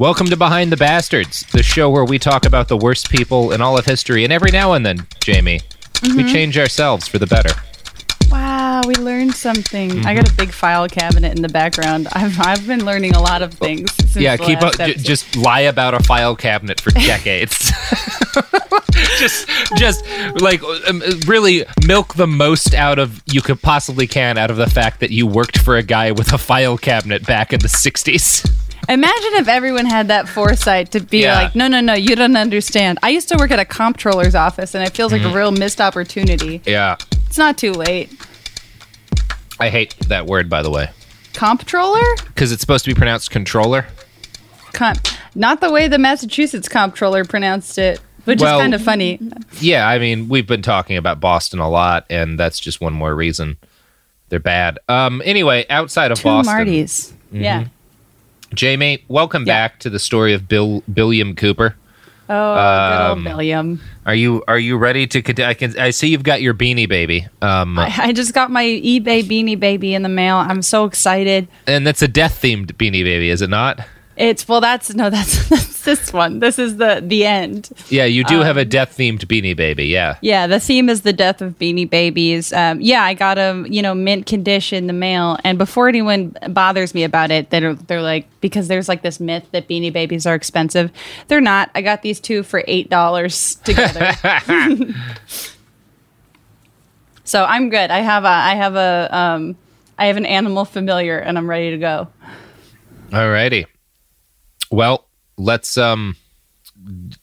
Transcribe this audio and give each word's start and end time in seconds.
Welcome 0.00 0.28
to 0.28 0.36
Behind 0.38 0.72
the 0.72 0.78
Bastards, 0.78 1.42
the 1.52 1.62
show 1.62 1.90
where 1.90 2.06
we 2.06 2.18
talk 2.18 2.46
about 2.46 2.68
the 2.68 2.76
worst 2.78 3.10
people 3.10 3.52
in 3.52 3.60
all 3.60 3.76
of 3.76 3.84
history. 3.84 4.24
And 4.24 4.32
every 4.32 4.50
now 4.50 4.72
and 4.72 4.86
then, 4.86 5.06
Jamie, 5.20 5.58
mm-hmm. 5.58 6.16
we 6.16 6.24
change 6.32 6.56
ourselves 6.56 7.06
for 7.06 7.18
the 7.18 7.26
better. 7.26 7.50
Wow, 8.30 8.80
we 8.86 8.94
learned 8.94 9.34
something. 9.34 9.90
Mm-hmm. 9.90 10.06
I 10.06 10.14
got 10.14 10.26
a 10.26 10.34
big 10.36 10.52
file 10.52 10.88
cabinet 10.88 11.36
in 11.36 11.42
the 11.42 11.50
background. 11.50 12.08
I've, 12.12 12.40
I've 12.40 12.66
been 12.66 12.86
learning 12.86 13.14
a 13.14 13.20
lot 13.20 13.42
of 13.42 13.52
things. 13.52 13.90
yeah, 14.16 14.38
keep 14.38 14.62
up, 14.62 14.78
j- 14.78 14.94
just 14.94 15.36
lie 15.36 15.60
about 15.60 15.92
a 15.92 16.02
file 16.02 16.34
cabinet 16.34 16.80
for 16.80 16.90
decades. 16.94 17.58
just, 19.18 19.50
just 19.76 20.02
like 20.40 20.62
um, 20.88 21.02
really 21.26 21.66
milk 21.86 22.14
the 22.14 22.26
most 22.26 22.72
out 22.72 22.98
of 22.98 23.22
you 23.26 23.42
could 23.42 23.60
possibly 23.60 24.06
can 24.06 24.38
out 24.38 24.50
of 24.50 24.56
the 24.56 24.70
fact 24.70 25.00
that 25.00 25.10
you 25.10 25.26
worked 25.26 25.58
for 25.58 25.76
a 25.76 25.82
guy 25.82 26.10
with 26.10 26.32
a 26.32 26.38
file 26.38 26.78
cabinet 26.78 27.26
back 27.26 27.52
in 27.52 27.60
the 27.60 27.68
'60s. 27.68 28.50
Imagine 28.88 29.34
if 29.34 29.48
everyone 29.48 29.86
had 29.86 30.08
that 30.08 30.28
foresight 30.28 30.90
to 30.92 31.00
be 31.00 31.22
yeah. 31.22 31.34
like, 31.34 31.54
no, 31.54 31.68
no, 31.68 31.80
no, 31.80 31.94
you 31.94 32.16
don't 32.16 32.36
understand. 32.36 32.98
I 33.02 33.10
used 33.10 33.28
to 33.28 33.36
work 33.36 33.50
at 33.50 33.58
a 33.58 33.64
comptroller's 33.64 34.34
office, 34.34 34.74
and 34.74 34.84
it 34.84 34.94
feels 34.94 35.12
like 35.12 35.22
mm-hmm. 35.22 35.32
a 35.32 35.36
real 35.36 35.52
missed 35.52 35.80
opportunity. 35.80 36.60
Yeah. 36.66 36.96
It's 37.26 37.38
not 37.38 37.56
too 37.56 37.72
late. 37.72 38.10
I 39.60 39.68
hate 39.68 39.94
that 40.08 40.26
word, 40.26 40.48
by 40.48 40.62
the 40.62 40.70
way. 40.70 40.90
Comptroller? 41.32 42.02
Because 42.26 42.50
it's 42.50 42.60
supposed 42.60 42.84
to 42.84 42.90
be 42.90 42.94
pronounced 42.94 43.30
controller. 43.30 43.86
Not 45.34 45.60
the 45.60 45.70
way 45.70 45.86
the 45.86 45.98
Massachusetts 45.98 46.68
comptroller 46.68 47.24
pronounced 47.24 47.78
it, 47.78 48.00
which 48.24 48.40
well, 48.40 48.58
is 48.58 48.62
kind 48.62 48.74
of 48.74 48.82
funny. 48.82 49.20
Yeah, 49.60 49.86
I 49.86 49.98
mean, 49.98 50.28
we've 50.28 50.46
been 50.46 50.62
talking 50.62 50.96
about 50.96 51.20
Boston 51.20 51.60
a 51.60 51.68
lot, 51.68 52.06
and 52.10 52.38
that's 52.38 52.58
just 52.58 52.80
one 52.80 52.94
more 52.94 53.14
reason 53.14 53.58
they're 54.30 54.40
bad. 54.40 54.78
Um, 54.88 55.22
anyway, 55.24 55.66
outside 55.68 56.10
of 56.10 56.18
Two 56.18 56.24
Boston, 56.24 56.54
Martys. 56.54 57.12
Mm-hmm. 57.12 57.40
Yeah. 57.42 57.66
Jamie, 58.54 59.04
welcome 59.08 59.44
yeah. 59.44 59.68
back 59.68 59.78
to 59.80 59.90
the 59.90 59.98
story 59.98 60.34
of 60.34 60.48
Bill 60.48 60.82
Billiam 60.92 61.36
Cooper. 61.36 61.76
Oh, 62.28 62.54
um, 62.54 62.92
good 62.92 63.08
old 63.08 63.18
um, 63.18 63.24
Billiam. 63.24 63.80
Are 64.06 64.14
you 64.14 64.44
are 64.46 64.58
you 64.58 64.76
ready 64.76 65.06
to? 65.06 65.44
I 65.44 65.54
can. 65.54 65.78
I 65.78 65.90
see 65.90 66.08
you've 66.08 66.22
got 66.22 66.42
your 66.42 66.54
beanie 66.54 66.88
baby. 66.88 67.26
Um, 67.42 67.78
I, 67.78 67.92
I, 67.96 68.12
just 68.12 68.34
got 68.34 68.50
my 68.50 68.64
eBay 68.64 69.22
beanie 69.22 69.58
baby 69.58 69.94
in 69.94 70.02
the 70.02 70.08
mail. 70.08 70.36
I'm 70.36 70.62
so 70.62 70.84
excited. 70.84 71.48
And 71.66 71.86
that's 71.86 72.02
a 72.02 72.08
death 72.08 72.40
themed 72.40 72.72
beanie 72.74 73.04
baby, 73.04 73.30
is 73.30 73.42
it 73.42 73.50
not? 73.50 73.80
It's 74.20 74.46
well, 74.46 74.60
that's 74.60 74.92
no, 74.94 75.08
that's 75.08 75.48
that's 75.48 75.82
this 75.82 76.12
one. 76.12 76.40
This 76.40 76.58
is 76.58 76.76
the 76.76 77.02
the 77.02 77.24
end. 77.24 77.70
Yeah, 77.88 78.04
you 78.04 78.22
do 78.22 78.40
um, 78.40 78.44
have 78.44 78.58
a 78.58 78.62
um, 78.62 78.68
death 78.68 78.98
themed 78.98 79.20
Beanie 79.20 79.56
Baby. 79.56 79.86
Yeah. 79.86 80.18
Yeah, 80.20 80.46
the 80.46 80.60
theme 80.60 80.90
is 80.90 81.00
the 81.00 81.14
death 81.14 81.40
of 81.40 81.58
Beanie 81.58 81.88
Babies. 81.88 82.52
Um, 82.52 82.82
yeah, 82.82 83.02
I 83.02 83.14
got 83.14 83.38
a 83.38 83.64
you 83.66 83.80
know 83.80 83.94
mint 83.94 84.26
condition 84.26 84.76
in 84.76 84.86
the 84.88 84.92
mail, 84.92 85.38
and 85.42 85.56
before 85.56 85.88
anyone 85.88 86.36
bothers 86.50 86.94
me 86.94 87.02
about 87.02 87.30
it, 87.30 87.48
they're 87.48 87.72
they're 87.74 88.02
like 88.02 88.28
because 88.42 88.68
there's 88.68 88.90
like 88.90 89.00
this 89.00 89.20
myth 89.20 89.46
that 89.52 89.68
Beanie 89.68 89.90
Babies 89.90 90.26
are 90.26 90.34
expensive. 90.34 90.90
They're 91.28 91.40
not. 91.40 91.70
I 91.74 91.80
got 91.80 92.02
these 92.02 92.20
two 92.20 92.42
for 92.42 92.62
eight 92.66 92.90
dollars 92.90 93.54
together. 93.64 94.12
so 97.24 97.46
I'm 97.46 97.70
good. 97.70 97.90
I 97.90 98.00
have 98.00 98.24
a 98.24 98.28
I 98.28 98.54
have 98.54 98.76
a 98.76 99.08
um 99.10 99.56
I 99.98 100.08
have 100.08 100.18
an 100.18 100.26
animal 100.26 100.66
familiar, 100.66 101.18
and 101.18 101.38
I'm 101.38 101.48
ready 101.48 101.70
to 101.70 101.78
go. 101.78 102.08
Alrighty. 103.12 103.64
Well, 104.70 105.06
let's 105.36 105.76
um 105.76 106.16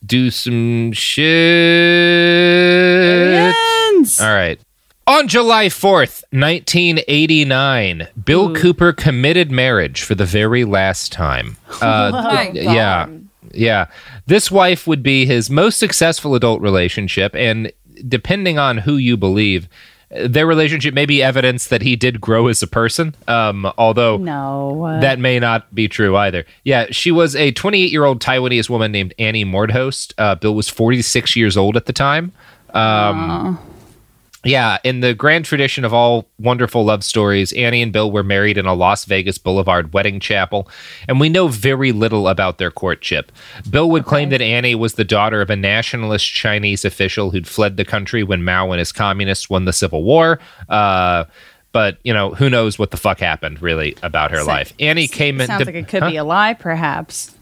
do 0.05 0.29
some 0.31 0.91
shit. 0.91 1.25
Aliens! 3.97 4.21
All 4.21 4.33
right. 4.33 4.59
On 5.07 5.27
July 5.29 5.67
4th, 5.67 6.23
1989, 6.31 8.07
Bill 8.25 8.49
Ooh. 8.49 8.53
Cooper 8.55 8.91
committed 8.91 9.49
marriage 9.49 10.01
for 10.03 10.15
the 10.15 10.25
very 10.25 10.65
last 10.65 11.11
time. 11.11 11.57
Uh, 11.81 12.11
oh 12.13 12.51
yeah. 12.53 13.07
Yeah. 13.53 13.85
This 14.25 14.49
wife 14.51 14.87
would 14.87 15.03
be 15.03 15.25
his 15.25 15.49
most 15.49 15.77
successful 15.77 16.33
adult 16.35 16.59
relationship, 16.61 17.35
and 17.35 17.71
depending 18.07 18.57
on 18.57 18.79
who 18.79 18.97
you 18.97 19.15
believe, 19.15 19.69
their 20.09 20.47
relationship 20.47 20.93
may 20.93 21.05
be 21.05 21.21
evidence 21.21 21.67
that 21.67 21.81
he 21.81 21.95
did 21.95 22.21
grow 22.21 22.47
as 22.47 22.63
a 22.63 22.67
person. 22.67 23.15
Um, 23.27 23.71
although 23.77 24.17
no, 24.17 24.97
that 25.01 25.19
may 25.19 25.39
not 25.39 25.73
be 25.75 25.87
true 25.87 26.15
either. 26.15 26.45
Yeah, 26.63 26.87
she 26.91 27.11
was 27.11 27.35
a 27.35 27.51
28 27.51 27.91
year 27.91 28.05
old 28.05 28.21
Taiwanese 28.21 28.69
woman 28.69 28.91
named 28.91 29.13
Annie 29.19 29.45
Mordhorst. 29.45 30.13
Uh, 30.17 30.35
Bill 30.35 30.55
was 30.55 30.69
46 30.69 31.35
years 31.35 31.57
old 31.57 31.75
at 31.75 31.85
the 31.85 31.93
time. 31.93 32.31
Um, 32.73 33.59
yeah, 34.43 34.77
in 34.83 35.01
the 35.01 35.13
grand 35.13 35.45
tradition 35.45 35.83
of 35.83 35.93
all 35.93 36.27
wonderful 36.39 36.85
love 36.85 37.03
stories, 37.03 37.51
Annie 37.53 37.81
and 37.81 37.91
Bill 37.91 38.11
were 38.11 38.23
married 38.23 38.57
in 38.57 38.65
a 38.65 38.73
Las 38.73 39.05
Vegas 39.05 39.37
Boulevard 39.37 39.93
wedding 39.93 40.19
chapel, 40.19 40.69
and 41.07 41.19
we 41.19 41.29
know 41.29 41.47
very 41.47 41.91
little 41.91 42.27
about 42.27 42.57
their 42.57 42.71
courtship. 42.71 43.31
Bill 43.69 43.89
would 43.89 44.03
okay. 44.03 44.09
claim 44.09 44.29
that 44.29 44.41
Annie 44.41 44.75
was 44.75 44.93
the 44.93 45.03
daughter 45.03 45.41
of 45.41 45.49
a 45.49 45.55
nationalist 45.55 46.31
Chinese 46.31 46.85
official 46.85 47.31
who'd 47.31 47.47
fled 47.47 47.77
the 47.77 47.85
country 47.85 48.23
when 48.23 48.43
Mao 48.43 48.71
and 48.71 48.79
his 48.79 48.91
communists 48.91 49.49
won 49.49 49.65
the 49.65 49.73
Civil 49.73 50.03
War. 50.03 50.39
Uh, 50.69 51.25
but 51.71 51.97
you 52.03 52.13
know, 52.13 52.33
who 52.33 52.49
knows 52.49 52.79
what 52.79 52.91
the 52.91 52.97
fuck 52.97 53.19
happened 53.19 53.61
really 53.61 53.95
about 54.01 54.31
her 54.31 54.43
life? 54.43 54.73
Annie 54.79 55.07
came 55.07 55.41
in. 55.41 55.47
Sounds 55.47 55.65
like 55.65 55.75
it 55.75 55.87
could 55.87 56.03
huh? 56.03 56.09
be 56.09 56.17
a 56.17 56.23
lie, 56.23 56.53
perhaps. 56.53 57.36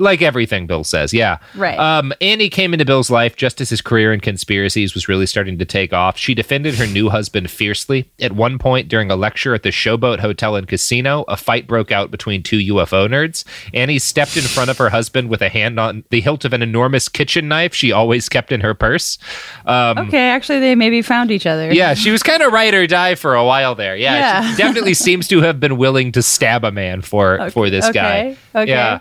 Like 0.00 0.22
everything 0.22 0.66
Bill 0.66 0.84
says. 0.84 1.12
Yeah. 1.14 1.38
Right. 1.54 1.78
Um, 1.78 2.12
Annie 2.20 2.48
came 2.48 2.72
into 2.72 2.84
Bill's 2.84 3.10
life 3.10 3.36
just 3.36 3.60
as 3.60 3.70
his 3.70 3.80
career 3.80 4.12
in 4.12 4.20
conspiracies 4.20 4.94
was 4.94 5.08
really 5.08 5.26
starting 5.26 5.58
to 5.58 5.64
take 5.64 5.92
off. 5.92 6.16
She 6.16 6.34
defended 6.34 6.74
her 6.76 6.86
new 6.86 7.08
husband 7.10 7.50
fiercely. 7.50 8.10
At 8.20 8.32
one 8.32 8.58
point 8.58 8.88
during 8.88 9.10
a 9.10 9.16
lecture 9.16 9.54
at 9.54 9.62
the 9.62 9.68
Showboat 9.70 10.18
Hotel 10.20 10.56
and 10.56 10.66
Casino, 10.66 11.24
a 11.28 11.36
fight 11.36 11.66
broke 11.66 11.92
out 11.92 12.10
between 12.10 12.42
two 12.42 12.58
UFO 12.74 13.06
nerds. 13.08 13.44
Annie 13.74 13.98
stepped 13.98 14.36
in 14.36 14.42
front 14.42 14.70
of 14.70 14.78
her 14.78 14.88
husband 14.90 15.28
with 15.28 15.42
a 15.42 15.48
hand 15.48 15.78
on 15.78 16.04
the 16.10 16.20
hilt 16.20 16.44
of 16.44 16.52
an 16.52 16.62
enormous 16.62 17.08
kitchen 17.08 17.48
knife 17.48 17.74
she 17.74 17.92
always 17.92 18.28
kept 18.28 18.52
in 18.52 18.60
her 18.60 18.74
purse. 18.74 19.18
Um, 19.66 19.98
Okay, 19.98 20.28
actually, 20.30 20.60
they 20.60 20.74
maybe 20.74 21.02
found 21.02 21.30
each 21.30 21.46
other. 21.46 21.72
yeah, 21.72 21.94
she 21.94 22.10
was 22.10 22.22
kind 22.22 22.42
of 22.42 22.52
ride 22.52 22.74
or 22.74 22.86
die 22.86 23.14
for 23.14 23.34
a 23.34 23.44
while 23.44 23.74
there. 23.74 23.96
Yeah, 23.96 24.14
Yeah. 24.14 24.50
she 24.50 24.56
definitely 24.56 24.94
seems 24.94 25.28
to 25.28 25.40
have 25.42 25.60
been 25.60 25.76
willing 25.76 26.12
to 26.12 26.22
stab 26.22 26.64
a 26.64 26.72
man 26.72 27.02
for 27.02 27.50
for 27.50 27.68
this 27.70 27.88
guy. 27.90 28.20
okay, 28.20 28.36
okay. 28.54 28.70
Yeah. 28.70 29.00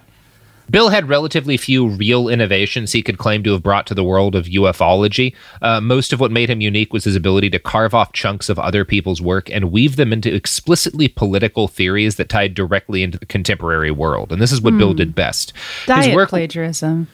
Bill 0.70 0.90
had 0.90 1.10
relatively 1.10 1.58
few 1.58 1.88
real 1.88 2.28
innovations 2.28 2.92
he 2.92 3.02
could 3.02 3.18
claim 3.18 3.44
to 3.44 3.54
have 3.54 3.64
brought 3.64 3.88
to 3.88 3.94
the 3.94 4.04
world 4.04 4.36
of 4.36 4.46
ufology. 4.46 5.36
Uh, 5.62 5.82
most 5.82 6.14
of 6.14 6.20
what 6.20 6.32
made 6.32 6.50
him 6.50 6.62
unique 6.62 6.94
was 6.94 7.04
his 7.04 7.16
ability 7.16 7.50
to 7.52 7.60
carve 7.60 7.94
off 7.94 8.14
chunks 8.14 8.50
of 8.50 8.60
other 8.60 8.86
people's 8.86 9.22
work 9.22 9.50
and 9.50 9.72
weave 9.72 9.96
them 9.96 10.14
into 10.14 10.34
explicitly 10.34 11.08
political 11.08 11.68
theories 11.68 12.16
that 12.16 12.30
tied 12.30 12.54
directly 12.54 13.04
into 13.04 13.18
the 13.18 13.26
contemporary 13.26 13.92
world. 13.92 14.32
And 14.32 14.42
this 14.42 14.52
is 14.52 14.62
what 14.62 14.78
Bill 14.78 14.94
did 14.94 15.16
best. 15.16 15.54
Diet 15.86 16.08
his 16.08 16.16
work 16.16 16.30
plagiarism. 16.30 17.08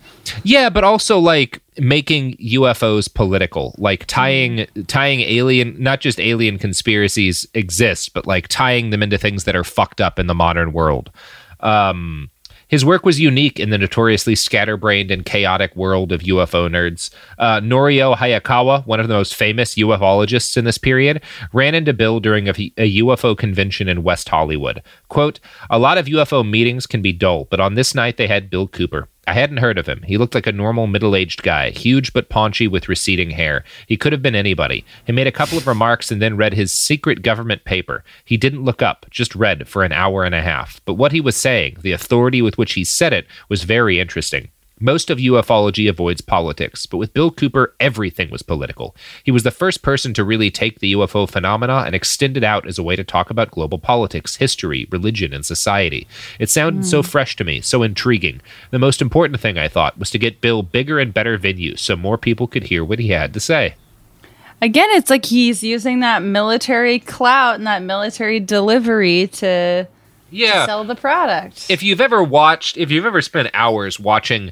yeah, 0.44 0.70
but 0.70 0.84
also 0.84 1.20
like 1.20 1.62
making 1.78 2.36
UFOs 2.38 3.14
political, 3.14 3.76
like 3.78 4.06
tying 4.06 4.68
tying 4.88 5.22
alien 5.22 5.76
not 5.82 6.00
just 6.02 6.20
alien 6.20 6.58
conspiracies 6.58 7.48
exist, 7.54 8.14
but 8.14 8.26
like 8.26 8.48
tying 8.48 8.90
them 8.90 9.04
into 9.04 9.18
things 9.18 9.44
that 9.46 9.56
are 9.56 9.64
fucked 9.64 10.02
up 10.02 10.20
in 10.20 10.28
the 10.28 10.36
modern 10.36 10.74
world. 10.74 11.12
Um 11.60 12.30
his 12.68 12.86
work 12.86 13.06
was 13.06 13.20
unique 13.20 13.60
in 13.60 13.70
the 13.70 13.78
notoriously 13.78 14.36
scatterbrained 14.36 15.12
and 15.12 15.26
chaotic 15.26 15.76
world 15.76 16.12
of 16.12 16.22
UFO 16.22 16.70
nerds. 16.70 17.10
Uh, 17.38 17.60
Norio 17.60 18.16
Hayakawa, 18.16 18.86
one 18.86 19.00
of 19.00 19.08
the 19.08 19.14
most 19.14 19.36
famous 19.36 19.76
ufologists 19.76 20.58
in 20.58 20.66
this 20.66 20.78
period, 20.78 21.22
ran 21.54 21.76
into 21.76 21.94
Bill 21.94 22.20
during 22.20 22.48
a, 22.48 22.52
a 22.52 22.98
UFO 23.00 23.38
convention 23.38 23.88
in 23.88 24.04
West 24.04 24.30
Hollywood. 24.30 24.82
Quote, 25.10 25.40
A 25.70 25.80
lot 25.80 25.98
of 25.98 26.08
UFO 26.08 26.48
meetings 26.48 26.86
can 26.86 27.02
be 27.02 27.14
dull, 27.14 27.46
but 27.46 27.60
on 27.60 27.76
this 27.76 27.94
night 27.94 28.18
they 28.18 28.28
had 28.28 28.50
Bill 28.50 28.68
Cooper. 28.68 29.08
I 29.28 29.34
hadn't 29.34 29.58
heard 29.58 29.78
of 29.78 29.88
him. 29.88 30.04
He 30.04 30.18
looked 30.18 30.36
like 30.36 30.46
a 30.46 30.52
normal 30.52 30.86
middle 30.86 31.16
aged 31.16 31.42
guy, 31.42 31.72
huge 31.72 32.14
but 32.14 32.30
paunchy 32.30 32.68
with 32.68 32.88
receding 32.88 33.32
hair. 33.32 33.64
He 33.88 33.98
could 33.98 34.12
have 34.12 34.22
been 34.22 34.36
anybody. 34.36 34.86
He 35.06 35.12
made 35.14 35.26
a 35.26 35.32
couple 35.32 35.58
of 35.58 35.66
remarks 35.66 36.12
and 36.12 36.22
then 36.22 36.38
read 36.38 36.54
his 36.54 36.72
secret 36.72 37.24
government 37.24 37.66
paper. 37.66 38.04
He 38.24 38.38
didn't 38.38 38.64
look 38.64 38.82
up, 38.82 39.08
just 39.10 39.34
read 39.34 39.68
for 39.68 39.84
an 39.84 39.92
hour 39.92 40.24
and 40.24 40.36
a 40.36 40.42
half. 40.42 40.80
But 40.86 40.94
what 40.94 41.12
he 41.12 41.22
was 41.22 41.36
saying, 41.36 41.78
the 41.82 41.92
authority 41.92 42.42
with 42.42 42.58
which 42.58 42.74
he 42.74 42.84
said 42.84 43.14
it, 43.14 43.26
was 43.50 43.64
very 43.64 44.00
interesting. 44.00 44.50
Most 44.80 45.10
of 45.10 45.20
ufology 45.20 45.88
avoids 45.88 46.20
politics, 46.20 46.86
but 46.86 46.98
with 46.98 47.14
Bill 47.14 47.32
Cooper, 47.32 47.74
everything 47.80 48.30
was 48.30 48.42
political. 48.42 48.94
He 49.24 49.32
was 49.32 49.44
the 49.44 49.52
first 49.52 49.82
person 49.82 50.14
to 50.14 50.24
really 50.26 50.52
take 50.52 50.80
the 50.80 50.92
UFO 50.92 51.30
phenomena 51.30 51.84
and 51.86 51.96
extend 51.96 52.36
it 52.36 52.44
out 52.44 52.68
as 52.68 52.78
a 52.78 52.84
way 52.84 52.98
to 52.98 53.04
talk 53.06 53.30
about 53.30 53.52
global 53.52 53.80
politics, 53.80 54.36
history, 54.36 54.86
religion, 54.92 55.34
and 55.34 55.46
society. 55.46 56.10
It 56.40 56.50
sounded 56.50 56.86
so 56.86 57.02
hmm. 57.02 57.08
fresh 57.08 57.38
to 57.38 57.46
me, 57.46 57.62
so 57.62 57.84
intriguing. 57.84 58.42
The 58.72 58.80
most 58.80 59.02
important 59.02 59.40
thing, 59.40 59.58
I 59.58 59.70
thought, 59.70 59.98
was 59.98 60.10
to 60.12 60.20
get 60.20 60.42
Bill 60.42 60.62
bigger 60.62 61.00
and 61.00 61.14
better 61.14 61.38
venues 61.38 61.80
so 61.80 61.96
more 61.96 62.18
people 62.18 62.46
could 62.46 62.64
hear 62.64 62.84
what 62.84 63.00
he 63.00 63.10
had 63.10 63.34
to 63.34 63.40
say. 63.40 63.76
Again, 64.62 64.90
it's 64.92 65.10
like 65.10 65.26
he's 65.26 65.64
using 65.64 66.02
that 66.02 66.22
military 66.22 67.00
clout 67.00 67.56
and 67.56 67.68
that 67.68 67.82
military 67.82 68.42
delivery 68.42 69.28
to 69.28 69.88
Yeah. 70.32 70.66
sell 70.66 70.84
the 70.84 70.96
product. 70.96 71.68
if 71.70 71.82
you've 71.84 72.02
ever 72.02 72.24
watched, 72.24 72.78
if 72.78 72.92
you've 72.92 73.06
ever 73.06 73.22
spent 73.22 73.50
hours 73.54 74.00
watching 74.00 74.52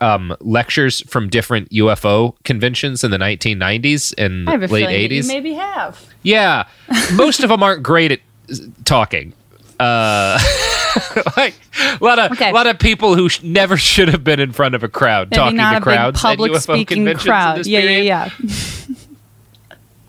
um, 0.00 0.34
lectures 0.40 1.02
from 1.02 1.28
different 1.28 1.68
UFO 1.70 2.34
conventions 2.44 3.04
in 3.04 3.10
the 3.10 3.18
1990s 3.18 4.14
and 4.16 4.48
I 4.48 4.52
have 4.52 4.62
a 4.62 4.66
late 4.68 4.86
feeling 4.86 5.08
that 5.08 5.14
you 5.14 5.22
80s, 5.22 5.26
maybe 5.28 5.52
have. 5.54 6.02
yeah, 6.22 6.66
most 7.14 7.42
of 7.42 7.50
them 7.50 7.62
aren't 7.62 7.82
great 7.82 8.12
at 8.12 8.20
talking. 8.84 9.34
Uh, 9.78 10.38
like 11.36 11.54
a 11.78 11.98
lot 12.02 12.18
of 12.18 12.32
Okay. 12.32 12.50
a 12.50 12.52
lot 12.52 12.66
of 12.66 12.78
people 12.78 13.14
who 13.14 13.28
sh- 13.28 13.42
never 13.42 13.76
should 13.76 14.08
have 14.08 14.22
been 14.24 14.38
in 14.40 14.52
front 14.52 14.74
of 14.74 14.82
a 14.82 14.88
crowd 14.88 15.30
Maybe 15.30 15.36
talking 15.38 15.56
not 15.56 15.70
to 15.70 15.76
a 15.76 15.80
big 15.80 15.82
crowds 15.84 16.20
public 16.20 16.52
at 16.52 16.56
UFO 16.58 16.62
speaking 16.62 17.14
crowd. 17.14 17.58
this 17.58 17.66
Yeah, 17.66 17.80
yeah, 17.80 18.30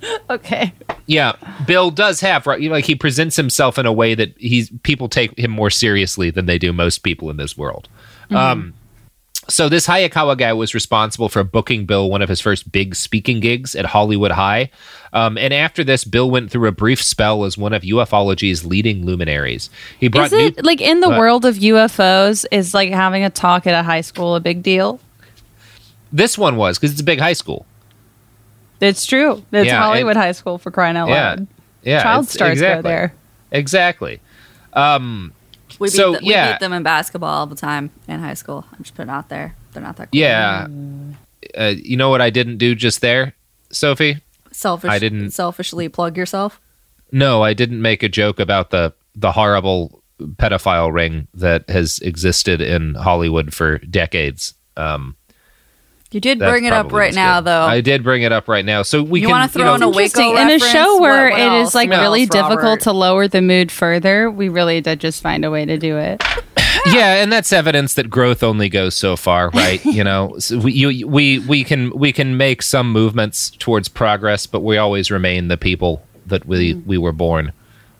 yeah. 0.01 0.07
okay. 0.29 0.73
Yeah, 1.11 1.33
Bill 1.67 1.91
does 1.91 2.21
have 2.21 2.47
right. 2.47 2.61
Like 2.61 2.85
he 2.85 2.95
presents 2.95 3.35
himself 3.35 3.77
in 3.77 3.85
a 3.85 3.91
way 3.91 4.15
that 4.15 4.33
he's 4.37 4.69
people 4.83 5.09
take 5.09 5.37
him 5.37 5.51
more 5.51 5.69
seriously 5.69 6.29
than 6.31 6.45
they 6.45 6.57
do 6.57 6.71
most 6.71 6.99
people 6.99 7.29
in 7.29 7.35
this 7.35 7.57
world. 7.57 7.89
Um, 8.29 8.73
so 9.49 9.67
this 9.67 9.87
Hayakawa 9.87 10.37
guy 10.37 10.53
was 10.53 10.73
responsible 10.73 11.27
for 11.27 11.43
booking 11.43 11.85
Bill 11.85 12.09
one 12.09 12.21
of 12.21 12.29
his 12.29 12.39
first 12.39 12.71
big 12.71 12.95
speaking 12.95 13.41
gigs 13.41 13.75
at 13.75 13.85
Hollywood 13.87 14.31
High, 14.31 14.71
um, 15.11 15.37
and 15.37 15.53
after 15.53 15.83
this, 15.83 16.05
Bill 16.05 16.31
went 16.31 16.49
through 16.49 16.69
a 16.69 16.71
brief 16.71 17.03
spell 17.03 17.43
as 17.43 17.57
one 17.57 17.73
of 17.73 17.81
ufology's 17.81 18.63
leading 18.63 19.05
luminaries. 19.05 19.69
He 19.99 20.07
brought 20.07 20.27
Is 20.27 20.33
it 20.33 20.55
new- 20.57 20.63
like 20.63 20.79
in 20.79 21.01
the 21.01 21.09
What? 21.09 21.19
world 21.19 21.43
of 21.43 21.55
UFOs? 21.57 22.45
Is 22.53 22.73
like 22.73 22.91
having 22.91 23.25
a 23.25 23.29
talk 23.29 23.67
at 23.67 23.73
a 23.73 23.83
high 23.83 24.01
school 24.01 24.35
a 24.35 24.39
big 24.39 24.63
deal? 24.63 25.01
this 26.13 26.37
one 26.37 26.55
was 26.55 26.77
because 26.77 26.91
it's 26.91 27.01
a 27.01 27.05
big 27.05 27.19
high 27.19 27.33
school. 27.33 27.65
It's 28.81 29.05
true. 29.05 29.43
It's 29.51 29.67
Yeah, 29.67 29.79
Hollywood 29.79 30.15
and- 30.17 30.23
High 30.25 30.31
School 30.33 30.57
for 30.57 30.71
crying 30.71 30.97
out 30.97 31.07
Yeah, 31.07 31.29
loud. 31.29 31.47
yeah, 31.83 32.03
Child 32.03 32.27
stars 32.29 32.53
exactly. 32.53 32.81
go 32.83 32.89
there. 32.89 33.13
Exactly. 33.51 34.19
Um, 34.73 35.33
We 35.79 35.87
beat, 35.87 35.93
So, 35.93 36.13
the- 36.13 36.19
we 36.21 36.31
yeah. 36.31 36.51
beat 36.53 36.59
them 36.59 36.73
in 36.73 36.83
basketball 36.83 37.29
all 37.29 37.45
the 37.47 37.55
time 37.55 37.91
in 38.07 38.19
high 38.19 38.33
school. 38.33 38.65
I'm 38.71 38.79
just 38.83 38.93
putting 38.95 39.09
it 39.09 39.13
out 39.13 39.29
there. 39.29 39.55
They're 39.73 39.81
not 39.81 39.95
that 39.97 40.11
cool. 40.11 40.19
yeah. 40.19 40.67
Uh, 41.57 41.73
you 41.77 41.95
know 41.97 42.09
what 42.09 42.21
I 42.21 42.29
didn't 42.29 42.57
do 42.57 42.75
just 42.75 43.01
there, 43.01 43.33
Sophie? 43.71 44.17
Selfish. 44.51 44.91
I 44.91 44.99
didn't- 44.99 45.31
selfishly 45.31 45.87
plug 45.89 46.17
yourself. 46.17 46.59
No, 47.11 47.41
I 47.43 47.53
didn't 47.53 47.81
make 47.81 48.03
a 48.03 48.09
joke 48.09 48.39
about 48.39 48.69
the 48.71 48.93
the 49.15 49.31
horrible 49.33 50.01
pedophile 50.35 50.93
ring 50.93 51.27
that 51.33 51.69
has 51.69 51.99
existed 51.99 52.61
in 52.61 52.95
Hollywood 52.95 53.53
for 53.53 53.79
decades. 53.79 54.53
Um, 54.77 55.15
You 56.11 56.19
did 56.19 56.39
that 56.39 56.49
bring 56.49 56.65
it 56.65 56.73
up 56.73 56.91
right 56.91 57.09
was 57.09 57.15
now, 57.15 57.39
good. 57.39 57.45
though. 57.47 57.61
I 57.63 57.79
did 57.81 58.03
bring 58.03 58.23
it 58.23 58.31
up 58.33 58.47
right 58.49 58.65
now, 58.65 58.81
so 58.83 59.01
we 59.01 59.21
You 59.21 59.27
can 59.27 59.31
wanna 59.31 59.47
throw 59.47 59.69
you 59.69 59.75
in 59.75 59.81
a 59.83 59.89
Waco 59.89 60.01
Interesting. 60.01 60.37
In 60.37 60.49
a 60.49 60.59
show 60.59 60.99
where 60.99 61.29
what 61.29 61.39
it 61.39 61.43
else? 61.43 61.69
is 61.69 61.75
like 61.75 61.89
What 61.89 61.99
really 62.01 62.21
else, 62.23 62.29
difficult 62.29 62.61
Robert? 62.63 62.81
to 62.81 62.91
lower 62.91 63.27
the 63.29 63.41
mood 63.41 63.71
further, 63.71 64.29
we 64.29 64.49
really 64.49 64.81
did 64.81 64.99
just 64.99 65.21
find 65.21 65.45
a 65.45 65.49
way 65.51 65.63
to 65.65 65.77
do 65.77 65.97
it. 65.97 66.21
yeah, 66.87 67.21
and 67.23 67.31
that's 67.31 67.53
evidence 67.53 67.93
that 67.93 68.09
growth 68.09 68.43
only 68.43 68.67
goes 68.67 68.93
so 68.95 69.15
far, 69.15 69.49
right? 69.51 69.83
you 69.85 70.03
know, 70.03 70.37
so 70.39 70.57
we 70.59 70.73
you, 70.73 71.07
we 71.07 71.39
we 71.39 71.63
can 71.63 71.91
we 71.97 72.11
can 72.11 72.35
make 72.35 72.61
some 72.61 72.91
movements 72.91 73.51
towards 73.51 73.87
progress, 73.87 74.45
but 74.47 74.61
we 74.61 74.77
always 74.77 75.11
remain 75.11 75.47
the 75.47 75.57
people 75.57 76.05
that 76.25 76.45
we 76.45 76.73
we 76.73 76.97
were 76.97 77.13
born. 77.13 77.53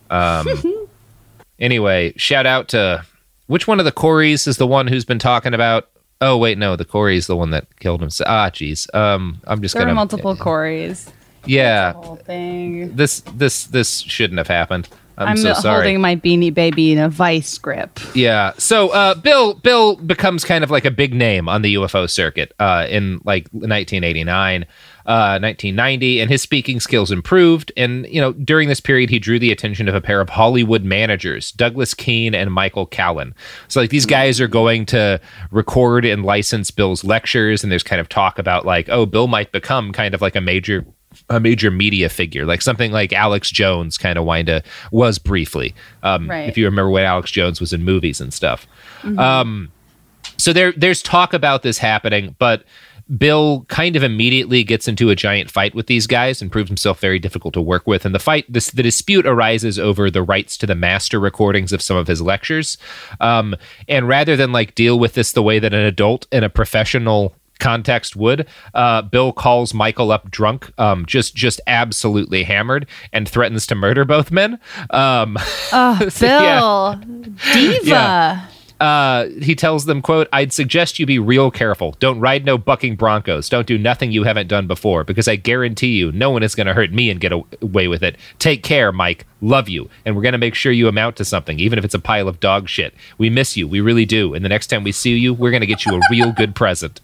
Um, 0.10 0.48
anyway, 1.60 2.14
shout 2.18 2.46
out 2.46 2.68
to 2.70 3.06
which 3.48 3.68
one 3.68 3.80
of 3.80 3.86
the 3.86 3.92
Coreys 3.92 4.48
is 4.48 4.58
the 4.58 4.68
one 4.68 4.88
who's 4.88 5.06
been 5.06 5.20
talking 5.20 5.54
about? 5.54 5.88
Oh 6.22 6.38
wait, 6.38 6.58
no, 6.58 6.76
the 6.76 6.86
Corey 6.86 7.18
is 7.18 7.28
the 7.28 7.36
one 7.36 7.50
that 7.50 7.66
killed 7.80 8.00
himself. 8.00 8.28
Ah, 8.30 8.50
jeez. 8.50 8.94
Um, 8.96 9.42
I'm 9.46 9.62
just 9.62 9.74
There 9.74 9.82
gonna 9.82 9.94
are 9.94 9.96
multiple 9.96 10.36
Corys. 10.36 11.12
Yeah, 11.46 11.94
Whole 11.94 12.18
thing. 12.18 12.96
this 12.96 13.22
this 13.36 13.66
this 13.66 14.02
shouldn't 14.02 14.38
have 14.38 14.48
happened. 14.48 14.88
I'm, 15.18 15.30
I'm, 15.30 15.38
so 15.38 15.54
sorry. 15.54 15.76
holding 15.76 16.02
my 16.02 16.16
beanie 16.16 16.54
baby 16.54 16.92
in 16.92 16.98
a 16.98 17.10
vice 17.10 17.58
grip. 17.58 18.00
Yeah. 18.16 18.54
So 18.58 18.90
uh, 18.90 19.16
Bill 19.16 19.56
Bill 19.56 19.96
becomes 19.96 20.44
kind 20.44 20.64
of 20.64 20.72
like 20.72 20.86
a 20.86 20.92
big 20.92 21.14
name 21.14 21.50
on 21.50 21.62
the 21.62 21.76
UFO 21.76 22.10
circuit 22.10 22.54
uh, 22.60 22.88
in 22.90 23.22
like 23.24 23.48
1989, 23.52 24.66
uh, 25.06 25.40
1990, 25.42 26.20
and 26.20 26.30
his 26.30 26.42
speaking 26.42 26.80
skills 26.80 27.12
improved. 27.12 27.72
And 27.76 28.06
you 28.08 28.22
know, 28.22 28.34
during 28.34 28.68
this 28.68 28.80
period, 28.80 29.10
he 29.10 29.20
drew 29.20 29.40
the 29.40 29.52
attention 29.52 29.88
of 29.88 29.96
a 29.96 30.02
pair 30.02 30.22
of 30.22 30.30
Hollywood 30.30 30.84
managers, 30.84 31.52
Douglas 31.52 31.94
Keane 31.94 32.36
and 32.36 32.52
Michael 32.54 32.86
Callan. 32.86 33.34
So 33.68 33.82
like 33.82 33.90
these 33.90 34.06
guys 34.06 34.40
are 34.40 34.48
going 34.48 34.86
to 34.88 35.20
record 35.52 36.06
and 36.06 36.24
license 36.26 36.72
Bill's 36.72 37.04
lectures, 37.04 37.64
and 37.64 37.72
there's 37.72 37.84
kind 37.84 38.00
of 38.00 38.10
talk 38.10 38.40
about 38.40 38.66
like, 38.66 38.90
oh, 38.90 39.06
Bill 39.06 39.28
might 39.28 39.52
become 39.52 39.92
kind 39.92 40.14
of 40.14 40.22
like 40.22 40.36
a 40.36 40.42
major 40.42 40.86
a 41.30 41.40
major 41.42 41.70
media 41.72 42.08
figure, 42.08 42.46
like 42.46 42.62
something 42.62 42.92
like 42.92 43.12
Alex 43.12 43.52
Jones 43.52 43.98
kind 43.98 44.18
of 44.18 44.24
wind 44.24 44.50
up 44.50 44.64
was 44.92 45.20
briefly. 45.20 45.76
Um, 46.04 46.30
Right. 46.30 46.48
If 46.48 46.58
you 46.58 46.64
remember 46.66 46.90
when 46.90 47.04
Alex 47.04 47.32
Jones 47.32 47.60
was 47.60 47.74
in 47.74 47.84
movies 47.84 48.22
and 48.22 48.34
stuff. 48.34 48.66
Um, 49.20 49.72
so 50.38 50.54
there, 50.54 50.72
there's 50.72 51.02
talk 51.02 51.34
about 51.34 51.64
this 51.64 51.78
happening, 51.78 52.36
but 52.40 52.64
Bill 53.18 53.66
kind 53.68 53.96
of 53.96 54.04
immediately 54.04 54.64
gets 54.64 54.88
into 54.88 55.10
a 55.10 55.16
giant 55.16 55.52
fight 55.52 55.76
with 55.76 55.88
these 55.88 56.08
guys 56.08 56.42
and 56.42 56.52
proves 56.52 56.70
himself 56.70 57.00
very 57.00 57.20
difficult 57.20 57.54
to 57.56 57.62
work 57.62 57.86
with. 57.86 58.06
And 58.06 58.16
the 58.16 58.20
fight, 58.20 58.46
this, 58.48 58.72
the 58.72 58.84
dispute 58.84 59.26
arises 59.26 59.78
over 59.78 60.10
the 60.10 60.24
rights 60.24 60.56
to 60.58 60.66
the 60.68 60.76
master 60.76 61.20
recordings 61.20 61.74
of 61.74 61.82
some 61.82 61.98
of 61.98 62.08
his 62.08 62.22
lectures. 62.22 62.78
Um, 63.20 63.56
and 63.88 64.08
rather 64.08 64.36
than 64.36 64.52
like 64.52 64.76
deal 64.76 64.98
with 65.00 65.14
this 65.14 65.34
the 65.34 65.44
way 65.44 65.60
that 65.60 65.74
an 65.74 65.84
adult 65.86 66.28
in 66.32 66.44
a 66.44 66.50
professional 66.50 67.36
context 67.60 68.16
would 68.16 68.48
uh, 68.74 69.04
bill 69.04 69.32
calls 69.32 69.72
michael 69.72 70.12
up 70.12 70.32
drunk 70.32 70.72
um, 70.80 71.06
just 71.06 71.36
just 71.36 71.62
absolutely 71.68 72.42
hammered 72.42 72.88
and 73.14 73.30
threatens 73.30 73.68
to 73.68 73.76
murder 73.76 74.04
both 74.04 74.32
men 74.32 74.60
um, 74.90 75.38
Oh, 75.72 76.00
So, 76.10 76.26
yeah. 76.26 76.96
Bill, 76.96 76.96
diva. 77.54 77.86
Yeah. 77.86 78.48
Uh, 78.82 79.30
he 79.42 79.56
tells 79.56 79.86
them, 79.86 80.02
"quote 80.02 80.28
I'd 80.34 80.52
suggest 80.52 81.00
you 81.00 81.06
be 81.06 81.20
real 81.20 81.52
careful. 81.52 81.96
Don't 82.00 82.20
ride 82.20 82.44
no 82.44 82.58
bucking 82.58 82.96
broncos. 82.96 83.48
Don't 83.48 83.68
do 83.68 83.78
nothing 83.78 84.12
you 84.12 84.24
haven't 84.24 84.48
done 84.48 84.68
before, 84.68 85.04
because 85.04 85.28
I 85.28 85.36
guarantee 85.36 85.98
you, 85.98 86.12
no 86.12 86.32
one 86.32 86.44
is 86.44 86.56
going 86.56 86.68
to 86.68 86.74
hurt 86.74 86.92
me 86.92 87.10
and 87.10 87.22
get 87.22 87.32
away 87.32 87.88
with 87.88 88.04
it. 88.04 88.18
Take 88.40 88.64
care, 88.64 88.92
Mike. 88.92 89.26
Love 89.40 89.70
you, 89.70 89.90
and 90.06 90.16
we're 90.16 90.22
going 90.22 90.34
to 90.34 90.38
make 90.38 90.56
sure 90.56 90.72
you 90.72 90.88
amount 90.88 91.16
to 91.18 91.26
something, 91.26 91.60
even 91.60 91.80
if 91.80 91.86
it's 91.86 91.94
a 91.94 92.00
pile 92.00 92.28
of 92.28 92.40
dog 92.40 92.68
shit. 92.68 92.94
We 93.18 93.30
miss 93.30 93.56
you, 93.56 93.68
we 93.68 93.82
really 93.82 94.06
do. 94.06 94.34
And 94.34 94.44
the 94.44 94.50
next 94.50 94.68
time 94.68 94.84
we 94.84 94.92
see 94.92 95.16
you, 95.16 95.34
we're 95.34 95.52
going 95.52 95.62
to 95.62 95.68
get 95.68 95.86
you 95.86 95.96
a 95.96 96.02
real 96.10 96.32
good 96.32 96.56
present." 96.56 97.00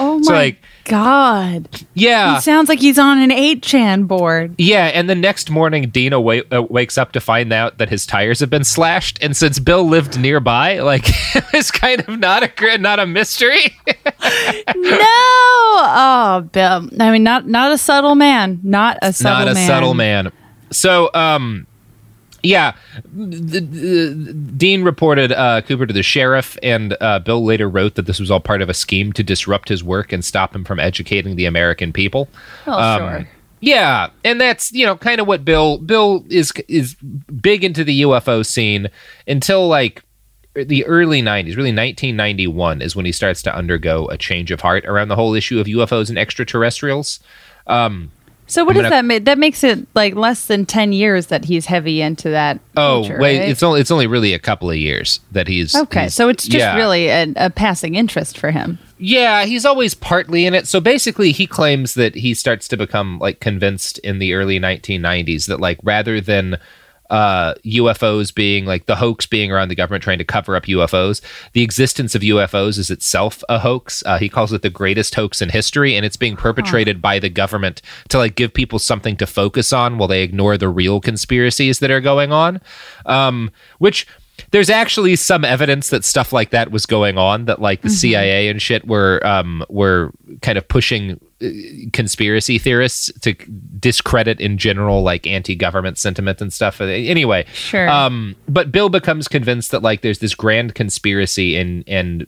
Oh 0.00 0.18
my 0.18 0.22
So, 0.24 0.32
like- 0.32 0.58
god! 0.86 1.68
Yeah. 1.94 2.34
He 2.34 2.40
sounds 2.42 2.68
like 2.68 2.78
he's 2.78 2.98
on 2.98 3.18
an 3.18 3.30
eight 3.32 3.62
chan 3.62 4.04
board. 4.04 4.54
Yeah, 4.58 4.86
and 4.86 5.08
the 5.08 5.14
next 5.14 5.48
morning, 5.50 5.88
Dean 5.88 6.12
awa- 6.12 6.42
uh, 6.52 6.62
wakes 6.62 6.98
up 6.98 7.12
to 7.12 7.20
find 7.20 7.52
out 7.52 7.78
that 7.78 7.88
his 7.88 8.04
tires 8.04 8.40
have 8.40 8.50
been 8.50 8.64
slashed. 8.64 9.18
And 9.22 9.34
since 9.36 9.58
Bill 9.58 9.84
lived 9.88 10.18
nearby, 10.20 10.80
like 10.80 11.04
it 11.34 11.44
was 11.54 11.70
kind 11.70 12.00
of 12.06 12.18
not 12.18 12.42
a 12.42 12.48
gr- 12.48 12.76
not 12.78 12.98
a 12.98 13.06
mystery. 13.06 13.76
no, 13.86 13.94
oh 14.76 16.48
Bill. 16.52 16.88
I 17.00 17.10
mean, 17.10 17.22
not 17.22 17.46
not 17.48 17.72
a 17.72 17.78
subtle 17.78 18.14
man. 18.14 18.60
Not 18.62 18.98
a 19.02 19.12
subtle 19.12 19.38
not 19.46 19.48
a 19.48 19.54
man. 19.54 19.66
subtle 19.66 19.94
man. 19.94 20.32
So, 20.70 21.10
um, 21.14 21.66
yeah, 22.44 22.74
the, 23.12 23.60
the- 23.60 24.32
Dean 24.56 24.84
reported 24.84 25.32
uh, 25.32 25.62
Cooper 25.62 25.86
to 25.86 25.92
the 25.92 26.02
sheriff, 26.02 26.56
and 26.62 26.96
uh, 27.00 27.18
Bill 27.18 27.44
later 27.44 27.68
wrote 27.68 27.96
that 27.96 28.06
this 28.06 28.20
was 28.20 28.30
all 28.30 28.38
part 28.40 28.62
of 28.62 28.68
a 28.68 28.74
scheme 28.74 29.12
to 29.14 29.22
disrupt 29.24 29.68
his 29.68 29.82
work 29.82 30.12
and 30.12 30.24
stop 30.24 30.54
him 30.54 30.64
from 30.64 30.78
educating 30.78 31.34
the 31.36 31.46
American 31.46 31.92
people. 31.92 32.28
Oh, 32.66 32.72
Um, 32.78 32.98
sure. 33.00 33.28
Yeah, 33.60 34.10
and 34.24 34.38
that's 34.40 34.72
you 34.72 34.84
know 34.84 34.94
kind 34.96 35.20
of 35.22 35.26
what 35.26 35.42
Bill 35.44 35.78
Bill 35.78 36.22
is 36.28 36.52
is 36.68 36.94
big 37.40 37.64
into 37.64 37.82
the 37.82 38.02
UFO 38.02 38.44
scene 38.44 38.90
until 39.26 39.66
like 39.68 40.02
the 40.54 40.84
early 40.84 41.22
90s, 41.22 41.56
really 41.56 41.72
1991 41.72 42.82
is 42.82 42.94
when 42.94 43.06
he 43.06 43.10
starts 43.12 43.40
to 43.42 43.54
undergo 43.56 44.06
a 44.08 44.16
change 44.18 44.50
of 44.50 44.60
heart 44.60 44.84
around 44.84 45.08
the 45.08 45.16
whole 45.16 45.34
issue 45.34 45.58
of 45.58 45.66
UFOs 45.66 46.10
and 46.10 46.18
extraterrestrials. 46.18 47.20
Um, 47.66 48.12
So 48.46 48.64
what 48.64 48.74
does 48.74 48.90
that 48.90 49.04
make? 49.04 49.24
That 49.24 49.38
makes 49.38 49.64
it 49.64 49.86
like 49.94 50.14
less 50.14 50.46
than 50.46 50.66
ten 50.66 50.92
years 50.92 51.28
that 51.28 51.44
he's 51.46 51.66
heavy 51.66 52.02
into 52.02 52.28
that. 52.30 52.60
Oh 52.76 53.02
culture, 53.06 53.18
wait, 53.18 53.38
right? 53.40 53.48
it's 53.48 53.62
only 53.62 53.80
it's 53.80 53.90
only 53.90 54.06
really 54.06 54.34
a 54.34 54.38
couple 54.38 54.70
of 54.70 54.76
years 54.76 55.20
that 55.32 55.48
he's 55.48 55.74
okay. 55.74 56.02
he's- 56.02 56.14
So 56.14 56.28
it's 56.28 56.44
just 56.44 56.58
yeah. 56.58 56.76
really 56.76 57.08
a, 57.08 57.32
a 57.36 57.50
passing 57.50 57.94
interest 57.94 58.36
for 58.38 58.50
him. 58.50 58.78
yeah 58.98 59.44
he's 59.44 59.64
always 59.64 59.94
partly 59.94 60.44
in 60.46 60.54
it. 60.54 60.66
So 60.66 60.80
basically, 60.80 61.32
he 61.32 61.46
claims 61.46 61.94
that 61.94 62.14
he 62.14 62.34
starts 62.34 62.68
to 62.68 62.76
become 62.76 63.18
like 63.18 63.40
convinced 63.40 63.98
in 64.00 64.18
the 64.18 64.34
early 64.34 64.60
1990s 64.60 65.46
that 65.46 65.58
like 65.60 65.78
rather 65.82 66.20
than 66.20 66.58
uh, 67.10 67.54
UFOs 67.64 68.34
being 68.34 68.64
like 68.64 68.86
the 68.86 68.96
hoax 68.96 69.26
being 69.26 69.52
around 69.52 69.68
the 69.68 69.74
government 69.74 70.02
trying 70.02 70.18
to 70.18 70.24
cover 70.24 70.56
up 70.56 70.64
UFOs, 70.64 71.20
the 71.52 71.62
existence 71.62 72.14
of 72.14 72.22
UFOs 72.22 72.78
is 72.78 72.90
itself 72.90 73.42
a 73.48 73.58
hoax. 73.58 74.02
Uh, 74.06 74.18
he 74.18 74.28
calls 74.28 74.52
it 74.52 74.62
the 74.62 74.70
greatest 74.70 75.14
hoax 75.14 75.42
in 75.42 75.48
history, 75.48 75.94
and 75.94 76.04
it's 76.06 76.16
being 76.16 76.36
perpetrated 76.36 77.02
by 77.02 77.18
the 77.18 77.28
government 77.28 77.82
to 78.08 78.18
like 78.18 78.34
give 78.34 78.54
people 78.54 78.78
something 78.78 79.16
to 79.16 79.26
focus 79.26 79.72
on 79.72 79.98
while 79.98 80.08
they 80.08 80.22
ignore 80.22 80.56
the 80.56 80.68
real 80.68 81.00
conspiracies 81.00 81.78
that 81.78 81.90
are 81.90 82.00
going 82.00 82.32
on. 82.32 82.60
Um, 83.06 83.50
which 83.78 84.06
there's 84.54 84.70
actually 84.70 85.16
some 85.16 85.44
evidence 85.44 85.88
that 85.88 86.04
stuff 86.04 86.32
like 86.32 86.50
that 86.50 86.70
was 86.70 86.86
going 86.86 87.18
on. 87.18 87.46
That 87.46 87.60
like 87.60 87.82
the 87.82 87.90
CIA 87.90 88.46
and 88.48 88.62
shit 88.62 88.86
were 88.86 89.20
um, 89.26 89.64
were 89.68 90.12
kind 90.42 90.56
of 90.56 90.68
pushing 90.68 91.20
uh, 91.42 91.48
conspiracy 91.92 92.60
theorists 92.60 93.10
to 93.22 93.34
discredit 93.80 94.40
in 94.40 94.56
general 94.56 95.02
like 95.02 95.26
anti-government 95.26 95.98
sentiment 95.98 96.40
and 96.40 96.52
stuff. 96.52 96.80
Uh, 96.80 96.84
Anyway, 96.84 97.44
Sure. 97.52 97.88
Um, 97.88 98.36
but 98.48 98.70
Bill 98.70 98.90
becomes 98.90 99.26
convinced 99.26 99.72
that 99.72 99.82
like 99.82 100.02
there's 100.02 100.20
this 100.20 100.36
grand 100.36 100.76
conspiracy 100.76 101.56
and 101.56 101.82
and 101.88 102.24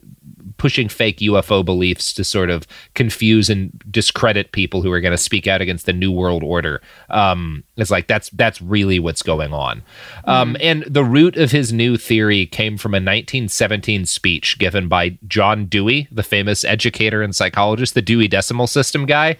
pushing 0.57 0.89
fake 0.89 1.19
UFO 1.19 1.63
beliefs 1.63 2.13
to 2.13 2.23
sort 2.23 2.49
of 2.49 2.67
confuse 2.93 3.49
and 3.49 3.71
discredit 3.89 4.51
people 4.51 4.81
who 4.81 4.91
are 4.91 4.99
going 4.99 5.11
to 5.11 5.17
speak 5.17 5.47
out 5.47 5.61
against 5.61 5.85
the 5.85 5.93
New 5.93 6.11
World 6.11 6.43
Order. 6.43 6.81
Um, 7.09 7.63
it's 7.75 7.91
like 7.91 8.07
that's 8.07 8.29
that's 8.31 8.61
really 8.61 8.99
what's 8.99 9.21
going 9.21 9.53
on. 9.53 9.83
Um, 10.25 10.57
and 10.59 10.83
the 10.83 11.03
root 11.03 11.37
of 11.37 11.51
his 11.51 11.71
new 11.71 11.97
theory 11.97 12.45
came 12.45 12.77
from 12.77 12.93
a 12.93 12.97
1917 12.97 14.05
speech 14.05 14.57
given 14.57 14.87
by 14.87 15.17
John 15.27 15.65
Dewey, 15.65 16.07
the 16.11 16.23
famous 16.23 16.63
educator 16.63 17.21
and 17.21 17.35
psychologist, 17.35 17.93
the 17.93 18.01
Dewey 18.01 18.27
Decimal 18.27 18.67
System 18.67 19.05
guy. 19.05 19.37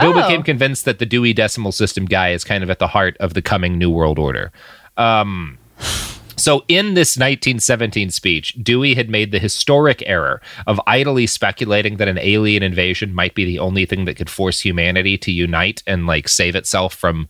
Bill 0.00 0.10
Oh. 0.10 0.22
became 0.22 0.42
convinced 0.42 0.84
that 0.84 0.98
the 0.98 1.06
Dewey 1.06 1.32
Decimal 1.32 1.72
System 1.72 2.04
guy 2.04 2.30
is 2.30 2.44
kind 2.44 2.62
of 2.62 2.70
at 2.70 2.78
the 2.78 2.88
heart 2.88 3.16
of 3.18 3.34
the 3.34 3.42
coming 3.42 3.78
New 3.78 3.90
World 3.90 4.18
Order. 4.18 4.52
Um, 4.96 5.58
so, 6.40 6.64
in 6.68 6.94
this 6.94 7.16
1917 7.16 8.10
speech, 8.10 8.56
Dewey 8.62 8.94
had 8.94 9.10
made 9.10 9.30
the 9.30 9.38
historic 9.38 10.02
error 10.06 10.40
of 10.66 10.80
idly 10.86 11.26
speculating 11.26 11.96
that 11.98 12.08
an 12.08 12.18
alien 12.18 12.62
invasion 12.62 13.14
might 13.14 13.34
be 13.34 13.44
the 13.44 13.58
only 13.58 13.86
thing 13.86 14.04
that 14.06 14.16
could 14.16 14.30
force 14.30 14.60
humanity 14.60 15.18
to 15.18 15.30
unite 15.30 15.82
and 15.86 16.06
like 16.06 16.28
save 16.28 16.56
itself 16.56 16.94
from, 16.94 17.28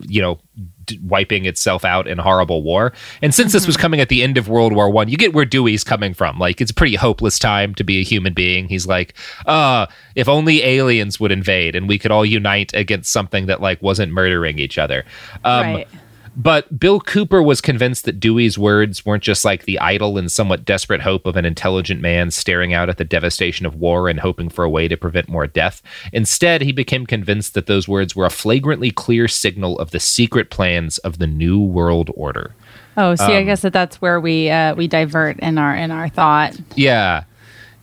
you 0.00 0.20
know, 0.20 0.40
d- 0.84 0.98
wiping 1.04 1.44
itself 1.44 1.84
out 1.84 2.08
in 2.08 2.18
horrible 2.18 2.62
war. 2.62 2.92
And 3.22 3.34
since 3.34 3.52
this 3.52 3.66
was 3.66 3.76
coming 3.76 4.00
at 4.00 4.08
the 4.08 4.22
end 4.22 4.36
of 4.36 4.48
World 4.48 4.72
War 4.72 4.90
One, 4.90 5.08
you 5.08 5.16
get 5.16 5.34
where 5.34 5.44
Dewey's 5.44 5.84
coming 5.84 6.12
from. 6.12 6.38
Like, 6.38 6.60
it's 6.60 6.70
a 6.70 6.74
pretty 6.74 6.96
hopeless 6.96 7.38
time 7.38 7.74
to 7.76 7.84
be 7.84 8.00
a 8.00 8.04
human 8.04 8.34
being. 8.34 8.68
He's 8.68 8.86
like, 8.86 9.14
uh, 9.46 9.86
if 10.14 10.28
only 10.28 10.62
aliens 10.64 11.20
would 11.20 11.32
invade 11.32 11.76
and 11.76 11.88
we 11.88 11.98
could 11.98 12.10
all 12.10 12.26
unite 12.26 12.74
against 12.74 13.12
something 13.12 13.46
that 13.46 13.60
like 13.60 13.80
wasn't 13.82 14.12
murdering 14.12 14.58
each 14.58 14.78
other. 14.78 15.04
Um, 15.44 15.62
right. 15.62 15.88
But 16.36 16.78
Bill 16.78 17.00
Cooper 17.00 17.42
was 17.42 17.60
convinced 17.60 18.04
that 18.04 18.18
Dewey's 18.20 18.58
words 18.58 19.04
weren't 19.04 19.22
just 19.22 19.44
like 19.44 19.64
the 19.64 19.78
idle 19.78 20.16
and 20.18 20.30
somewhat 20.32 20.64
desperate 20.64 21.02
hope 21.02 21.26
of 21.26 21.36
an 21.36 21.44
intelligent 21.44 22.00
man 22.00 22.30
staring 22.30 22.72
out 22.72 22.88
at 22.88 22.96
the 22.98 23.04
devastation 23.04 23.66
of 23.66 23.74
war 23.74 24.08
and 24.08 24.20
hoping 24.20 24.48
for 24.48 24.64
a 24.64 24.70
way 24.70 24.88
to 24.88 24.96
prevent 24.96 25.28
more 25.28 25.46
death. 25.46 25.82
Instead, 26.12 26.62
he 26.62 26.72
became 26.72 27.06
convinced 27.06 27.54
that 27.54 27.66
those 27.66 27.86
words 27.86 28.16
were 28.16 28.26
a 28.26 28.30
flagrantly 28.30 28.90
clear 28.90 29.28
signal 29.28 29.78
of 29.78 29.90
the 29.90 30.00
secret 30.00 30.50
plans 30.50 30.98
of 30.98 31.18
the 31.18 31.26
New 31.26 31.60
World 31.60 32.10
Order. 32.14 32.54
Oh, 32.96 33.14
see, 33.14 33.24
I 33.24 33.40
Um, 33.40 33.46
guess 33.46 33.62
that 33.62 33.72
that's 33.72 34.00
where 34.02 34.20
we 34.20 34.50
uh, 34.50 34.74
we 34.74 34.86
divert 34.86 35.38
in 35.40 35.56
our 35.58 35.74
in 35.74 35.90
our 35.90 36.08
thought. 36.08 36.56
Yeah. 36.76 37.24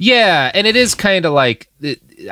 Yeah, 0.01 0.49
and 0.53 0.65
it 0.65 0.77
is 0.77 0.95
kind 0.95 1.25
of 1.25 1.33
like 1.33 1.69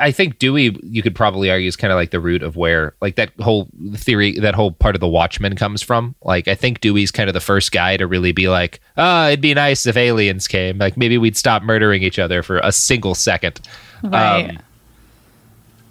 I 0.00 0.10
think 0.10 0.38
Dewey 0.38 0.78
you 0.82 1.02
could 1.02 1.14
probably 1.14 1.50
argue 1.50 1.68
is 1.68 1.76
kind 1.76 1.92
of 1.92 1.96
like 1.96 2.10
the 2.10 2.18
root 2.18 2.42
of 2.42 2.56
where 2.56 2.94
like 3.02 3.16
that 3.16 3.30
whole 3.40 3.68
theory 3.94 4.38
that 4.40 4.54
whole 4.54 4.72
part 4.72 4.96
of 4.96 5.00
the 5.00 5.08
Watchmen 5.08 5.54
comes 5.54 5.82
from. 5.82 6.14
Like 6.24 6.48
I 6.48 6.54
think 6.54 6.80
Dewey's 6.80 7.10
kind 7.10 7.28
of 7.28 7.34
the 7.34 7.40
first 7.40 7.70
guy 7.70 7.98
to 7.98 8.06
really 8.06 8.32
be 8.32 8.48
like, 8.48 8.80
"Oh, 8.96 9.28
it'd 9.28 9.42
be 9.42 9.52
nice 9.52 9.86
if 9.86 9.98
aliens 9.98 10.48
came. 10.48 10.78
Like 10.78 10.96
maybe 10.96 11.18
we'd 11.18 11.36
stop 11.36 11.62
murdering 11.62 12.02
each 12.02 12.18
other 12.18 12.42
for 12.42 12.58
a 12.60 12.72
single 12.72 13.14
second. 13.14 13.60
Right. 14.02 14.50
Um, 14.50 14.58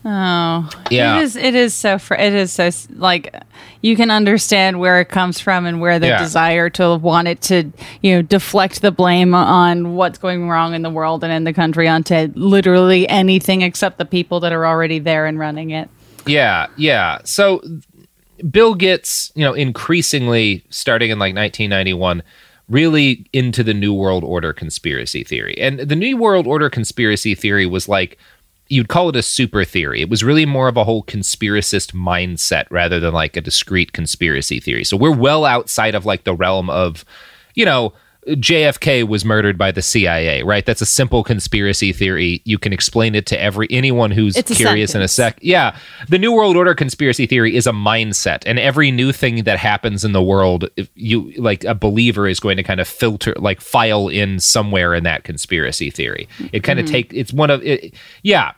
Oh, 0.09 0.69
Yeah. 0.89 1.17
It 1.17 1.23
is. 1.23 1.35
It 1.35 1.53
is 1.53 1.73
so. 1.73 1.97
Fr- 1.99 2.13
it 2.13 2.31
is 2.33 2.53
so 2.53 2.69
like 2.95 3.35
you 3.81 3.97
can 3.97 4.09
understand 4.09 4.79
where 4.79 5.01
it 5.01 5.09
comes 5.09 5.37
from 5.41 5.65
and 5.65 5.81
where 5.81 5.99
the 5.99 6.07
Yeah. 6.07 6.19
desire 6.19 6.69
to 6.71 6.95
want 6.95 7.27
it 7.27 7.41
to 7.41 7.69
you 8.01 8.15
know 8.15 8.21
deflect 8.21 8.81
the 8.81 8.91
blame 8.91 9.33
on 9.35 9.95
what's 9.95 10.17
going 10.17 10.47
wrong 10.47 10.73
in 10.73 10.81
the 10.81 10.89
world 10.89 11.25
and 11.25 11.33
in 11.33 11.43
the 11.43 11.51
country 11.51 11.89
onto 11.89 12.31
literally 12.35 13.07
anything 13.09 13.63
except 13.63 13.97
the 13.97 14.05
people 14.05 14.39
that 14.39 14.53
are 14.53 14.65
already 14.65 14.99
there 14.99 15.25
and 15.25 15.39
running 15.39 15.71
it. 15.71 15.89
Yeah, 16.25 16.67
yeah. 16.77 17.19
So 17.25 17.61
Bill 18.49 18.75
gets, 18.75 19.31
you 19.35 19.43
know, 19.43 19.53
increasingly 19.53 20.63
starting 20.69 21.09
in 21.11 21.19
like 21.19 21.35
1991 21.35 22.23
really 22.69 23.25
into 23.33 23.63
the 23.63 23.73
new 23.73 23.93
world 23.93 24.23
order 24.23 24.53
conspiracy 24.53 25.23
theory. 25.23 25.57
And 25.59 25.79
the 25.79 25.95
new 25.95 26.15
world 26.17 26.47
order 26.47 26.69
conspiracy 26.69 27.33
theory 27.35 27.65
was 27.65 27.87
like 27.89 28.17
you'd 28.69 28.89
call 28.89 29.09
it 29.09 29.15
a 29.15 29.21
super 29.21 29.63
theory. 29.63 30.01
It 30.01 30.09
was 30.09 30.23
really 30.23 30.45
more 30.45 30.67
of 30.67 30.77
a 30.77 30.83
whole 30.83 31.03
conspiracist 31.03 31.93
mindset 31.93 32.65
rather 32.69 32.99
than 32.99 33.13
like 33.13 33.37
a 33.37 33.41
discrete 33.41 33.93
conspiracy 33.93 34.59
theory. 34.59 34.83
So 34.83 34.97
we're 34.97 35.15
well 35.15 35.45
outside 35.45 35.95
of 35.95 36.05
like 36.05 36.23
the 36.23 36.35
realm 36.35 36.69
of, 36.69 37.05
you 37.55 37.65
know, 37.65 37.93
JFK 38.27 39.07
was 39.07 39.23
murdered 39.23 39.57
by 39.57 39.71
the 39.71 39.81
CIA, 39.81 40.43
right? 40.43 40.65
That's 40.65 40.81
a 40.81 40.85
simple 40.85 41.23
conspiracy 41.23 41.93
theory. 41.93 42.41
You 42.45 42.57
can 42.57 42.73
explain 42.73 43.15
it 43.15 43.25
to 43.27 43.41
every 43.41 43.67
anyone 43.69 44.11
who's 44.11 44.35
It's 44.35 44.51
a 44.51 44.55
curious 44.55 44.93
in 44.95 45.01
a 45.01 45.07
sec. 45.07 45.39
Yeah. 45.41 45.77
The 46.09 46.19
New 46.19 46.33
World 46.33 46.57
Order 46.57 46.75
conspiracy 46.75 47.25
theory 47.25 47.55
is 47.55 47.67
a 47.67 47.71
mindset, 47.71 48.43
and 48.45 48.59
every 48.59 48.91
new 48.91 49.11
thing 49.11 49.43
that 49.43 49.59
happens 49.59 50.03
in 50.03 50.11
the 50.11 50.21
world, 50.21 50.69
if 50.75 50.89
you 50.95 51.31
like 51.37 51.63
a 51.63 51.73
believer 51.73 52.27
is 52.27 52.39
going 52.39 52.57
to 52.57 52.63
kind 52.63 52.79
of 52.79 52.87
filter, 52.87 53.33
like 53.37 53.61
file 53.61 54.07
in 54.09 54.39
somewhere 54.39 54.93
in 54.93 55.03
that 55.03 55.23
conspiracy 55.23 55.89
theory. 55.89 56.27
It 56.51 56.63
kind 56.63 56.79
of 56.79 56.85
Mhm. 56.85 56.91
take 56.91 57.13
it's 57.13 57.31
one 57.33 57.49
of 57.49 57.63
it, 57.63 57.93
yeah. 58.23 58.51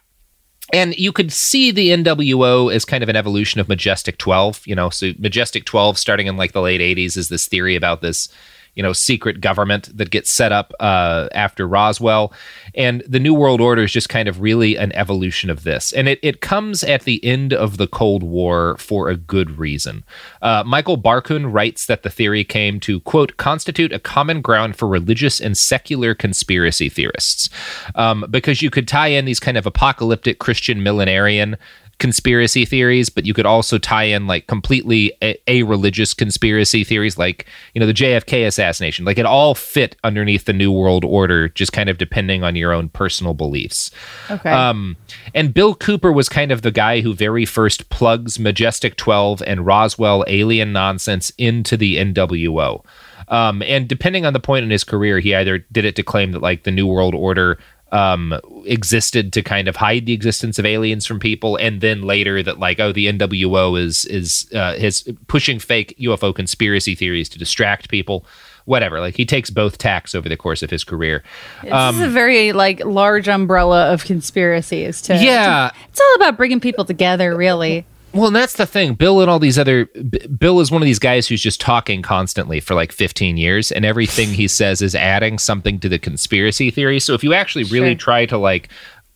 And 0.71 0.95
you 0.97 1.11
could 1.11 1.31
see 1.31 1.71
the 1.71 1.89
NWO 1.91 2.69
as 2.73 2.85
kind 2.85 3.01
of 3.03 3.09
an 3.09 3.15
evolution 3.15 3.59
of 3.59 3.67
Majestic 3.67 4.17
12, 4.19 4.61
you 4.65 4.75
know. 4.75 4.89
So 4.89 5.13
Majestic 5.17 5.65
12 5.65 5.97
starting 5.97 6.27
in 6.27 6.37
like 6.37 6.51
the 6.51 6.61
late 6.61 6.81
80s 6.81 7.17
is 7.17 7.29
this 7.29 7.47
theory 7.47 7.75
about 7.75 8.01
this 8.01 8.29
you 8.75 8.83
know 8.83 8.93
secret 8.93 9.41
government 9.41 9.95
that 9.97 10.09
gets 10.09 10.31
set 10.31 10.51
up 10.51 10.73
uh, 10.79 11.27
after 11.33 11.67
Roswell, 11.67 12.33
and 12.75 13.03
the 13.07 13.19
New 13.19 13.33
World 13.33 13.61
Order 13.61 13.83
is 13.83 13.91
just 13.91 14.09
kind 14.09 14.27
of 14.27 14.41
really 14.41 14.75
an 14.75 14.91
evolution 14.93 15.49
of 15.49 15.63
this, 15.63 15.91
and 15.93 16.07
it 16.07 16.19
it 16.21 16.41
comes 16.41 16.83
at 16.83 17.03
the 17.03 17.23
end 17.23 17.53
of 17.53 17.77
the 17.77 17.87
Cold 17.87 18.23
War 18.23 18.77
for 18.77 19.09
a 19.09 19.17
good 19.17 19.57
reason. 19.57 20.03
Uh, 20.41 20.63
Michael 20.65 20.97
Barkun 20.97 21.51
writes 21.51 21.85
that 21.85 22.03
the 22.03 22.09
theory 22.09 22.43
came 22.43 22.79
to 22.81 22.99
quote 23.01 23.37
constitute 23.37 23.93
a 23.93 23.99
common 23.99 24.41
ground 24.41 24.75
for 24.75 24.87
religious 24.87 25.39
and 25.39 25.57
secular 25.57 26.15
conspiracy 26.15 26.89
theorists, 26.89 27.49
um, 27.95 28.25
because 28.29 28.61
you 28.61 28.69
could 28.69 28.87
tie 28.87 29.07
in 29.07 29.25
these 29.25 29.39
kind 29.39 29.57
of 29.57 29.65
apocalyptic 29.65 30.39
Christian 30.39 30.81
millenarian 30.83 31.57
conspiracy 31.99 32.65
theories, 32.65 33.09
but 33.09 33.25
you 33.25 33.33
could 33.33 33.45
also 33.45 33.77
tie 33.77 34.05
in 34.05 34.25
like 34.25 34.47
completely 34.47 35.13
a, 35.21 35.37
a, 35.47 35.63
religious 35.63 36.13
conspiracy 36.13 36.83
theories, 36.83 37.17
like 37.17 37.45
you 37.73 37.79
know 37.79 37.85
the 37.85 37.93
JFK 37.93 38.47
assassination. 38.47 39.05
Like 39.05 39.17
it 39.17 39.25
all 39.25 39.53
fit 39.53 39.95
underneath 40.03 40.45
the 40.45 40.53
New 40.53 40.71
World 40.71 41.03
Order, 41.03 41.49
just 41.49 41.73
kind 41.73 41.89
of 41.89 41.97
depending 41.97 42.43
on 42.43 42.55
your 42.55 42.71
own 42.71 42.89
personal 42.89 43.33
beliefs. 43.33 43.91
Okay. 44.31 44.49
Um, 44.49 44.97
and 45.35 45.53
Bill 45.53 45.75
Cooper 45.75 46.11
was 46.11 46.29
kind 46.29 46.51
of 46.51 46.61
the 46.61 46.71
guy 46.71 47.01
who 47.01 47.13
very 47.13 47.45
first 47.45 47.89
plugs 47.89 48.39
Majestic 48.39 48.95
Twelve 48.95 49.43
and 49.45 49.65
Roswell 49.65 50.23
alien 50.27 50.71
nonsense 50.71 51.31
into 51.37 51.77
the 51.77 51.97
NWO. 51.97 52.83
Um, 53.27 53.61
and 53.61 53.87
depending 53.87 54.25
on 54.25 54.33
the 54.33 54.39
point 54.39 54.63
in 54.63 54.71
his 54.71 54.83
career, 54.83 55.19
he 55.19 55.35
either 55.35 55.59
did 55.71 55.85
it 55.85 55.95
to 55.97 56.03
claim 56.03 56.31
that 56.31 56.41
like 56.41 56.63
the 56.63 56.71
New 56.71 56.87
World 56.87 57.13
Order 57.13 57.59
um, 57.91 58.39
existed 58.65 59.33
to 59.33 59.41
kind 59.41 59.67
of 59.67 59.75
hide 59.75 60.05
the 60.05 60.13
existence 60.13 60.59
of 60.59 60.65
aliens 60.65 61.05
from 61.05 61.19
people, 61.19 61.55
and 61.57 61.81
then 61.81 62.03
later 62.03 62.43
that 62.43 62.59
like 62.59 62.79
oh 62.79 62.91
the 62.91 63.07
NWO 63.07 63.79
is 63.79 64.05
is 64.05 64.49
uh, 64.53 64.75
his 64.75 65.09
pushing 65.27 65.59
fake 65.59 65.95
UFO 65.99 66.33
conspiracy 66.33 66.95
theories 66.95 67.29
to 67.29 67.39
distract 67.39 67.89
people. 67.89 68.25
Whatever, 68.65 68.99
like 68.99 69.15
he 69.15 69.25
takes 69.25 69.49
both 69.49 69.79
tacks 69.79 70.13
over 70.13 70.29
the 70.29 70.37
course 70.37 70.61
of 70.61 70.69
his 70.69 70.83
career. 70.83 71.23
This 71.63 71.73
um, 71.73 71.95
is 71.95 72.01
a 72.01 72.07
very 72.07 72.51
like 72.51 72.85
large 72.85 73.27
umbrella 73.27 73.91
of 73.91 74.05
conspiracies. 74.05 75.01
To 75.03 75.15
yeah, 75.15 75.71
to, 75.73 75.79
it's 75.89 75.99
all 75.99 76.15
about 76.15 76.37
bringing 76.37 76.59
people 76.59 76.85
together, 76.85 77.35
really. 77.35 77.87
Well, 78.13 78.27
and 78.27 78.35
that's 78.35 78.53
the 78.53 78.65
thing. 78.65 78.95
Bill 78.95 79.21
and 79.21 79.29
all 79.29 79.39
these 79.39 79.59
other 79.59 79.85
B- 79.85 80.25
Bill 80.27 80.59
is 80.61 80.71
one 80.71 80.81
of 80.81 80.85
these 80.85 80.99
guys 80.99 81.27
who's 81.27 81.41
just 81.41 81.61
talking 81.61 82.01
constantly 82.01 82.59
for 82.59 82.73
like 82.73 82.91
15 82.91 83.37
years 83.37 83.71
and 83.71 83.85
everything 83.85 84.29
he 84.29 84.47
says 84.47 84.81
is 84.81 84.95
adding 84.95 85.37
something 85.37 85.79
to 85.79 85.89
the 85.89 85.99
conspiracy 85.99 86.71
theory. 86.71 86.99
So 86.99 87.13
if 87.13 87.23
you 87.23 87.33
actually 87.33 87.65
really 87.65 87.91
sure. 87.91 87.99
try 87.99 88.25
to 88.25 88.37
like 88.37 88.69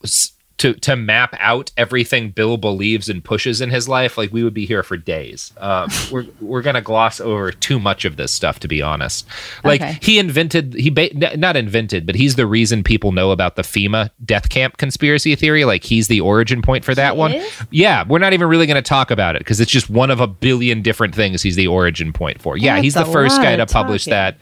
s- 0.03 0.32
to 0.57 0.73
to 0.73 0.95
map 0.95 1.35
out 1.39 1.71
everything 1.77 2.29
Bill 2.29 2.57
believes 2.57 3.09
and 3.09 3.23
pushes 3.23 3.59
in 3.59 3.69
his 3.69 3.89
life, 3.89 4.17
like 4.17 4.31
we 4.31 4.43
would 4.43 4.53
be 4.53 4.65
here 4.65 4.83
for 4.83 4.97
days. 4.97 5.51
Um, 5.57 5.89
we're 6.11 6.25
we're 6.39 6.61
gonna 6.61 6.81
gloss 6.81 7.19
over 7.19 7.51
too 7.51 7.79
much 7.79 8.05
of 8.05 8.17
this 8.17 8.31
stuff, 8.31 8.59
to 8.59 8.67
be 8.67 8.81
honest. 8.81 9.27
Like 9.63 9.81
okay. 9.81 9.97
he 10.01 10.19
invented, 10.19 10.73
he 10.75 10.89
ba- 10.89 11.13
not 11.37 11.55
invented, 11.55 12.05
but 12.05 12.15
he's 12.15 12.35
the 12.35 12.45
reason 12.45 12.83
people 12.83 13.11
know 13.11 13.31
about 13.31 13.55
the 13.55 13.63
FEMA 13.63 14.09
death 14.23 14.49
camp 14.49 14.77
conspiracy 14.77 15.35
theory. 15.35 15.65
Like 15.65 15.83
he's 15.83 16.07
the 16.07 16.21
origin 16.21 16.61
point 16.61 16.85
for 16.85 16.95
that 16.95 17.13
he 17.13 17.19
one. 17.19 17.33
Is? 17.33 17.63
Yeah, 17.71 18.03
we're 18.07 18.19
not 18.19 18.33
even 18.33 18.47
really 18.47 18.67
gonna 18.67 18.81
talk 18.81 19.11
about 19.11 19.35
it 19.35 19.39
because 19.39 19.59
it's 19.59 19.71
just 19.71 19.89
one 19.89 20.11
of 20.11 20.19
a 20.19 20.27
billion 20.27 20.81
different 20.81 21.15
things. 21.15 21.41
He's 21.41 21.55
the 21.55 21.67
origin 21.67 22.13
point 22.13 22.41
for. 22.41 22.57
Yeah, 22.57 22.75
That's 22.75 22.83
he's 22.83 22.93
the 22.93 23.05
first 23.05 23.41
guy 23.41 23.55
to 23.55 23.65
publish 23.65 24.05
that. 24.05 24.37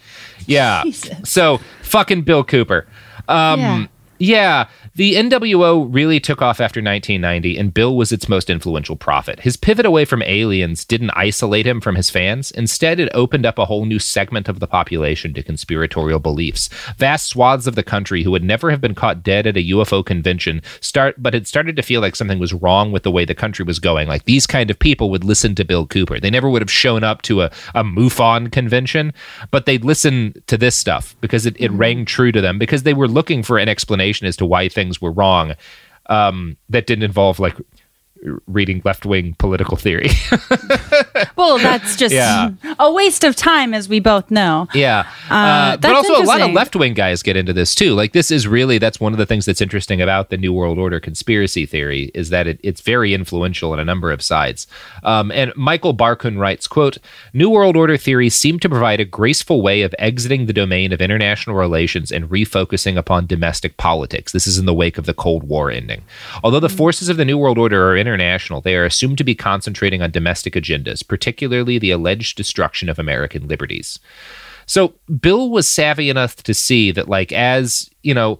Yeah, 0.45 0.83
Jesus. 0.85 1.29
so 1.29 1.59
fucking 1.83 2.23
Bill 2.23 2.43
Cooper. 2.43 2.85
Um, 3.27 3.59
Yeah. 3.59 3.87
yeah, 4.19 4.67
the 4.95 5.15
NWO 5.15 5.87
really 5.89 6.19
took 6.19 6.41
off 6.41 6.59
after 6.59 6.79
1990, 6.79 7.57
and 7.57 7.73
Bill 7.73 7.95
was 7.95 8.11
its 8.11 8.27
most 8.27 8.49
influential 8.49 8.97
prophet. 8.97 9.39
His 9.39 9.55
pivot 9.55 9.85
away 9.85 10.03
from 10.03 10.21
aliens 10.23 10.83
didn't 10.83 11.11
isolate 11.11 11.65
him 11.65 11.79
from 11.79 11.95
his 11.95 12.09
fans. 12.09 12.51
Instead, 12.51 12.99
it 12.99 13.09
opened 13.13 13.45
up 13.45 13.57
a 13.57 13.65
whole 13.65 13.85
new 13.85 13.99
segment 13.99 14.49
of 14.49 14.59
the 14.59 14.67
population 14.67 15.33
to 15.33 15.43
conspiratorial 15.43 16.19
beliefs. 16.19 16.69
Vast 16.97 17.27
swaths 17.27 17.67
of 17.67 17.75
the 17.75 17.83
country 17.83 18.23
who 18.23 18.31
would 18.31 18.43
never 18.43 18.69
have 18.69 18.81
been 18.81 18.95
caught 18.95 19.23
dead 19.23 19.47
at 19.47 19.55
a 19.55 19.69
UFO 19.69 20.05
convention 20.05 20.61
start, 20.81 21.15
but 21.17 21.33
had 21.33 21.47
started 21.47 21.77
to 21.77 21.83
feel 21.83 22.01
like 22.01 22.15
something 22.15 22.39
was 22.39 22.53
wrong 22.53 22.91
with 22.91 23.03
the 23.03 23.11
way 23.11 23.23
the 23.23 23.33
country 23.33 23.63
was 23.63 23.79
going. 23.79 24.09
Like 24.09 24.25
these 24.25 24.45
kind 24.45 24.69
of 24.69 24.77
people 24.77 25.09
would 25.09 25.23
listen 25.23 25.55
to 25.55 25.63
Bill 25.63 25.87
Cooper. 25.87 26.19
They 26.19 26.29
never 26.29 26.49
would 26.49 26.61
have 26.61 26.71
shown 26.71 27.03
up 27.03 27.21
to 27.23 27.43
a, 27.43 27.51
a 27.75 27.83
MUFON 27.83 28.51
convention, 28.51 29.13
but 29.51 29.65
they'd 29.65 29.85
listen 29.85 30.33
to 30.47 30.57
this 30.57 30.75
stuff 30.75 31.15
because 31.21 31.45
it, 31.45 31.55
it 31.59 31.69
mm-hmm. 31.69 31.77
rang 31.77 32.05
true 32.05 32.31
to 32.33 32.41
them 32.41 32.59
because 32.59 32.83
they 32.83 32.93
were 32.93 33.07
looking 33.07 33.41
for 33.41 33.57
an 33.57 33.69
explanation 33.69 34.27
as 34.27 34.35
to 34.35 34.45
why 34.45 34.67
things 34.67 34.80
things 34.81 35.01
were 35.01 35.11
wrong 35.11 35.53
um, 36.07 36.57
that 36.69 36.87
didn't 36.87 37.03
involve 37.03 37.39
like 37.39 37.55
reading 38.47 38.81
left 38.85 39.05
wing 39.05 39.35
political 39.39 39.77
theory. 39.77 40.09
well, 41.35 41.57
that's 41.57 41.95
just 41.95 42.13
Yeah. 42.13 42.51
a 42.79 42.91
waste 42.91 43.23
of 43.23 43.35
time, 43.35 43.73
as 43.73 43.89
we 43.89 43.99
both 43.99 44.29
know. 44.31 44.67
Yeah. 44.73 45.07
Uh, 45.29 45.33
Uh, 45.51 45.77
but 45.77 45.93
also, 45.95 46.21
a 46.21 46.23
lot 46.23 46.41
of 46.41 46.51
left 46.51 46.75
wing 46.75 46.93
guys 46.93 47.23
get 47.23 47.35
into 47.35 47.53
this 47.53 47.73
too. 47.75 47.93
Like, 47.93 48.13
this 48.13 48.31
is 48.31 48.47
really, 48.47 48.77
that's 48.77 48.99
one 48.99 49.11
of 49.13 49.17
the 49.19 49.25
things 49.25 49.45
that's 49.45 49.61
interesting 49.61 50.01
about 50.01 50.29
the 50.29 50.37
New 50.37 50.53
World 50.53 50.77
Order 50.79 50.99
conspiracy 50.99 51.65
theory 51.65 52.11
is 52.13 52.29
that 52.29 52.47
it, 52.47 52.59
it's 52.63 52.81
very 52.81 53.13
influential 53.13 53.71
on 53.71 53.79
a 53.79 53.85
number 53.85 54.11
of 54.11 54.21
sides. 54.21 54.67
Um, 55.03 55.31
and 55.31 55.51
Michael 55.55 55.95
Barkun 55.95 56.37
writes, 56.37 56.67
quote, 56.67 56.97
New 57.33 57.49
World 57.49 57.75
Order 57.77 57.97
theories 57.97 58.35
seem 58.35 58.59
to 58.59 58.69
provide 58.69 58.99
a 58.99 59.05
graceful 59.05 59.61
way 59.61 59.81
of 59.81 59.95
exiting 59.99 60.45
the 60.45 60.53
domain 60.53 60.91
of 60.93 61.01
international 61.01 61.55
relations 61.55 62.11
and 62.11 62.29
refocusing 62.29 62.97
upon 62.97 63.25
domestic 63.27 63.77
politics. 63.77 64.31
This 64.31 64.47
is 64.47 64.57
in 64.57 64.65
the 64.65 64.73
wake 64.73 64.97
of 64.97 65.05
the 65.05 65.13
Cold 65.13 65.43
War 65.43 65.71
ending. 65.71 66.01
Although 66.43 66.59
the 66.59 66.69
forces 66.69 67.09
of 67.09 67.17
the 67.17 67.25
New 67.25 67.37
World 67.37 67.57
Order 67.57 67.89
are 67.91 67.97
international, 68.13 68.61
they 68.61 68.75
are 68.75 68.85
assumed 68.85 69.17
to 69.17 69.23
be 69.23 69.35
concentrating 69.35 70.01
on 70.01 70.11
domestic 70.11 70.53
agendas, 70.53 71.07
particularly 71.07 71.79
the 71.79 71.91
alleged 71.91 72.37
destruction 72.37 72.89
of 72.89 72.99
American 72.99 73.47
liberties. 73.47 73.99
So 74.65 74.93
Bill 75.19 75.49
was 75.49 75.67
savvy 75.67 76.09
enough 76.09 76.35
to 76.43 76.53
see 76.53 76.91
that, 76.91 77.09
like, 77.09 77.31
as 77.31 77.89
you 78.03 78.13
know, 78.13 78.39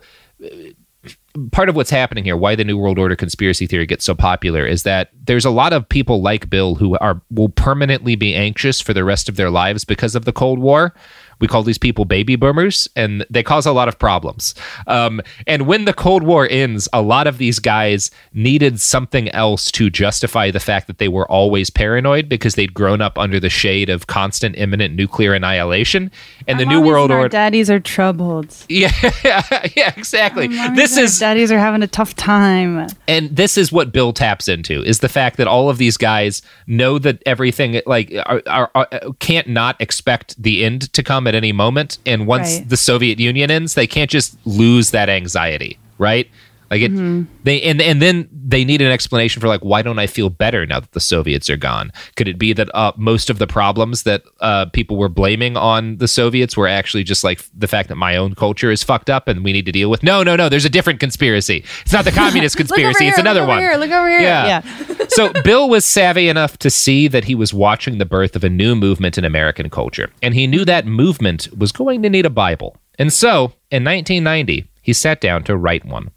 part 1.52 1.70
of 1.70 1.76
what's 1.76 1.90
happening 1.90 2.24
here, 2.24 2.38
why 2.38 2.56
the 2.56 2.64
New 2.64 2.78
World 2.78 3.00
Order 3.00 3.16
conspiracy 3.16 3.66
theory 3.66 3.86
gets 3.86 4.06
so 4.06 4.14
popular, 4.14 4.66
is 4.66 4.84
that 4.84 5.10
there's 5.24 5.46
a 5.46 5.50
lot 5.50 5.74
of 5.74 5.88
people 5.88 6.22
like 6.22 6.50
Bill 6.50 6.76
who 6.76 6.98
are 6.98 7.22
will 7.32 7.50
permanently 7.50 8.16
be 8.16 8.36
anxious 8.36 8.82
for 8.82 8.94
the 8.94 9.04
rest 9.04 9.30
of 9.30 9.36
their 9.36 9.50
lives 9.50 9.86
because 9.86 10.16
of 10.16 10.26
the 10.26 10.34
Cold 10.34 10.60
War. 10.60 10.94
We 11.42 11.48
call 11.48 11.64
these 11.64 11.78
people 11.78 12.06
baby 12.06 12.36
boomers, 12.36 12.88
and 12.96 13.26
they 13.30 13.44
cause 13.44 13.66
a 13.66 13.72
lot 13.72 13.88
of 13.88 14.00
problems. 14.00 14.56
Um, 14.88 15.22
and 15.48 15.68
when 15.68 15.86
the 15.86 15.94
Cold 15.94 16.24
War 16.24 16.48
ends, 16.50 16.88
a 16.94 17.02
lot 17.02 17.28
of 17.28 17.38
these 17.38 17.60
guys 17.60 18.12
needed 18.34 18.80
something 18.80 19.30
else 19.30 19.72
to 19.72 19.90
justify 19.90 20.52
the 20.52 20.60
fact 20.60 20.88
that 20.88 20.98
they 20.98 21.08
were 21.08 21.30
always 21.30 21.70
paranoid 21.70 22.30
because 22.30 22.56
they'd 22.56 22.74
grown 22.74 23.02
up 23.02 23.18
under 23.18 23.40
the 23.40 23.50
shade 23.50 23.90
of 23.90 24.08
constant 24.08 24.56
imminent 24.58 24.96
nuclear 24.96 25.34
annihilation. 25.34 26.12
And 26.48 26.60
the 26.60 26.66
New 26.66 26.82
World 26.82 27.12
Order. 27.12 27.30
daddies 27.30 27.70
are 27.70 27.80
troubled. 27.80 28.56
Yeah, 28.72 28.92
yeah, 29.76 29.94
exactly. 29.98 30.48
This 30.48 30.98
is 30.98 31.20
daddies 31.20 31.52
are 31.52 31.60
having 31.60 31.84
a 31.84 31.88
tough 31.88 32.16
time. 32.16 32.88
and 33.08 33.36
this 33.36 33.58
is 33.58 33.72
what 33.72 33.92
Bill 33.92 34.14
taps 34.14 34.48
into 34.48 34.82
is 34.84 35.00
the 35.00 35.10
fact 35.10 35.38
that 35.38 35.48
all 35.48 35.70
of 35.70 35.78
these 35.78 35.98
guys 35.98 36.42
know 36.68 36.98
that 37.00 37.22
everything 37.26 37.82
like 37.86 38.14
are, 38.26 38.42
are, 38.48 38.72
are, 38.74 38.88
can't 39.20 39.48
not 39.48 39.80
expect 39.80 40.42
the 40.42 40.64
end 40.64 40.92
to 40.94 41.04
come 41.04 41.28
at 41.32 41.36
any 41.44 41.52
moment 41.54 41.98
and 42.06 42.28
once 42.28 42.58
Right. 42.60 42.70
the 42.70 42.78
Soviet 42.78 43.20
Union 43.20 43.50
ends 43.50 43.74
they 43.74 43.88
can't 43.88 44.10
just 44.10 44.36
lose 44.46 44.92
that 44.92 45.08
anxiety 45.10 45.80
right 45.98 46.28
like 46.72 46.82
it 46.82 46.92
Mm-hmm. 46.92 47.32
they 47.44 47.62
and 47.62 47.82
and 47.82 48.02
then 48.02 48.28
they 48.32 48.66
need 48.66 48.82
an 48.82 48.92
explanation 48.92 49.40
for 49.42 49.48
like 49.48 49.62
why 49.62 49.82
don't 49.82 50.00
I 50.00 50.08
feel 50.08 50.30
better 50.30 50.66
now 50.66 50.80
that 50.80 50.92
the 50.94 51.00
Soviets 51.00 51.50
are 51.50 51.58
gone 51.58 51.92
could 52.16 52.28
it 52.28 52.40
be 52.40 52.54
that 52.54 52.74
uh, 52.74 52.92
most 52.98 53.30
of 53.30 53.38
the 53.38 53.48
problems 53.48 54.04
that 54.04 54.24
uh, 54.40 54.66
people 54.68 54.98
were 54.98 55.10
blaming 55.10 55.56
on 55.58 55.98
the 55.98 56.08
Soviets 56.08 56.58
were 56.58 56.68
actually 56.68 57.04
just 57.04 57.24
like 57.24 57.44
the 57.54 57.68
fact 57.68 57.90
that 57.90 57.96
my 57.96 58.16
own 58.16 58.34
culture 58.34 58.72
is 58.72 58.82
fucked 58.84 59.10
up 59.10 59.28
and 59.28 59.44
we 59.44 59.54
need 59.54 59.66
to 59.66 59.72
deal 59.72 59.90
with 59.90 60.02
no 60.02 60.24
no 60.24 60.36
no 60.36 60.50
there's 60.50 60.66
a 60.66 60.70
different 60.70 61.00
conspiracy 61.00 61.64
it's 61.82 61.94
not 61.94 62.06
the 62.06 62.12
communist 62.24 62.58
conspiracy 62.58 63.08
it's 63.08 63.18
here, 63.18 63.24
another 63.24 63.42
look 63.42 63.50
over 63.50 63.56
one 63.56 63.62
Here, 63.62 63.78
look 63.78 63.92
over 63.92 64.10
here. 64.10 64.22
Yeah. 64.22 64.62
so 65.10 65.32
Bill 65.44 65.70
was 65.70 65.86
savvy 65.86 66.30
enough 66.30 66.58
to 66.60 66.70
see 66.70 67.08
that 67.10 67.26
he 67.26 67.36
was 67.36 67.54
watching 67.54 67.98
the 67.98 68.06
birth 68.06 68.36
of 68.36 68.44
a 68.44 68.50
new 68.50 68.76
movement 68.76 69.18
in 69.18 69.26
American 69.26 69.70
culture, 69.70 70.10
and 70.22 70.34
he 70.34 70.48
knew 70.48 70.64
that 70.66 70.86
movement 70.86 71.48
was 71.58 71.72
going 71.72 72.02
to 72.04 72.10
need 72.10 72.26
a 72.26 72.30
Bible. 72.30 72.78
And 72.98 73.12
so, 73.12 73.54
in 73.72 73.84
1990, 73.84 74.70
he 74.82 74.94
sat 74.94 75.22
down 75.22 75.44
to 75.44 75.58
write 75.58 75.86
one. 75.86 76.12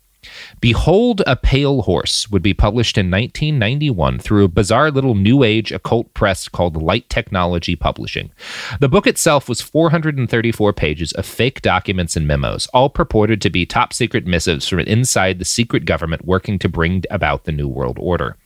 Behold 0.61 1.23
a 1.27 1.37
Pale 1.37 1.83
Horse 1.83 2.31
would 2.31 2.43
be 2.43 2.55
published 2.55 2.97
in 2.97 3.11
1991 3.11 4.19
through 4.19 4.45
a 4.45 4.49
bizarre 4.49 4.91
little 4.91 5.15
new 5.15 5.43
age 5.43 5.73
occult 5.73 6.13
press 6.15 6.49
called 6.49 6.83
Light 6.83 7.09
Technology 7.09 7.77
Publishing. 7.77 8.31
The 8.81 8.89
book 8.89 9.07
itself 9.07 9.49
was 9.49 9.61
434 9.61 10.73
pages 10.73 11.13
of 11.13 11.27
fake 11.27 11.63
documents 11.63 12.17
and 12.17 12.27
memos, 12.27 12.67
all 12.69 12.91
purported 12.91 13.41
to 13.43 13.51
be 13.51 13.67
top 13.67 13.93
secret 13.93 14.27
missives 14.27 14.69
from 14.69 14.81
inside 14.81 15.39
the 15.39 15.45
secret 15.45 15.85
government 15.85 16.25
working 16.25 16.59
to 16.61 16.69
bring 16.69 17.05
about 17.11 17.45
the 17.45 17.53
New 17.53 17.69
World 17.69 17.99
Order. 18.01 18.37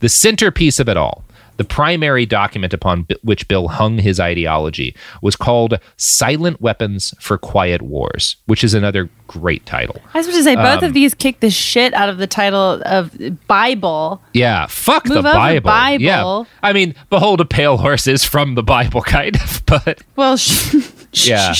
The 0.00 0.08
centerpiece 0.08 0.78
of 0.78 0.88
it 0.88 0.96
all, 0.96 1.24
the 1.56 1.64
primary 1.64 2.26
document 2.26 2.72
upon 2.74 3.06
which 3.22 3.46
Bill 3.46 3.68
hung 3.68 3.98
his 3.98 4.18
ideology, 4.18 4.94
was 5.22 5.36
called 5.36 5.78
Silent 5.96 6.60
Weapons 6.60 7.14
for 7.20 7.38
Quiet 7.38 7.80
Wars, 7.82 8.36
which 8.46 8.64
is 8.64 8.74
another 8.74 9.08
great 9.28 9.64
title. 9.64 10.00
I 10.14 10.18
was 10.18 10.26
supposed 10.26 10.40
to 10.40 10.44
say 10.44 10.56
both 10.56 10.82
Um, 10.82 10.84
of 10.88 10.94
these 10.94 11.14
kick 11.14 11.40
the 11.40 11.50
shit 11.50 11.94
out 11.94 12.08
of 12.08 12.18
the 12.18 12.26
title 12.26 12.82
of 12.84 13.16
Bible. 13.46 14.20
Yeah, 14.32 14.66
fuck 14.66 15.06
Move 15.06 15.16
the 15.18 15.22
Bible. 15.22 15.64
Bible. 15.66 16.02
Yeah, 16.04 16.44
I 16.62 16.72
mean, 16.72 16.94
behold, 17.10 17.40
a 17.40 17.44
pale 17.44 17.76
horse 17.76 18.06
is 18.06 18.24
from 18.24 18.54
the 18.56 18.62
Bible, 18.62 19.02
kind 19.02 19.36
of, 19.36 19.62
but 19.66 20.02
Well, 20.16 20.36
sh- 20.36 20.74
Yeah. 21.12 21.52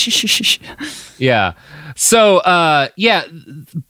Yeah. 1.18 1.52
So, 1.96 2.38
uh, 2.38 2.88
yeah, 2.96 3.24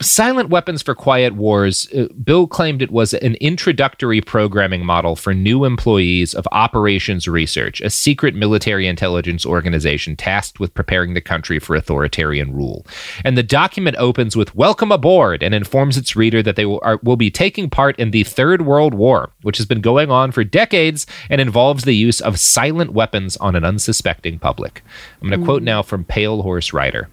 Silent 0.03 0.51
Weapons 0.51 0.83
for 0.83 0.95
Quiet 0.95 1.35
Wars, 1.35 1.91
uh, 1.93 2.07
Bill 2.23 2.47
claimed 2.47 2.83
it 2.83 2.91
was 2.91 3.15
an 3.15 3.35
introductory 3.37 4.21
programming 4.21 4.85
model 4.85 5.17
for 5.17 5.33
new 5.33 5.65
employees 5.65 6.35
of 6.35 6.47
Operations 6.53 7.27
Research, 7.27 7.81
a 7.81 7.89
secret 7.89 8.35
military 8.35 8.87
intelligence 8.87 9.47
organization 9.47 10.17
tasked 10.17 10.61
with 10.61 10.75
preparing 10.75 11.15
the 11.15 11.21
country 11.21 11.59
for 11.59 11.75
authoritarian 11.75 12.55
rule. 12.55 12.87
And 13.25 13.39
the 13.39 13.43
document 13.43 13.97
opens 13.99 14.37
with 14.37 14.55
Welcome 14.55 14.93
aboard 14.93 15.43
and 15.43 15.55
informs 15.55 15.97
its 15.97 16.15
reader 16.15 16.43
that 16.43 16.57
they 16.57 16.67
will, 16.67 16.81
are, 16.83 17.01
will 17.03 17.17
be 17.17 17.31
taking 17.31 17.71
part 17.71 17.99
in 17.99 18.11
the 18.11 18.25
Third 18.25 18.63
World 18.63 18.95
War, 18.95 19.31
which 19.43 19.57
has 19.57 19.67
been 19.67 19.81
going 19.81 20.11
on 20.11 20.31
for 20.31 20.45
decades 20.45 21.07
and 21.31 21.41
involves 21.41 21.85
the 21.85 21.97
use 21.97 22.21
of 22.21 22.39
silent 22.39 22.93
weapons 22.93 23.37
on 23.39 23.57
an 23.57 23.65
unsuspecting 23.65 24.39
public. 24.39 24.83
I'm 25.23 25.29
going 25.29 25.41
to 25.41 25.45
quote 25.45 25.63
now 25.63 25.83
from 25.83 26.05
Pale 26.05 26.43
Horse 26.43 26.73
Rider. 26.73 27.09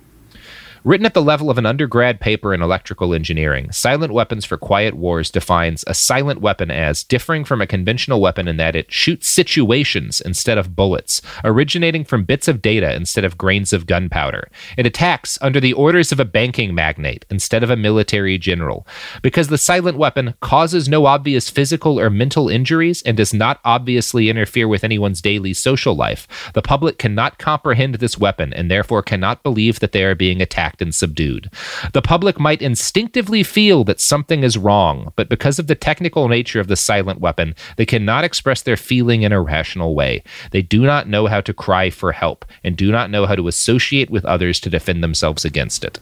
Written 0.83 1.05
at 1.05 1.13
the 1.13 1.21
level 1.21 1.51
of 1.51 1.59
an 1.59 1.67
undergrad 1.67 2.19
paper 2.19 2.55
in 2.55 2.61
electrical 2.63 3.13
engineering, 3.13 3.71
Silent 3.71 4.11
Weapons 4.11 4.45
for 4.45 4.57
Quiet 4.57 4.95
Wars 4.95 5.29
defines 5.29 5.83
a 5.85 5.93
silent 5.93 6.41
weapon 6.41 6.71
as 6.71 7.03
differing 7.03 7.45
from 7.45 7.61
a 7.61 7.67
conventional 7.67 8.19
weapon 8.19 8.47
in 8.47 8.57
that 8.57 8.75
it 8.75 8.91
shoots 8.91 9.29
situations 9.29 10.21
instead 10.21 10.57
of 10.57 10.75
bullets, 10.75 11.21
originating 11.43 12.03
from 12.03 12.23
bits 12.23 12.47
of 12.47 12.63
data 12.63 12.95
instead 12.95 13.23
of 13.23 13.37
grains 13.37 13.73
of 13.73 13.85
gunpowder. 13.85 14.49
It 14.75 14.87
attacks 14.87 15.37
under 15.39 15.59
the 15.59 15.73
orders 15.73 16.11
of 16.11 16.19
a 16.19 16.25
banking 16.25 16.73
magnate 16.73 17.27
instead 17.29 17.61
of 17.61 17.69
a 17.69 17.77
military 17.77 18.39
general. 18.39 18.87
Because 19.21 19.49
the 19.49 19.59
silent 19.59 19.99
weapon 19.99 20.33
causes 20.41 20.89
no 20.89 21.05
obvious 21.05 21.47
physical 21.47 21.99
or 21.99 22.09
mental 22.09 22.49
injuries 22.49 23.03
and 23.03 23.15
does 23.15 23.35
not 23.35 23.59
obviously 23.63 24.31
interfere 24.31 24.67
with 24.67 24.83
anyone's 24.83 25.21
daily 25.21 25.53
social 25.53 25.93
life, 25.93 26.27
the 26.55 26.63
public 26.63 26.97
cannot 26.97 27.37
comprehend 27.37 27.95
this 27.95 28.17
weapon 28.17 28.51
and 28.51 28.71
therefore 28.71 29.03
cannot 29.03 29.43
believe 29.43 29.79
that 29.79 29.91
they 29.91 30.03
are 30.03 30.15
being 30.15 30.41
attacked 30.41 30.70
and 30.79 30.93
subdued. 30.93 31.49
The 31.93 32.01
public 32.01 32.39
might 32.39 32.61
instinctively 32.61 33.43
feel 33.43 33.83
that 33.85 33.99
something 33.99 34.43
is 34.43 34.57
wrong, 34.57 35.11
but 35.15 35.27
because 35.27 35.57
of 35.59 35.67
the 35.67 35.75
technical 35.75 36.27
nature 36.27 36.59
of 36.59 36.67
the 36.67 36.75
silent 36.75 37.19
weapon, 37.19 37.55
they 37.77 37.85
cannot 37.85 38.23
express 38.23 38.61
their 38.61 38.77
feeling 38.77 39.23
in 39.23 39.31
a 39.31 39.41
rational 39.41 39.95
way. 39.95 40.23
They 40.51 40.61
do 40.61 40.83
not 40.83 41.09
know 41.09 41.27
how 41.27 41.41
to 41.41 41.53
cry 41.53 41.89
for 41.89 42.11
help 42.11 42.45
and 42.63 42.77
do 42.77 42.91
not 42.91 43.09
know 43.09 43.25
how 43.25 43.35
to 43.35 43.47
associate 43.47 44.09
with 44.11 44.23
others 44.25 44.59
to 44.61 44.69
defend 44.69 45.03
themselves 45.03 45.43
against 45.43 45.83
it. 45.83 45.99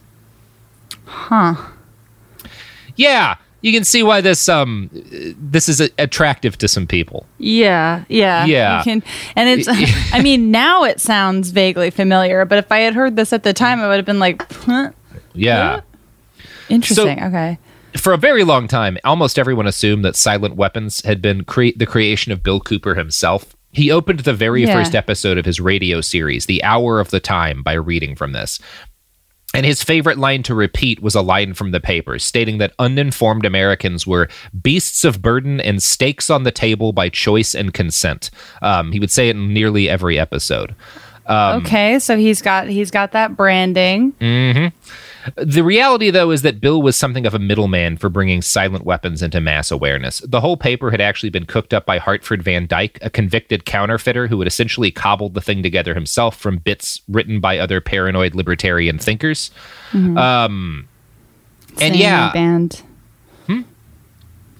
Huh. 1.06 1.56
Yeah, 2.96 3.38
you 3.62 3.74
can 3.74 3.84
see 3.84 4.04
why 4.04 4.22
this 4.22 4.48
um 4.50 4.90
this 4.94 5.68
is 5.70 5.82
a- 5.82 5.90
attractive 5.98 6.58
to 6.60 6.68
some 6.68 6.88
people. 6.88 7.26
Yeah, 7.38 8.04
yeah, 8.10 8.46
Yeah. 8.46 8.78
You 8.80 8.84
can, 8.84 9.04
and 9.36 9.50
it's. 9.50 9.68
I 10.14 10.22
mean, 10.22 10.52
now 10.52 10.84
it 10.84 11.00
sounds 11.00 11.52
vaguely 11.52 11.90
familiar, 11.90 12.46
but 12.46 12.58
if 12.58 12.72
I 12.72 12.80
had 12.80 12.94
heard 12.94 13.16
this 13.16 13.34
at 13.34 13.44
the 13.44 13.54
time, 13.54 13.80
I 13.80 13.88
would 13.88 13.98
have 13.98 14.06
been 14.06 14.20
like, 14.20 14.50
huh? 14.52 14.92
Yeah. 15.34 15.82
interesting. 16.70 17.22
okay. 17.24 17.58
for 17.98 18.14
a 18.14 18.18
very 18.18 18.44
long 18.44 18.68
time, 18.68 18.98
almost 19.04 19.40
everyone 19.40 19.68
assumed 19.68 20.06
that 20.06 20.16
Silent 20.16 20.56
Weapons 20.56 21.02
had 21.04 21.22
been 21.22 21.44
cre- 21.44 21.76
the 21.76 21.86
creation 21.86 22.32
of 22.32 22.44
Bill 22.44 22.60
Cooper 22.60 22.96
himself. 22.96 23.56
He 23.72 23.92
opened 23.92 24.22
the 24.22 24.34
very 24.34 24.64
Yeah. 24.66 24.74
first 24.74 24.96
episode 24.96 25.38
of 25.38 25.46
his 25.46 25.60
radio 25.60 26.02
series, 26.02 26.48
The 26.48 26.64
Hour 26.64 27.00
of 27.00 27.12
the 27.12 27.20
Time, 27.20 27.62
by 27.62 27.74
reading 27.74 28.16
from 28.16 28.32
this. 28.32 28.60
And 29.54 29.66
his 29.66 29.84
favorite 29.84 30.20
line 30.20 30.44
to 30.44 30.54
repeat 30.54 31.02
was 31.02 31.16
a 31.16 31.22
line 31.22 31.54
from 31.56 31.72
the 31.72 31.80
paper 31.80 32.20
stating 32.20 32.60
that 32.60 32.74
uninformed 32.78 33.46
Americans 33.46 34.06
were 34.06 34.30
beasts 34.62 35.04
of 35.04 35.22
burden 35.22 35.60
and 35.60 35.82
stakes 35.82 36.30
on 36.30 36.44
the 36.44 36.52
table 36.52 36.94
by 36.94 37.10
choice 37.10 37.56
and 37.56 37.74
consent. 37.74 38.30
Um, 38.62 38.92
he 38.92 39.00
would 39.00 39.12
say 39.12 39.30
it 39.30 39.36
in 39.36 39.54
nearly 39.54 39.90
every 39.90 40.20
episode. 40.20 40.76
Um, 41.26 41.62
okay, 41.62 42.00
so 42.00 42.18
he's 42.18 42.42
got 42.42 42.68
he's 42.68 42.92
got 42.92 43.12
that 43.12 43.36
branding. 43.36 44.12
hmm 44.20 44.68
The 45.36 45.64
reality, 45.64 46.10
though, 46.12 46.32
is 46.32 46.42
that 46.44 46.60
Bill 46.62 46.82
was 46.82 46.96
something 46.96 47.26
of 47.26 47.34
a 47.34 47.40
middleman 47.40 47.98
for 47.98 48.10
bringing 48.10 48.42
silent 48.42 48.86
weapons 48.86 49.22
into 49.22 49.40
mass 49.42 49.72
awareness. 49.72 50.20
The 50.20 50.42
whole 50.42 50.58
paper 50.58 50.92
had 50.92 51.02
actually 51.02 51.30
been 51.30 51.46
cooked 51.46 51.74
up 51.74 51.86
by 51.86 51.98
Hartford 51.98 52.44
Van 52.44 52.68
Dyke, 52.68 53.00
a 53.02 53.10
convicted 53.10 53.66
counterfeiter 53.66 54.28
who 54.28 54.40
had 54.40 54.48
essentially 54.48 54.92
cobbled 54.92 55.34
the 55.34 55.42
thing 55.42 55.64
together 55.64 55.94
himself 55.94 56.38
from 56.38 56.58
bits 56.58 57.02
written 57.08 57.40
by 57.40 57.58
other 57.58 57.82
paranoid 57.82 58.36
libertarian 58.36 58.98
thinkers. 59.00 59.52
Mhm. 59.92 60.18
Um, 60.18 60.88
and 61.82 61.96
yeah, 61.96 62.32
band. 62.32 62.82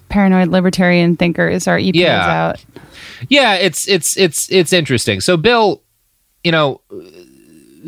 Paranoid 0.08 0.48
libertarian 0.48 1.16
thinkers. 1.16 1.68
Our 1.68 1.78
EP 1.78 1.94
Yeah. 1.94 2.48
out. 2.50 2.64
yeah, 3.28 3.54
it's 3.54 3.86
it's 3.86 4.16
it's 4.16 4.50
it's 4.50 4.72
interesting. 4.72 5.20
So 5.20 5.36
Bill, 5.36 5.82
you 6.42 6.50
know, 6.50 6.80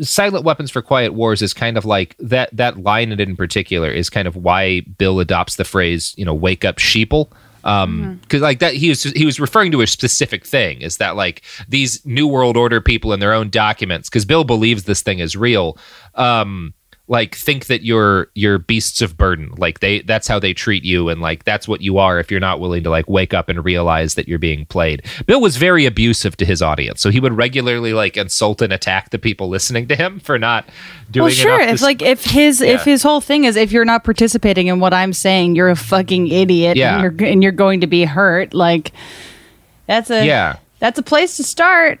silent 0.01 0.45
weapons 0.45 0.71
for 0.71 0.81
quiet 0.81 1.13
wars 1.13 1.41
is 1.41 1.53
kind 1.53 1.77
of 1.77 1.85
like 1.85 2.15
that 2.19 2.55
that 2.55 2.83
line 2.83 3.11
in 3.11 3.19
it 3.19 3.27
in 3.27 3.35
particular 3.35 3.89
is 3.89 4.09
kind 4.09 4.27
of 4.27 4.35
why 4.35 4.81
Bill 4.97 5.19
adopts 5.19 5.55
the 5.55 5.63
phrase, 5.63 6.13
you 6.17 6.25
know, 6.25 6.33
wake 6.33 6.65
up 6.65 6.77
sheeple. 6.77 7.31
Um, 7.65 8.19
because 8.21 8.41
like 8.41 8.59
that 8.59 8.73
he 8.73 8.89
was 8.89 9.03
he 9.03 9.25
was 9.25 9.39
referring 9.39 9.71
to 9.71 9.81
a 9.81 9.87
specific 9.87 10.45
thing 10.45 10.81
is 10.81 10.97
that 10.97 11.15
like 11.15 11.43
these 11.67 12.05
new 12.05 12.27
world 12.27 12.57
order 12.57 12.81
people 12.81 13.13
in 13.13 13.21
their 13.21 13.33
own 13.33 13.49
documents 13.49 14.09
because 14.09 14.25
Bill 14.25 14.43
believes 14.43 14.83
this 14.83 15.01
thing 15.01 15.19
is 15.19 15.37
real. 15.37 15.77
Um, 16.15 16.73
like 17.09 17.35
think 17.35 17.65
that 17.65 17.83
you're 17.83 18.29
you're 18.33 18.57
beasts 18.57 19.01
of 19.01 19.17
burden 19.17 19.51
like 19.57 19.81
they 19.81 19.99
that's 20.03 20.25
how 20.25 20.39
they 20.39 20.53
treat 20.53 20.85
you 20.85 21.09
and 21.09 21.19
like 21.19 21.43
that's 21.43 21.67
what 21.67 21.81
you 21.81 21.97
are 21.97 22.17
if 22.17 22.31
you're 22.31 22.39
not 22.39 22.61
willing 22.61 22.81
to 22.81 22.89
like 22.89 23.09
wake 23.09 23.33
up 23.33 23.49
and 23.49 23.65
realize 23.65 24.15
that 24.15 24.25
you're 24.25 24.39
being 24.39 24.65
played 24.67 25.05
bill 25.25 25.41
was 25.41 25.57
very 25.57 25.85
abusive 25.85 26.37
to 26.37 26.45
his 26.45 26.61
audience 26.61 27.01
so 27.01 27.09
he 27.09 27.19
would 27.19 27.33
regularly 27.33 27.91
like 27.91 28.15
insult 28.15 28.61
and 28.61 28.71
attack 28.71 29.09
the 29.09 29.19
people 29.19 29.49
listening 29.49 29.85
to 29.85 29.97
him 29.97 30.17
for 30.21 30.39
not 30.39 30.65
doing 31.11 31.25
well, 31.25 31.29
sure. 31.31 31.59
If 31.61 31.81
like 31.81 32.01
if 32.01 32.23
his 32.23 32.61
Yeah. 32.61 32.69
if 32.75 32.83
his 32.83 33.03
whole 33.03 33.21
thing 33.21 33.43
is 33.43 33.57
if 33.57 33.71
you're 33.73 33.85
not 33.85 34.03
participating 34.05 34.67
in 34.67 34.79
what 34.79 34.93
I'm 34.93 35.13
saying, 35.13 35.55
you're 35.55 35.69
a 35.69 35.75
fucking 35.75 36.27
idiot. 36.29 36.77
Yeah. 36.77 36.95
And 37.01 37.19
you're 37.19 37.29
and 37.29 37.43
you're 37.43 37.51
going 37.51 37.81
to 37.81 37.87
be 37.87 38.05
hurt. 38.05 38.53
Like 38.53 38.93
that's 39.87 40.09
a 40.09 40.25
Yeah. 40.25 40.57
That's 40.79 40.97
a 40.97 41.03
place 41.03 41.37
to 41.37 41.43
start. 41.43 41.99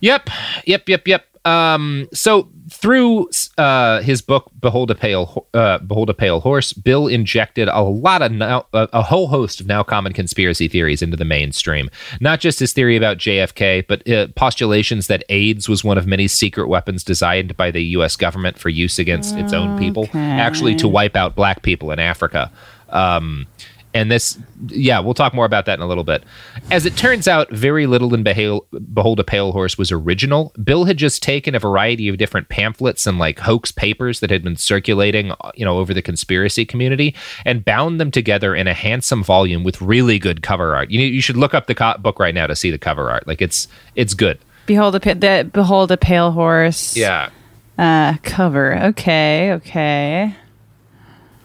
Yep, 0.00 0.28
yep, 0.66 0.88
yep, 0.88 1.08
yep. 1.08 1.26
Um, 1.46 2.08
so 2.12 2.48
through 2.74 3.30
uh, 3.58 4.00
his 4.02 4.20
book 4.20 4.50
"Behold 4.60 4.90
a 4.90 4.94
Pale 4.94 5.46
uh, 5.54 5.78
Behold 5.78 6.10
a 6.10 6.14
Pale 6.14 6.40
Horse," 6.40 6.72
Bill 6.72 7.06
injected 7.06 7.68
a 7.68 7.82
lot 7.82 8.22
of 8.22 8.32
now, 8.32 8.66
a, 8.72 8.88
a 8.92 9.02
whole 9.02 9.28
host 9.28 9.60
of 9.60 9.66
now 9.66 9.82
common 9.82 10.12
conspiracy 10.12 10.68
theories 10.68 11.00
into 11.02 11.16
the 11.16 11.24
mainstream. 11.24 11.88
Not 12.20 12.40
just 12.40 12.58
his 12.58 12.72
theory 12.72 12.96
about 12.96 13.18
JFK, 13.18 13.86
but 13.86 14.08
uh, 14.08 14.28
postulations 14.36 15.06
that 15.06 15.24
AIDS 15.28 15.68
was 15.68 15.82
one 15.84 15.98
of 15.98 16.06
many 16.06 16.28
secret 16.28 16.68
weapons 16.68 17.04
designed 17.04 17.56
by 17.56 17.70
the 17.70 17.82
U.S. 17.96 18.16
government 18.16 18.58
for 18.58 18.68
use 18.68 18.98
against 18.98 19.36
its 19.36 19.52
own 19.52 19.78
people, 19.78 20.04
Okay. 20.04 20.18
actually 20.18 20.74
to 20.76 20.88
wipe 20.88 21.16
out 21.16 21.34
black 21.34 21.62
people 21.62 21.90
in 21.90 21.98
Africa. 21.98 22.50
Um, 22.90 23.46
and 23.94 24.10
this, 24.10 24.36
yeah, 24.66 24.98
we'll 24.98 25.14
talk 25.14 25.32
more 25.32 25.46
about 25.46 25.66
that 25.66 25.78
in 25.78 25.82
a 25.82 25.86
little 25.86 26.04
bit. 26.04 26.24
As 26.70 26.84
it 26.84 26.96
turns 26.96 27.28
out, 27.28 27.50
very 27.50 27.86
little 27.86 28.12
in 28.12 28.24
Behale, 28.24 28.62
Behold 28.92 29.20
a 29.20 29.24
Pale 29.24 29.52
Horse 29.52 29.78
was 29.78 29.92
original. 29.92 30.52
Bill 30.62 30.84
had 30.84 30.96
just 30.96 31.22
taken 31.22 31.54
a 31.54 31.60
variety 31.60 32.08
of 32.08 32.18
different 32.18 32.48
pamphlets 32.48 33.06
and 33.06 33.18
like 33.18 33.38
hoax 33.38 33.70
papers 33.70 34.18
that 34.20 34.30
had 34.30 34.42
been 34.42 34.56
circulating, 34.56 35.32
you 35.54 35.64
know, 35.64 35.78
over 35.78 35.94
the 35.94 36.02
conspiracy 36.02 36.64
community 36.64 37.14
and 37.44 37.64
bound 37.64 38.00
them 38.00 38.10
together 38.10 38.54
in 38.54 38.66
a 38.66 38.74
handsome 38.74 39.22
volume 39.22 39.62
with 39.62 39.80
really 39.80 40.18
good 40.18 40.42
cover 40.42 40.74
art. 40.74 40.90
You 40.90 41.00
you 41.00 41.20
should 41.20 41.36
look 41.36 41.54
up 41.54 41.66
the 41.66 41.74
co- 41.74 41.98
book 41.98 42.18
right 42.18 42.34
now 42.34 42.48
to 42.48 42.56
see 42.56 42.72
the 42.72 42.78
cover 42.78 43.10
art. 43.10 43.26
Like 43.28 43.40
it's 43.40 43.68
it's 43.94 44.14
good. 44.14 44.38
Behold 44.66 44.96
a 44.96 44.98
the, 44.98 45.48
behold 45.52 45.92
a 45.92 45.96
pale 45.96 46.32
horse. 46.32 46.96
Yeah. 46.96 47.30
Uh, 47.78 48.16
cover. 48.22 48.76
Okay. 48.86 49.52
Okay. 49.52 50.34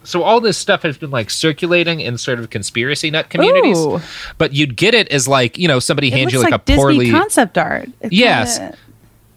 So 0.10 0.24
all 0.24 0.42
this 0.42 0.58
stuff 0.58 0.82
has 0.82 0.98
been 0.98 1.12
like 1.12 1.30
circulating 1.30 2.02
in 2.02 2.18
sort 2.18 2.40
of 2.40 2.50
conspiracy 2.50 3.12
nut 3.12 3.30
communities, 3.30 3.78
Ooh. 3.78 4.02
but 4.38 4.54
you'd 4.54 4.76
get 4.76 4.94
it 4.94 5.08
as 5.10 5.28
like 5.28 5.58
you 5.58 5.68
know 5.68 5.80
somebody 5.80 6.10
hands 6.10 6.34
you 6.34 6.40
like, 6.40 6.52
like, 6.52 6.62
a 6.62 6.76
poorly 6.76 7.12
concept 7.12 7.58
art. 7.58 7.90
It's 8.02 8.14
Yes. 8.14 8.60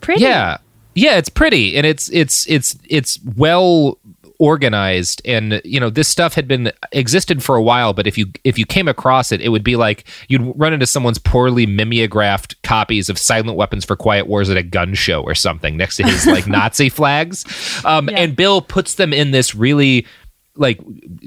Pretty. 0.01 0.23
Yeah. 0.23 0.59
Yeah, 0.95 1.17
it's 1.17 1.29
pretty 1.29 1.77
and 1.77 1.87
it's 1.87 2.11
it's 2.11 2.47
it's 2.49 2.77
it's 2.89 3.19
well 3.37 3.99
organized 4.43 5.23
and 5.25 5.63
you 5.65 5.79
know 5.79 5.89
this 5.89 6.09
stuff 6.09 6.35
had 6.35 6.49
been 6.49 6.73
existed 6.91 7.45
for 7.45 7.55
a 7.55 7.63
while 7.63 7.93
but 7.93 8.09
if 8.09 8.19
you 8.19 8.27
if 8.43 8.59
you 8.59 8.67
came 8.67 8.89
across 8.89 9.31
it 9.31 9.41
it 9.41 9.51
would 9.51 9.63
be 9.63 9.77
like 9.77 10.05
you'd 10.27 10.43
run 10.59 10.73
into 10.73 10.85
someone's 10.85 11.19
poorly 11.19 11.65
mimeographed 11.65 12.61
copies 12.63 13.09
of 13.09 13.17
silent 13.17 13.57
weapons 13.57 13.85
for 13.85 13.95
quiet 13.95 14.27
wars 14.27 14.51
at 14.51 14.57
a 14.57 14.63
gun 14.65 14.95
show 14.95 15.23
or 15.23 15.33
something 15.33 15.77
next 15.77 15.97
to 15.97 16.03
his 16.03 16.27
like 16.27 16.47
nazi 16.49 16.89
flags 16.89 17.45
um 17.85 18.09
and 18.09 18.35
bill 18.35 18.61
puts 18.61 18.97
them 18.97 19.13
in 19.13 19.31
this 19.31 19.55
really 19.55 20.05
like 20.57 20.81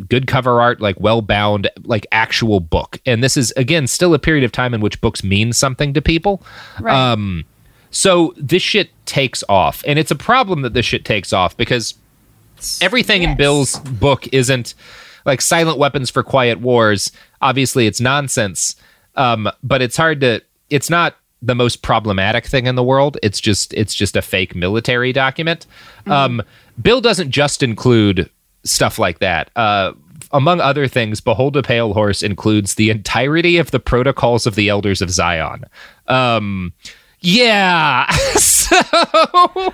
good 0.08 0.28
cover 0.28 0.62
art, 0.62 0.82
like 0.82 1.00
well 1.00 1.22
bound, 1.22 1.70
like 1.84 2.06
actual 2.12 2.60
book. 2.60 3.00
And 3.06 3.24
this 3.24 3.38
is 3.38 3.52
again 3.58 3.88
still 3.88 4.14
a 4.14 4.20
period 4.20 4.44
of 4.44 4.52
time 4.52 4.74
in 4.74 4.82
which 4.82 5.02
books 5.02 5.24
mean 5.24 5.54
something 5.54 5.94
to 5.94 6.02
people. 6.02 6.44
Right. 6.80 6.96
Um, 6.96 7.46
so 7.92 8.34
this 8.38 8.62
shit 8.62 8.90
takes 9.06 9.44
off, 9.48 9.84
and 9.88 9.98
it's 9.98 10.12
a 10.12 10.16
problem 10.16 10.62
that 10.64 10.74
this 10.74 10.86
shit 10.86 11.06
takes 11.06 11.32
off 11.32 11.56
because 11.56 11.96
everything 12.82 13.24
in 13.24 13.38
Bill's 13.38 13.80
book 13.80 14.28
isn't 14.34 14.74
like 15.26 15.42
silent 15.42 15.78
weapons 15.78 16.10
for 16.10 16.22
quiet 16.24 16.60
wars. 16.60 17.12
Obviously, 17.42 17.88
it's 17.88 18.02
nonsense, 18.02 18.76
um, 19.16 19.50
but 19.64 19.82
it's 19.82 19.98
hard 19.98 20.22
to. 20.22 20.42
It's 20.70 20.90
not 20.90 21.16
the 21.42 21.56
most 21.56 21.84
problematic 21.84 22.46
thing 22.46 22.66
in 22.66 22.76
the 22.76 22.84
world. 22.84 23.18
It's 23.24 23.40
just 23.40 23.74
it's 23.74 23.94
just 23.94 24.16
a 24.16 24.22
fake 24.22 24.56
military 24.56 25.14
document. 25.14 25.66
Um, 26.08 26.42
Bill 26.82 27.02
doesn't 27.02 27.32
just 27.32 27.64
include 27.64 28.30
stuff 28.66 29.00
like 29.00 29.20
that. 29.20 29.50
Uh, 29.56 29.94
among 30.32 30.60
other 30.60 30.88
things, 30.88 31.22
Behold 31.22 31.56
a 31.56 31.64
Pale 31.64 31.94
Horse 31.94 32.24
includes 32.24 32.76
the 32.76 32.90
entirety 32.90 33.58
of 33.58 33.72
the 33.72 33.80
protocols 33.80 34.46
of 34.46 34.56
the 34.56 34.70
Elders 34.70 35.02
of 35.02 35.10
Zion. 35.10 35.66
Um, 36.08 36.74
yeah. 37.20 38.12
so, 38.70 39.74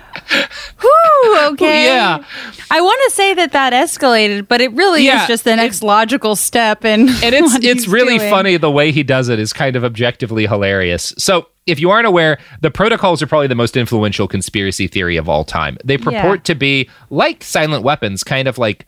Whew, 0.80 1.38
okay. 1.52 1.86
Yeah. 1.86 2.24
I 2.70 2.80
want 2.80 3.00
to 3.08 3.14
say 3.14 3.34
that 3.34 3.52
that 3.52 3.72
escalated, 3.72 4.48
but 4.48 4.60
it 4.60 4.72
really 4.72 5.04
Yeah, 5.04 5.22
is 5.22 5.28
just 5.28 5.44
the 5.44 5.56
next 5.56 5.82
logical 5.82 6.36
step. 6.36 6.84
And 6.84 7.08
and 7.24 7.34
it's 7.34 7.54
it's 7.64 7.86
really 7.88 8.18
funny 8.18 8.56
the 8.56 8.70
way 8.70 8.92
he 8.92 9.02
does 9.02 9.28
it 9.28 9.38
is 9.38 9.52
kind 9.52 9.76
of 9.76 9.84
objectively 9.84 10.46
hilarious. 10.46 11.14
So 11.18 11.48
if 11.66 11.78
you 11.78 11.90
aren't 11.90 12.06
aware, 12.06 12.38
the 12.60 12.70
protocols 12.70 13.22
are 13.22 13.26
probably 13.26 13.46
the 13.46 13.54
most 13.54 13.76
influential 13.76 14.26
conspiracy 14.26 14.88
theory 14.88 15.16
of 15.16 15.28
all 15.28 15.44
time. 15.44 15.78
They 15.84 15.96
purport 15.96 16.40
Yeah. 16.40 16.44
to 16.44 16.54
be 16.54 16.88
like 17.10 17.44
silent 17.44 17.84
weapons, 17.84 18.24
kind 18.24 18.48
of 18.48 18.58
like 18.58 18.86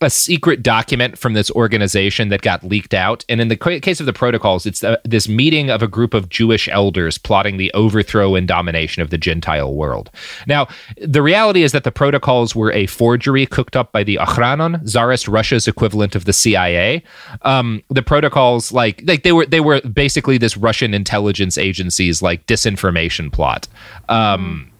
a 0.00 0.10
secret 0.10 0.62
document 0.62 1.16
from 1.16 1.32
this 1.32 1.50
organization 1.52 2.28
that 2.28 2.42
got 2.42 2.62
leaked 2.62 2.92
out. 2.92 3.24
And 3.28 3.40
in 3.40 3.48
the 3.48 3.56
case 3.56 3.98
of 3.98 4.06
the 4.06 4.12
protocols, 4.12 4.66
it's 4.66 4.84
uh 4.84 4.96
this 5.04 5.28
meeting 5.28 5.70
of 5.70 5.82
a 5.82 5.88
group 5.88 6.12
of 6.12 6.28
Jewish 6.28 6.68
elders 6.68 7.16
plotting 7.18 7.56
the 7.56 7.72
overthrow 7.72 8.34
and 8.34 8.46
domination 8.46 9.02
of 9.02 9.10
the 9.10 9.18
Gentile 9.18 9.74
world. 9.74 10.10
Now, 10.46 10.68
the 11.00 11.22
reality 11.22 11.62
is 11.62 11.72
that 11.72 11.84
the 11.84 11.92
protocols 11.92 12.54
were 12.54 12.72
a 12.72 12.86
forgery 12.86 13.46
cooked 13.46 13.76
up 13.76 13.92
by 13.92 14.04
the 14.04 14.16
Okhrana, 14.16 14.84
Tsarist 14.84 15.28
Russia's 15.28 15.66
equivalent 15.66 16.14
of 16.14 16.26
the 16.26 16.32
CIA. 16.32 17.02
Um, 17.42 17.82
the 17.88 18.02
protocols, 18.02 18.72
like, 18.72 19.02
like 19.06 19.22
they 19.22 19.32
were, 19.32 19.46
they 19.46 19.60
were 19.60 19.80
basically 19.80 20.38
this 20.38 20.56
Russian 20.56 20.92
intelligence 20.92 21.56
agency's 21.56 22.20
like 22.20 22.46
disinformation 22.46 23.32
plot. 23.32 23.68
Um, 24.08 24.70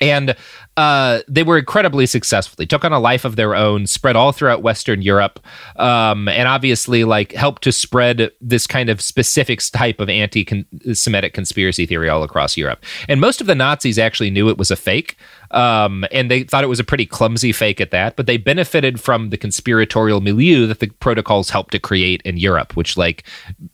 and 0.00 0.36
uh, 0.78 1.22
they 1.26 1.42
were 1.42 1.58
incredibly 1.58 2.06
successful. 2.06 2.54
They 2.56 2.64
took 2.64 2.84
on 2.84 2.92
a 2.92 3.00
life 3.00 3.24
of 3.24 3.34
their 3.34 3.56
own, 3.56 3.88
spread 3.88 4.14
all 4.14 4.30
throughout 4.30 4.62
Western 4.62 5.02
Europe, 5.02 5.40
um, 5.74 6.28
and 6.28 6.46
obviously, 6.46 7.02
like, 7.02 7.32
helped 7.32 7.62
to 7.64 7.72
spread 7.72 8.30
this 8.40 8.64
kind 8.64 8.88
of 8.88 9.00
specific 9.00 9.60
type 9.72 9.98
of 9.98 10.08
anti-Semitic 10.08 11.34
conspiracy 11.34 11.84
theory 11.84 12.08
all 12.08 12.22
across 12.22 12.56
Europe. 12.56 12.84
And 13.08 13.20
most 13.20 13.40
of 13.40 13.48
the 13.48 13.56
Nazis 13.56 13.98
actually 13.98 14.30
knew 14.30 14.48
it 14.48 14.56
was 14.56 14.70
a 14.70 14.76
fake, 14.76 15.16
um, 15.50 16.04
and 16.12 16.30
they 16.30 16.44
thought 16.44 16.62
it 16.62 16.68
was 16.68 16.78
a 16.78 16.84
pretty 16.84 17.06
clumsy 17.06 17.50
fake 17.50 17.80
at 17.80 17.90
that. 17.90 18.14
But 18.14 18.26
they 18.26 18.36
benefited 18.36 19.00
from 19.00 19.30
the 19.30 19.36
conspiratorial 19.36 20.20
milieu 20.20 20.68
that 20.68 20.78
the 20.78 20.90
protocols 21.00 21.50
helped 21.50 21.72
to 21.72 21.80
create 21.80 22.22
in 22.24 22.36
Europe, 22.36 22.76
which, 22.76 22.96
like, 22.96 23.24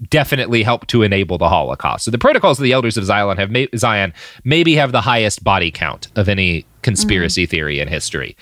definitely 0.08 0.62
helped 0.62 0.88
to 0.88 1.02
enable 1.02 1.36
the 1.36 1.50
Holocaust. 1.50 2.06
So 2.06 2.10
the 2.10 2.18
protocols 2.18 2.58
of 2.58 2.62
the 2.62 2.72
Elders 2.72 2.96
of 2.96 3.04
Zion 3.04 3.36
have 3.36 3.50
ma- 3.50 3.66
Zion 3.76 4.14
maybe 4.42 4.74
have 4.76 4.92
the 4.92 5.02
highest 5.02 5.44
body 5.44 5.70
count 5.70 6.08
of 6.16 6.30
any 6.30 6.64
conspiracy 6.84 7.46
theory 7.46 7.80
in 7.80 7.88
history. 7.88 8.36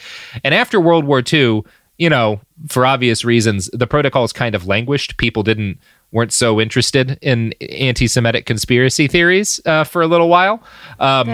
And 0.45 0.53
after 0.55 0.79
World 0.79 1.07
War 1.07 1.23
II, 1.33 1.63
you 1.97 2.11
know, 2.11 2.41
for 2.69 2.85
obvious 2.85 3.25
reasons, 3.25 3.71
the 3.73 3.87
protocols 3.87 4.33
kind 4.35 4.55
of 4.55 4.67
languished. 4.67 5.17
People 5.17 5.43
didn't 5.43 5.79
weren't 6.11 6.33
so 6.33 6.61
interested 6.61 7.19
in 7.23 7.55
anti-Semitic 7.71 8.45
conspiracy 8.45 9.09
theories 9.09 9.61
uh, 9.65 9.83
for 9.85 10.03
a 10.03 10.07
little 10.07 10.29
while. 10.29 10.63
Um, 11.01 11.27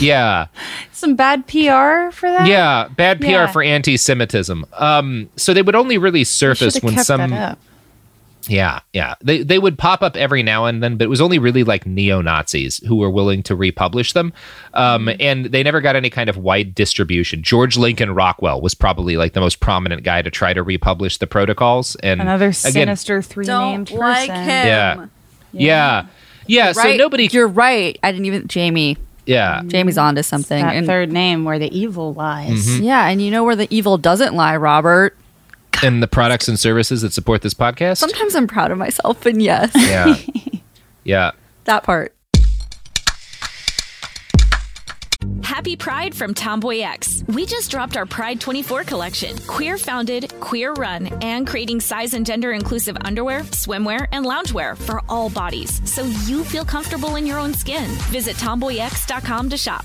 yeah, 0.00 0.46
some 0.92 1.14
bad 1.14 1.46
PR 1.46 2.10
for 2.10 2.30
that. 2.30 2.46
yeah, 2.46 2.88
bad 2.96 3.20
PR 3.20 3.26
Yeah. 3.26 3.46
for 3.48 3.62
anti-Semitism. 3.62 4.64
Um, 4.78 5.28
so 5.36 5.52
they 5.52 5.60
would 5.60 5.74
only 5.74 5.98
really 5.98 6.24
surface 6.24 6.80
when 6.82 6.96
some. 7.04 7.32
Yeah, 8.48 8.80
yeah. 8.92 9.14
They 9.22 9.42
they 9.42 9.58
would 9.58 9.78
pop 9.78 10.02
up 10.02 10.16
every 10.16 10.42
now 10.42 10.64
and 10.64 10.82
then, 10.82 10.96
but 10.96 11.04
it 11.04 11.08
was 11.08 11.20
only 11.20 11.38
really 11.38 11.64
like 11.64 11.86
neo 11.86 12.20
Nazis 12.22 12.78
who 12.86 12.96
were 12.96 13.10
willing 13.10 13.42
to 13.44 13.54
republish 13.54 14.12
them, 14.14 14.32
um, 14.74 15.06
Mm-hmm. 15.06 15.20
and 15.20 15.46
they 15.46 15.62
never 15.62 15.80
got 15.80 15.94
any 15.96 16.10
kind 16.10 16.28
of 16.28 16.36
wide 16.38 16.74
distribution. 16.74 17.42
George 17.42 17.76
Lincoln 17.76 18.14
Rockwell 18.14 18.60
was 18.60 18.74
probably 18.74 19.16
like 19.16 19.34
the 19.34 19.40
most 19.40 19.60
prominent 19.60 20.02
guy 20.02 20.22
to 20.22 20.30
try 20.30 20.52
to 20.54 20.62
republish 20.62 21.18
the 21.18 21.26
protocols, 21.26 21.94
and 21.96 22.20
Another 22.20 22.52
sinister 22.52 23.22
three 23.22 23.46
named 23.46 23.88
person. 23.88 24.00
like 24.00 24.30
him. 24.30 24.36
yeah, 24.38 25.06
yeah, 25.52 26.06
yeah. 26.46 26.72
So 26.72 26.82
right. 26.82 26.98
nobody, 26.98 27.28
You're 27.30 27.48
right. 27.48 27.98
I 28.02 28.10
didn't 28.12 28.26
even 28.26 28.48
Jamie. 28.48 28.96
yeah, 29.26 29.62
Jamie's 29.66 29.98
onto 29.98 30.22
something. 30.22 30.62
That 30.64 30.74
and 30.74 30.86
third 30.86 31.12
name 31.12 31.44
where 31.44 31.58
the 31.58 31.76
evil 31.78 32.14
lies. 32.14 32.66
Mm-hmm. 32.66 32.84
yeah, 32.84 33.08
and 33.08 33.20
you 33.20 33.30
know 33.30 33.44
where 33.44 33.56
the 33.56 33.66
evil 33.74 33.98
doesn't 33.98 34.34
lie, 34.34 34.56
Robert. 34.56 35.14
And 35.82 36.02
the 36.02 36.08
products 36.08 36.48
and 36.48 36.58
services 36.58 37.02
that 37.02 37.12
support 37.12 37.42
this 37.42 37.54
podcast. 37.54 37.98
Sometimes 37.98 38.34
I'm 38.34 38.46
proud 38.46 38.70
of 38.70 38.78
myself, 38.78 39.24
and 39.26 39.40
yes, 39.42 39.70
Yeah, 39.74 40.16
yeah. 41.04 41.30
that 41.64 41.84
part. 41.84 42.14
Happy 45.42 45.74
Pride 45.76 46.14
from 46.14 46.34
Tomboy 46.34 46.80
X. 46.80 47.24
We 47.26 47.44
just 47.44 47.70
dropped 47.70 47.96
our 47.96 48.06
Pride 48.06 48.40
24 48.40 48.84
collection. 48.84 49.36
Queer 49.48 49.76
founded, 49.76 50.32
queer 50.40 50.72
run, 50.74 51.06
and 51.22 51.46
creating 51.46 51.80
size 51.80 52.14
and 52.14 52.24
gender 52.24 52.52
inclusive 52.52 52.96
underwear, 53.04 53.40
swimwear, 53.40 54.06
and 54.12 54.24
loungewear 54.24 54.76
for 54.78 55.02
all 55.08 55.30
bodies 55.30 55.80
so 55.90 56.04
you 56.26 56.44
feel 56.44 56.64
comfortable 56.64 57.16
in 57.16 57.26
your 57.26 57.38
own 57.38 57.54
skin. 57.54 57.88
Visit 58.10 58.36
tomboyx.com 58.36 59.48
to 59.50 59.56
shop. 59.56 59.84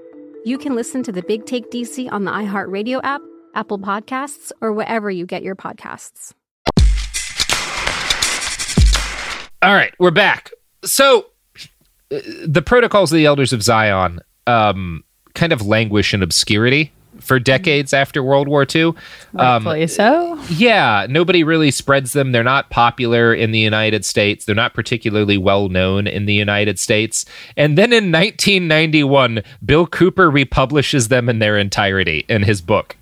you 0.43 0.57
can 0.57 0.75
listen 0.75 1.03
to 1.03 1.11
the 1.11 1.21
Big 1.21 1.45
Take 1.45 1.69
DC 1.71 2.11
on 2.11 2.25
the 2.25 2.31
iHeartRadio 2.31 3.01
app, 3.03 3.21
Apple 3.53 3.79
Podcasts, 3.79 4.51
or 4.61 4.73
wherever 4.73 5.11
you 5.11 5.25
get 5.25 5.43
your 5.43 5.55
podcasts. 5.55 6.33
All 9.61 9.73
right, 9.73 9.93
we're 9.99 10.11
back. 10.11 10.51
So, 10.83 11.27
uh, 12.11 12.19
the 12.45 12.63
protocols 12.65 13.11
of 13.11 13.17
the 13.17 13.25
Elders 13.25 13.53
of 13.53 13.61
Zion 13.61 14.19
um, 14.47 15.03
kind 15.35 15.53
of 15.53 15.65
languish 15.65 16.13
in 16.13 16.23
obscurity 16.23 16.91
for 17.21 17.39
decades 17.39 17.93
after 17.93 18.23
World 18.23 18.47
War 18.47 18.65
II. 18.73 18.93
Rightfully 19.33 19.83
um, 19.83 19.87
so. 19.87 20.39
Yeah, 20.49 21.07
nobody 21.09 21.43
really 21.43 21.71
spreads 21.71 22.13
them. 22.13 22.31
They're 22.31 22.43
not 22.43 22.69
popular 22.69 23.33
in 23.33 23.51
the 23.51 23.59
United 23.59 24.05
States. 24.05 24.45
They're 24.45 24.55
not 24.55 24.73
particularly 24.73 25.37
well 25.37 25.69
known 25.69 26.07
in 26.07 26.25
the 26.25 26.33
United 26.33 26.79
States. 26.79 27.25
And 27.55 27.77
then 27.77 27.93
in 27.93 28.11
1991, 28.11 29.43
Bill 29.63 29.87
Cooper 29.87 30.29
republishes 30.29 31.07
them 31.07 31.29
in 31.29 31.39
their 31.39 31.57
entirety 31.57 32.25
in 32.27 32.43
his 32.43 32.61
book. 32.61 32.97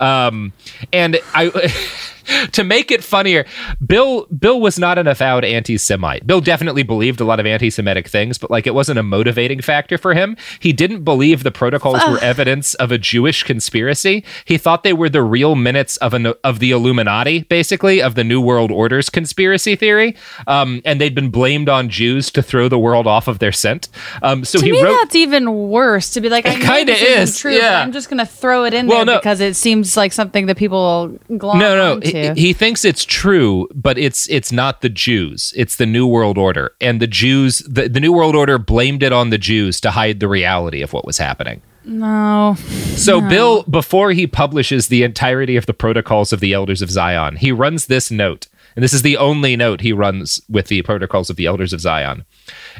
Um, 0.00 0.52
and 0.92 1.18
I. 1.34 1.72
to 2.52 2.64
make 2.64 2.90
it 2.90 3.02
funnier, 3.04 3.44
Bill 3.84 4.26
Bill 4.26 4.60
was 4.60 4.78
not 4.78 4.98
an 4.98 5.06
avowed 5.06 5.44
anti-Semite. 5.44 6.26
Bill 6.26 6.40
definitely 6.40 6.82
believed 6.82 7.20
a 7.20 7.24
lot 7.24 7.40
of 7.40 7.46
anti-Semitic 7.46 8.08
things, 8.08 8.38
but 8.38 8.50
like 8.50 8.66
it 8.66 8.74
wasn't 8.74 8.98
a 8.98 9.02
motivating 9.02 9.60
factor 9.60 9.98
for 9.98 10.14
him. 10.14 10.36
He 10.60 10.72
didn't 10.72 11.04
believe 11.04 11.42
the 11.42 11.50
protocols 11.50 12.00
were 12.08 12.18
evidence 12.18 12.74
of 12.74 12.90
a 12.92 12.98
Jewish 12.98 13.42
conspiracy. 13.42 14.24
He 14.44 14.58
thought 14.58 14.82
they 14.82 14.92
were 14.92 15.08
the 15.08 15.22
real 15.22 15.54
minutes 15.54 15.96
of 15.98 16.14
an 16.14 16.26
of 16.44 16.58
the 16.58 16.70
Illuminati, 16.70 17.42
basically 17.44 18.02
of 18.02 18.14
the 18.14 18.24
New 18.24 18.40
World 18.40 18.70
Order's 18.70 19.10
conspiracy 19.10 19.76
theory. 19.76 20.16
Um, 20.46 20.82
and 20.84 21.00
they'd 21.00 21.14
been 21.14 21.30
blamed 21.30 21.68
on 21.68 21.88
Jews 21.88 22.30
to 22.32 22.42
throw 22.42 22.68
the 22.68 22.78
world 22.78 23.06
off 23.06 23.28
of 23.28 23.38
their 23.38 23.52
scent. 23.52 23.88
Um, 24.22 24.44
so 24.44 24.58
to 24.58 24.64
he 24.64 24.72
me, 24.72 24.82
wrote. 24.82 24.96
that's 25.00 25.14
even 25.14 25.68
worse. 25.68 26.10
To 26.10 26.20
be 26.20 26.28
like, 26.28 26.46
I 26.46 26.52
It 26.80 26.86
know 26.86 26.94
this 26.94 27.02
is, 27.30 27.38
True, 27.38 27.52
yeah. 27.52 27.82
I'm 27.82 27.92
just 27.92 28.08
gonna 28.10 28.26
throw 28.26 28.64
it 28.64 28.74
in 28.74 28.86
Well, 28.86 29.04
there 29.04 29.14
no. 29.14 29.18
because 29.20 29.40
it 29.40 29.56
seems 29.56 29.96
like 29.96 30.12
something 30.12 30.46
that 30.46 30.56
people 30.56 31.18
glom 31.36 31.58
no 31.58 31.76
no 31.76 32.00
onto. 32.14 32.34
he, 32.34 32.48
he 32.48 32.52
thinks 32.52 32.84
it's 32.84 33.04
true 33.04 33.68
but 33.74 33.98
it's 33.98 34.28
it's 34.28 34.52
not 34.52 34.80
the 34.80 34.88
jews 34.88 35.52
it's 35.56 35.76
the 35.76 35.86
new 35.86 36.06
world 36.06 36.38
order 36.38 36.72
and 36.80 37.00
the 37.00 37.06
jews 37.06 37.58
the, 37.60 37.88
the 37.88 38.00
new 38.00 38.12
world 38.12 38.34
order 38.34 38.58
blamed 38.58 39.02
it 39.02 39.12
on 39.12 39.30
the 39.30 39.38
jews 39.38 39.80
to 39.80 39.90
hide 39.90 40.20
the 40.20 40.28
reality 40.28 40.82
of 40.82 40.92
what 40.92 41.04
was 41.06 41.18
happening 41.18 41.60
no. 41.86 42.56
so 42.96 43.20
No. 43.20 43.28
bill 43.28 43.62
before 43.64 44.12
he 44.12 44.26
publishes 44.26 44.88
the 44.88 45.02
entirety 45.02 45.56
of 45.56 45.66
the 45.66 45.74
protocols 45.74 46.32
of 46.32 46.40
the 46.40 46.52
elders 46.52 46.82
of 46.82 46.90
zion 46.90 47.36
he 47.36 47.52
runs 47.52 47.86
this 47.86 48.10
note 48.10 48.48
and 48.76 48.82
this 48.82 48.92
is 48.92 49.02
the 49.02 49.16
only 49.16 49.54
note 49.56 49.82
he 49.82 49.92
runs 49.92 50.40
with 50.48 50.66
the 50.68 50.82
protocols 50.82 51.30
of 51.30 51.36
the 51.36 51.46
elders 51.46 51.72
of 51.72 51.80
zion 51.80 52.24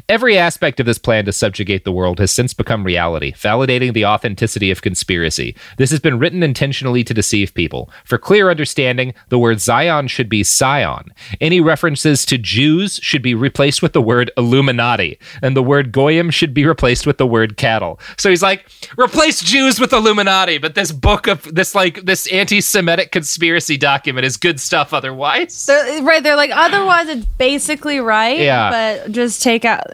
Every 0.09 0.37
aspect 0.37 0.79
of 0.79 0.85
this 0.85 0.97
plan 0.97 1.25
to 1.25 1.33
subjugate 1.33 1.83
the 1.83 1.91
world 1.91 2.19
has 2.19 2.31
since 2.31 2.53
become 2.53 2.83
reality, 2.83 3.33
validating 3.33 3.93
the 3.93 4.05
authenticity 4.05 4.71
of 4.71 4.81
conspiracy. 4.81 5.55
This 5.77 5.91
has 5.91 5.99
been 5.99 6.19
written 6.19 6.43
intentionally 6.43 7.03
to 7.03 7.13
deceive 7.13 7.53
people. 7.53 7.89
For 8.03 8.17
clear 8.17 8.49
understanding, 8.49 9.13
the 9.29 9.39
word 9.39 9.59
Zion 9.59 10.07
should 10.07 10.29
be 10.29 10.43
Sion. 10.43 11.13
Any 11.41 11.61
references 11.61 12.25
to 12.25 12.37
Jews 12.37 12.99
should 13.01 13.21
be 13.21 13.33
replaced 13.33 13.81
with 13.81 13.93
the 13.93 14.01
word 14.01 14.31
Illuminati, 14.37 15.19
and 15.41 15.55
the 15.55 15.63
word 15.63 15.91
Goyim 15.91 16.29
should 16.29 16.53
be 16.53 16.65
replaced 16.65 17.07
with 17.07 17.17
the 17.17 17.27
word 17.27 17.57
cattle. 17.57 17.99
So 18.17 18.29
he's 18.29 18.43
like, 18.43 18.65
replace 18.97 19.41
Jews 19.41 19.79
with 19.79 19.93
Illuminati, 19.93 20.57
but 20.57 20.75
this 20.75 20.91
book 20.91 21.27
of 21.27 21.43
this 21.53 21.75
like 21.75 22.05
this 22.05 22.27
anti-Semitic 22.31 23.11
conspiracy 23.11 23.77
document 23.77 24.25
is 24.25 24.37
good 24.37 24.59
stuff 24.59 24.93
otherwise. 24.93 25.65
They're, 25.65 26.03
right, 26.03 26.21
they're 26.21 26.35
like 26.35 26.51
otherwise 26.53 27.07
it's 27.07 27.25
basically 27.37 27.99
right. 27.99 28.39
Yeah. 28.39 28.69
but 28.71 29.11
just 29.11 29.41
take 29.41 29.65
out. 29.65 29.84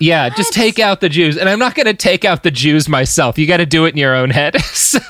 Yeah, 0.00 0.28
just 0.28 0.52
take 0.52 0.78
out 0.78 1.00
the 1.00 1.08
Jews. 1.08 1.36
And 1.36 1.48
I'm 1.48 1.58
not 1.58 1.74
going 1.74 1.86
to 1.86 1.94
take 1.94 2.24
out 2.24 2.44
the 2.44 2.52
Jews 2.52 2.88
myself. 2.88 3.36
You 3.36 3.48
got 3.48 3.56
to 3.56 3.66
do 3.66 3.84
it 3.84 3.90
in 3.90 3.96
your 3.96 4.14
own 4.14 4.30
head. 4.30 4.60
so, 4.62 5.00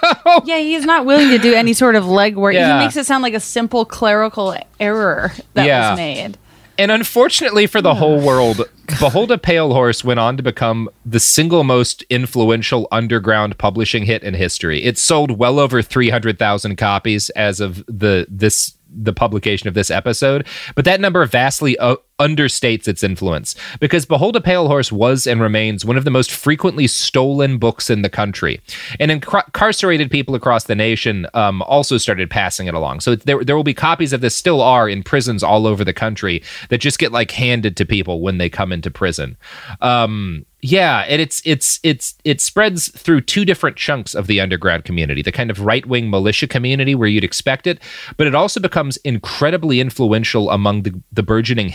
Yeah, 0.47 0.59
he's 0.61 0.87
not 0.87 1.05
willing 1.05 1.29
to 1.29 1.39
do 1.39 1.53
any 1.53 1.75
sort 1.75 1.95
of 1.95 2.05
legwork. 2.05 2.55
Yeah. 2.55 2.79
He 2.79 2.85
makes 2.87 2.97
it 2.97 3.05
sound 3.05 3.23
like 3.23 3.35
a 3.35 3.41
simple 3.41 3.85
clerical 3.85 4.57
error 4.81 5.33
that 5.53 5.67
Yeah. 5.67 5.91
was 5.91 5.99
made. 5.99 6.39
and 6.79 6.91
unfortunately 6.91 7.67
for 7.67 7.83
the 7.83 7.97
whole 7.97 8.19
world, 8.21 8.63
Behold 8.99 9.31
a 9.31 9.37
Pale 9.37 9.75
Horse 9.75 10.03
went 10.05 10.21
on 10.21 10.39
to 10.39 10.43
become 10.43 10.89
the 11.05 11.21
single 11.21 11.65
most 11.65 12.03
influential 12.09 12.89
underground 12.91 13.59
publishing 13.59 14.05
hit 14.07 14.23
in 14.23 14.33
history. 14.33 14.83
It 14.85 14.97
sold 14.97 15.39
well 15.39 15.59
over 15.59 15.83
300,000 15.83 16.77
copies 16.77 17.29
as 17.31 17.61
of 17.61 17.85
the 17.87 18.27
this 18.31 18.73
the 18.91 19.13
publication 19.13 19.69
of 19.69 19.75
this 19.75 19.91
episode, 19.91 20.47
but 20.75 20.87
that 20.87 20.99
number 20.99 21.23
vastly 21.27 21.77
uh, 21.77 21.97
understates 22.19 22.89
its 22.89 23.03
influence 23.03 23.55
because 23.81 24.05
Behold 24.05 24.37
a 24.37 24.41
Pale 24.41 24.69
Horse 24.69 24.91
was 24.91 25.27
and 25.27 25.41
remains 25.41 25.85
one 25.85 25.97
of 25.97 26.05
the 26.05 26.11
most 26.11 26.31
frequently 26.31 26.87
stolen 26.87 27.59
books 27.59 27.91
in 27.91 28.03
the 28.03 28.09
country. 28.09 28.61
And 28.99 29.11
incarcerated 29.11 30.11
people 30.11 30.35
across 30.35 30.65
the 30.65 30.75
nation 30.75 31.27
um, 31.35 31.63
also 31.63 31.97
started 31.99 32.31
passing 32.31 32.67
it 32.67 32.75
along. 32.75 33.01
So 33.01 33.15
there, 33.15 33.45
there 33.45 33.57
will 33.57 33.65
be 33.65 33.75
copies 33.75 34.13
of 34.13 34.21
this, 34.21 34.35
still 34.35 34.61
are 34.61 34.89
in 34.89 35.03
prisons 35.03 35.43
all 35.43 35.67
over 35.67 35.85
the 35.85 35.93
country 35.93 36.43
that 36.69 36.79
just 36.79 36.99
get 36.99 37.13
like 37.13 37.31
handed 37.31 37.77
to 37.77 37.87
people 37.87 38.21
when 38.21 38.39
they 38.39 38.49
come 38.49 38.73
into 38.73 38.91
prison. 38.91 39.37
Um, 39.81 40.45
yeah, 40.61 41.05
and 41.09 41.23
it's 41.23 41.41
it's 41.45 41.79
it's 41.85 42.17
it 42.25 42.41
spreads 42.41 42.89
through 42.89 43.21
two 43.21 43.45
different 43.45 43.77
chunks 43.77 44.15
of 44.15 44.27
the 44.27 44.41
underground 44.41 44.85
community, 44.85 45.23
the 45.23 45.31
kind 45.31 45.51
of 45.51 45.61
right-wing 45.61 46.11
militia 46.11 46.49
community 46.49 46.97
where 46.97 47.09
you'd 47.09 47.23
expect 47.23 47.69
it, 47.69 47.81
but 48.17 48.27
it 48.27 48.35
also 48.35 48.59
becomes 48.59 48.97
incredibly 48.99 49.79
influential 49.79 50.51
among 50.51 50.83
the, 50.83 51.01
the 51.13 51.23
burgeoning 51.23 51.69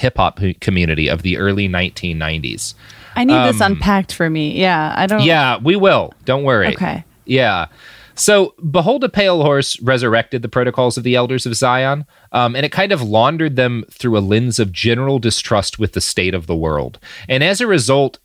community 0.62 1.08
of 1.10 1.22
the 1.22 1.38
early 1.38 1.68
1990s. 1.68 2.74
I 3.16 3.24
need 3.24 3.34
this 3.46 3.62
Um, 3.62 3.74
unpacked 3.74 4.14
for 4.14 4.30
me. 4.30 4.60
Yeah, 4.60 4.94
I 4.96 5.06
don't. 5.06 5.24
Yeah, 5.24 5.58
we 5.62 5.76
will. 5.76 6.14
Don't 6.26 6.44
worry. 6.44 6.68
Okay. 6.70 7.04
Yeah. 7.26 7.68
So, 8.16 8.54
Behold 8.70 9.04
a 9.04 9.10
Pale 9.10 9.42
Horse 9.44 9.80
resurrected 9.82 10.44
the 10.44 10.50
protocols 10.50 10.98
of 10.98 11.04
the 11.04 11.16
Elders 11.16 11.48
of 11.48 11.56
Zion, 11.56 12.06
um, 12.32 12.56
and 12.56 12.64
it 12.64 12.72
kind 12.72 12.92
of 12.92 13.02
laundered 13.02 13.56
them 13.56 13.86
through 13.90 14.18
a 14.18 14.20
lens 14.22 14.60
of 14.60 14.72
general 14.72 15.18
distrust 15.18 15.80
with 15.80 15.94
the 15.94 16.02
state 16.02 16.36
of 16.36 16.46
the 16.46 16.56
world. 16.56 17.00
And 17.28 17.44
as 17.44 17.60
a 17.60 17.66
result, 17.66 18.20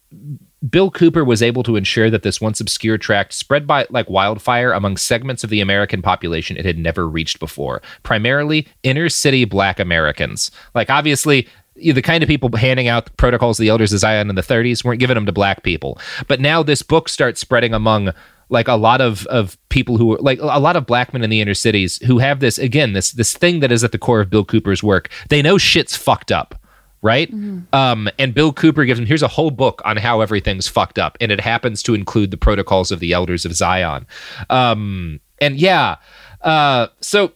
Bill 0.68 0.90
Cooper 0.90 1.25
was 1.25 1.42
able 1.42 1.62
to 1.62 1.77
ensure 1.77 2.11
that 2.11 2.23
this 2.23 2.40
once 2.40 2.61
obscure 2.61 2.99
tract 2.99 3.33
spread 3.33 3.66
by 3.66 3.87
like 3.90 4.11
wildfire 4.11 4.73
among 4.73 4.97
segments 4.97 5.44
of 5.44 5.51
the 5.51 5.61
American 5.61 6.03
population 6.03 6.57
it 6.57 6.64
had 6.64 6.77
never 6.77 7.09
reached 7.09 7.38
before, 7.38 7.81
primarily 8.03 8.66
inner 8.83 9.09
city 9.09 9.44
black 9.44 9.79
Americans. 9.79 10.51
Like, 10.75 10.90
obviously, 10.90 11.47
the 11.79 12.03
kind 12.03 12.23
of 12.23 12.29
people 12.29 12.51
handing 12.57 12.88
out 12.88 13.07
the 13.07 13.11
protocols 13.12 13.59
of 13.59 13.62
the 13.62 13.69
elders 13.69 13.93
of 13.93 14.01
Zion 14.01 14.29
in 14.31 14.37
the 14.37 14.43
30s 14.43 14.85
weren't 14.85 15.01
giving 15.01 15.14
them 15.14 15.27
to 15.27 15.33
black 15.33 15.62
people. 15.62 15.99
But 16.27 16.41
now 16.41 16.62
this 16.62 16.83
book 16.83 17.09
starts 17.09 17.41
spreading 17.41 17.75
among 17.75 18.12
like 18.51 18.69
a 18.69 18.75
lot 18.75 19.01
of, 19.01 19.27
of 19.27 19.59
people 19.69 19.99
who 19.99 20.14
are 20.14 20.19
like 20.19 20.38
a 20.41 20.59
lot 20.59 20.77
of 20.77 20.87
black 20.87 21.12
men 21.12 21.23
in 21.23 21.31
the 21.31 21.41
inner 21.41 21.55
cities 21.55 21.99
who 22.07 22.19
have 22.19 22.41
this 22.41 22.57
again 22.59 22.95
this 22.95 23.12
this 23.12 23.35
thing 23.35 23.61
that 23.61 23.71
is 23.71 23.85
at 23.85 23.93
the 23.93 23.99
core 23.99 24.21
of 24.21 24.31
Bill 24.31 24.45
Cooper's 24.45 24.83
work. 24.83 25.11
They 25.29 25.43
know 25.43 25.59
shit's 25.59 25.97
fucked 25.97 26.33
up 26.33 26.55
right? 27.03 27.31
Um, 27.73 28.09
and 28.19 28.35
Bill 28.35 28.53
Cooper 28.53 28.85
gives 28.85 28.99
him 28.99 29.07
here's 29.07 29.23
a 29.23 29.29
whole 29.29 29.51
book 29.51 29.81
on 29.85 29.97
how 29.97 30.21
everything's 30.21 30.67
fucked 30.67 30.99
up, 30.99 31.17
and 31.21 31.31
it 31.31 31.41
happens 31.41 31.83
to 31.85 31.95
include 31.95 32.31
the 32.31 32.37
protocols 32.37 32.91
of 32.91 33.01
the 33.01 33.12
elders 33.12 33.45
of 33.45 33.55
Zion. 33.55 34.07
Um, 34.51 35.21
and 35.41 35.57
yeah, 35.57 35.97
uh, 36.43 36.88
so 37.01 37.33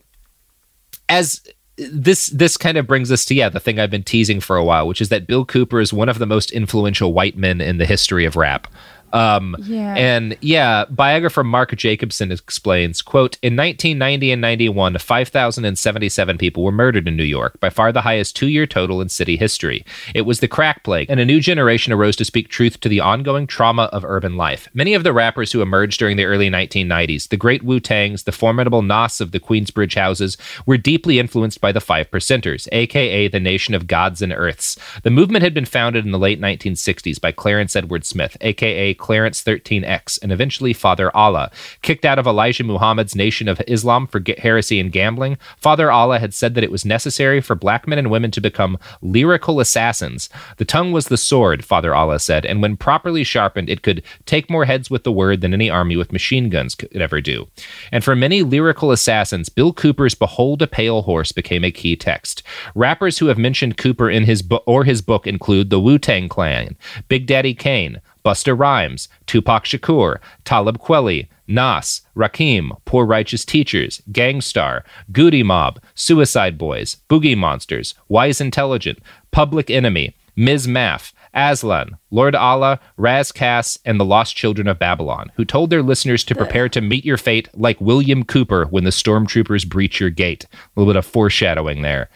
as 1.08 1.42
this 1.90 2.26
this 2.28 2.56
kind 2.56 2.76
of 2.76 2.86
brings 2.86 3.10
us 3.10 3.24
to 3.26 3.34
yeah 3.34 3.48
the 3.48 3.60
thing 3.60 3.78
I've 3.78 3.90
been 3.90 4.04
teasing 4.04 4.40
for 4.40 4.56
a 4.56 4.64
while, 4.64 4.86
which 4.86 5.00
is 5.00 5.08
that 5.08 5.26
Bill 5.26 5.44
Cooper 5.44 5.80
is 5.80 5.92
one 5.92 6.08
of 6.08 6.18
the 6.18 6.26
most 6.26 6.50
influential 6.50 7.12
white 7.12 7.36
men 7.36 7.60
in 7.60 7.78
the 7.78 7.86
history 7.86 8.24
of 8.24 8.36
rap. 8.36 8.66
Um, 9.12 9.56
Yeah. 9.60 9.94
And 9.94 10.36
yeah, 10.40 10.84
biographer 10.90 11.44
Mark 11.44 11.74
Jacobson 11.76 12.32
explains, 12.32 13.02
quote, 13.02 13.38
in 13.42 13.56
1990 13.56 14.32
and 14.32 14.40
91, 14.40 14.98
5,077 14.98 16.38
people 16.38 16.64
were 16.64 16.72
murdered 16.72 17.08
in 17.08 17.16
New 17.16 17.22
York, 17.22 17.58
by 17.60 17.70
far 17.70 17.92
the 17.92 18.00
highest 18.02 18.36
two-year 18.36 18.66
total 18.66 19.00
in 19.00 19.08
city 19.08 19.36
history. 19.36 19.84
It 20.14 20.22
was 20.22 20.40
the 20.40 20.48
crack 20.48 20.82
plague, 20.82 21.08
and 21.10 21.20
a 21.20 21.24
new 21.24 21.40
generation 21.40 21.92
arose 21.92 22.16
to 22.16 22.24
speak 22.24 22.48
truth 22.48 22.80
to 22.80 22.88
the 22.88 23.00
ongoing 23.00 23.46
trauma 23.46 23.84
of 23.92 24.04
urban 24.04 24.36
life. 24.36 24.68
Many 24.74 24.94
of 24.94 25.04
the 25.04 25.12
rappers 25.12 25.52
who 25.52 25.62
emerged 25.62 25.98
during 25.98 26.16
the 26.16 26.24
early 26.24 26.50
1990s, 26.50 27.28
the 27.28 27.36
great 27.36 27.62
Wu-Tangs, 27.62 28.24
the 28.24 28.32
formidable 28.32 28.82
Nas 28.82 29.20
of 29.20 29.32
the 29.32 29.40
Queensbridge 29.40 29.94
houses, 29.94 30.36
were 30.66 30.76
deeply 30.78 31.18
influenced 31.18 31.60
by 31.60 31.72
the 31.72 31.80
Five 31.80 32.10
Percenters, 32.10 32.68
aka 32.72 33.28
the 33.28 33.40
Nation 33.40 33.74
of 33.74 33.86
Gods 33.86 34.22
and 34.22 34.32
Earths. 34.32 34.76
The 35.02 35.10
movement 35.10 35.42
had 35.42 35.54
been 35.54 35.64
founded 35.64 36.04
in 36.04 36.12
the 36.12 36.18
late 36.18 36.40
1960s 36.40 37.20
by 37.20 37.32
Clarence 37.32 37.76
Edward 37.76 38.04
Smith, 38.04 38.36
aka 38.40 38.94
Clarence 39.02 39.42
13X, 39.42 40.22
and 40.22 40.30
eventually 40.30 40.72
Father 40.72 41.14
Allah. 41.14 41.50
Kicked 41.82 42.04
out 42.04 42.20
of 42.20 42.26
Elijah 42.26 42.62
Muhammad's 42.62 43.16
Nation 43.16 43.48
of 43.48 43.60
Islam 43.66 44.06
for 44.06 44.22
heresy 44.38 44.78
and 44.78 44.92
gambling, 44.92 45.36
Father 45.58 45.90
Allah 45.90 46.20
had 46.20 46.32
said 46.32 46.54
that 46.54 46.62
it 46.62 46.70
was 46.70 46.84
necessary 46.84 47.40
for 47.40 47.56
black 47.56 47.88
men 47.88 47.98
and 47.98 48.12
women 48.12 48.30
to 48.30 48.40
become 48.40 48.78
lyrical 49.02 49.58
assassins. 49.58 50.30
The 50.56 50.64
tongue 50.64 50.92
was 50.92 51.08
the 51.08 51.16
sword, 51.16 51.64
Father 51.64 51.92
Allah 51.92 52.20
said, 52.20 52.46
and 52.46 52.62
when 52.62 52.76
properly 52.76 53.24
sharpened, 53.24 53.68
it 53.68 53.82
could 53.82 54.04
take 54.24 54.48
more 54.48 54.66
heads 54.66 54.88
with 54.88 55.02
the 55.02 55.10
word 55.10 55.40
than 55.40 55.52
any 55.52 55.68
army 55.68 55.96
with 55.96 56.12
machine 56.12 56.48
guns 56.48 56.76
could 56.76 56.96
ever 56.96 57.20
do. 57.20 57.48
And 57.90 58.04
for 58.04 58.14
many 58.14 58.44
lyrical 58.44 58.92
assassins, 58.92 59.48
Bill 59.48 59.72
Cooper's 59.72 60.14
Behold 60.14 60.62
a 60.62 60.68
Pale 60.68 61.02
Horse 61.02 61.32
became 61.32 61.64
a 61.64 61.72
key 61.72 61.96
text. 61.96 62.44
Rappers 62.76 63.18
who 63.18 63.26
have 63.26 63.38
mentioned 63.38 63.76
Cooper 63.76 64.08
in 64.08 64.22
his 64.22 64.42
book 64.42 64.62
or 64.64 64.84
his 64.84 65.02
book 65.02 65.26
include 65.26 65.70
the 65.70 65.80
Wu 65.80 65.98
Tang 65.98 66.28
Clan, 66.28 66.76
Big 67.08 67.26
Daddy 67.26 67.52
Kane, 67.52 68.00
Busta 68.24 68.58
Rhymes, 68.58 69.08
Tupac 69.26 69.64
Shakur, 69.64 70.18
Talib 70.44 70.78
Kweli, 70.78 71.28
Nas, 71.46 72.02
Rakim, 72.16 72.70
Poor 72.84 73.04
Righteous 73.04 73.44
Teachers, 73.44 74.00
Gangstar, 74.10 74.82
Goodie 75.10 75.42
Mob, 75.42 75.80
Suicide 75.94 76.56
Boys, 76.56 76.98
Boogie 77.08 77.36
Monsters, 77.36 77.94
Wise 78.08 78.40
Intelligent, 78.40 78.98
Public 79.32 79.70
Enemy, 79.70 80.14
Ms. 80.36 80.66
Maff, 80.66 81.12
Aslan, 81.34 81.96
Lord 82.10 82.34
Allah, 82.34 82.78
Ras 82.96 83.32
Kass, 83.32 83.78
and 83.84 83.98
the 83.98 84.04
Lost 84.04 84.36
Children 84.36 84.68
of 84.68 84.78
Babylon, 84.78 85.32
who 85.36 85.44
told 85.44 85.70
their 85.70 85.82
listeners 85.82 86.24
to 86.24 86.34
prepare 86.34 86.68
to 86.68 86.80
meet 86.80 87.04
your 87.04 87.16
fate 87.16 87.48
like 87.54 87.80
William 87.80 88.22
Cooper 88.24 88.66
when 88.66 88.84
the 88.84 88.90
stormtroopers 88.90 89.68
breach 89.68 89.98
your 89.98 90.10
gate. 90.10 90.44
A 90.44 90.58
little 90.76 90.92
bit 90.92 90.98
of 90.98 91.06
foreshadowing 91.06 91.82
there. 91.82 92.10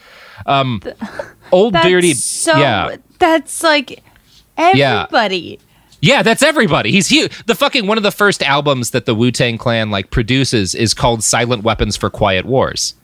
Um, 0.44 0.82
old 1.52 1.74
That's 1.74 1.86
beardy, 1.86 2.12
so 2.14 2.56
yeah, 2.58 2.96
that's 3.18 3.62
like 3.62 4.02
everybody. 4.56 5.58
yeah, 5.58 5.65
that's 6.22 6.42
everybody. 6.42 6.90
He's 6.90 7.08
huge. 7.08 7.44
The 7.46 7.54
fucking 7.54 7.86
one 7.86 7.96
of 7.96 8.02
the 8.02 8.10
first 8.10 8.42
albums 8.42 8.90
that 8.90 9.06
the 9.06 9.14
Wu 9.14 9.30
Tang 9.30 9.58
Clan 9.58 9.90
like 9.90 10.10
produces 10.10 10.74
is 10.74 10.94
called 10.94 11.22
"Silent 11.22 11.62
Weapons 11.62 11.96
for 11.96 12.10
Quiet 12.10 12.46
Wars." 12.46 12.94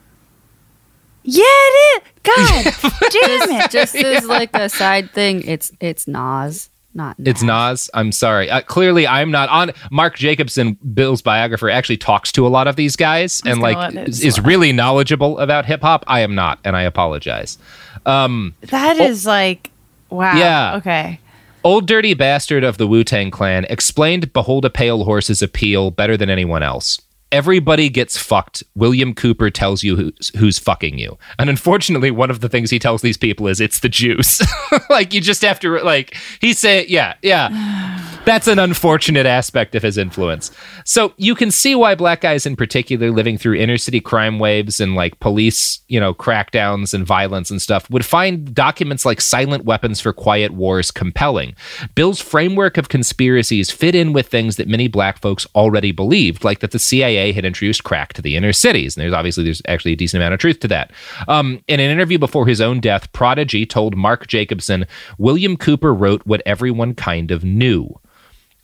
Yeah, 1.25 1.43
it 1.45 2.03
is. 2.05 2.09
God 2.23 2.65
damn 3.11 3.61
it. 3.61 3.71
Just 3.71 3.95
as 3.97 4.27
like 4.27 4.51
a 4.55 4.69
side 4.69 5.11
thing, 5.13 5.43
it's 5.45 5.73
it's 5.81 6.07
Nas, 6.09 6.71
not 6.95 7.17
It's 7.25 7.43
Nas. 7.43 7.89
I'm 7.95 8.13
sorry. 8.13 8.51
Uh, 8.51 8.61
clearly, 8.63 9.07
I'm 9.07 9.31
not 9.31 9.49
on. 9.49 9.73
Mark 9.91 10.17
Jacobson, 10.17 10.75
Bill's 10.95 11.23
biographer, 11.23 11.71
actually 11.71 11.97
talks 11.97 12.33
to 12.33 12.47
a 12.47 12.49
lot 12.49 12.67
of 12.69 12.77
these 12.77 12.97
guys 12.97 13.43
and 13.45 13.61
like 13.61 13.77
let 13.77 13.95
it 13.95 14.09
is, 14.09 14.25
is 14.25 14.41
really 14.41 14.73
knowledgeable 14.73 15.39
about 15.39 15.65
hip 15.65 15.83
hop. 15.83 16.05
I 16.07 16.21
am 16.21 16.35
not, 16.35 16.59
and 16.65 16.77
I 16.77 16.83
apologize. 16.83 17.59
Um, 18.07 18.55
That 18.63 18.99
is 18.99 19.27
like 19.27 19.71
wow. 20.11 20.37
Yeah. 20.37 20.77
Okay. 20.77 21.21
Ol' 21.65 21.81
Dirty 21.81 22.15
Bastard 22.15 22.65
of 22.65 22.77
the 22.77 22.89
Wu 22.89 23.05
Tang 23.05 23.31
Clan 23.31 23.67
explained 23.71 24.33
Behold 24.33 24.65
a 24.65 24.71
Pale 24.71 25.05
Horse's 25.05 25.43
appeal 25.43 25.93
better 25.93 26.17
than 26.17 26.29
anyone 26.29 26.63
else. 26.63 27.01
Everybody 27.31 27.89
gets 27.89 28.19
fucked. 28.19 28.65
William 28.75 29.15
Cooper 29.15 29.49
tells 29.49 29.85
you 29.85 29.95
who's, 29.95 30.33
who's 30.37 30.59
fucking 30.59 30.99
you. 30.99 31.17
And 31.39 31.49
unfortunately, 31.49 32.11
one 32.11 32.31
of 32.31 32.41
the 32.41 32.49
things 32.49 32.71
he 32.71 32.81
tells 32.81 33.01
these 33.01 33.17
people 33.17 33.47
is 33.47 33.61
it's 33.61 33.79
the 33.79 33.89
Jews. 33.89 34.43
like, 34.91 35.15
you 35.15 35.21
just 35.21 35.43
have 35.43 35.61
to, 35.61 35.79
like, 35.83 36.17
he 36.41 36.53
say, 36.53 36.85
yeah, 36.89 37.15
yeah. 37.23 38.12
That's 38.25 38.47
an 38.47 38.61
unfortunate 38.61 39.27
aspect 39.27 39.75
of 39.75 39.83
his 39.83 39.99
influence. 39.99 40.53
So 40.85 41.13
you 41.17 41.35
can 41.35 41.51
see 41.51 41.75
why 41.75 41.97
black 41.97 42.21
guys 42.21 42.47
in 42.47 42.55
particular 42.55 43.11
living 43.11 43.37
through 43.37 43.57
inner 43.57 43.77
city 43.77 44.01
crime 44.01 44.39
waves 44.39 44.81
and 44.81 44.95
like 44.95 45.19
police, 45.19 45.81
you 45.89 45.99
know, 45.99 46.15
crackdowns 46.15 46.95
and 46.95 47.05
violence 47.05 47.51
and 47.51 47.61
stuff 47.61 47.91
would 47.91 48.05
find 48.05 48.55
documents 48.55 49.05
like 49.05 49.21
Silent 49.21 49.65
Weapons 49.65 50.01
for 50.01 50.13
Quiet 50.13 50.53
Wars 50.53 50.93
compelling. 50.93 51.57
Bill's 51.97 52.21
framework 52.21 52.77
of 52.77 52.89
conspiracies 52.89 53.73
fit 53.73 53.97
in 53.97 54.13
with 54.13 54.29
things 54.29 54.55
that 54.55 54.69
many 54.69 54.87
black 54.87 55.19
folks 55.21 55.45
already 55.57 55.91
believed, 55.91 56.45
like 56.45 56.61
that 56.61 56.71
the 56.71 56.79
CIA 56.79 57.33
had 57.33 57.45
introduced 57.45 57.83
crack 57.83 58.13
to 58.13 58.23
the 58.23 58.37
inner 58.37 58.53
cities. 58.53 58.97
And 58.97 59.03
there's 59.03 59.13
obviously 59.13 59.43
there's 59.43 59.63
actually 59.67 59.95
a 59.95 59.97
decent 59.97 60.23
amount 60.23 60.35
of 60.35 60.39
truth 60.39 60.61
to 60.61 60.69
that. 60.69 60.93
Um, 61.27 61.61
in 61.67 61.81
an 61.81 61.91
interview 61.91 62.21
before 62.21 62.47
his 62.47 62.61
own 62.61 62.79
death, 62.79 63.13
Prodigy 63.13 63.67
told 63.67 63.97
Mark 63.97 64.29
Jacobson, 64.29 64.87
William 65.19 65.57
Cooper 65.57 65.93
wrote 65.93 66.25
what 66.25 66.41
everyone 66.47 66.95
kind 66.95 67.33
of 67.33 67.43
knew 67.43 67.99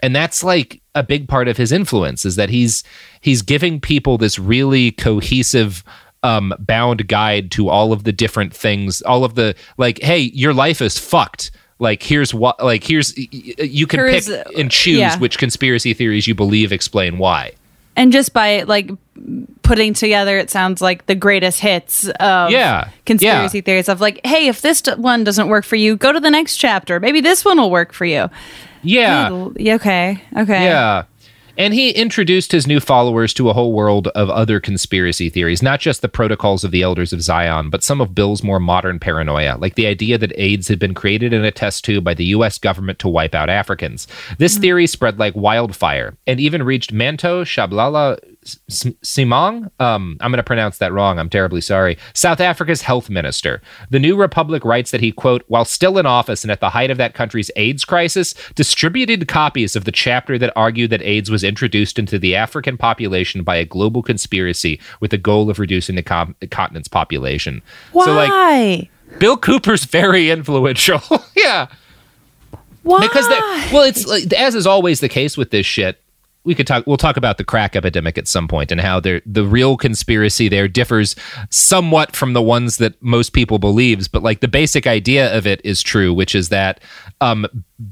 and 0.01 0.15
that's 0.15 0.45
like 0.45 0.81
a 0.95 1.03
big 1.03 1.29
part 1.29 1.49
of 1.49 1.57
his 1.57 1.73
influence 1.73 2.25
is 2.25 2.37
that 2.37 2.51
he's 2.51 2.85
he's 3.21 3.43
giving 3.43 3.81
people 3.81 4.19
this 4.19 4.39
really 4.39 4.93
cohesive 4.93 5.85
um 6.23 6.53
bound 6.59 7.07
guide 7.09 7.51
to 7.51 7.69
all 7.69 7.93
of 7.93 8.05
the 8.05 8.13
different 8.13 8.55
things 8.55 9.03
all 9.03 9.25
of 9.25 9.35
the 9.35 9.55
like 9.77 10.01
hey 10.03 10.19
your 10.19 10.53
life 10.53 10.83
is 10.83 10.99
fucked 10.99 11.51
like 11.79 12.03
here's 12.03 12.35
what 12.35 12.63
like 12.63 12.83
here's 12.85 13.17
you 13.17 13.87
can 13.87 14.01
Here's, 14.01 14.27
pick 14.27 14.47
uh, 14.47 14.51
and 14.59 14.71
choose 14.71 14.99
yeah. 14.99 15.19
which 15.19 15.39
conspiracy 15.39 15.95
theories 15.95 16.27
you 16.27 16.35
believe 16.35 16.73
explain 16.73 17.19
why 17.19 17.53
And 17.99 18.13
just 18.13 18.33
by 18.33 18.63
like 18.63 18.91
putting 19.63 19.93
together, 19.93 20.39
it 20.39 20.51
sounds 20.51 20.81
like 20.81 21.07
the 21.07 21.15
greatest 21.15 21.61
hits 21.61 22.09
of 22.21 22.51
Yeah, 22.51 22.89
conspiracy 23.05 23.61
theories 23.61 23.89
of 23.89 24.01
like, 24.01 24.21
hey, 24.25 24.49
if 24.49 24.63
this 24.63 24.83
one 24.97 25.25
doesn't 25.25 25.49
work 25.49 25.65
for 25.65 25.77
you, 25.77 25.97
go 25.97 26.13
to 26.13 26.21
the 26.21 26.31
next 26.31 26.57
chapter. 26.57 27.01
Maybe 27.01 27.21
this 27.21 27.45
one 27.45 27.59
will 27.59 27.71
work 27.71 27.93
for 27.93 28.05
you. 28.07 28.31
yeah 28.83 29.51
yeah, 29.57 29.75
Okay. 29.75 30.23
Okay. 30.37 30.65
Yeah. 30.65 31.05
And 31.59 31.75
he 31.75 31.91
introduced 31.91 32.53
his 32.53 32.69
new 32.69 32.79
followers 32.79 33.35
to 33.35 33.51
a 33.51 33.53
whole 33.53 33.73
world 33.73 34.07
of 34.09 34.31
other 34.31 34.61
conspiracy 34.61 35.29
theories, 35.29 35.61
not 35.61 35.81
just 35.81 36.03
the 36.03 36.09
protocols 36.09 36.63
of 36.63 36.71
the 36.71 36.83
elders 36.83 37.13
of 37.13 37.21
Zion, 37.21 37.69
but 37.69 37.83
some 37.83 38.01
of 38.01 38.15
Bill's 38.15 38.45
more 38.45 38.61
modern 38.61 39.01
paranoia, 39.01 39.57
like 39.59 39.75
the 39.75 39.89
idea 39.89 40.19
that 40.19 40.33
AIDS 40.37 40.69
had 40.69 40.79
been 40.79 40.95
created 40.95 41.33
in 41.33 41.45
a 41.45 41.51
test 41.51 41.85
tube 41.85 42.05
by 42.05 42.15
the 42.15 42.27
US 42.27 42.59
government 42.59 43.01
to 43.01 43.09
wipe 43.09 43.35
out 43.35 43.51
Africans. 43.51 44.07
This 44.39 44.55
mm-hmm. 44.55 44.63
theory 44.63 44.87
spread 44.87 45.19
like 45.19 45.35
wildfire 45.35 46.17
and 46.29 46.39
even 46.39 46.63
reached 46.63 46.93
Manto 46.93 47.43
Tshabalala 47.43 48.21
Msimang. 48.69 49.71
Um, 49.81 50.17
I'm 50.21 50.31
going 50.31 50.39
to 50.39 50.43
pronounce 50.43 50.79
that 50.79 50.93
wrong. 50.93 51.19
I'm 51.19 51.29
terribly 51.29 51.61
sorry. 51.61 51.99
South 52.15 52.41
Africa's 52.41 52.83
health 52.83 53.11
minister. 53.11 53.61
The 53.91 53.99
New 53.99 54.17
Republic 54.17 54.65
writes 54.65 54.91
that 54.91 55.01
he, 55.01 55.13
quote, 55.13 55.45
while 55.49 55.65
still 55.65 55.99
in 55.99 56.07
office 56.07 56.45
and 56.45 56.51
at 56.51 56.61
the 56.61 56.71
height 56.71 56.91
of 56.91 56.99
that 56.99 57.15
country's 57.15 57.51
AIDS 57.57 57.85
crisis, 57.85 58.35
distributed 58.55 59.29
copies 59.29 59.77
of 59.77 59.85
the 59.85 59.93
chapter 59.93 60.39
that 60.39 60.53
argued 60.57 60.91
that 60.91 61.03
AIDS 61.03 61.31
was 61.31 61.45
introduced 61.45 61.99
into 61.99 62.19
the 62.19 62.35
African 62.35 62.77
population 62.77 63.43
by 63.43 63.57
a 63.57 63.65
global 63.65 64.03
conspiracy 64.03 64.81
with 65.01 65.11
the 65.11 65.19
goal 65.19 65.51
of 65.51 65.59
reducing 65.59 65.97
the, 65.97 66.03
com- 66.03 66.37
the 66.41 66.47
continent's 66.47 66.89
population. 66.89 67.63
Why? 67.93 68.05
So, 68.05 68.15
like, 68.15 68.91
Bill 69.19 69.37
Cooper's 69.37 69.85
very 69.85 70.31
influential. 70.31 71.01
yeah. 71.37 71.69
Why? 72.83 73.01
Because 73.01 73.29
that, 73.29 73.71
well, 73.73 73.83
it's 73.83 74.07
like, 74.07 74.33
as 74.33 74.55
is 74.55 74.67
always 74.67 75.01
the 75.01 75.09
case 75.09 75.37
with 75.37 75.51
this 75.51 75.67
shit. 75.67 76.01
We 76.45 76.55
could 76.55 76.66
talk. 76.66 76.86
We'll 76.86 76.97
talk 76.97 77.16
about 77.16 77.36
the 77.36 77.45
crack 77.45 77.76
epidemic 77.76 78.16
at 78.16 78.28
some 78.28 78.49
point 78.49 78.72
and 78.72 78.80
how 78.80 79.01
there 79.01 79.20
the 79.26 79.45
real 79.45 79.76
conspiracy 79.76 80.49
there 80.49 80.68
differs 80.68 81.14
somewhat 81.51 82.16
from 82.16 82.32
the 82.32 82.43
ones 82.43 82.78
that 82.78 83.01
most 83.03 83.32
people 83.32 83.59
believes. 83.59 84.09
But 84.09 84.22
like 84.22 84.41
the 84.41 84.49
basic 84.49 84.86
idea 84.86 85.36
of 85.36 85.47
it 85.47 85.61
is 85.64 85.82
true, 85.82 86.12
which 86.14 86.34
is 86.34 86.49
that, 86.49 86.80
um, 87.20 87.47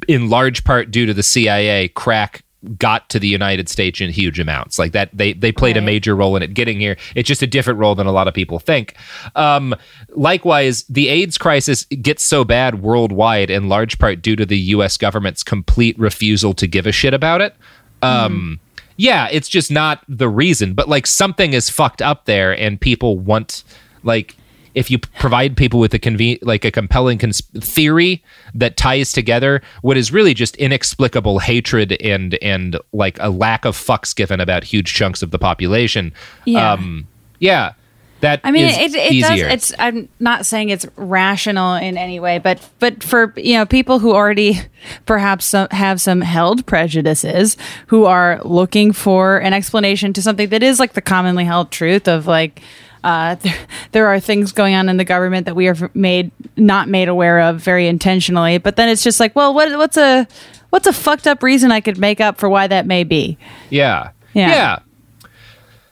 in 0.08 0.30
large 0.30 0.64
part 0.64 0.90
due 0.90 1.06
to 1.06 1.14
the 1.14 1.22
CIA, 1.22 1.88
crack 1.88 2.44
got 2.78 3.08
to 3.10 3.18
the 3.18 3.28
United 3.28 3.68
States 3.68 4.00
in 4.00 4.10
huge 4.10 4.40
amounts. 4.40 4.78
Like 4.78 4.92
that, 4.92 5.10
they 5.12 5.32
they 5.32 5.52
played 5.52 5.76
a 5.76 5.80
major 5.80 6.16
role 6.16 6.36
in 6.36 6.42
it 6.42 6.54
getting 6.54 6.80
here. 6.80 6.96
It's 7.14 7.28
just 7.28 7.42
a 7.42 7.46
different 7.46 7.78
role 7.78 7.94
than 7.94 8.06
a 8.06 8.12
lot 8.12 8.28
of 8.28 8.34
people 8.34 8.58
think. 8.58 8.94
Um, 9.34 9.74
likewise, 10.10 10.84
the 10.88 11.08
AIDS 11.08 11.38
crisis 11.38 11.84
gets 11.84 12.24
so 12.24 12.44
bad 12.44 12.82
worldwide 12.82 13.50
in 13.50 13.68
large 13.68 13.98
part 13.98 14.22
due 14.22 14.36
to 14.36 14.46
the 14.46 14.58
U.S. 14.58 14.96
government's 14.96 15.42
complete 15.42 15.98
refusal 15.98 16.54
to 16.54 16.66
give 16.66 16.86
a 16.86 16.92
shit 16.92 17.14
about 17.14 17.40
it. 17.40 17.54
Um, 18.02 18.60
Yeah, 18.98 19.28
it's 19.30 19.48
just 19.48 19.70
not 19.70 20.02
the 20.08 20.28
reason, 20.28 20.72
but 20.72 20.88
like 20.88 21.06
something 21.06 21.52
is 21.52 21.68
fucked 21.68 22.00
up 22.00 22.24
there, 22.24 22.58
and 22.58 22.80
people 22.80 23.18
want 23.18 23.62
like 24.02 24.36
if 24.74 24.90
you 24.90 24.98
provide 24.98 25.56
people 25.56 25.80
with 25.80 25.92
a 25.94 25.98
conven- 25.98 26.38
like 26.42 26.64
a 26.64 26.70
compelling 26.70 27.16
cons- 27.18 27.40
theory 27.60 28.22
that 28.54 28.76
ties 28.76 29.10
together 29.10 29.62
what 29.80 29.96
is 29.96 30.12
really 30.12 30.34
just 30.34 30.54
inexplicable 30.56 31.38
hatred 31.38 31.92
and 32.02 32.34
and 32.42 32.78
like 32.92 33.18
a 33.20 33.30
lack 33.30 33.64
of 33.64 33.74
fucks 33.76 34.14
given 34.14 34.38
about 34.38 34.64
huge 34.64 34.92
chunks 34.94 35.22
of 35.22 35.30
the 35.30 35.38
population. 35.38 36.12
Yeah. 36.44 36.72
um 36.72 37.06
yeah 37.38 37.72
That 38.20 38.40
I 38.44 38.50
mean, 38.50 38.64
it, 38.66 38.94
it 38.94 39.20
does. 39.20 39.30
easier. 39.32 39.48
It's. 39.48 39.72
I'm 39.78 40.08
not 40.18 40.46
saying 40.46 40.70
it's 40.70 40.86
rational 40.96 41.74
in 41.74 41.98
any 41.98 42.18
way, 42.18 42.38
but 42.38 42.66
but 42.78 43.02
for 43.02 43.34
you 43.36 43.54
know 43.54 43.66
people 43.66 43.98
who 43.98 44.14
already 44.14 44.58
perhaps 45.04 45.44
some, 45.44 45.68
have 45.70 46.00
some 46.00 46.22
held 46.22 46.64
prejudices, 46.66 47.58
who 47.88 48.06
are 48.06 48.40
looking 48.42 48.92
for 48.92 49.38
an 49.38 49.52
explanation 49.52 50.14
to 50.14 50.22
something 50.22 50.48
that 50.48 50.62
is 50.62 50.80
like 50.80 50.94
the 50.94 51.02
commonly 51.02 51.44
held 51.44 51.70
truth 51.70 52.08
of 52.08 52.26
like. 52.26 52.62
Uh, 53.04 53.36
there, 53.36 53.54
there 53.92 54.06
are 54.08 54.18
things 54.18 54.50
going 54.50 54.74
on 54.74 54.88
in 54.88 54.96
the 54.96 55.04
government 55.04 55.46
that 55.46 55.54
we 55.54 55.68
are 55.68 55.76
made 55.94 56.32
not 56.56 56.88
made 56.88 57.06
aware 57.06 57.40
of 57.40 57.60
very 57.60 57.86
intentionally, 57.86 58.58
but 58.58 58.74
then 58.74 58.88
it's 58.88 59.04
just 59.04 59.20
like, 59.20 59.36
well, 59.36 59.54
what 59.54 59.76
what's 59.78 59.96
a 59.96 60.26
what's 60.70 60.86
a 60.86 60.92
fucked 60.92 61.26
up 61.26 61.42
reason 61.42 61.70
I 61.70 61.80
could 61.80 61.98
make 61.98 62.20
up 62.20 62.38
for 62.38 62.48
why 62.48 62.66
that 62.66 62.86
may 62.86 63.04
be? 63.04 63.38
Yeah. 63.70 64.10
Yeah. 64.34 64.48
Yeah. 64.48 64.78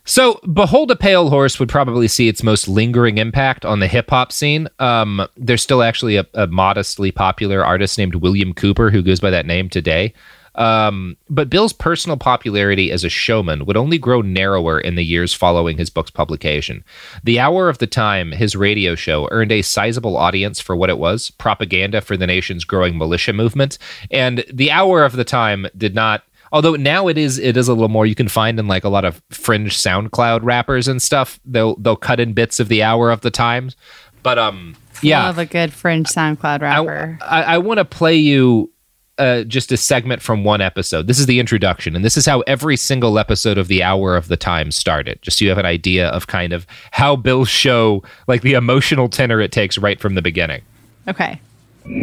So, 0.06 0.38
Behold 0.52 0.90
a 0.90 0.96
Pale 0.96 1.30
Horse 1.30 1.58
would 1.58 1.70
probably 1.70 2.08
see 2.08 2.28
its 2.28 2.42
most 2.42 2.68
lingering 2.68 3.16
impact 3.16 3.64
on 3.64 3.80
the 3.80 3.88
hip 3.88 4.10
hop 4.10 4.32
scene. 4.32 4.68
Um, 4.78 5.26
there's 5.36 5.62
still 5.62 5.82
actually 5.82 6.16
a, 6.16 6.26
a 6.34 6.46
modestly 6.46 7.10
popular 7.10 7.64
artist 7.64 7.96
named 7.96 8.16
William 8.16 8.52
Cooper 8.52 8.90
who 8.90 9.02
goes 9.02 9.20
by 9.20 9.30
that 9.30 9.46
name 9.46 9.70
today. 9.70 10.12
Um, 10.56 11.16
but 11.28 11.50
Bill's 11.50 11.72
personal 11.72 12.16
popularity 12.16 12.92
as 12.92 13.02
a 13.02 13.08
showman 13.08 13.66
would 13.66 13.76
only 13.76 13.98
grow 13.98 14.20
narrower 14.20 14.78
in 14.78 14.94
the 14.94 15.02
years 15.02 15.34
following 15.34 15.78
his 15.78 15.90
book's 15.90 16.10
publication. 16.10 16.84
The 17.24 17.40
Hour 17.40 17.68
of 17.68 17.78
the 17.78 17.86
Time, 17.86 18.30
his 18.30 18.54
radio 18.54 18.94
show, 18.94 19.28
earned 19.32 19.52
a 19.52 19.62
sizable 19.62 20.16
audience 20.16 20.60
for 20.60 20.76
what 20.76 20.90
it 20.90 20.98
was 20.98 21.30
propaganda 21.30 22.00
for 22.00 22.16
the 22.16 22.26
nation's 22.26 22.64
growing 22.64 22.96
militia 22.96 23.32
movement. 23.32 23.78
And 24.10 24.44
The 24.52 24.70
Hour 24.70 25.04
of 25.04 25.16
the 25.16 25.24
Time 25.24 25.66
did 25.76 25.94
not 25.94 26.22
although 26.54 26.76
now 26.76 27.08
it 27.08 27.18
is 27.18 27.38
it 27.38 27.56
is 27.56 27.68
a 27.68 27.74
little 27.74 27.88
more 27.88 28.06
you 28.06 28.14
can 28.14 28.28
find 28.28 28.58
in 28.58 28.68
like 28.68 28.84
a 28.84 28.88
lot 28.88 29.04
of 29.04 29.20
fringe 29.30 29.76
SoundCloud 29.76 30.40
rappers 30.42 30.88
and 30.88 31.02
stuff. 31.02 31.38
They'll 31.44 31.74
they'll 31.76 31.96
cut 31.96 32.20
in 32.20 32.32
bits 32.32 32.60
of 32.60 32.68
the 32.68 32.82
hour 32.82 33.10
of 33.10 33.20
the 33.20 33.30
times. 33.30 33.76
But 34.22 34.38
um 34.38 34.76
yeah. 35.02 35.26
Love 35.26 35.38
a 35.38 35.44
good 35.44 35.72
fringe 35.72 36.08
SoundCloud 36.08 36.62
rapper. 36.62 37.18
I, 37.20 37.42
I 37.42 37.58
want 37.58 37.78
to 37.78 37.84
play 37.84 38.14
you 38.14 38.70
uh, 39.18 39.42
just 39.42 39.70
a 39.72 39.76
segment 39.76 40.22
from 40.22 40.44
one 40.44 40.60
episode. 40.60 41.08
This 41.08 41.18
is 41.18 41.26
the 41.26 41.40
introduction, 41.40 41.94
and 41.94 42.04
this 42.04 42.16
is 42.16 42.26
how 42.26 42.40
every 42.42 42.76
single 42.76 43.18
episode 43.18 43.58
of 43.58 43.68
the 43.68 43.82
Hour 43.82 44.16
of 44.16 44.28
the 44.28 44.36
Time 44.36 44.70
started. 44.70 45.20
Just 45.20 45.38
so 45.38 45.44
you 45.44 45.50
have 45.50 45.58
an 45.58 45.66
idea 45.66 46.08
of 46.08 46.26
kind 46.26 46.52
of 46.52 46.66
how 46.90 47.16
Bill's 47.16 47.48
show, 47.48 48.02
like 48.28 48.42
the 48.42 48.54
emotional 48.54 49.08
tenor 49.08 49.40
it 49.40 49.52
takes 49.52 49.78
right 49.78 50.00
from 50.00 50.14
the 50.14 50.22
beginning. 50.22 50.62
okay. 51.08 51.40
this 51.86 52.00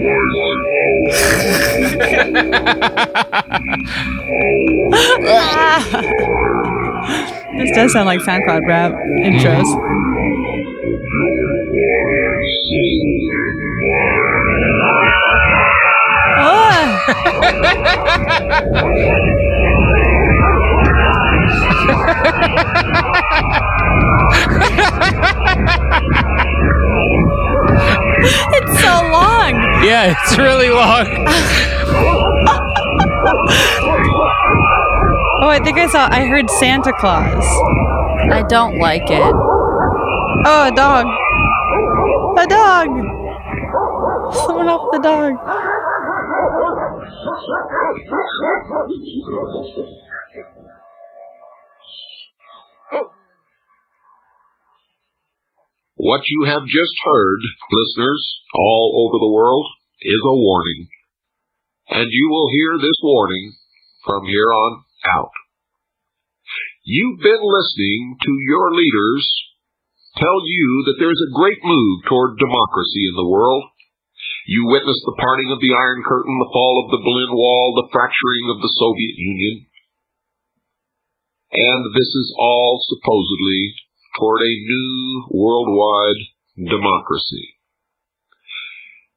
does 7.76 7.92
sound 7.92 8.06
like 8.06 8.20
SoundCloud 8.20 8.68
rap 8.68 8.94
intros. 9.24 9.66
it's 22.54 22.66
Yeah, 29.84 30.14
it's 30.16 30.38
really 30.38 30.70
long. 30.70 31.08
Oh, 35.44 35.50
I 35.50 35.60
think 35.64 35.80
I 35.80 35.88
saw. 35.88 36.08
I 36.12 36.26
heard 36.26 36.50
Santa 36.52 36.94
Claus. 36.94 37.44
I 38.32 38.44
don't 38.48 38.78
like 38.78 39.10
it. 39.10 39.34
Oh, 40.46 40.68
a 40.68 40.72
dog. 40.76 41.08
A 42.38 42.46
dog. 42.48 42.90
Someone 44.46 44.68
off 44.68 44.92
the 44.92 45.00
dog. 45.00 45.34
What 56.02 56.26
you 56.26 56.50
have 56.50 56.66
just 56.66 56.98
heard, 57.06 57.42
listeners, 57.70 58.24
all 58.58 59.06
over 59.06 59.22
the 59.22 59.30
world, 59.30 59.70
is 60.02 60.18
a 60.18 60.34
warning. 60.34 60.90
And 61.94 62.10
you 62.10 62.26
will 62.26 62.50
hear 62.50 62.82
this 62.82 62.98
warning 63.06 63.54
from 64.02 64.26
here 64.26 64.50
on 64.50 64.82
out. 65.14 65.36
You've 66.82 67.22
been 67.22 67.46
listening 67.46 68.18
to 68.18 68.34
your 68.50 68.74
leaders 68.74 69.30
tell 70.18 70.42
you 70.42 70.90
that 70.90 70.98
there's 70.98 71.22
a 71.22 71.38
great 71.38 71.62
move 71.62 72.10
toward 72.10 72.42
democracy 72.42 73.06
in 73.06 73.14
the 73.14 73.30
world. 73.30 73.62
You 74.50 74.74
witnessed 74.74 75.06
the 75.06 75.22
parting 75.22 75.54
of 75.54 75.62
the 75.62 75.78
Iron 75.78 76.02
Curtain, 76.02 76.34
the 76.42 76.50
fall 76.50 76.82
of 76.82 76.90
the 76.90 77.04
Berlin 77.06 77.30
Wall, 77.30 77.78
the 77.78 77.94
fracturing 77.94 78.50
of 78.50 78.58
the 78.58 78.74
Soviet 78.74 79.16
Union. 79.22 79.70
And 81.54 81.94
this 81.94 82.10
is 82.10 82.34
all 82.42 82.82
supposedly 82.90 83.78
toward 84.18 84.42
a 84.42 84.54
new 84.66 85.26
worldwide 85.32 86.22
democracy. 86.58 87.56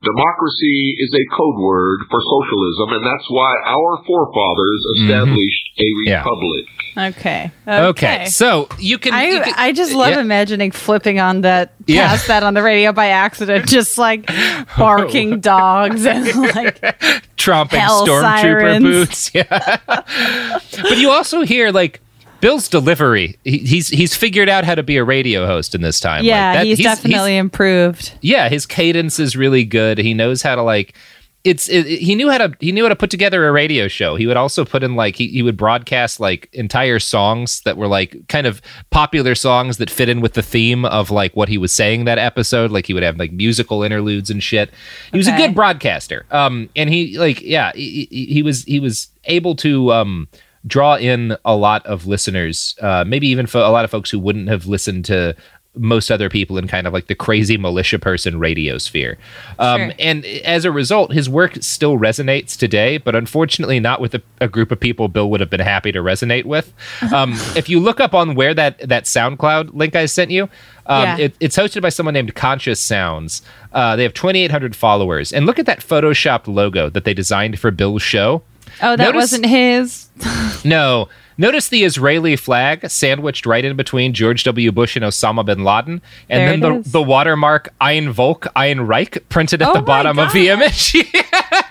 Democracy 0.04 0.96
is 0.98 1.14
a 1.14 1.34
code 1.34 1.58
word 1.58 2.00
for 2.10 2.20
socialism, 2.20 2.92
and 2.92 3.06
that's 3.06 3.28
why 3.30 3.54
our 3.64 4.04
forefathers 4.06 4.84
mm-hmm. 4.86 5.04
established 5.04 5.64
a 5.78 6.12
republic. 6.12 6.66
Okay. 6.96 7.50
Okay. 7.66 8.26
So 8.26 8.68
you 8.78 8.98
can. 8.98 9.14
I, 9.14 9.24
you 9.24 9.40
can- 9.40 9.54
I 9.56 9.72
just 9.72 9.94
love 9.94 10.10
yeah. 10.10 10.20
imagining 10.20 10.72
flipping 10.72 11.20
on 11.20 11.40
that 11.40 11.72
Yeah. 11.86 12.08
past 12.08 12.26
that 12.28 12.42
on 12.42 12.52
the 12.52 12.62
radio 12.62 12.92
by 12.92 13.08
accident, 13.08 13.66
just 13.68 13.96
like 13.96 14.30
barking 14.76 15.40
dogs 15.40 16.04
and 16.04 16.24
like 16.54 16.80
tromping 17.36 17.78
Hell 17.78 18.06
stormtrooper 18.06 18.82
boots. 18.82 19.34
Yeah. 19.34 19.78
but 19.86 20.98
you 20.98 21.10
also 21.10 21.42
hear 21.42 21.72
like 21.72 22.00
Bill's 22.44 22.68
delivery. 22.68 23.38
He, 23.42 23.56
he's 23.56 23.88
he's 23.88 24.14
figured 24.14 24.50
out 24.50 24.64
how 24.64 24.74
to 24.74 24.82
be 24.82 24.98
a 24.98 25.04
radio 25.04 25.46
host 25.46 25.74
in 25.74 25.80
this 25.80 25.98
time. 25.98 26.26
yeah, 26.26 26.50
like 26.50 26.58
that, 26.58 26.66
he's, 26.66 26.78
definitely 26.82 27.38
improved. 27.38 28.12
yeah, 28.20 28.50
his 28.50 28.66
cadence 28.66 29.18
is 29.18 29.34
really 29.34 29.64
good. 29.64 29.96
He 29.96 30.12
knows 30.12 30.42
how 30.42 30.54
to 30.54 30.60
like. 30.62 30.94
It's 31.42 31.70
it, 31.70 31.86
he 31.86 32.14
knew 32.14 32.30
how 32.30 32.36
to 32.36 32.54
he 32.60 32.70
knew 32.70 32.82
how 32.82 32.90
to 32.90 32.96
put 32.96 33.08
together 33.08 33.48
a 33.48 33.52
radio 33.52 33.88
show. 33.88 34.16
He 34.16 34.26
would 34.26 34.36
also 34.36 34.66
put 34.66 34.82
in 34.82 34.94
like 34.94 35.16
he, 35.16 35.28
he 35.28 35.40
would 35.40 35.56
broadcast 35.56 36.20
like 36.20 36.50
entire 36.52 36.98
songs 36.98 37.62
that 37.62 37.78
were 37.78 37.88
like 37.88 38.28
kind 38.28 38.46
of 38.46 38.60
popular 38.90 39.34
songs 39.34 39.78
that 39.78 39.88
fit 39.88 40.10
in 40.10 40.20
with 40.20 40.34
the 40.34 40.42
theme 40.42 40.84
of 40.84 41.10
like 41.10 41.34
what 41.34 41.48
he 41.48 41.56
was 41.56 41.72
saying 41.72 42.04
that 42.04 42.18
episode. 42.18 42.70
Like 42.70 42.84
he 42.84 42.92
would 42.92 43.02
have 43.02 43.16
like 43.16 43.32
musical 43.32 43.82
interludes 43.82 44.28
and 44.28 44.42
shit. 44.42 44.70
He 45.12 45.16
was 45.16 45.28
a 45.28 45.36
good 45.38 45.54
broadcaster. 45.54 46.26
Um, 46.30 46.68
and 46.76 46.90
he 46.90 47.16
like 47.16 47.40
yeah 47.40 47.72
he, 47.74 48.06
he 48.10 48.26
he 48.26 48.42
was 48.42 48.64
he 48.64 48.80
was 48.80 49.08
able 49.24 49.56
to 49.56 49.94
um 49.94 50.28
draw 50.66 50.96
in 50.96 51.36
a 51.44 51.54
lot 51.56 51.84
of 51.86 52.06
listeners, 52.06 52.74
uh, 52.80 53.04
maybe 53.06 53.28
even 53.28 53.46
for 53.46 53.58
a 53.58 53.68
lot 53.70 53.84
of 53.84 53.90
folks 53.90 54.10
who 54.10 54.18
wouldn't 54.18 54.48
have 54.48 54.66
listened 54.66 55.04
to 55.06 55.36
most 55.76 56.08
other 56.12 56.28
people 56.28 56.56
in 56.56 56.68
kind 56.68 56.86
of 56.86 56.92
like 56.92 57.08
the 57.08 57.16
crazy 57.16 57.56
militia 57.56 57.98
person 57.98 58.38
radio 58.38 58.78
sphere. 58.78 59.18
Um, 59.58 59.80
Sure. 59.80 59.92
And 59.98 60.24
as 60.24 60.64
a 60.64 60.70
result, 60.70 61.12
his 61.12 61.28
work 61.28 61.56
still 61.62 61.98
resonates 61.98 62.56
today, 62.56 62.96
but 62.98 63.16
unfortunately 63.16 63.80
not 63.80 64.00
with 64.00 64.14
a, 64.14 64.22
a 64.40 64.46
group 64.46 64.70
of 64.70 64.78
people 64.78 65.08
Bill 65.08 65.28
would 65.30 65.40
have 65.40 65.50
been 65.50 65.58
happy 65.58 65.90
to 65.90 65.98
resonate 65.98 66.44
with. 66.44 66.72
Um, 67.12 67.32
if 67.56 67.68
you 67.68 67.80
look 67.80 67.98
up 67.98 68.14
on 68.14 68.36
where 68.36 68.54
that, 68.54 68.78
that 68.88 69.04
SoundCloud 69.04 69.74
link 69.74 69.96
I 69.96 70.06
sent 70.06 70.30
you, 70.30 70.44
um, 70.86 71.02
Yeah. 71.02 71.16
it, 71.18 71.34
it's 71.40 71.56
hosted 71.56 71.82
by 71.82 71.88
someone 71.88 72.14
named 72.14 72.36
Conscious 72.36 72.78
Sounds. 72.78 73.42
Uh, 73.72 73.96
they 73.96 74.04
have 74.04 74.14
2,800 74.14 74.76
followers. 74.76 75.32
And 75.32 75.44
look 75.44 75.58
at 75.58 75.66
that 75.66 75.80
photoshopped 75.80 76.46
logo 76.46 76.88
that 76.88 77.04
they 77.04 77.14
designed 77.14 77.58
for 77.58 77.72
Bill's 77.72 78.02
show. 78.02 78.42
Oh, 78.80 78.96
that 78.96 78.98
Notice- 78.98 79.14
wasn't 79.32 79.46
his. 79.46 80.06
no. 80.64 81.08
Notice 81.36 81.68
the 81.68 81.82
Israeli 81.82 82.36
flag 82.36 82.88
sandwiched 82.88 83.44
right 83.44 83.64
in 83.64 83.76
between 83.76 84.12
George 84.14 84.44
W. 84.44 84.70
Bush 84.70 84.94
and 84.94 85.04
Osama 85.04 85.44
bin 85.44 85.64
Laden, 85.64 86.00
and 86.28 86.62
There 86.62 86.70
then 86.70 86.82
the, 86.82 86.88
the 86.90 87.02
watermark 87.02 87.70
Ein 87.80 88.10
Volk, 88.12 88.46
Ein 88.54 88.82
Reich 88.82 89.28
printed 89.30 89.60
at 89.60 89.70
Oh 89.70 89.74
the 89.74 89.82
bottom 89.82 90.18
of 90.20 90.32
the 90.32 90.48
image. 90.50 90.94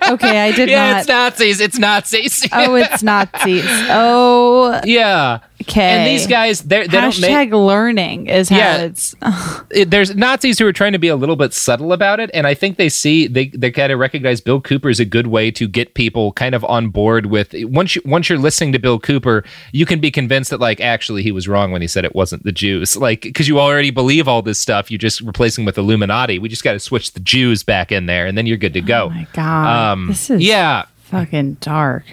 Okay, 0.09 0.41
I 0.41 0.51
did 0.51 0.69
yeah, 0.69 0.91
not. 0.91 0.99
it's 0.99 1.07
Nazis. 1.07 1.61
It's 1.61 1.79
Nazis. 1.79 2.45
Oh, 2.51 2.75
it's 2.75 3.01
Nazis. 3.03 3.63
Oh, 3.89 4.81
yeah. 4.83 5.39
okay. 5.61 5.81
And 5.81 6.07
these 6.07 6.27
guys, 6.27 6.61
they're, 6.61 6.85
they 6.85 6.99
don't 6.99 7.11
Hashtag 7.13 7.45
make. 7.51 7.53
learning 7.53 8.27
is 8.27 8.49
how 8.49 8.57
Yeah. 8.57 8.77
it's. 8.81 9.15
it- 9.71 9.89
there's 9.89 10.13
Nazis 10.13 10.59
who 10.59 10.67
are 10.67 10.73
trying 10.73 10.91
to 10.91 10.99
be 10.99 11.07
a 11.07 11.15
little 11.15 11.37
bit 11.37 11.53
subtle 11.53 11.93
about 11.93 12.19
it, 12.19 12.29
and 12.33 12.45
I 12.45 12.53
think 12.53 12.75
they 12.77 12.89
see 12.89 13.27
they 13.27 13.47
they 13.47 13.71
kind 13.71 13.93
of 13.93 13.99
recognize 13.99 14.41
Bill 14.41 14.59
Cooper 14.59 14.89
is 14.89 14.99
a 14.99 15.05
good 15.05 15.27
way 15.27 15.51
to 15.51 15.69
get 15.69 15.93
people 15.93 16.33
kind 16.33 16.53
of 16.53 16.65
on 16.65 16.89
board 16.89 17.27
with 17.27 17.53
once 17.63 17.95
you 17.95 18.01
once 18.03 18.27
you're 18.27 18.32
listening 18.37 18.71
to 18.73 18.79
Bill 18.79 18.99
Cooper, 18.99 19.43
you 19.71 19.85
can 19.85 19.99
be 19.99 20.11
convinced 20.11 20.49
that 20.49 20.59
like 20.59 20.79
actually 20.81 21.23
he 21.23 21.31
was 21.31 21.47
wrong 21.47 21.71
when 21.71 21.81
he 21.81 21.87
said 21.87 22.05
it 22.05 22.15
wasn't 22.15 22.43
the 22.43 22.51
Jews, 22.51 22.95
like 22.97 23.21
because 23.21 23.47
you 23.47 23.59
already 23.59 23.91
believe 23.91 24.27
all 24.27 24.41
this 24.41 24.59
stuff, 24.59 24.91
you 24.91 24.97
just 24.97 25.21
replacing 25.21 25.65
with 25.65 25.77
Illuminati. 25.77 26.39
We 26.39 26.49
just 26.49 26.63
got 26.63 26.73
to 26.73 26.79
switch 26.79 27.13
the 27.13 27.19
Jews 27.19 27.63
back 27.63 27.91
in 27.91 28.05
there, 28.05 28.25
and 28.25 28.37
then 28.37 28.45
you're 28.45 28.57
good 28.57 28.73
to 28.73 28.81
go. 28.81 29.05
Oh 29.05 29.09
my 29.09 29.27
God. 29.33 29.91
Um, 29.91 30.07
this 30.07 30.29
is 30.29 30.41
yeah, 30.41 30.85
fucking 30.97 31.55
dark. 31.55 32.05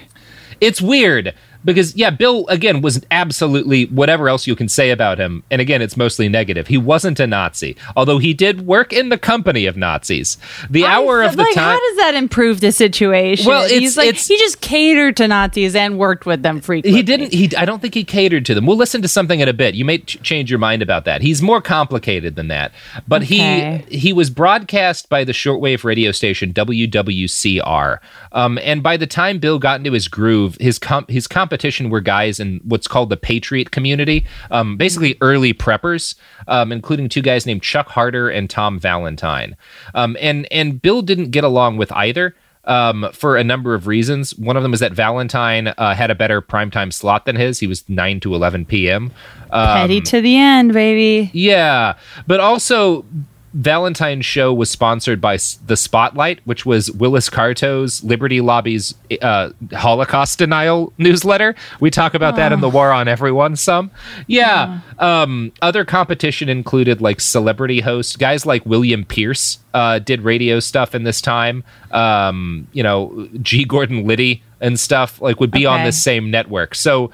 it's 0.61 0.81
weird. 0.81 1.35
Because 1.65 1.95
yeah, 1.97 2.11
Bill 2.11 2.47
again 2.49 2.81
was 2.81 3.01
absolutely 3.11 3.87
whatever 3.87 4.29
else 4.29 4.47
you 4.47 4.57
can 4.57 4.69
say 4.69 4.91
about 4.91 5.19
him, 5.19 5.43
and 5.51 5.61
again, 5.61 5.83
it's 5.83 5.97
mostly 5.97 6.29
negative. 6.29 6.67
He 6.67 6.79
wasn't 6.79 7.21
a 7.21 7.27
Nazi, 7.27 7.77
although 7.97 8.19
he 8.19 8.33
did 8.35 8.67
work 8.67 8.93
in 8.93 9.09
the 9.09 9.19
company 9.19 9.67
of 9.67 9.77
Nazis. 9.77 10.37
The 10.71 10.85
hour 10.85 11.23
of 11.23 11.37
the 11.37 11.43
like, 11.43 11.55
time. 11.55 11.65
how 11.65 11.79
does 11.79 11.97
that 11.99 12.15
improve 12.15 12.61
the 12.61 12.73
situation? 12.73 13.47
Well, 13.47 13.65
it's- 13.65 13.79
he's 13.81 13.97
like 13.97 14.15
he 14.17 14.39
just 14.39 14.61
catered 14.61 15.17
to 15.19 15.29
Nazis 15.29 15.75
and 15.77 15.99
worked 15.99 16.27
with 16.27 16.43
them 16.43 16.61
frequently. 16.61 16.97
He 16.99 17.03
didn't. 17.03 17.33
He. 17.33 17.55
I 17.57 17.65
don't 17.65 17.81
think 17.83 17.95
he 17.95 18.05
catered 18.05 18.45
to 18.47 18.55
them. 18.55 18.67
We'll 18.67 18.77
listen 18.77 19.03
to 19.03 19.09
something 19.09 19.41
in 19.41 19.49
a 19.49 19.53
bit. 19.53 19.75
You 19.75 19.85
may 19.85 19.99
ch- 19.99 20.21
change 20.23 20.51
your 20.51 20.59
mind 20.59 20.83
about 20.83 21.05
that. 21.05 21.21
He's 21.23 21.43
more 21.43 21.61
complicated 21.61 22.37
than 22.37 22.49
that. 22.49 22.73
But 23.07 23.23
Okay. 23.23 23.85
he 23.89 23.99
he 23.99 24.13
was 24.13 24.31
broadcast 24.31 25.09
by 25.09 25.25
the 25.25 25.33
shortwave 25.33 25.85
radio 25.85 26.11
station 26.13 26.53
WWCR. 26.53 27.99
Um, 28.33 28.59
and 28.63 28.83
by 28.83 28.97
the 28.97 29.07
time 29.07 29.39
Bill 29.39 29.59
got 29.59 29.81
into 29.81 29.93
his 29.93 30.09
groove, 30.09 30.57
his 30.61 30.79
comp 30.79 31.11
his 31.11 31.27
competition 31.51 31.91
were 31.91 32.01
guys 32.01 32.39
in 32.39 32.61
what's 32.63 32.87
called 32.87 33.11
the 33.11 33.17
Patriot 33.17 33.73
community, 33.73 34.25
um, 34.53 34.77
basically 34.77 35.19
early 35.21 35.53
preppers, 35.53 36.15
um, 36.47 36.71
including 36.71 37.09
two 37.09 37.23
guys 37.23 37.45
named 37.45 37.63
Chuck 37.63 37.89
Harder 37.89 38.31
and 38.31 38.49
Tom 38.49 38.79
Valentine. 38.79 39.57
Um, 39.95 40.17
and 40.21 40.47
and 40.53 40.81
Bill 40.81 41.03
didn't 41.03 41.31
get 41.31 41.43
along 41.43 41.77
with 41.77 41.91
either 41.91 42.37
um, 42.67 43.09
for 43.13 43.37
a 43.37 43.43
number 43.43 43.75
of 43.75 43.89
reasons. 43.89 44.39
One 44.39 44.57
of 44.57 44.63
them 44.63 44.73
is 44.73 44.79
that 44.79 44.93
Valentine 44.93 45.69
uh, 45.69 45.95
had 45.95 46.13
a 46.13 46.15
better 46.15 46.41
primetime 46.41 46.93
slot 46.93 47.25
than 47.25 47.35
his. 47.35 47.59
He 47.59 47.67
was 47.67 47.89
9 47.89 48.21
to 48.21 48.35
11 48.35 48.67
p.m. 48.67 49.11
Um, 49.51 49.67
Petty 49.67 50.01
to 50.03 50.21
the 50.21 50.37
end, 50.37 50.73
baby. 50.73 51.31
yeah, 51.33 51.95
but 52.29 52.39
also 52.39 53.05
Valentine's 53.53 54.25
show 54.25 54.55
was 54.55 54.71
sponsored 54.71 55.21
by 55.21 55.37
the 55.67 55.77
Spotlight, 55.77 56.41
which 56.45 56.65
was 56.65 56.91
Willis 56.93 57.29
Carto's 57.29 58.03
Liberty 58.05 58.41
Lobby's 58.41 58.95
uh, 59.21 59.51
Holocaust 59.73 60.39
denial 60.39 60.93
newsletter. 60.99 61.55
We 61.81 61.91
talk 61.91 62.15
about 62.15 62.37
that 62.37 62.53
in 62.53 62.61
the 62.61 62.69
War 62.69 62.93
on 62.93 63.09
Everyone 63.09 63.57
some. 63.57 63.91
Yeah. 64.29 64.81
Um, 64.99 65.53
other 65.63 65.85
competition 65.85 66.49
included 66.49 67.01
like 67.01 67.21
celebrity 67.21 67.81
hosts, 67.81 68.17
guys 68.17 68.47
like 68.47 68.65
William 68.67 69.05
Pierce 69.05 69.59
uh, 69.75 69.99
did 69.99 70.23
radio 70.23 70.61
stuff 70.61 70.95
in 70.95 71.03
this 71.03 71.21
time. 71.21 71.65
Um, 71.91 72.69
you 72.73 72.83
know, 72.83 73.29
G. 73.43 73.65
Gordon 73.65 74.07
Liddy 74.07 74.43
and 74.61 74.79
stuff 74.79 75.21
like 75.21 75.41
would 75.41 75.51
be 75.51 75.67
on 75.67 75.81
Okay. 75.81 75.87
this 75.87 76.03
same 76.03 76.31
network. 76.31 76.75
So 76.77 77.11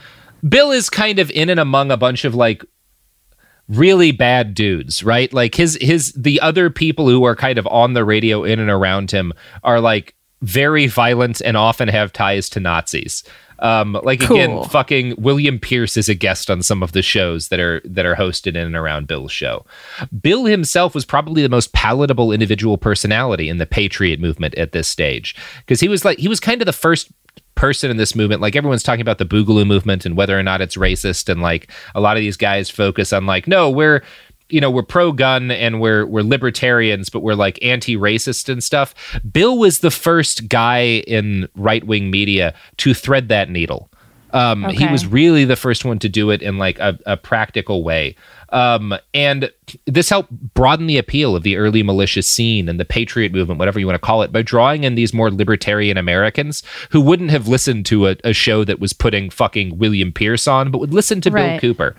Bill 0.47 0.71
is 0.71 0.91
kind 0.91 1.19
of 1.19 1.31
in 1.31 1.49
and 1.49 1.59
among 1.59 1.91
a 1.91 1.97
bunch 1.97 2.25
of 2.25 2.35
like 2.35 2.63
really 3.69 4.13
bad 4.13 4.55
dudes, 4.55 5.03
right? 5.03 5.33
Like 5.33 5.55
his 5.55 5.79
his 5.81 6.13
the 6.13 6.41
other 6.41 6.71
people 6.71 7.09
who 7.09 7.25
are 7.25 7.37
kind 7.37 7.59
of 7.59 7.67
on 7.67 7.95
the 7.95 8.05
radio 8.05 8.45
in 8.45 8.59
and 8.61 8.71
around 8.71 9.11
him 9.11 9.33
are 9.63 9.81
like 9.81 10.15
very 10.43 10.87
violent 10.87 11.41
and 11.41 11.57
often 11.57 11.89
have 11.89 12.13
ties 12.13 12.49
to 12.51 12.61
Nazis. 12.61 13.23
Um, 13.59 13.99
like 14.03 14.23
again, 14.23 14.65
fucking 14.65 15.15
William 15.17 15.59
Pierce 15.59 15.97
is 15.97 16.09
a 16.09 16.15
guest 16.15 16.51
on 16.51 16.63
some 16.63 16.83
of 16.83 16.93
the 16.93 17.03
shows 17.03 17.49
that 17.49 17.59
are 17.59 17.81
that 17.85 18.05
are 18.05 18.15
hosted 18.15 18.49
in 18.49 18.57
and 18.57 18.77
around 18.77 19.07
Bill's 19.07 19.33
show. 19.33 19.65
Bill 20.21 20.45
himself 20.45 20.95
was 20.95 21.07
probably 21.07 21.43
the 21.43 21.49
most 21.49 21.73
palatable 21.73 22.33
individual 22.33 22.77
personality 22.77 23.49
in 23.49 23.59
the 23.59 23.67
patriot 23.67 24.21
movement 24.21 24.55
at 24.57 24.73
this 24.73 24.89
stage 24.89 25.35
because 25.61 25.81
he 25.81 25.89
was 25.89 26.05
like 26.05 26.19
he 26.19 26.29
was 26.29 26.39
kind 26.39 26.61
of 26.61 26.67
the 26.67 26.73
first 26.73 27.11
person 27.55 27.91
in 27.91 27.97
this 27.97 28.15
movement 28.15 28.43
like 28.43 28.55
everyone's 28.55 28.83
talking 28.83 29.01
about 29.01 29.17
the 29.17 29.25
boogaloo 29.25 29.67
movement 29.67 30.05
and 30.05 30.15
whether 30.15 30.39
or 30.39 30.43
not 30.43 30.61
it's 30.61 30.77
racist 30.77 31.31
and 31.31 31.41
like 31.41 31.71
a 31.95 32.01
lot 32.03 32.15
of 32.15 32.21
these 32.21 32.37
guys 32.37 32.69
focus 32.69 33.15
on 33.15 33.25
like 33.25 33.47
no 33.47 33.71
we're 33.71 34.03
you 34.49 34.61
know 34.61 34.71
we're 34.71 34.83
pro 34.83 35.13
gun 35.13 35.51
and 35.51 35.81
we're 35.81 36.07
we're 36.07 36.23
libertarians 36.23 37.09
but 37.09 37.21
we're 37.21 37.35
like 37.35 37.59
anti-racist 37.63 38.49
and 38.49 38.63
stuff. 38.63 38.95
Bill 39.31 39.59
was 39.59 39.81
the 39.81 39.91
first 39.91 40.49
guy 40.49 41.03
in 41.07 41.49
right-wing 41.57 42.11
media 42.11 42.55
to 42.79 42.95
thread 42.95 43.29
that 43.29 43.51
needle. 43.51 43.91
Um, 44.33 44.65
he 44.65 44.87
was 44.89 45.07
really 45.07 45.45
the 45.45 45.57
first 45.57 45.85
one 45.85 45.99
to 46.01 46.09
do 46.09 46.31
it 46.31 46.43
in 46.43 46.59
like 46.59 46.79
a, 46.79 46.99
a 47.07 47.17
practical 47.17 47.83
way 47.83 48.17
um, 48.51 48.95
and 49.15 49.51
this 49.87 50.09
helped 50.09 50.31
broaden 50.55 50.87
the 50.87 50.99
appeal 50.99 51.35
of 51.35 51.43
the 51.43 51.57
early 51.57 51.83
militia 51.83 52.23
scene 52.23 52.69
and 52.69 52.79
the 52.79 52.85
patriot 52.85 53.33
movement 53.33 53.59
whatever 53.59 53.81
you 53.81 53.87
want 53.87 53.95
to 53.95 54.07
call 54.07 54.23
it 54.23 54.33
by 54.33 54.43
drawing 54.43 54.85
in 54.85 54.95
these 54.95 55.13
more 55.13 55.31
libertarian 55.31 55.97
americans 55.97 56.63
who 56.91 57.01
wouldn't 57.01 57.31
have 57.31 57.49
listened 57.49 57.85
to 57.85 58.07
a, 58.09 58.17
a 58.25 58.33
show 58.33 58.63
that 58.65 58.79
was 58.79 58.93
putting 58.93 59.29
fucking 59.31 59.77
william 59.79 60.13
pierce 60.13 60.47
on 60.47 60.71
but 60.71 60.79
would 60.79 60.95
listen 60.95 61.21
to 61.21 61.31
bill 61.31 61.59
cooper 61.59 61.97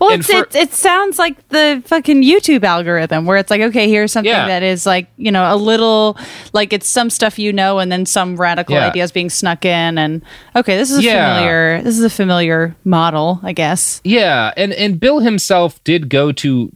Well, 0.00 0.10
it's, 0.10 0.26
for- 0.26 0.42
it, 0.42 0.54
it 0.54 0.72
sounds 0.72 1.18
like 1.18 1.48
the 1.48 1.82
fucking 1.86 2.22
YouTube 2.22 2.62
algorithm 2.64 3.24
where 3.24 3.36
it's 3.36 3.50
like, 3.50 3.60
okay, 3.60 3.88
here's 3.88 4.12
something 4.12 4.30
Yeah. 4.30 4.46
that 4.48 4.62
is 4.62 4.84
like, 4.86 5.08
you 5.16 5.30
know, 5.32 5.52
a 5.52 5.56
little 5.56 6.16
like 6.52 6.72
it's 6.72 6.86
some 6.88 7.08
stuff 7.10 7.38
you 7.38 7.52
know, 7.52 7.78
and 7.78 7.90
then 7.90 8.04
some 8.06 8.36
radical 8.36 8.74
Yeah. 8.74 8.88
ideas 8.88 9.12
being 9.12 9.30
snuck 9.30 9.64
in. 9.64 9.96
And 9.98 10.22
okay, 10.54 10.76
this 10.76 10.90
is 10.90 10.98
a 10.98 11.02
Yeah. 11.02 11.34
familiar, 11.34 11.82
this 11.82 11.98
is 11.98 12.04
a 12.04 12.10
familiar 12.10 12.76
model, 12.84 13.40
I 13.42 13.52
guess. 13.52 14.00
Yeah, 14.04 14.52
and 14.56 14.72
and 14.74 14.98
Bill 15.00 15.20
himself 15.20 15.82
did 15.86 16.10
go 16.10 16.32
to 16.32 16.70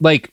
like 0.00 0.32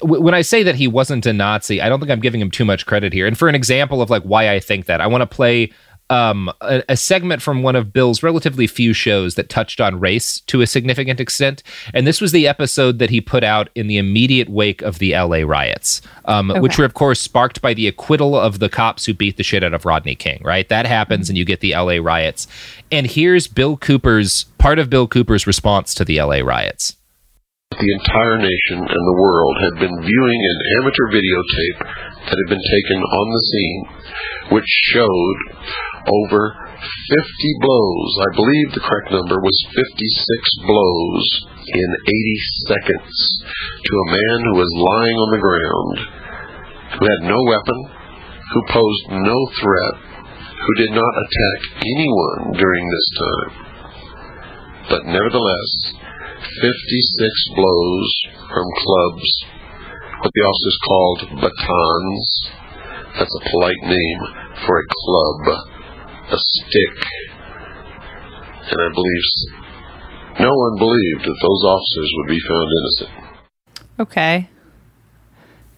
w- 0.00 0.22
when 0.22 0.34
I 0.34 0.40
say 0.40 0.62
that 0.62 0.74
he 0.74 0.88
wasn't 0.88 1.26
a 1.26 1.32
Nazi, 1.32 1.80
I 1.80 1.88
don't 1.88 2.00
think 2.00 2.10
I'm 2.10 2.20
giving 2.20 2.40
him 2.40 2.50
too 2.50 2.64
much 2.64 2.86
credit 2.86 3.12
here. 3.12 3.26
And 3.26 3.38
for 3.38 3.48
an 3.48 3.54
example 3.54 4.00
of 4.00 4.10
like 4.10 4.22
why 4.22 4.50
I 4.50 4.58
think 4.58 4.86
that, 4.86 5.00
I 5.00 5.06
want 5.06 5.20
to 5.20 5.26
play 5.26 5.70
um, 6.10 6.50
a, 6.60 6.82
a 6.88 6.96
segment 6.96 7.40
from 7.40 7.62
one 7.62 7.76
of 7.76 7.92
Bill's 7.92 8.22
relatively 8.22 8.66
few 8.66 8.92
shows 8.92 9.34
that 9.36 9.48
touched 9.48 9.80
on 9.80 10.00
race 10.00 10.40
to 10.40 10.60
a 10.60 10.66
significant 10.66 11.20
extent. 11.20 11.62
And 11.94 12.06
this 12.06 12.20
was 12.20 12.32
the 12.32 12.48
episode 12.48 12.98
that 12.98 13.10
he 13.10 13.20
put 13.20 13.44
out 13.44 13.68
in 13.74 13.86
the 13.86 13.98
immediate 13.98 14.48
wake 14.48 14.82
of 14.82 14.98
the 14.98 15.12
LA 15.12 15.38
riots, 15.38 16.02
um, 16.24 16.50
which 16.60 16.78
were, 16.78 16.84
of 16.84 16.94
course, 16.94 17.20
sparked 17.20 17.62
by 17.62 17.72
the 17.74 17.86
acquittal 17.86 18.34
of 18.38 18.58
the 18.58 18.68
cops 18.68 19.06
who 19.06 19.14
beat 19.14 19.36
the 19.36 19.42
shit 19.42 19.64
out 19.64 19.74
of 19.74 19.86
Rodney 19.86 20.14
King, 20.14 20.40
right? 20.44 20.68
That 20.68 20.86
happens 20.86 21.28
and 21.28 21.38
you 21.38 21.44
get 21.44 21.60
the 21.60 21.72
LA 21.72 21.96
riots. 22.02 22.46
And 22.90 23.06
here's 23.06 23.46
Bill 23.46 23.76
Cooper's 23.76 24.44
part 24.58 24.78
of 24.78 24.90
Bill 24.90 25.06
Cooper's 25.06 25.46
response 25.46 25.94
to 25.94 26.04
the 26.04 26.20
LA 26.20 26.40
riots. 26.40 26.96
The 27.72 27.96
entire 28.04 28.36
nation 28.36 28.84
and 28.84 29.04
the 29.08 29.20
world 29.20 29.56
had 29.64 29.76
been 29.80 29.96
viewing 29.96 30.40
an 30.44 30.58
amateur 30.76 31.08
videotape 31.08 31.80
that 32.28 32.36
had 32.36 32.50
been 32.52 32.60
taken 32.68 33.00
on 33.00 33.26
the 33.32 33.46
scene, 33.48 33.82
which 34.52 34.68
showed 34.92 35.38
over 36.04 36.42
50 37.16 37.62
blows. 37.64 38.10
I 38.28 38.30
believe 38.36 38.68
the 38.76 38.84
correct 38.84 39.08
number 39.16 39.40
was 39.40 39.72
56 39.72 40.68
blows 40.68 41.26
in 41.64 41.88
80 42.12 42.38
seconds 42.68 43.16
to 43.56 43.94
a 43.96 44.10
man 44.20 44.38
who 44.44 44.56
was 44.60 44.82
lying 44.92 45.16
on 45.16 45.30
the 45.32 45.44
ground, 45.48 45.96
who 47.00 47.04
had 47.08 47.22
no 47.24 47.40
weapon, 47.40 47.80
who 48.52 48.60
posed 48.68 49.04
no 49.16 49.38
threat, 49.56 49.96
who 50.60 50.72
did 50.76 50.92
not 50.92 51.14
attack 51.24 51.58
anyone 51.88 52.52
during 52.52 52.84
this 52.84 53.08
time. 53.16 53.50
But 54.92 55.06
nevertheless, 55.08 56.01
56 56.60 57.48
blows 57.54 58.10
from 58.52 58.66
clubs, 58.76 59.44
what 60.20 60.32
the 60.34 60.42
officers 60.42 60.78
called 60.86 61.20
batons. 61.40 62.50
That's 63.18 63.34
a 63.34 63.50
polite 63.50 63.82
name 63.82 64.20
for 64.66 64.78
a 64.78 64.86
club, 64.88 65.56
a 66.32 66.36
stick. 66.38 66.96
And 68.70 68.80
I 68.80 68.94
believe 68.94 69.26
no 70.40 70.50
one 70.54 70.78
believed 70.78 71.24
that 71.24 71.38
those 71.42 71.64
officers 71.64 72.12
would 72.16 72.28
be 72.28 72.40
found 72.48 72.68
innocent. 72.80 73.34
Okay. 74.00 74.48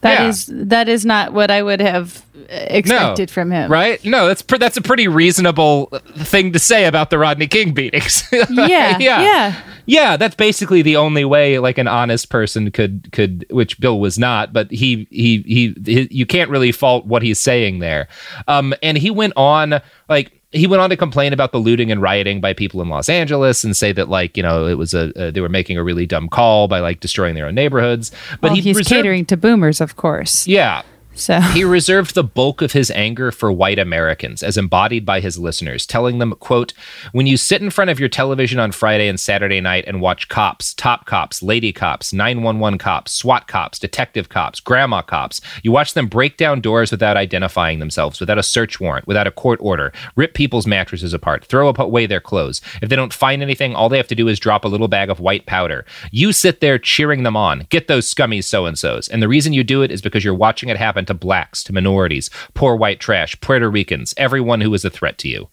that 0.02 0.20
Yeah. 0.20 0.28
is 0.28 0.46
that 0.52 0.88
is 0.88 1.04
not 1.04 1.32
what 1.32 1.50
I 1.50 1.62
would 1.62 1.80
have 1.80 2.23
uh, 2.51 2.66
expected 2.70 3.30
from 3.30 3.51
him. 3.51 3.70
Right? 3.70 4.05
No, 4.05 4.26
that's 4.26 4.42
pr- 4.42 4.59
that's 4.59 4.76
a 4.76 4.82
pretty 4.82 5.09
reasonable 5.09 5.86
thing 6.16 6.53
to 6.53 6.59
say 6.59 6.86
about 6.86 7.11
the 7.11 7.18
Rodney 7.18 7.47
King 7.47 7.72
beatings. 7.74 8.24
Yeah, 8.51 8.99
yeah. 8.99 9.61
Yeah, 9.86 10.16
that's 10.16 10.34
basically 10.34 10.80
the 10.82 10.97
only 10.97 11.24
way 11.24 11.59
like 11.59 11.76
an 11.78 11.86
honest 11.88 12.30
person 12.30 12.70
could 12.70 13.11
could 13.12 13.45
which 13.51 13.78
Bill 13.80 14.01
was 14.01 14.18
not, 14.18 14.53
but 14.53 14.70
he 14.70 15.07
he 15.11 15.42
he, 15.42 15.74
he 15.84 16.09
you 16.11 16.24
can't 16.26 16.51
really 16.51 16.72
fault 16.72 17.05
what 17.07 17.22
he's 17.22 17.38
saying 17.38 17.80
there. 17.80 18.09
Um 18.49 18.74
and 18.82 18.97
he 18.97 19.11
went 19.11 19.34
on 19.36 19.80
like 20.09 20.32
he 20.53 20.66
went 20.66 20.80
on 20.80 20.88
to 20.88 20.97
complain 20.97 21.32
about 21.32 21.53
the 21.53 21.59
looting 21.59 21.90
and 21.90 22.01
rioting 22.01 22.40
by 22.40 22.53
people 22.53 22.80
in 22.80 22.88
Los 22.88 23.09
Angeles 23.09 23.64
and 23.64 23.76
say 23.76 23.92
that 23.92 24.09
like, 24.09 24.36
you 24.36 24.42
know, 24.42 24.66
it 24.66 24.74
was 24.78 24.95
a, 24.95 25.12
uh 25.20 25.30
they 25.30 25.40
were 25.40 25.49
making 25.51 25.76
a 25.76 25.84
really 25.84 26.07
dumb 26.07 26.28
call 26.28 26.66
by 26.68 26.80
like 26.80 27.01
destroying 27.01 27.34
their 27.34 27.47
own 27.47 27.55
neighborhoods. 27.55 28.11
But 28.40 28.51
Well, 28.51 28.55
he 28.55 28.62
he's 28.62 28.88
catering 28.88 29.26
to 29.26 29.36
boomers, 29.36 29.80
of 29.82 29.97
course. 29.97 30.47
Yeah. 30.47 30.82
So 31.16 31.40
he 31.40 31.62
reserved 31.62 32.14
the 32.14 32.24
bulk 32.24 32.60
of 32.60 32.72
his 32.72 32.90
anger 32.90 33.30
for 33.30 33.52
white 33.52 33.78
Americans 33.78 34.42
as 34.42 34.56
embodied 34.56 35.06
by 35.06 35.20
his 35.20 35.38
listeners, 35.38 35.86
telling 35.86 36.18
them, 36.18 36.32
quote, 36.32 36.72
when 37.12 37.26
you 37.26 37.36
sit 37.36 37.62
in 37.62 37.70
front 37.70 37.90
of 37.90 38.00
your 38.00 38.08
television 38.08 38.58
on 38.58 38.72
Friday 38.72 39.06
and 39.06 39.18
Saturday 39.18 39.60
night 39.60 39.84
and 39.86 40.00
watch 40.00 40.28
cops, 40.28 40.74
top 40.74 41.06
cops, 41.06 41.42
lady 41.42 41.72
cops, 41.72 42.12
911 42.12 42.78
cops, 42.78 43.12
SWAT 43.12 43.46
cops, 43.46 43.78
detective 43.78 44.28
cops, 44.28 44.58
grandma 44.58 45.02
cops, 45.02 45.40
you 45.62 45.70
watch 45.70 45.94
them 45.94 46.08
break 46.08 46.36
down 46.36 46.60
doors 46.60 46.90
without 46.90 47.16
identifying 47.16 47.78
themselves, 47.78 48.18
without 48.18 48.38
a 48.38 48.42
search 48.42 48.80
warrant, 48.80 49.06
without 49.06 49.28
a 49.28 49.32
court 49.32 49.60
order, 49.62 49.92
rip 50.16 50.34
people's 50.34 50.66
mattresses 50.66 51.14
apart, 51.14 51.44
throw 51.44 51.68
away 51.68 52.06
their 52.06 52.20
clothes. 52.20 52.60
If 52.82 52.88
they 52.88 52.96
don't 52.96 53.14
find 53.14 53.40
anything, 53.40 53.74
all 53.74 53.88
they 53.88 53.98
have 53.98 54.08
to 54.08 54.16
do 54.16 54.26
is 54.26 54.40
drop 54.40 54.64
a 54.64 54.68
little 54.68 54.88
bag 54.88 55.10
of 55.10 55.20
white 55.20 55.46
powder. 55.46 55.86
You 56.10 56.32
sit 56.32 56.60
there 56.60 56.78
cheering 56.78 57.22
them 57.22 57.36
on. 57.36 57.66
Get 57.70 57.86
those 57.86 58.08
scummy 58.08 58.42
so 58.42 58.66
and 58.66 58.76
so's. 58.76 59.08
And 59.08 59.22
the 59.22 59.28
reason 59.28 59.52
you 59.52 59.62
do 59.62 59.82
it 59.82 59.92
is 59.92 60.02
because 60.02 60.24
you're 60.24 60.34
watching 60.34 60.68
it 60.68 60.76
happen 60.76 61.03
to 61.07 61.14
blacks, 61.14 61.62
to 61.64 61.72
minorities, 61.72 62.30
poor 62.55 62.76
white 62.76 63.00
trash, 63.00 63.38
Puerto 63.40 63.70
Ricans, 63.70 64.14
everyone 64.16 64.61
who 64.61 64.72
is 64.74 64.84
a 64.84 64.90
threat 64.90 65.18
to 65.18 65.28
you. 65.28 65.48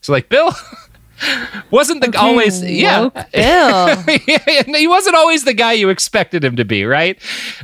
So, 0.00 0.12
like, 0.12 0.28
Bill. 0.28 0.52
wasn't 1.70 2.00
the 2.00 2.12
oh, 2.18 2.26
always 2.26 2.60
yeah 2.64 3.08
Bill. 3.32 4.74
He 4.74 4.88
wasn't 4.88 5.14
always 5.14 5.44
the 5.44 5.54
guy 5.54 5.72
you 5.72 5.88
expected 5.88 6.44
him 6.44 6.56
to 6.56 6.64
be 6.64 6.84
right 6.84 7.16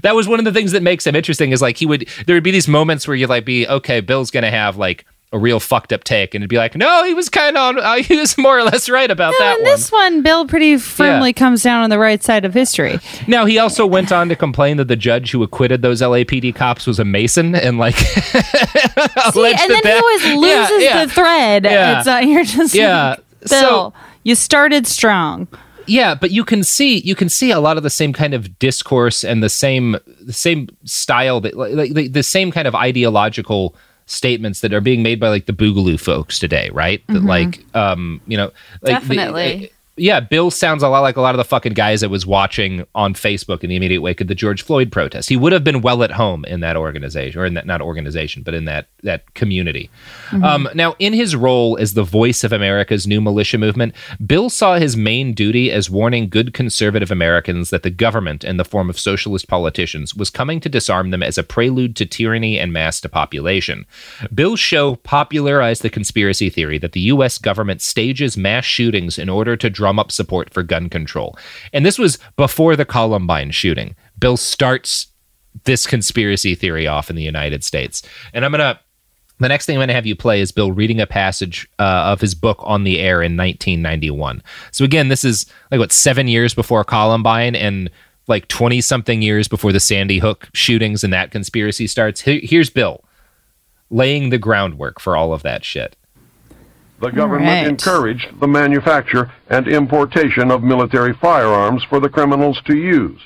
that 0.03 0.15
was 0.15 0.29
one 0.29 0.39
of 0.39 0.45
the 0.45 0.53
things 0.53 0.71
that 0.71 0.85
makes 0.85 1.05
him 1.05 1.17
interesting 1.17 1.51
is 1.51 1.61
like 1.61 1.77
he 1.77 1.85
would 1.85 2.09
there 2.27 2.37
would 2.37 2.45
be 2.45 2.53
these 2.53 2.69
moments 2.69 3.09
where 3.09 3.17
you'd 3.17 3.29
like 3.29 3.45
be 3.45 3.67
okay 3.67 4.01
bill's 4.01 4.31
gonna 4.31 4.53
have 4.53 4.77
like 4.77 5.05
a 5.33 5.39
real 5.39 5.61
fucked 5.61 5.93
up 5.93 6.03
take 6.03 6.35
and 6.35 6.43
it'd 6.43 6.51
be 6.51 6.57
like 6.57 6.75
no 6.75 7.05
he 7.05 7.15
was 7.15 7.29
kind 7.29 7.57
of 7.57 7.77
uh, 7.77 7.95
he 8.03 8.17
was 8.17 8.37
more 8.37 8.59
or 8.59 8.65
less 8.65 8.89
right 8.89 9.11
about 9.13 9.31
No, 9.33 9.39
that 9.39 9.59
in 9.59 9.63
one 9.63 9.71
this 9.71 9.93
one, 9.93 10.23
Bill 10.23 10.45
pretty 10.47 10.77
firmly 10.77 11.33
comes 11.33 11.63
down 11.63 11.83
on 11.85 11.91
the 11.91 11.99
right 12.01 12.21
side 12.23 12.45
of 12.45 12.53
history. 12.53 12.99
now 13.29 13.45
he 13.47 13.57
also 13.59 13.87
went 13.87 14.11
on 14.11 14.29
to 14.29 14.35
complain 14.37 14.77
that 14.79 14.89
the 14.89 14.97
judge 14.97 15.31
who 15.31 15.43
acquitted 15.45 15.83
those 15.83 16.01
lapd 16.03 16.55
cops 16.57 16.85
was 16.87 16.99
a 16.99 17.05
mason 17.05 17.55
and 17.55 17.79
like 17.79 17.95
See, 17.97 18.35
and 18.35 19.71
that 19.71 19.81
then 19.83 19.83
he 19.83 20.01
always 20.01 20.25
loses 20.69 20.83
yeah. 20.83 21.05
the 21.05 21.13
thread. 21.13 21.65
Yeah. 21.65 21.99
It's, 22.01 22.09
uh, 22.09 22.17
you're 22.25 22.45
just 22.45 22.75
Yeah. 22.75 23.11
like, 23.41 23.49
Bill, 23.51 23.95
you 24.25 24.35
started 24.35 24.87
strong. 24.87 25.49
Yeah, 25.87 26.15
but 26.15 26.31
you 26.31 26.45
can 26.45 26.63
see 26.63 26.99
you 27.01 27.15
can 27.15 27.29
see 27.29 27.51
a 27.51 27.59
lot 27.59 27.77
of 27.77 27.83
the 27.83 27.91
same 27.91 28.13
kind 28.13 28.35
of 28.35 28.59
discourse 28.59 29.25
and 29.25 29.43
the 29.43 29.49
same 29.49 29.97
the 30.21 30.33
same 30.33 30.69
style 30.85 31.41
that 31.41 31.57
like, 31.57 31.73
like 31.75 31.95
the, 31.95 32.07
the 32.09 32.23
same 32.23 32.53
kind 32.53 32.69
of 32.69 32.75
ideological 32.75 33.75
statements 34.11 34.61
that 34.61 34.73
are 34.73 34.81
being 34.81 35.03
made 35.03 35.21
by 35.21 35.29
like 35.29 35.47
the 35.47 35.53
Boogaloo 35.53 35.99
folks 35.99 36.39
today, 36.39 36.69
right? 36.73 37.03
That 37.09 37.23
Mhm. 37.23 37.29
like 37.29 37.65
um 37.75 38.21
you 38.27 38.37
know 38.37 38.51
like 38.83 39.03
the- 39.03 39.15
Definitely. 39.15 39.71
Yeah, 40.01 40.21
Bill 40.21 40.51
sounds 40.51 40.83
a 40.83 40.89
lot 40.89 41.01
like 41.01 41.17
a 41.17 41.21
lot 41.21 41.35
of 41.35 41.39
the 41.39 41.45
fucking 41.45 41.75
guys 41.75 42.03
I 42.03 42.07
was 42.07 42.27
watching 42.27 42.87
on 42.95 43.15
Facebook 43.15 43.63
in 43.63 43.69
the 43.69 43.77
immediate 43.77 44.01
wake 44.01 44.21
of 44.21 44.29
the 44.29 44.35
George 44.35 44.63
Floyd 44.63 44.91
protest. 44.91 45.29
He 45.29 45.37
would 45.37 45.53
have 45.53 45.63
been 45.63 45.83
well 45.83 46.03
at 46.03 46.11
home 46.11 46.45
in 46.47 46.61
that 46.61 46.77
organization, 46.77 47.41
or 47.41 47.45
in 47.45 47.55
that 47.55 47.67
not 47.67 47.83
organization, 47.83 48.43
but 48.43 48.55
in 48.55 48.65
that 48.65 48.89
that 49.03 49.35
community. 49.35 49.91
Mhm. 50.31 50.45
Um, 50.45 50.69
now, 50.75 50.95
in 50.99 51.13
his 51.13 51.37
role 51.37 51.77
as 51.79 51.95
the 51.95 52.03
voice 52.03 52.45
of 52.45 52.53
America's 52.53 53.07
new 53.07 53.21
militia 53.21 53.59
movement, 53.59 53.95
Bill 54.25 54.51
saw 54.51 54.79
his 54.79 54.97
main 54.97 55.35
duty 55.35 55.71
as 55.71 55.91
warning 55.91 56.29
good 56.29 56.55
conservative 56.55 57.11
Americans 57.11 57.71
that 57.71 57.83
the 57.83 57.91
government, 57.91 58.45
in 58.45 58.57
the 58.57 58.65
form 58.65 58.89
of 58.89 58.99
socialist 58.99 59.49
politicians, 59.49 60.15
was 60.15 60.31
coming 60.31 60.61
to 60.61 60.69
disarm 60.69 61.11
them 61.11 61.23
as 61.23 61.37
a 61.37 61.43
prelude 61.43 61.97
to 61.97 62.07
tyranny 62.07 62.59
and 62.59 62.73
mass 62.73 63.01
depopulation. 63.01 63.87
Bill's 64.35 64.61
show 64.61 64.97
popularized 64.97 65.83
the 65.83 65.91
conspiracy 65.91 66.49
theory 66.49 66.79
that 66.79 66.93
the 66.93 67.01
U.S. 67.01 67.39
government 67.39 67.83
stages 67.83 68.37
mass 68.37 68.65
shootings 68.65 69.19
in 69.19 69.29
order 69.29 69.57
to 69.57 69.71
drum 69.91 69.99
up 69.99 70.13
support 70.13 70.53
for 70.55 70.63
gun 70.63 70.89
control. 70.89 71.37
And 71.73 71.85
this 71.85 71.99
was 71.99 72.19
before 72.37 72.77
the 72.77 72.85
Columbine 72.85 73.51
shooting. 73.51 73.97
Bill 74.21 74.37
starts 74.37 75.09
this 75.65 75.85
conspiracy 75.85 76.55
theory 76.55 76.87
off 76.87 77.11
in 77.11 77.17
the 77.17 77.25
United 77.25 77.65
States. 77.65 78.03
And 78.33 78.45
I'm 78.45 78.53
going 78.53 78.61
to 78.61 78.79
the 79.41 79.49
next 79.49 79.65
thing 79.65 79.77
I'm 79.77 79.79
going 79.79 79.89
to 79.89 79.95
have 79.95 80.07
you 80.07 80.15
play 80.15 80.43
is 80.43 80.53
Bill 80.53 80.71
reading 80.71 81.01
a 81.01 81.07
passage 81.07 81.67
uh, 81.79 82.13
of 82.13 82.21
his 82.21 82.35
book 82.35 82.59
on 82.61 82.85
the 82.85 83.01
air 83.01 83.23
in 83.23 83.39
1991. 83.39 84.43
So 84.71 84.85
again, 84.85 85.09
this 85.09 85.25
is 85.25 85.47
like 85.71 85.81
what 85.81 85.93
seven 85.93 86.29
years 86.29 86.53
before 86.53 86.85
Columbine 86.85 87.57
and 87.57 87.91
like 88.29 88.49
20 88.49 88.83
something 88.83 89.23
years 89.23 89.49
before 89.49 89.73
the 89.73 89.81
Sandy 89.81 90.19
Hook 90.19 90.51
shootings 90.53 91.03
and 91.03 91.13
that 91.15 91.31
conspiracy 91.31 91.87
starts. 91.87 92.21
Here's 92.21 92.71
Bill 92.71 93.03
laying 93.89 94.29
the 94.29 94.39
groundwork 94.39 95.01
for 95.01 95.17
all 95.17 95.33
of 95.33 95.43
that 95.43 95.65
shit. 95.65 95.97
The 97.01 97.11
government 97.11 97.49
right. 97.49 97.67
encouraged 97.67 98.41
the 98.41 98.47
manufacture 98.47 99.33
and 99.49 99.67
importation 99.67 100.51
of 100.51 100.63
military 100.63 101.15
firearms 101.15 101.83
for 101.83 101.99
the 101.99 102.11
criminals 102.11 102.61
to 102.67 102.77
use. 102.77 103.21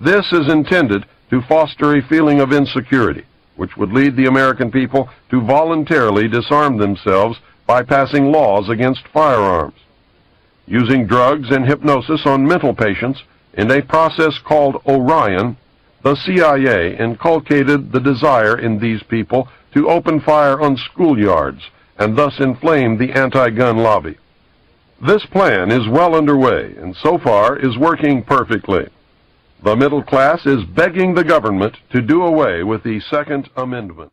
This 0.00 0.32
is 0.32 0.48
intended 0.48 1.06
to 1.30 1.42
foster 1.42 1.96
a 1.96 2.06
feeling 2.06 2.40
of 2.40 2.52
insecurity, 2.52 3.24
which 3.56 3.76
would 3.76 3.92
lead 3.92 4.14
the 4.14 4.26
American 4.26 4.70
people 4.70 5.08
to 5.30 5.40
voluntarily 5.40 6.28
disarm 6.28 6.76
themselves 6.76 7.38
by 7.66 7.82
passing 7.82 8.30
laws 8.30 8.68
against 8.68 9.08
firearms. 9.08 9.74
Using 10.66 11.06
drugs 11.06 11.50
and 11.50 11.66
hypnosis 11.66 12.26
on 12.26 12.46
mental 12.46 12.74
patients 12.74 13.24
in 13.54 13.68
a 13.72 13.82
process 13.82 14.38
called 14.38 14.80
Orion, 14.86 15.56
the 16.04 16.14
CIA 16.14 16.96
inculcated 16.96 17.90
the 17.90 18.00
desire 18.00 18.56
in 18.56 18.78
these 18.78 19.02
people 19.02 19.48
to 19.74 19.88
open 19.88 20.20
fire 20.20 20.60
on 20.60 20.76
schoolyards 20.76 21.62
and 21.98 22.16
thus 22.16 22.34
inflame 22.38 22.98
the 22.98 23.12
anti-gun 23.12 23.78
lobby. 23.78 24.16
This 25.04 25.24
plan 25.26 25.70
is 25.70 25.86
well 25.88 26.14
underway 26.14 26.74
and 26.76 26.96
so 26.96 27.18
far 27.18 27.56
is 27.58 27.76
working 27.76 28.22
perfectly. 28.22 28.88
The 29.62 29.76
middle 29.76 30.02
class 30.02 30.46
is 30.46 30.64
begging 30.64 31.14
the 31.14 31.24
government 31.24 31.76
to 31.90 32.00
do 32.00 32.22
away 32.22 32.62
with 32.62 32.82
the 32.82 33.00
Second 33.00 33.48
Amendment. 33.56 34.12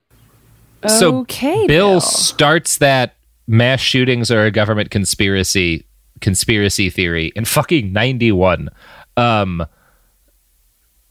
So 0.87 1.19
Okay, 1.19 1.67
Bill, 1.67 2.01
starts 2.01 2.77
that 2.79 3.15
mass 3.47 3.79
shootings 3.79 4.31
are 4.31 4.45
a 4.45 4.51
government 4.51 4.89
conspiracy 4.89 5.85
conspiracy 6.21 6.89
theory 6.89 7.31
in 7.35 7.45
fucking 7.45 7.91
91. 7.93 8.69
Um 9.17 9.65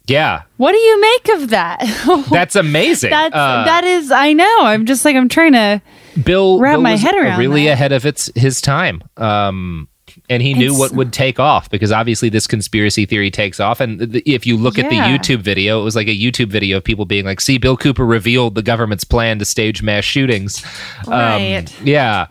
yeah, 0.09 0.43
What 0.57 0.73
do 0.73 0.79
you 0.79 1.01
make 1.01 1.29
of 1.29 1.51
that? 1.51 2.27
that's 2.31 2.57
amazing. 2.57 3.11
That's 3.11 3.35
Uh, 3.35 3.65
that 3.65 3.85
is. 3.85 4.11
I 4.11 4.33
know. 4.33 4.59
I'm 4.63 4.85
just 4.85 5.05
like 5.05 5.15
I'm 5.15 5.29
trying 5.29 5.53
to. 5.53 5.81
Bill 6.23 6.59
wrap 6.59 6.75
Bill 6.75 6.81
my 6.83 6.93
was 6.93 7.03
head 7.03 7.15
around 7.15 7.39
really 7.39 7.65
that. 7.67 7.73
ahead 7.73 7.93
of 7.93 8.05
its 8.07 8.31
his 8.35 8.61
time. 8.61 9.03
Um 9.17 9.89
and 10.29 10.43
he 10.43 10.53
knew 10.53 10.67
It's- 10.75 10.79
what 10.79 10.93
would 10.93 11.13
take 11.13 11.41
off 11.41 11.71
because 11.71 11.91
obviously 11.91 12.29
this 12.29 12.47
conspiracy 12.47 13.07
theory 13.07 13.31
takes 13.31 13.59
off. 13.61 13.81
And 13.81 13.99
the, 13.99 14.23
if 14.27 14.47
you 14.47 14.59
look 14.59 14.79
at 14.79 14.91
the 14.91 14.97
YouTube 14.97 15.41
video, 15.41 15.81
it 15.81 15.85
was 15.85 15.97
like 15.97 16.07
a 16.09 16.15
YouTube 16.19 16.49
video 16.49 16.77
of 16.77 16.85
people 16.85 17.07
being 17.07 17.25
like, 17.25 17.41
"See, 17.41 17.57
Bill 17.57 17.79
Cooper 17.79 18.05
revealed 18.05 18.55
the 18.55 18.63
government's 18.63 19.05
plan 19.05 19.39
to 19.39 19.47
stage 19.47 19.83
mass 19.83 20.05
shootings." 20.05 20.63
Um, 21.07 21.13
Right. 21.13 21.81
yeah. 21.83 22.27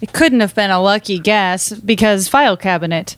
It 0.00 0.12
couldn't 0.12 0.40
have 0.40 0.54
been 0.54 0.70
a 0.70 0.80
lucky 0.80 1.18
guess 1.18 1.72
because 1.72 2.28
file 2.28 2.56
cabinet. 2.56 3.16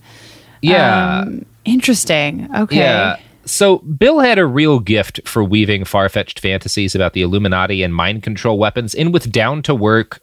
Yeah. 0.63 1.19
Um, 1.27 1.45
interesting. 1.67 2.49
Okay. 2.57 2.77
Yeah. 2.79 3.17
So 3.47 3.79
Bill 3.79 4.19
had 4.19 4.39
a 4.39 4.45
real 4.47 4.81
gift 4.81 5.21
for 5.27 5.43
weaving 5.45 5.85
far-fetched 5.85 6.41
fantasies 6.41 6.95
about 6.95 7.13
the 7.13 7.23
Illuminati 7.23 7.83
and 7.83 7.95
mind 7.95 8.23
control 8.23 8.59
weapons 8.59 8.93
in 8.93 9.13
with 9.13 9.31
down-to-work 9.31 10.21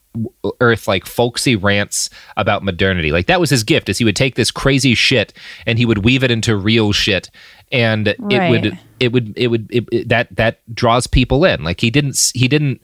earth 0.60 0.88
like 0.88 1.06
folksy 1.06 1.56
rants 1.56 2.10
about 2.38 2.64
modernity. 2.64 3.12
Like 3.12 3.28
that 3.28 3.40
was 3.40 3.50
his 3.50 3.64
gift 3.64 3.90
is 3.90 3.98
he 3.98 4.06
would 4.06 4.16
take 4.16 4.36
this 4.36 4.52
crazy 4.52 4.94
shit 4.94 5.34
and 5.66 5.80
he 5.80 5.86
would 5.86 6.04
weave 6.06 6.24
it 6.24 6.30
into 6.32 6.56
real 6.56 6.92
shit 6.92 7.32
and 7.72 8.10
it 8.10 8.18
would 8.52 8.78
it 9.00 9.12
would 9.12 9.34
it 9.36 9.48
would 9.48 9.68
it, 9.72 9.86
it- 9.92 10.10
that 10.10 10.28
that 10.36 10.60
draws 10.76 11.08
people 11.08 11.46
in. 11.46 11.64
Like 11.64 11.82
he 11.82 11.90
didn't 11.90 12.32
he 12.36 12.48
didn't 12.48 12.82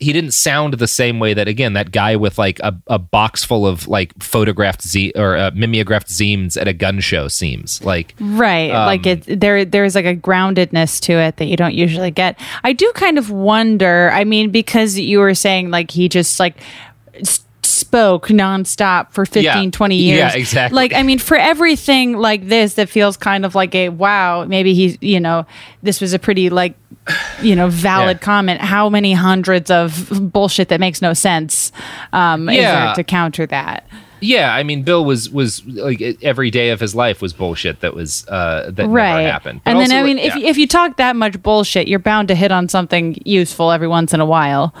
he 0.00 0.12
didn't 0.14 0.32
sound 0.32 0.74
the 0.74 0.88
same 0.88 1.18
way 1.18 1.34
that 1.34 1.46
again 1.46 1.74
that 1.74 1.92
guy 1.92 2.16
with 2.16 2.38
like 2.38 2.58
a, 2.60 2.74
a 2.86 2.98
box 2.98 3.44
full 3.44 3.66
of 3.66 3.86
like 3.86 4.12
photographed 4.22 4.82
z 4.82 5.12
or 5.14 5.36
uh, 5.36 5.50
mimeographed 5.54 6.08
zines 6.08 6.58
at 6.58 6.66
a 6.66 6.72
gun 6.72 7.00
show 7.00 7.28
seems 7.28 7.84
like 7.84 8.14
Right. 8.18 8.70
Um, 8.70 8.86
like 8.86 9.06
it 9.06 9.40
there 9.40 9.64
there's 9.64 9.94
like 9.94 10.06
a 10.06 10.16
groundedness 10.16 11.00
to 11.02 11.12
it 11.12 11.36
that 11.36 11.44
you 11.44 11.56
don't 11.56 11.74
usually 11.74 12.10
get. 12.10 12.38
I 12.64 12.72
do 12.72 12.90
kind 12.94 13.18
of 13.18 13.30
wonder, 13.30 14.10
I 14.12 14.24
mean 14.24 14.50
because 14.50 14.98
you 14.98 15.18
were 15.18 15.34
saying 15.34 15.70
like 15.70 15.90
he 15.90 16.08
just 16.08 16.40
like 16.40 16.56
s- 17.14 17.44
spoke 17.90 18.28
nonstop 18.28 19.10
for 19.12 19.26
15 19.26 19.42
Yeah. 19.42 19.70
20 19.70 19.96
years. 19.96 20.18
Yeah, 20.18 20.32
exactly. 20.34 20.76
Like 20.76 20.94
I 20.94 21.02
mean 21.02 21.18
for 21.18 21.36
everything 21.36 22.16
like 22.16 22.46
this 22.46 22.74
that 22.74 22.88
feels 22.88 23.16
kind 23.16 23.44
of 23.44 23.56
like 23.56 23.74
a 23.74 23.88
wow, 23.88 24.44
maybe 24.44 24.74
he's, 24.74 24.96
you 25.00 25.18
know, 25.18 25.44
this 25.82 26.00
was 26.00 26.12
a 26.12 26.18
pretty 26.18 26.50
like 26.50 26.74
you 27.42 27.56
know 27.56 27.68
valid 27.68 28.18
Yeah. 28.20 28.24
comment. 28.24 28.60
How 28.60 28.88
many 28.88 29.12
hundreds 29.12 29.72
of 29.72 30.08
bullshit 30.32 30.68
that 30.68 30.78
makes 30.78 31.02
no 31.02 31.14
sense 31.14 31.72
um 32.12 32.48
is 32.48 32.56
Yeah. 32.58 32.86
there 32.86 32.94
to 32.94 33.04
counter 33.04 33.44
that? 33.46 33.88
Yeah, 34.20 34.54
I 34.54 34.62
mean, 34.62 34.82
Bill 34.82 35.04
was 35.04 35.28
was 35.30 35.64
like 35.66 36.00
every 36.22 36.50
day 36.50 36.70
of 36.70 36.78
his 36.78 36.94
life 36.94 37.20
was 37.20 37.32
bullshit 37.32 37.80
that 37.80 37.94
was 37.94 38.24
uh, 38.28 38.70
that 38.70 38.86
right. 38.86 39.16
never 39.16 39.32
happened. 39.32 39.62
But 39.64 39.70
and 39.70 39.80
then 39.80 39.90
also, 39.90 39.96
I 39.96 40.02
mean, 40.04 40.18
like, 40.18 40.26
if 40.26 40.36
yeah. 40.36 40.48
if 40.50 40.58
you 40.58 40.68
talk 40.68 40.98
that 40.98 41.16
much 41.16 41.42
bullshit, 41.42 41.88
you're 41.88 41.98
bound 41.98 42.28
to 42.28 42.34
hit 42.34 42.52
on 42.52 42.68
something 42.68 43.16
useful 43.24 43.72
every 43.72 43.88
once 43.88 44.12
in 44.12 44.20
a 44.20 44.26
while. 44.26 44.74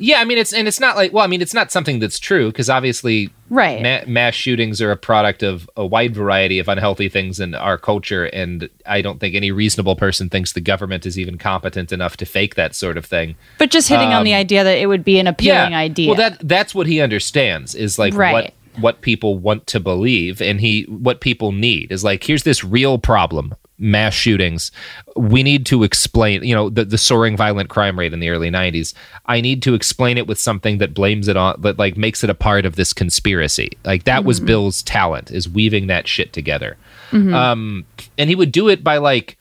Yeah, 0.00 0.20
I 0.20 0.24
mean, 0.24 0.38
it's 0.38 0.52
and 0.52 0.66
it's 0.66 0.80
not 0.80 0.96
like 0.96 1.12
well, 1.12 1.22
I 1.22 1.26
mean, 1.28 1.40
it's 1.42 1.54
not 1.54 1.70
something 1.70 1.98
that's 2.00 2.18
true 2.18 2.48
because 2.48 2.68
obviously, 2.68 3.30
Right. 3.48 3.80
ma- 3.82 4.10
mass 4.10 4.34
shootings 4.34 4.80
are 4.82 4.90
a 4.90 4.96
product 4.96 5.42
of 5.42 5.68
a 5.76 5.86
wide 5.86 6.14
variety 6.14 6.58
of 6.58 6.68
unhealthy 6.68 7.08
things 7.08 7.38
in 7.38 7.54
our 7.54 7.78
culture, 7.78 8.24
and 8.26 8.68
I 8.86 9.02
don't 9.02 9.20
think 9.20 9.34
any 9.34 9.50
reasonable 9.52 9.96
person 9.96 10.28
thinks 10.28 10.52
the 10.52 10.60
government 10.60 11.06
is 11.06 11.18
even 11.18 11.38
competent 11.38 11.92
enough 11.92 12.16
to 12.18 12.24
fake 12.26 12.54
that 12.56 12.74
sort 12.74 12.96
of 12.96 13.04
thing. 13.06 13.36
But 13.58 13.70
just 13.70 13.88
hitting 13.88 14.08
on 14.12 14.24
the 14.24 14.32
Um, 14.34 14.40
idea 14.40 14.64
that 14.64 14.78
it 14.78 14.86
would 14.86 15.04
be 15.04 15.18
an 15.18 15.26
appealing 15.26 15.74
idea. 15.74 16.08
Well, 16.08 16.16
that 16.16 16.38
that's 16.42 16.74
what 16.74 16.86
he 16.86 17.00
understands 17.00 17.74
is 17.74 17.98
like 17.98 18.14
Right. 18.14 18.32
what 18.32 18.54
what 18.80 19.00
people 19.02 19.36
want 19.36 19.66
to 19.66 19.80
believe 19.80 20.40
and 20.40 20.60
he 20.60 20.82
what 20.84 21.20
people 21.20 21.50
need 21.52 21.90
is 21.90 22.04
like 22.04 22.22
here's 22.24 22.44
this 22.44 22.62
real 22.62 22.98
problem 22.98 23.52
mass 23.80 24.12
shootings 24.14 24.70
we 25.16 25.42
need 25.42 25.64
to 25.66 25.82
explain 25.82 26.44
you 26.44 26.54
know 26.54 26.68
the, 26.68 26.84
the 26.84 26.98
soaring 26.98 27.36
violent 27.36 27.68
crime 27.70 27.98
rate 27.98 28.12
in 28.12 28.20
the 28.20 28.28
early 28.28 28.50
90s 28.50 28.92
i 29.26 29.40
need 29.40 29.62
to 29.62 29.72
explain 29.74 30.18
it 30.18 30.26
with 30.26 30.38
something 30.38 30.78
that 30.78 30.92
blames 30.94 31.28
it 31.28 31.36
on 31.36 31.58
that 31.62 31.78
like 31.78 31.96
makes 31.96 32.22
it 32.22 32.28
a 32.30 32.34
part 32.34 32.66
of 32.66 32.76
this 32.76 32.92
conspiracy 32.92 33.70
like 33.84 34.04
that 34.04 34.24
was 34.24 34.38
Mhm. 34.40 34.46
bill's 34.46 34.82
talent 34.82 35.30
is 35.30 35.48
weaving 35.48 35.86
that 35.86 36.06
shit 36.06 36.32
together 36.32 36.76
Mhm. 37.10 37.32
um 37.34 37.84
and 38.18 38.28
he 38.28 38.36
would 38.36 38.52
do 38.52 38.68
it 38.68 38.84
by 38.84 38.98
like 38.98 39.38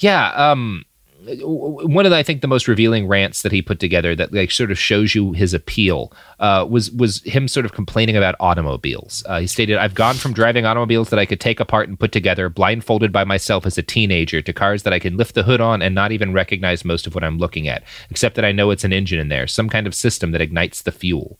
yeah 0.00 0.30
um 0.34 0.84
one 1.26 2.06
of 2.06 2.10
the, 2.10 2.16
I 2.16 2.22
think 2.22 2.40
the 2.40 2.48
most 2.48 2.68
revealing 2.68 3.08
rants 3.08 3.42
that 3.42 3.52
he 3.52 3.62
put 3.62 3.80
together 3.80 4.14
that 4.14 4.32
like 4.32 4.50
sort 4.50 4.70
of 4.70 4.78
shows 4.78 5.14
you 5.14 5.32
his 5.32 5.54
appeal 5.54 6.12
uh, 6.38 6.66
was 6.68 6.90
was 6.92 7.22
him 7.22 7.48
sort 7.48 7.66
of 7.66 7.72
complaining 7.72 8.16
about 8.16 8.36
automobiles. 8.40 9.24
Uh, 9.26 9.40
he 9.40 9.46
stated, 9.46 9.78
"I've 9.78 9.94
gone 9.94 10.14
from 10.14 10.32
driving 10.32 10.66
automobiles 10.66 11.10
that 11.10 11.18
I 11.18 11.26
could 11.26 11.40
take 11.40 11.60
apart 11.60 11.88
and 11.88 11.98
put 11.98 12.12
together, 12.12 12.48
blindfolded 12.48 13.12
by 13.12 13.24
myself 13.24 13.66
as 13.66 13.76
a 13.76 13.82
teenager, 13.82 14.40
to 14.42 14.52
cars 14.52 14.84
that 14.84 14.92
I 14.92 14.98
can 14.98 15.16
lift 15.16 15.34
the 15.34 15.42
hood 15.42 15.60
on 15.60 15.82
and 15.82 15.94
not 15.94 16.12
even 16.12 16.32
recognize 16.32 16.84
most 16.84 17.06
of 17.06 17.14
what 17.14 17.24
I'm 17.24 17.38
looking 17.38 17.66
at, 17.68 17.82
except 18.10 18.36
that 18.36 18.44
I 18.44 18.52
know 18.52 18.70
it's 18.70 18.84
an 18.84 18.92
engine 18.92 19.18
in 19.18 19.28
there, 19.28 19.46
some 19.46 19.68
kind 19.68 19.86
of 19.86 19.94
system 19.94 20.30
that 20.32 20.40
ignites 20.40 20.82
the 20.82 20.92
fuel." 20.92 21.38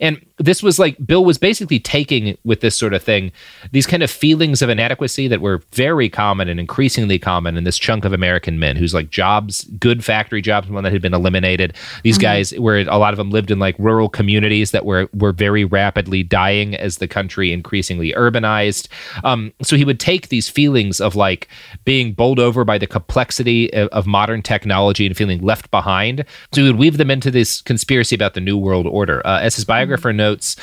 And 0.00 0.24
this 0.38 0.62
was 0.62 0.78
like 0.78 0.96
Bill 1.06 1.24
was 1.24 1.38
basically 1.38 1.78
taking 1.78 2.36
with 2.44 2.60
this 2.60 2.76
sort 2.76 2.92
of 2.92 3.02
thing 3.02 3.30
these 3.70 3.86
kind 3.86 4.02
of 4.02 4.10
feelings 4.10 4.62
of 4.62 4.68
inadequacy 4.68 5.28
that 5.28 5.40
were 5.40 5.62
very 5.72 6.08
common 6.08 6.48
and 6.48 6.58
increasingly 6.58 7.18
common 7.18 7.56
in 7.56 7.64
this 7.64 7.78
chunk 7.78 8.04
of 8.04 8.12
American 8.12 8.58
men 8.58 8.76
whose 8.76 8.94
like 8.94 9.10
jobs, 9.10 9.64
good 9.78 10.04
factory 10.04 10.42
jobs, 10.42 10.68
one 10.68 10.84
that 10.84 10.92
had 10.92 11.02
been 11.02 11.14
eliminated. 11.14 11.74
These 12.02 12.16
mm-hmm. 12.16 12.22
guys 12.22 12.58
where 12.58 12.78
a 12.78 12.98
lot 12.98 13.12
of 13.12 13.18
them 13.18 13.30
lived 13.30 13.50
in 13.50 13.58
like 13.58 13.76
rural 13.78 14.08
communities 14.08 14.72
that 14.72 14.84
were 14.84 15.08
were 15.14 15.32
very 15.32 15.64
rapidly 15.64 16.22
dying 16.22 16.74
as 16.74 16.98
the 16.98 17.08
country 17.08 17.52
increasingly 17.52 18.12
urbanized. 18.12 18.88
Um, 19.22 19.52
so 19.62 19.76
he 19.76 19.84
would 19.84 20.00
take 20.00 20.28
these 20.28 20.48
feelings 20.48 21.00
of 21.00 21.14
like 21.14 21.48
being 21.84 22.12
bowled 22.12 22.40
over 22.40 22.64
by 22.64 22.78
the 22.78 22.86
complexity 22.86 23.72
of, 23.72 23.88
of 23.88 24.06
modern 24.06 24.42
technology 24.42 25.06
and 25.06 25.16
feeling 25.16 25.42
left 25.42 25.70
behind. 25.70 26.24
So 26.52 26.62
he 26.62 26.66
would 26.66 26.78
weave 26.78 26.96
them 26.96 27.10
into 27.10 27.30
this 27.30 27.62
conspiracy 27.62 28.14
about 28.14 28.34
the 28.34 28.40
New 28.40 28.58
World 28.58 28.86
Order. 28.86 29.24
Uh, 29.24 29.40
as 29.40 29.54
his 29.54 29.64
biographer 29.84 30.12
notes, 30.12 30.56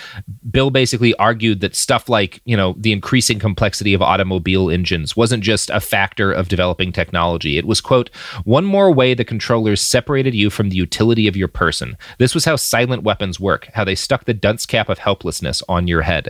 Bill 0.50 0.70
basically 0.70 1.16
argued 1.16 1.62
that 1.62 1.76
stuff 1.76 2.10
like 2.10 2.42
you 2.46 2.58
know 2.58 2.76
the 2.78 2.92
increasing 2.92 3.40
complexity 3.40 3.94
of 3.94 4.02
automobile 4.02 4.70
engines 4.70 5.16
wasn't 5.16 5.44
just 5.44 5.70
a 5.70 5.80
factor 5.80 6.32
of 6.32 6.48
developing 6.48 6.92
technology. 6.92 7.58
It 7.58 7.66
was 7.66 7.82
quote 7.82 8.10
one 8.44 8.66
more 8.66 8.92
way 8.92 9.14
the 9.14 9.26
controllers 9.26 9.82
separated 9.82 10.34
you 10.34 10.50
from 10.50 10.70
the 10.70 10.76
utility 10.76 11.28
of 11.28 11.36
your 11.36 11.48
person. 11.48 11.98
This 12.18 12.34
was 12.34 12.46
how 12.46 12.56
silent 12.56 13.04
weapons 13.04 13.40
work, 13.40 13.70
how 13.74 13.84
they 13.84 13.96
stuck 13.96 14.26
the 14.26 14.34
dunce 14.34 14.66
cap 14.66 14.90
of 14.90 14.98
helplessness 15.00 15.64
on 15.70 15.88
your 15.88 16.02
head. 16.02 16.30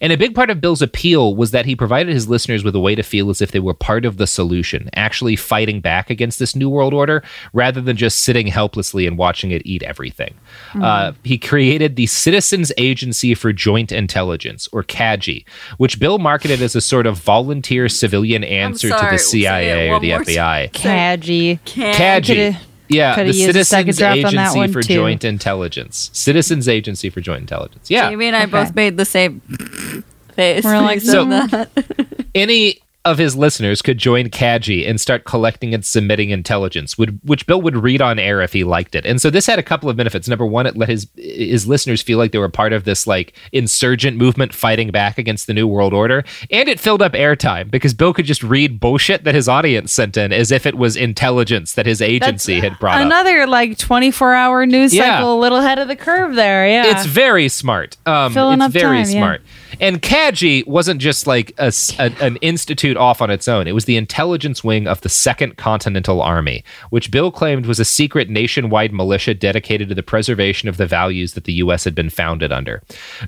And 0.00 0.12
a 0.12 0.16
big 0.16 0.34
part 0.34 0.50
of 0.50 0.60
Bill's 0.60 0.82
appeal 0.82 1.34
was 1.34 1.50
that 1.52 1.66
he 1.66 1.74
provided 1.74 2.12
his 2.12 2.28
listeners 2.28 2.64
with 2.64 2.74
a 2.74 2.80
way 2.80 2.94
to 2.94 3.02
feel 3.02 3.30
as 3.30 3.40
if 3.40 3.52
they 3.52 3.60
were 3.60 3.74
part 3.74 4.04
of 4.04 4.16
the 4.16 4.26
solution, 4.26 4.90
actually 4.94 5.36
fighting 5.36 5.80
back 5.80 6.10
against 6.10 6.38
this 6.38 6.54
new 6.54 6.68
world 6.68 6.94
order 6.94 7.22
rather 7.52 7.80
than 7.80 7.96
just 7.96 8.22
sitting 8.22 8.46
helplessly 8.46 9.06
and 9.06 9.18
watching 9.18 9.50
it 9.50 9.62
eat 9.64 9.82
everything. 9.82 10.34
Mm-hmm. 10.70 10.84
Uh, 10.84 11.12
he 11.24 11.38
created 11.38 11.96
the 11.96 12.06
Citizens 12.18 12.72
Agency 12.76 13.34
for 13.34 13.52
Joint 13.52 13.92
Intelligence, 13.92 14.68
or 14.72 14.82
CAJI, 14.82 15.44
which 15.76 15.98
Bill 15.98 16.18
marketed 16.18 16.60
as 16.60 16.74
a 16.74 16.80
sort 16.80 17.06
of 17.06 17.16
volunteer 17.18 17.88
civilian 17.88 18.44
answer 18.44 18.88
to 18.88 19.08
the 19.10 19.18
CIA 19.18 19.90
or 19.90 20.00
the 20.00 20.10
FBI. 20.10 20.72
CAJI. 20.72 21.60
CAJI. 21.64 22.56
Yeah, 22.88 23.22
the 23.22 23.32
Citizens 23.32 24.00
Agency 24.00 24.72
for 24.72 24.82
too. 24.82 24.94
Joint 24.94 25.24
Intelligence. 25.24 26.10
Citizens 26.12 26.68
Agency 26.68 27.10
for 27.10 27.20
Joint 27.20 27.40
Intelligence. 27.40 27.90
Yeah. 27.90 28.10
Jamie 28.10 28.26
and 28.26 28.36
I 28.36 28.42
okay. 28.44 28.50
both 28.50 28.74
made 28.74 28.96
the 28.96 29.04
same 29.04 29.40
face. 30.34 30.64
We're 30.64 30.80
like, 30.80 31.00
so 31.02 31.26
any 32.34 32.80
of 33.10 33.18
his 33.18 33.36
listeners 33.36 33.82
could 33.82 33.98
join 33.98 34.28
CAJI 34.28 34.88
and 34.88 35.00
start 35.00 35.24
collecting 35.24 35.74
and 35.74 35.84
submitting 35.84 36.30
intelligence, 36.30 36.96
would, 36.98 37.18
which 37.24 37.46
Bill 37.46 37.60
would 37.60 37.76
read 37.76 38.02
on 38.02 38.18
air 38.18 38.40
if 38.40 38.52
he 38.52 38.64
liked 38.64 38.94
it. 38.94 39.06
And 39.06 39.20
so 39.20 39.30
this 39.30 39.46
had 39.46 39.58
a 39.58 39.62
couple 39.62 39.88
of 39.88 39.96
benefits. 39.96 40.28
Number 40.28 40.46
one, 40.46 40.66
it 40.66 40.76
let 40.76 40.88
his 40.88 41.08
his 41.16 41.66
listeners 41.66 42.02
feel 42.02 42.18
like 42.18 42.32
they 42.32 42.38
were 42.38 42.48
part 42.48 42.72
of 42.72 42.84
this 42.84 43.06
like 43.06 43.34
insurgent 43.52 44.16
movement 44.16 44.54
fighting 44.54 44.90
back 44.90 45.18
against 45.18 45.46
the 45.46 45.54
New 45.54 45.66
World 45.66 45.94
Order, 45.94 46.24
and 46.50 46.68
it 46.68 46.78
filled 46.78 47.02
up 47.02 47.12
airtime 47.12 47.70
because 47.70 47.94
Bill 47.94 48.12
could 48.12 48.26
just 48.26 48.42
read 48.42 48.80
bullshit 48.80 49.24
that 49.24 49.34
his 49.34 49.48
audience 49.48 49.92
sent 49.92 50.16
in 50.16 50.32
as 50.32 50.52
if 50.52 50.66
it 50.66 50.76
was 50.76 50.96
intelligence 50.96 51.74
that 51.74 51.86
his 51.86 52.02
agency 52.02 52.60
That's 52.60 52.72
had 52.72 52.78
brought 52.78 53.02
another 53.02 53.42
up. 53.42 53.48
like 53.48 53.78
twenty 53.78 54.10
four 54.10 54.34
hour 54.34 54.66
news 54.66 54.94
yeah. 54.94 55.16
cycle, 55.16 55.38
a 55.38 55.40
little 55.40 55.58
ahead 55.58 55.78
of 55.78 55.88
the 55.88 55.96
curve 55.96 56.34
there. 56.34 56.68
Yeah, 56.68 56.96
it's 56.96 57.06
very 57.06 57.48
smart. 57.48 57.96
Um, 58.06 58.32
Filling 58.32 58.60
it's 58.60 58.72
very 58.72 58.98
time, 58.98 59.06
smart. 59.06 59.40
Yeah. 59.42 59.67
And 59.80 60.02
CAJI 60.02 60.66
wasn't 60.66 61.00
just 61.00 61.26
like 61.26 61.52
a, 61.58 61.72
a, 61.98 62.12
an 62.20 62.36
institute 62.36 62.96
off 62.96 63.22
on 63.22 63.30
its 63.30 63.46
own. 63.46 63.68
It 63.68 63.72
was 63.72 63.84
the 63.84 63.96
intelligence 63.96 64.64
wing 64.64 64.88
of 64.88 65.00
the 65.02 65.08
Second 65.08 65.56
Continental 65.56 66.20
Army, 66.20 66.64
which 66.90 67.10
Bill 67.10 67.30
claimed 67.30 67.66
was 67.66 67.78
a 67.78 67.84
secret 67.84 68.28
nationwide 68.28 68.92
militia 68.92 69.34
dedicated 69.34 69.88
to 69.88 69.94
the 69.94 70.02
preservation 70.02 70.68
of 70.68 70.76
the 70.76 70.86
values 70.86 71.34
that 71.34 71.44
the 71.44 71.52
U.S. 71.54 71.84
had 71.84 71.94
been 71.94 72.10
founded 72.10 72.52
under. 72.52 72.82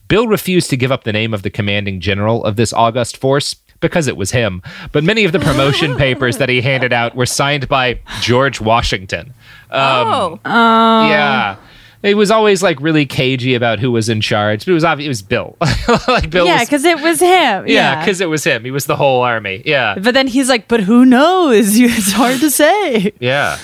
Bill 0.08 0.26
refused 0.26 0.70
to 0.70 0.76
give 0.76 0.90
up 0.90 1.04
the 1.04 1.12
name 1.12 1.32
of 1.32 1.42
the 1.42 1.50
commanding 1.50 2.00
general 2.00 2.44
of 2.44 2.56
this 2.56 2.72
august 2.72 3.16
force 3.16 3.54
because 3.78 4.08
it 4.08 4.16
was 4.16 4.30
him. 4.30 4.60
But 4.92 5.04
many 5.04 5.24
of 5.24 5.32
the 5.32 5.38
promotion 5.38 5.96
papers 5.98 6.38
that 6.38 6.48
he 6.48 6.60
handed 6.60 6.92
out 6.92 7.14
were 7.14 7.26
signed 7.26 7.68
by 7.68 8.00
George 8.20 8.60
Washington. 8.60 9.32
Um, 9.70 10.40
oh, 10.44 11.08
yeah 11.08 11.56
it 12.02 12.14
was 12.14 12.30
always 12.30 12.62
like 12.62 12.80
really 12.80 13.06
cagey 13.06 13.54
about 13.54 13.78
who 13.78 13.90
was 13.90 14.08
in 14.08 14.20
charge, 14.20 14.64
but 14.64 14.70
it 14.70 14.74
was 14.74 14.84
obvious 14.84 15.06
it 15.06 15.08
was 15.08 15.22
Bill. 15.22 15.56
like 16.08 16.30
Bill, 16.30 16.46
yeah, 16.46 16.64
because 16.64 16.84
it 16.84 17.00
was 17.00 17.20
him. 17.20 17.66
Yeah, 17.66 18.00
because 18.00 18.20
yeah, 18.20 18.26
it 18.26 18.28
was 18.28 18.44
him. 18.44 18.64
He 18.64 18.70
was 18.70 18.86
the 18.86 18.96
whole 18.96 19.22
army. 19.22 19.62
Yeah, 19.66 19.96
but 19.98 20.14
then 20.14 20.26
he's 20.26 20.48
like, 20.48 20.68
but 20.68 20.80
who 20.80 21.04
knows? 21.04 21.78
It's 21.90 22.12
hard 22.12 22.40
to 22.40 22.50
say. 22.50 23.12
Yeah. 23.20 23.58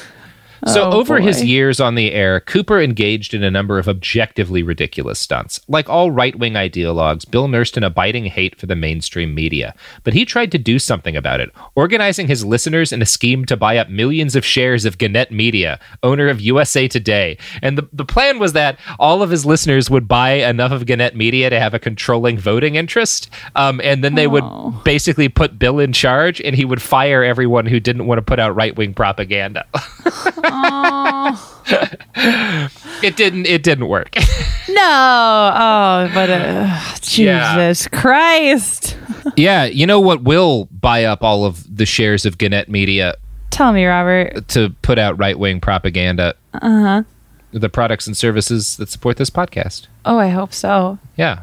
So, 0.66 0.84
oh, 0.84 0.92
over 0.92 1.18
boy. 1.18 1.24
his 1.24 1.44
years 1.44 1.80
on 1.80 1.94
the 1.94 2.12
air, 2.12 2.40
Cooper 2.40 2.80
engaged 2.80 3.34
in 3.34 3.42
a 3.42 3.50
number 3.50 3.78
of 3.78 3.88
objectively 3.88 4.62
ridiculous 4.62 5.18
stunts. 5.18 5.60
Like 5.68 5.88
all 5.88 6.10
right 6.10 6.36
wing 6.38 6.54
ideologues, 6.54 7.30
Bill 7.30 7.48
nursed 7.48 7.76
an 7.76 7.84
abiding 7.84 8.26
hate 8.26 8.58
for 8.58 8.66
the 8.66 8.76
mainstream 8.76 9.34
media. 9.34 9.74
But 10.02 10.14
he 10.14 10.24
tried 10.24 10.52
to 10.52 10.58
do 10.58 10.78
something 10.78 11.16
about 11.16 11.40
it, 11.40 11.50
organizing 11.74 12.26
his 12.26 12.44
listeners 12.44 12.92
in 12.92 13.02
a 13.02 13.06
scheme 13.06 13.44
to 13.46 13.56
buy 13.56 13.76
up 13.76 13.88
millions 13.88 14.34
of 14.34 14.44
shares 14.44 14.84
of 14.84 14.98
Gannett 14.98 15.30
Media, 15.30 15.78
owner 16.02 16.28
of 16.28 16.40
USA 16.40 16.88
Today. 16.88 17.38
And 17.62 17.76
the, 17.76 17.88
the 17.92 18.04
plan 18.04 18.38
was 18.38 18.52
that 18.54 18.78
all 18.98 19.22
of 19.22 19.30
his 19.30 19.44
listeners 19.44 19.90
would 19.90 20.08
buy 20.08 20.32
enough 20.32 20.72
of 20.72 20.86
Gannett 20.86 21.14
Media 21.16 21.50
to 21.50 21.60
have 21.60 21.74
a 21.74 21.78
controlling 21.78 22.38
voting 22.38 22.76
interest. 22.76 23.28
Um, 23.54 23.80
and 23.84 24.02
then 24.02 24.14
they 24.14 24.26
oh. 24.26 24.30
would 24.30 24.84
basically 24.84 25.28
put 25.28 25.58
Bill 25.58 25.78
in 25.78 25.92
charge, 25.92 26.40
and 26.40 26.56
he 26.56 26.64
would 26.64 26.82
fire 26.82 27.22
everyone 27.22 27.66
who 27.66 27.80
didn't 27.80 28.06
want 28.06 28.18
to 28.18 28.22
put 28.22 28.38
out 28.38 28.54
right 28.54 28.76
wing 28.76 28.94
propaganda. 28.94 29.64
it 33.02 33.16
didn't. 33.16 33.46
It 33.46 33.62
didn't 33.62 33.88
work. 33.88 34.14
no. 34.68 35.50
Oh, 35.54 36.10
but 36.14 36.30
uh, 36.30 36.80
Jesus 37.00 37.88
yeah. 37.92 37.98
Christ. 37.98 38.96
yeah, 39.36 39.64
you 39.64 39.86
know 39.86 40.00
what 40.00 40.22
will 40.22 40.66
buy 40.66 41.04
up 41.04 41.22
all 41.22 41.44
of 41.44 41.76
the 41.76 41.86
shares 41.86 42.24
of 42.26 42.38
Gannett 42.38 42.68
Media? 42.68 43.14
Tell 43.50 43.72
me, 43.72 43.84
Robert. 43.86 44.48
To 44.48 44.70
put 44.82 44.98
out 44.98 45.18
right 45.18 45.38
wing 45.38 45.60
propaganda. 45.60 46.34
Uh 46.54 46.80
huh. 46.82 47.02
The 47.52 47.68
products 47.68 48.06
and 48.06 48.16
services 48.16 48.76
that 48.76 48.88
support 48.88 49.16
this 49.16 49.30
podcast. 49.30 49.86
Oh, 50.04 50.18
I 50.18 50.28
hope 50.28 50.52
so. 50.52 50.98
Yeah. 51.16 51.42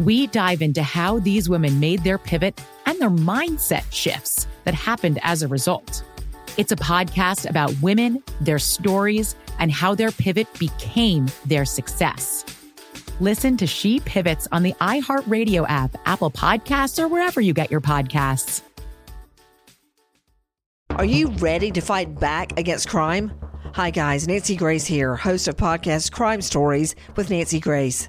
We 0.00 0.26
dive 0.26 0.60
into 0.60 0.82
how 0.82 1.20
these 1.20 1.48
women 1.48 1.78
made 1.78 2.02
their 2.02 2.18
pivot 2.18 2.60
and 2.86 2.98
their 3.00 3.10
mindset 3.10 3.84
shifts 3.92 4.46
that 4.64 4.74
happened 4.74 5.20
as 5.22 5.42
a 5.42 5.48
result. 5.48 6.02
It's 6.56 6.72
a 6.72 6.76
podcast 6.76 7.48
about 7.48 7.72
women, 7.80 8.22
their 8.40 8.58
stories, 8.58 9.36
and 9.58 9.70
how 9.70 9.94
their 9.94 10.10
pivot 10.10 10.48
became 10.58 11.26
their 11.46 11.64
success. 11.64 12.44
Listen 13.20 13.56
to 13.56 13.66
She 13.66 14.00
Pivots 14.00 14.48
on 14.50 14.64
the 14.64 14.72
iHeartRadio 14.80 15.64
app, 15.68 15.96
Apple 16.06 16.30
Podcasts, 16.30 17.00
or 17.00 17.06
wherever 17.06 17.40
you 17.40 17.54
get 17.54 17.70
your 17.70 17.80
podcasts. 17.80 18.62
Are 20.90 21.04
you 21.04 21.28
ready 21.38 21.70
to 21.70 21.80
fight 21.80 22.18
back 22.18 22.58
against 22.58 22.88
crime? 22.88 23.32
Hi, 23.74 23.90
guys. 23.90 24.28
Nancy 24.28 24.54
Grace 24.54 24.86
here, 24.86 25.16
host 25.16 25.48
of 25.48 25.56
podcast 25.56 26.12
Crime 26.12 26.40
Stories 26.40 26.94
with 27.16 27.30
Nancy 27.30 27.58
Grace. 27.58 28.08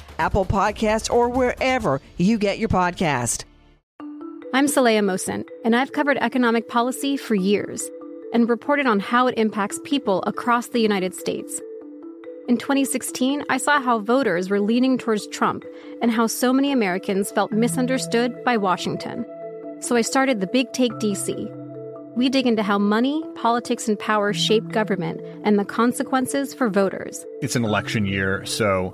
Apple 0.21 0.45
Podcasts, 0.45 1.11
or 1.11 1.29
wherever 1.29 1.99
you 2.17 2.37
get 2.37 2.59
your 2.59 2.69
podcast. 2.69 3.45
I'm 4.53 4.67
Saleha 4.67 4.99
Mohsin, 4.99 5.47
and 5.65 5.75
I've 5.75 5.93
covered 5.93 6.17
economic 6.17 6.69
policy 6.69 7.17
for 7.17 7.33
years 7.33 7.89
and 8.31 8.47
reported 8.47 8.85
on 8.85 8.99
how 8.99 9.25
it 9.25 9.37
impacts 9.37 9.79
people 9.83 10.23
across 10.27 10.67
the 10.67 10.79
United 10.79 11.15
States. 11.15 11.59
In 12.47 12.57
2016, 12.57 13.43
I 13.49 13.57
saw 13.57 13.81
how 13.81 13.97
voters 13.97 14.51
were 14.51 14.59
leaning 14.59 14.99
towards 14.99 15.25
Trump 15.27 15.63
and 16.03 16.11
how 16.11 16.27
so 16.27 16.53
many 16.53 16.71
Americans 16.71 17.31
felt 17.31 17.51
misunderstood 17.51 18.43
by 18.43 18.57
Washington. 18.57 19.25
So 19.79 19.95
I 19.95 20.01
started 20.01 20.39
the 20.39 20.47
Big 20.47 20.71
Take 20.71 20.91
DC 20.93 21.49
we 22.15 22.27
dig 22.27 22.45
into 22.45 22.61
how 22.61 22.77
money, 22.77 23.23
politics, 23.35 23.87
and 23.87 23.97
power 23.97 24.33
shape 24.33 24.67
government 24.69 25.21
and 25.43 25.57
the 25.57 25.65
consequences 25.65 26.53
for 26.53 26.69
voters. 26.69 27.25
It's 27.41 27.55
an 27.55 27.63
election 27.63 28.05
year, 28.05 28.45
so 28.45 28.93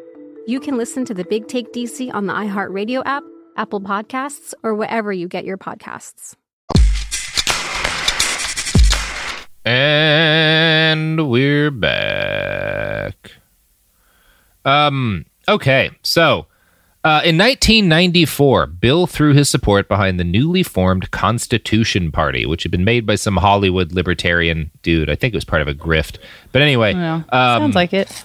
you 0.47 0.59
can 0.59 0.77
listen 0.77 1.05
to 1.05 1.13
the 1.13 1.23
Big 1.25 1.47
Take 1.47 1.71
DC 1.73 2.13
on 2.13 2.25
the 2.27 2.33
iHeartRadio 2.33 3.03
app, 3.05 3.23
Apple 3.57 3.81
Podcasts, 3.81 4.53
or 4.63 4.73
wherever 4.73 5.11
you 5.11 5.27
get 5.27 5.45
your 5.45 5.57
podcasts. 5.57 6.35
And 9.63 11.29
we're 11.29 11.69
back. 11.69 13.31
Um, 14.65 15.25
okay, 15.47 15.91
so 16.01 16.47
uh, 17.03 17.21
in 17.23 17.37
1994, 17.37 18.67
Bill 18.67 19.05
threw 19.05 19.33
his 19.33 19.49
support 19.49 19.87
behind 19.87 20.19
the 20.19 20.23
newly 20.23 20.63
formed 20.63 21.11
Constitution 21.11 22.11
Party, 22.11 22.45
which 22.45 22.63
had 22.63 22.71
been 22.71 22.85
made 22.85 23.05
by 23.05 23.15
some 23.15 23.37
Hollywood 23.37 23.91
libertarian 23.91 24.71
dude. 24.81 25.09
I 25.09 25.15
think 25.15 25.33
it 25.33 25.37
was 25.37 25.45
part 25.45 25.61
of 25.61 25.67
a 25.67 25.73
grift. 25.73 26.17
But 26.51 26.63
anyway, 26.63 26.93
um, 26.93 27.25
sounds 27.29 27.75
like 27.75 27.93
it. 27.93 28.23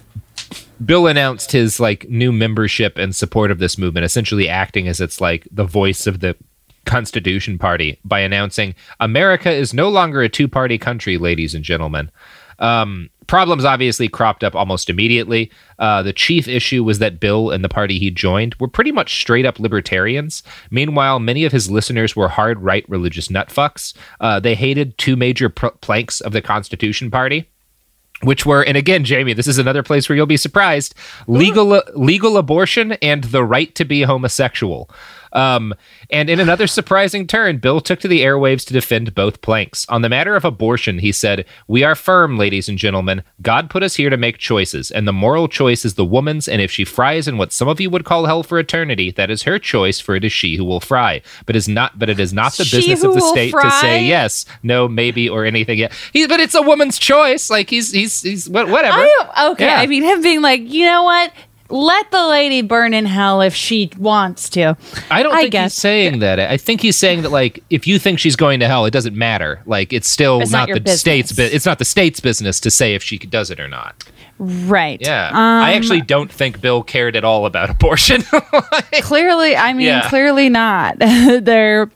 Bill 0.85 1.07
announced 1.07 1.53
his 1.53 1.81
like 1.81 2.09
new 2.09 2.33
membership 2.33 2.99
and 2.99 3.15
support 3.15 3.51
of 3.51 3.59
this 3.59 3.79
movement, 3.79 4.05
essentially 4.05 4.49
acting 4.49 4.89
as 4.89 5.01
its 5.01 5.21
like 5.21 5.47
the 5.51 5.65
voice 5.65 6.07
of 6.07 6.21
the 6.21 6.37
Constitution 6.85 7.59
Party 7.59 7.99
by 8.05 8.21
announcing 8.21 8.75
America 9.01 9.51
is 9.51 9.75
no 9.75 9.89
longer 9.89 10.23
a 10.23 10.29
two-party 10.29 10.79
country, 10.79 11.19
ladies 11.19 11.55
and 11.55 11.65
gentlemen. 11.65 12.11
Um, 12.59 13.11
problems 13.27 13.65
obviously 13.65 14.09
cropped 14.09 14.43
up 14.43 14.55
almost 14.55 14.89
immediately. 14.89 15.51
Uh, 15.79 16.03
the 16.03 16.13
chief 16.13 16.49
issue 16.49 16.83
was 16.85 17.01
that 17.01 17.21
Bill 17.21 17.51
and 17.51 17.63
the 17.63 17.69
party 17.69 17.99
he 17.99 18.11
joined 18.11 18.55
were 18.55 18.69
pretty 18.69 18.93
much 18.93 19.21
straight 19.21 19.45
up 19.45 19.59
libertarians. 19.59 20.43
Meanwhile, 20.71 21.19
many 21.21 21.45
of 21.45 21.53
his 21.53 21.71
listeners 21.71 22.17
were 22.17 22.29
hard 22.29 22.63
right 22.63 22.89
religious 22.89 23.29
nutfucks. 23.29 23.95
Uh, 24.21 24.41
they 24.41 24.55
hated 24.55 24.97
two 24.97 25.17
major 25.17 25.49
pr- 25.49 25.69
planks 25.81 26.21
of 26.21 26.33
the 26.33 26.41
Constitution 26.41 27.11
Party. 27.11 27.51
Which 28.23 28.47
were, 28.47 28.63
and 28.63 28.79
again, 28.79 29.05
Jamie, 29.05 29.35
this 29.35 29.47
is 29.47 29.59
another 29.59 29.83
place 29.83 30.09
where 30.09 30.17
you'll 30.17 30.27
be 30.27 30.39
surprised: 30.39 30.95
legal 31.27 31.83
legal 31.95 32.39
abortion 32.39 32.93
and 33.03 33.25
the 33.25 33.45
right 33.45 33.75
to 33.75 33.85
be 33.85 34.03
homosexual. 34.03 34.89
Um, 35.37 35.75
and 36.11 36.31
in 36.31 36.41
another 36.41 36.67
surprising 36.67 37.27
turn, 37.27 37.59
Bill 37.59 37.81
took 37.81 38.01
to 38.01 38.09
the 38.09 38.21
airwaves 38.23 38.65
to 38.67 38.73
defend 38.73 39.15
both 39.15 39.43
planks. 39.43 39.87
On 39.89 40.03
the 40.03 40.09
matter 40.09 40.35
of 40.35 40.45
abortion, 40.45 40.99
he 40.99 41.13
said, 41.13 41.45
We 41.69 41.85
are 41.85 41.95
firm, 41.95 42.39
ladies 42.39 42.69
and 42.69 42.79
gentlemen. 42.79 43.23
God 43.43 43.69
put 43.71 43.83
us 43.83 43.97
here 43.97 44.11
to 44.11 44.17
make 44.17 44.39
choices, 44.39 44.91
and 44.91 45.07
the 45.07 45.13
moral 45.13 45.47
choice 45.47 45.85
is 45.85 45.95
the 45.95 46.05
woman's, 46.05 46.49
and 46.49 46.63
if 46.63 46.71
she 46.71 46.85
fries 46.85 47.29
in 47.29 47.37
what 47.39 47.53
some 47.53 47.69
of 47.69 47.81
you 47.81 47.91
would 47.91 48.05
call 48.05 48.25
hell 48.27 48.43
for 48.43 48.59
eternity, 48.59 49.11
that 49.13 49.31
is 49.31 49.43
her 49.43 49.59
choice, 49.59 50.01
for 50.01 50.17
it 50.17 50.25
is 50.25 50.33
she 50.33 50.57
who 50.57 50.65
will 50.65 50.81
fry. 50.81 51.21
But 51.45 51.55
is 51.55 51.69
not 51.69 51.99
but 51.99 52.09
it 52.09 52.19
is 52.19 52.33
not 52.33 52.55
the 52.55 52.65
She 52.65 52.77
business 52.79 53.05
of 53.05 53.15
the 53.15 53.21
state 53.21 53.51
fry? 53.51 53.63
to 53.65 53.71
say 53.73 54.05
yes, 54.07 54.47
no, 54.63 54.89
maybe, 54.89 55.29
or 55.29 55.45
anything 55.45 55.79
yet. 55.79 55.93
He, 56.13 56.27
but 56.27 56.41
it's 56.41 56.55
a 56.55 56.63
woman's 56.63 56.99
choice. 56.99 57.51
Like 57.51 57.69
he's 57.69 57.91
he's 57.93 58.23
he's 58.23 58.49
whatever. 58.49 58.99
I, 58.99 59.49
okay, 59.53 59.67
Yeah. 59.67 59.81
I 59.81 59.87
mean 59.87 60.03
him 60.03 60.23
being 60.23 60.41
like, 60.41 60.63
you 60.63 60.87
know 60.87 61.03
what? 61.05 61.33
Let 61.69 62.11
the 62.11 62.27
lady 62.27 62.63
burn 62.63 62.95
in 62.95 63.07
hell 63.07 63.41
if 63.41 63.55
she 63.55 63.91
wants 63.99 64.49
to. 64.51 64.77
I 65.11 65.23
don't 65.23 65.35
I 65.35 65.41
think 65.43 65.53
guess. 65.53 65.75
he's 65.75 65.81
saying 65.81 66.19
that. 66.21 66.39
I 66.39 66.57
think 66.57 66.81
he's 66.81 66.97
saying 66.97 67.23
that 67.23 67.31
like 67.31 67.63
if 67.71 67.87
you 67.87 67.99
think 67.99 68.19
she's 68.19 68.37
going 68.37 68.61
to 68.61 68.67
hell, 68.69 68.85
it 68.87 68.93
doesn't 68.93 69.17
matter. 69.17 69.61
Like 69.67 69.93
it's 69.93 70.09
still 70.09 70.41
It's 70.41 70.51
not 70.53 70.69
not, 70.69 70.85
the 70.85 70.91
state's 70.97 71.33
business. 71.33 71.51
bu- 71.51 71.57
it's 71.57 71.67
not 71.67 71.79
the 71.79 71.85
state's 71.85 72.21
business 72.21 72.61
to 72.61 72.71
say 72.71 72.95
if 72.95 73.03
she 73.03 73.19
does 73.19 73.51
it 73.51 73.59
or 73.61 73.69
not. 73.69 74.05
Right. 74.39 75.01
Yeah. 75.01 75.29
Um, 75.29 75.35
I 75.37 75.73
actually 75.75 76.03
don't 76.03 76.31
think 76.31 76.61
Bill 76.61 76.83
cared 76.83 77.17
at 77.17 77.25
all 77.25 77.47
about 77.47 77.71
abortion. 77.77 78.23
clearly, 79.01 79.57
I 79.57 79.73
mean, 79.73 79.87
Yeah. 79.87 80.09
clearly 80.09 80.49
not. 80.49 80.99
They're. 80.99 81.91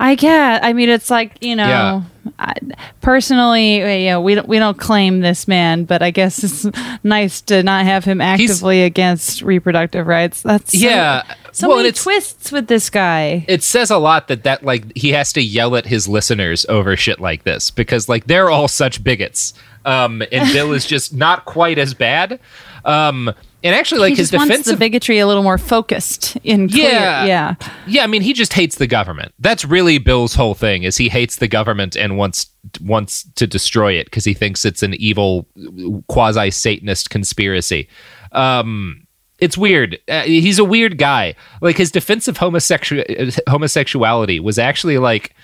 I 0.00 0.14
get. 0.14 0.64
I 0.64 0.72
mean, 0.72 0.88
it's 0.88 1.10
like 1.10 1.36
you 1.42 1.54
know. 1.54 1.68
Yeah. 1.68 2.02
I, 2.38 2.54
personally, 3.00 4.04
you 4.04 4.10
know, 4.10 4.20
we 4.20 4.34
don't 4.34 4.48
we 4.48 4.58
don't 4.58 4.78
claim 4.78 5.20
this 5.20 5.46
man, 5.46 5.84
but 5.84 6.02
I 6.02 6.10
guess 6.10 6.42
it's 6.44 6.66
nice 7.04 7.40
to 7.42 7.62
not 7.62 7.84
have 7.84 8.04
him 8.04 8.20
actively 8.20 8.82
against 8.82 9.42
reproductive 9.42 10.06
rights. 10.06 10.42
That's 10.42 10.72
so, 10.72 10.78
Yeah. 10.78 11.22
So 11.52 11.68
Well, 11.68 11.78
and 11.78 11.84
many 11.84 11.92
twists 11.92 12.50
with 12.50 12.68
this 12.68 12.88
guy. 12.88 13.44
it 13.48 13.62
says 13.62 13.90
a 13.90 13.98
lot 13.98 14.28
that 14.28 14.44
that 14.44 14.64
like 14.64 14.96
he 14.96 15.10
has 15.10 15.32
to 15.34 15.42
yell 15.42 15.76
at 15.76 15.86
his 15.86 16.08
listeners 16.08 16.64
over 16.68 16.96
shit 16.96 17.20
like 17.20 17.44
this 17.44 17.70
because 17.70 18.08
like 18.08 18.26
they're 18.26 18.50
all 18.50 18.68
such 18.68 19.04
bigots. 19.04 19.52
Um 19.84 20.22
and 20.32 20.50
Bill 20.52 20.72
is 20.72 20.86
just 20.86 21.12
not 21.12 21.44
quite 21.44 21.78
as 21.78 21.92
bad. 21.92 22.40
Um 22.84 23.34
and 23.62 23.74
actually 23.74 24.00
like 24.00 24.10
he 24.10 24.16
his 24.16 24.30
just 24.30 24.38
wants 24.38 24.48
defensive 24.48 24.78
the 24.78 24.78
bigotry 24.78 25.18
a 25.18 25.26
little 25.26 25.42
more 25.42 25.58
focused 25.58 26.36
in 26.44 26.68
clear. 26.68 26.90
Yeah. 26.90 27.24
yeah. 27.24 27.54
Yeah, 27.86 28.04
I 28.04 28.06
mean, 28.06 28.22
he 28.22 28.32
just 28.32 28.52
hates 28.52 28.76
the 28.76 28.86
government. 28.86 29.32
That's 29.38 29.64
really 29.64 29.98
Bill's 29.98 30.34
whole 30.34 30.54
thing 30.54 30.82
is 30.82 30.96
he 30.96 31.08
hates 31.08 31.36
the 31.36 31.48
government 31.48 31.96
and 31.96 32.16
wants 32.16 32.46
wants 32.80 33.24
to 33.34 33.46
destroy 33.46 33.92
it 33.94 34.04
because 34.04 34.24
he 34.24 34.34
thinks 34.34 34.64
it's 34.64 34.82
an 34.82 34.94
evil 34.94 35.46
quasi 36.08 36.50
Satanist 36.50 37.10
conspiracy. 37.10 37.88
Um, 38.32 39.06
it's 39.38 39.56
weird. 39.56 39.98
Uh, 40.08 40.22
he's 40.22 40.58
a 40.58 40.64
weird 40.64 40.98
guy. 40.98 41.34
Like 41.60 41.76
his 41.78 41.90
defense 41.90 42.28
of 42.28 42.38
homosexu- 42.38 43.38
homosexuality 43.48 44.38
was 44.38 44.58
actually 44.58 44.98
like 44.98 45.34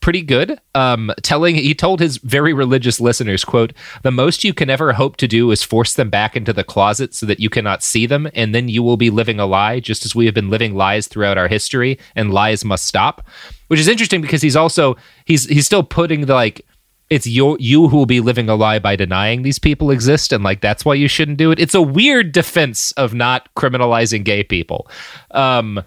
pretty 0.00 0.22
good. 0.22 0.60
Um, 0.74 1.12
telling 1.22 1.54
he 1.56 1.74
told 1.74 2.00
his 2.00 2.18
very 2.18 2.52
religious 2.52 3.00
listeners, 3.00 3.44
"quote 3.44 3.72
The 4.02 4.10
most 4.10 4.44
you 4.44 4.54
can 4.54 4.70
ever 4.70 4.92
hope 4.94 5.16
to 5.18 5.28
do 5.28 5.50
is 5.50 5.62
force 5.62 5.94
them 5.94 6.10
back 6.10 6.36
into 6.36 6.52
the 6.52 6.64
closet 6.64 7.14
so 7.14 7.26
that 7.26 7.40
you 7.40 7.50
cannot 7.50 7.82
see 7.82 8.06
them, 8.06 8.28
and 8.34 8.54
then 8.54 8.68
you 8.68 8.82
will 8.82 8.96
be 8.96 9.10
living 9.10 9.38
a 9.38 9.46
lie, 9.46 9.80
just 9.80 10.04
as 10.04 10.14
we 10.14 10.26
have 10.26 10.34
been 10.34 10.50
living 10.50 10.74
lies 10.74 11.06
throughout 11.06 11.38
our 11.38 11.48
history, 11.48 11.98
and 12.16 12.32
lies 12.32 12.64
must 12.64 12.86
stop." 12.86 13.26
Which 13.68 13.80
is 13.80 13.88
interesting 13.88 14.20
because 14.20 14.42
he's 14.42 14.56
also 14.56 14.96
he's 15.24 15.46
he's 15.46 15.66
still 15.66 15.82
putting 15.82 16.26
the 16.26 16.34
like. 16.34 16.64
It's 17.08 17.26
you 17.26 17.56
you 17.58 17.88
who 17.88 17.96
will 17.96 18.06
be 18.06 18.20
living 18.20 18.48
a 18.48 18.54
lie 18.54 18.78
by 18.78 18.94
denying 18.94 19.42
these 19.42 19.58
people 19.58 19.90
exist, 19.90 20.32
and 20.32 20.44
like 20.44 20.60
that's 20.60 20.84
why 20.84 20.94
you 20.94 21.08
shouldn't 21.08 21.38
do 21.38 21.50
it. 21.50 21.58
It's 21.58 21.74
a 21.74 21.82
weird 21.82 22.30
defense 22.30 22.92
of 22.92 23.14
not 23.14 23.52
criminalizing 23.56 24.24
gay 24.24 24.44
people. 24.44 24.88
Um, 25.32 25.82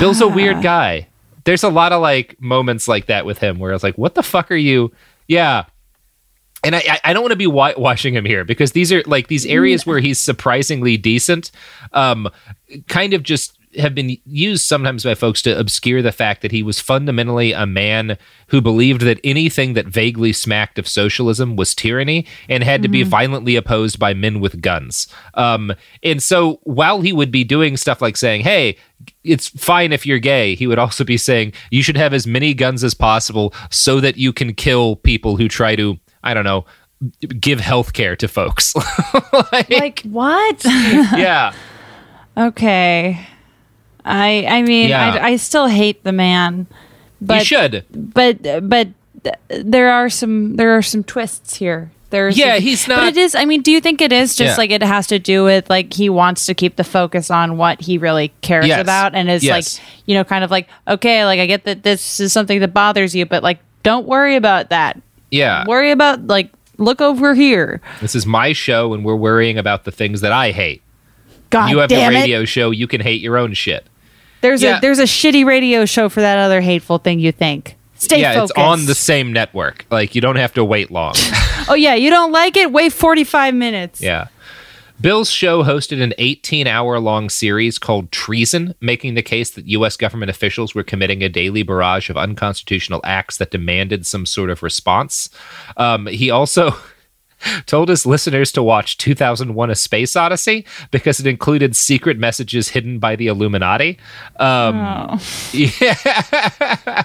Bill's 0.00 0.20
a 0.20 0.26
weird 0.26 0.62
guy. 0.62 1.06
There's 1.44 1.62
a 1.62 1.68
lot 1.68 1.92
of 1.92 2.00
like 2.00 2.40
moments 2.40 2.88
like 2.88 3.06
that 3.06 3.26
with 3.26 3.38
him 3.38 3.58
where 3.58 3.72
I 3.72 3.74
was 3.74 3.82
like, 3.82 3.98
what 3.98 4.14
the 4.14 4.22
fuck 4.22 4.50
are 4.50 4.56
you 4.56 4.92
Yeah. 5.28 5.64
And 6.64 6.76
I, 6.76 7.00
I 7.02 7.12
don't 7.12 7.22
want 7.22 7.32
to 7.32 7.36
be 7.36 7.46
whitewashing 7.46 8.14
him 8.14 8.24
here 8.24 8.44
because 8.44 8.70
these 8.70 8.92
are 8.92 9.02
like 9.06 9.26
these 9.26 9.44
areas 9.46 9.84
where 9.84 9.98
he's 9.98 10.20
surprisingly 10.20 10.96
decent, 10.96 11.50
um, 11.92 12.28
kind 12.86 13.14
of 13.14 13.24
just 13.24 13.58
have 13.78 13.94
been 13.94 14.16
used 14.26 14.64
sometimes 14.66 15.04
by 15.04 15.14
folks 15.14 15.40
to 15.42 15.58
obscure 15.58 16.02
the 16.02 16.12
fact 16.12 16.42
that 16.42 16.52
he 16.52 16.62
was 16.62 16.78
fundamentally 16.78 17.52
a 17.52 17.64
man 17.66 18.18
who 18.48 18.60
believed 18.60 19.00
that 19.02 19.18
anything 19.24 19.72
that 19.74 19.86
vaguely 19.86 20.32
smacked 20.32 20.78
of 20.78 20.86
socialism 20.86 21.56
was 21.56 21.74
tyranny 21.74 22.26
and 22.48 22.62
had 22.62 22.82
to 22.82 22.88
be 22.88 23.02
Mhm. 23.02 23.06
violently 23.06 23.56
opposed 23.56 23.98
by 23.98 24.12
men 24.12 24.40
with 24.40 24.60
guns. 24.60 25.06
Um, 25.34 25.72
and 26.02 26.22
so 26.22 26.60
while 26.64 27.00
he 27.00 27.12
would 27.12 27.30
be 27.30 27.44
doing 27.44 27.76
stuff 27.78 28.02
like 28.02 28.16
saying, 28.16 28.42
hey, 28.42 28.76
it's 29.24 29.48
fine 29.48 29.92
if 29.92 30.04
you're 30.04 30.18
gay, 30.18 30.54
he 30.54 30.66
would 30.66 30.78
also 30.78 31.02
be 31.02 31.16
saying, 31.16 31.52
you 31.70 31.82
should 31.82 31.96
have 31.96 32.12
as 32.12 32.26
many 32.26 32.52
guns 32.54 32.84
as 32.84 32.92
possible 32.94 33.54
so 33.70 34.00
that 34.00 34.16
you 34.18 34.32
can 34.32 34.52
kill 34.54 34.96
people 34.96 35.36
who 35.36 35.48
try 35.48 35.74
to, 35.76 35.98
I 36.22 36.34
don't 36.34 36.44
know, 36.44 36.66
give 37.40 37.58
health 37.58 37.94
care 37.94 38.14
to 38.16 38.28
folks. 38.28 38.74
like 39.52 40.02
what? 40.02 40.62
yeah. 40.64 41.52
Okay. 42.36 43.20
I 44.04 44.44
I 44.48 44.62
mean 44.62 44.88
Yeah. 44.90 45.14
I, 45.20 45.28
I 45.30 45.36
still 45.36 45.66
hate 45.66 46.02
the 46.04 46.12
man. 46.12 46.66
But 47.20 47.46
should. 47.46 47.84
But 47.92 48.68
but 48.68 48.88
there 49.48 49.90
are 49.92 50.10
some 50.10 50.56
there 50.56 50.76
are 50.76 50.82
some 50.82 51.04
twists 51.04 51.54
here. 51.56 51.90
There's 52.10 52.36
Yeah, 52.36 52.56
he's 52.58 52.86
not. 52.88 52.96
But 52.96 53.08
it 53.08 53.16
is. 53.16 53.34
I 53.34 53.46
mean, 53.46 53.62
do 53.62 53.70
you 53.72 53.80
think 53.80 54.02
it 54.02 54.12
is 54.12 54.36
just 54.36 54.52
Yeah. 54.52 54.56
like 54.56 54.70
it 54.70 54.82
has 54.82 55.06
to 55.06 55.18
do 55.18 55.44
with 55.44 55.70
like 55.70 55.94
he 55.94 56.10
wants 56.10 56.44
to 56.46 56.54
keep 56.54 56.76
the 56.76 56.84
focus 56.84 57.30
on 57.30 57.56
what 57.56 57.80
he 57.80 57.96
really 57.96 58.32
cares 58.42 58.66
Yes. 58.66 58.80
about, 58.82 59.14
and 59.14 59.30
is 59.30 59.42
Yes. 59.42 59.78
like 59.78 59.86
you 60.06 60.14
know 60.14 60.24
kind 60.24 60.44
of 60.44 60.50
like 60.50 60.68
okay, 60.88 61.24
like 61.24 61.40
I 61.40 61.46
get 61.46 61.64
that 61.64 61.84
this 61.84 62.20
is 62.20 62.32
something 62.32 62.60
that 62.60 62.74
bothers 62.74 63.14
you, 63.14 63.24
but 63.24 63.42
like 63.42 63.60
don't 63.82 64.06
worry 64.06 64.36
about 64.36 64.68
that. 64.70 65.00
Yeah. 65.30 65.64
Worry 65.66 65.90
about 65.90 66.26
like 66.26 66.50
look 66.76 67.00
over 67.00 67.34
here. 67.34 67.80
This 68.02 68.14
is 68.14 68.26
my 68.26 68.52
show, 68.52 68.92
and 68.92 69.04
we're 69.04 69.16
worrying 69.16 69.56
about 69.56 69.84
the 69.84 69.90
things 69.92 70.20
that 70.20 70.32
I 70.32 70.50
hate. 70.50 70.82
God 71.48 71.70
you 71.70 71.78
have 71.78 71.88
damn 71.88 72.12
the 72.12 72.18
it. 72.18 72.22
radio 72.22 72.44
show. 72.44 72.70
You 72.72 72.86
can 72.86 73.00
hate 73.00 73.20
your 73.22 73.38
own 73.38 73.54
shit. 73.54 73.86
There's 74.42 74.62
Yeah. 74.62 74.78
a 74.78 74.80
there's 74.80 74.98
a 74.98 75.04
shitty 75.04 75.44
radio 75.46 75.86
show 75.86 76.08
for 76.10 76.20
that 76.20 76.38
other 76.38 76.60
hateful 76.60 76.98
thing 76.98 77.18
you 77.20 77.32
think. 77.32 77.76
Stay 77.94 78.16
focused. 78.16 78.20
yeah, 78.22 78.34
focused. 78.34 78.52
it's 78.56 78.58
on 78.58 78.86
the 78.86 78.94
same 78.94 79.32
network. 79.32 79.86
Like 79.90 80.14
you 80.14 80.20
don't 80.20 80.36
have 80.36 80.52
to 80.54 80.64
wait 80.64 80.90
long. 80.90 81.14
Oh 81.68 81.74
yeah, 81.74 81.94
you 81.94 82.10
don't 82.10 82.32
like 82.32 82.56
it? 82.56 82.72
Wait 82.72 82.92
45 82.92 83.54
minutes. 83.54 84.00
yeah. 84.00 84.26
Bill's 85.00 85.30
show 85.30 85.62
hosted 85.62 86.02
an 86.02 86.12
18 86.18 86.66
hour 86.66 86.98
long 86.98 87.28
series 87.30 87.78
called 87.78 88.10
Treason, 88.12 88.74
making 88.80 89.14
the 89.14 89.22
case 89.22 89.50
that 89.52 89.66
U.S. 89.66 89.96
government 89.96 90.28
officials 90.30 90.74
were 90.74 90.82
committing 90.82 91.22
a 91.22 91.28
daily 91.28 91.62
barrage 91.62 92.10
of 92.10 92.16
unconstitutional 92.16 93.00
acts 93.04 93.36
that 93.38 93.50
demanded 93.52 94.06
some 94.06 94.26
sort 94.26 94.50
of 94.50 94.62
response. 94.62 95.28
Um, 95.76 96.06
he 96.06 96.30
also 96.30 96.74
told 97.66 97.88
his 97.88 98.06
listeners 98.06 98.52
to 98.52 98.62
watch 98.62 98.98
2001 98.98 99.70
A 99.70 99.74
Space 99.74 100.16
Odyssey 100.16 100.64
because 100.90 101.20
it 101.20 101.26
included 101.26 101.76
secret 101.76 102.18
messages 102.18 102.68
hidden 102.68 102.98
by 102.98 103.16
the 103.16 103.26
Illuminati. 103.28 103.98
Um, 104.38 105.18
Yeah. 105.52 107.04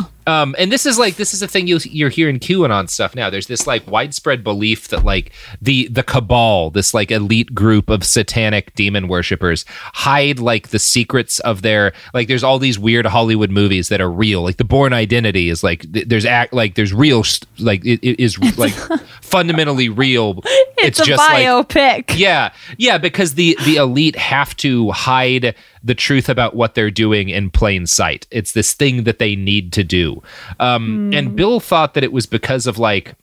um, 0.30 0.54
and 0.58 0.70
this 0.70 0.86
is 0.86 0.98
like 0.98 1.16
this 1.16 1.34
is 1.34 1.42
a 1.42 1.48
thing 1.48 1.66
you, 1.66 1.78
you're 1.84 2.08
hearing 2.08 2.38
QAnon 2.38 2.88
stuff 2.88 3.16
now. 3.16 3.30
There's 3.30 3.48
this 3.48 3.66
like 3.66 3.84
widespread 3.90 4.44
belief 4.44 4.88
that 4.88 5.04
like 5.04 5.32
the 5.60 5.88
the 5.88 6.04
cabal, 6.04 6.70
this 6.70 6.94
like 6.94 7.10
elite 7.10 7.52
group 7.52 7.90
of 7.90 8.04
satanic 8.04 8.74
demon 8.74 9.08
worshippers, 9.08 9.64
hide 9.68 10.38
like 10.38 10.68
the 10.68 10.78
secrets 10.78 11.40
of 11.40 11.62
their 11.62 11.92
like. 12.14 12.28
There's 12.28 12.44
all 12.44 12.60
these 12.60 12.78
weird 12.78 13.06
Hollywood 13.06 13.50
movies 13.50 13.88
that 13.88 14.00
are 14.00 14.10
real. 14.10 14.42
Like 14.42 14.58
the 14.58 14.64
Bourne 14.64 14.92
Identity 14.92 15.48
is 15.48 15.64
like 15.64 15.92
th- 15.92 16.06
there's 16.06 16.24
act 16.24 16.52
like 16.52 16.76
there's 16.76 16.94
real 16.94 17.24
like 17.58 17.84
it, 17.84 17.98
it 18.06 18.22
is 18.22 18.38
like 18.56 18.72
fundamentally 19.20 19.88
real. 19.88 20.40
It's, 20.78 21.00
a 21.00 21.16
like 21.16 21.44
biopic. 21.44 22.18
yeah, 22.18 22.52
yeah, 22.78 22.98
because 22.98 23.34
the 23.34 23.56
the 23.64 23.76
elite 23.76 24.16
have 24.16 24.56
to 24.58 24.90
hide 24.92 25.56
the 25.82 25.94
truth 25.94 26.28
about 26.28 26.54
what 26.54 26.74
they're 26.74 26.90
doing 26.90 27.28
in 27.28 27.50
plain 27.50 27.86
sight. 27.86 28.26
It's 28.30 28.52
this 28.52 28.74
thing 28.74 29.04
that 29.04 29.18
they 29.18 29.34
need 29.36 29.72
to 29.72 29.84
do. 29.84 30.22
Um, 30.58 31.12
And 31.14 31.34
Bill 31.36 31.60
thought 31.60 31.94
that 31.94 32.04
it 32.04 32.12
was 32.12 32.26
because 32.26 32.66
of 32.66 32.78
like 32.78 33.14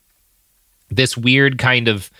this 0.90 1.16
weird 1.16 1.58
kind 1.58 1.88
of 1.88 2.10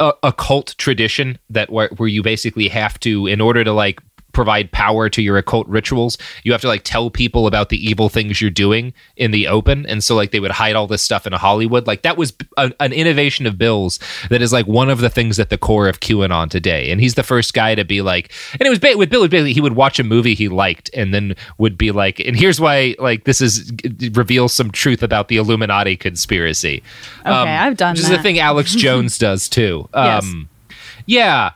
uh, 0.00 0.12
occult 0.22 0.74
tradition 0.78 1.38
that 1.50 1.70
where, 1.70 1.88
where 1.96 2.08
you 2.08 2.22
basically 2.22 2.68
have 2.68 2.98
to, 3.00 3.26
in 3.26 3.40
order 3.40 3.64
to 3.64 3.72
like 3.72 4.00
provide 4.32 4.72
power 4.72 5.08
to 5.08 5.22
your 5.22 5.36
occult 5.36 5.66
rituals, 5.68 6.18
you 6.42 6.52
have 6.52 6.60
to 6.62 6.68
like 6.68 6.84
tell 6.84 7.10
people 7.10 7.46
about 7.46 7.68
the 7.68 7.88
evil 7.88 8.08
things 8.08 8.40
you're 8.40 8.50
doing 8.50 8.92
in 9.16 9.30
the 9.30 9.46
open. 9.46 9.86
And 9.86 10.02
so 10.02 10.14
like 10.14 10.30
they 10.30 10.40
would 10.40 10.50
hide 10.50 10.74
all 10.74 10.86
this 10.86 11.02
stuff 11.02 11.26
in 11.26 11.32
Hollywood. 11.32 11.86
Like 11.86 12.02
that 12.02 12.16
was 12.16 12.32
a, 12.56 12.72
an 12.80 12.92
innovation 12.92 13.46
of 13.46 13.58
Bill's 13.58 13.98
that 14.30 14.42
is 14.42 14.52
like 14.52 14.66
one 14.66 14.90
of 14.90 15.00
the 15.00 15.10
things 15.10 15.38
at 15.38 15.50
the 15.50 15.58
core 15.58 15.88
of 15.88 16.00
QAnon 16.00 16.50
today. 16.50 16.90
And 16.90 17.00
he's 17.00 17.14
the 17.14 17.22
first 17.22 17.54
guy 17.54 17.74
to 17.74 17.84
be 17.84 18.02
like, 18.02 18.32
and 18.52 18.62
it 18.62 18.70
was 18.70 18.78
ba- 18.78 18.96
with 18.96 19.10
Bill, 19.10 19.26
basically 19.28 19.52
he 19.52 19.60
would 19.60 19.76
watch 19.76 19.98
a 19.98 20.04
movie 20.04 20.34
he 20.34 20.48
liked 20.48 20.90
and 20.94 21.12
then 21.12 21.34
would 21.58 21.76
be 21.76 21.90
like, 21.90 22.20
and 22.20 22.36
here's 22.36 22.60
why 22.60 22.94
like 22.98 23.24
this 23.24 23.40
is 23.40 23.72
reveals 24.12 24.52
some 24.52 24.70
truth 24.70 25.02
about 25.02 25.28
the 25.28 25.36
Illuminati 25.36 25.96
conspiracy. 25.96 26.82
Okay, 27.20 27.30
I've 27.30 27.76
done 27.76 27.92
Which 27.92 28.00
is 28.00 28.08
the 28.08 28.22
thing 28.22 28.38
Alex 28.38 28.74
Jones 28.76 29.18
does 29.18 29.48
too. 29.48 29.88
Yes. 29.94 30.24
Um, 30.24 30.48
yeah. 31.06 31.52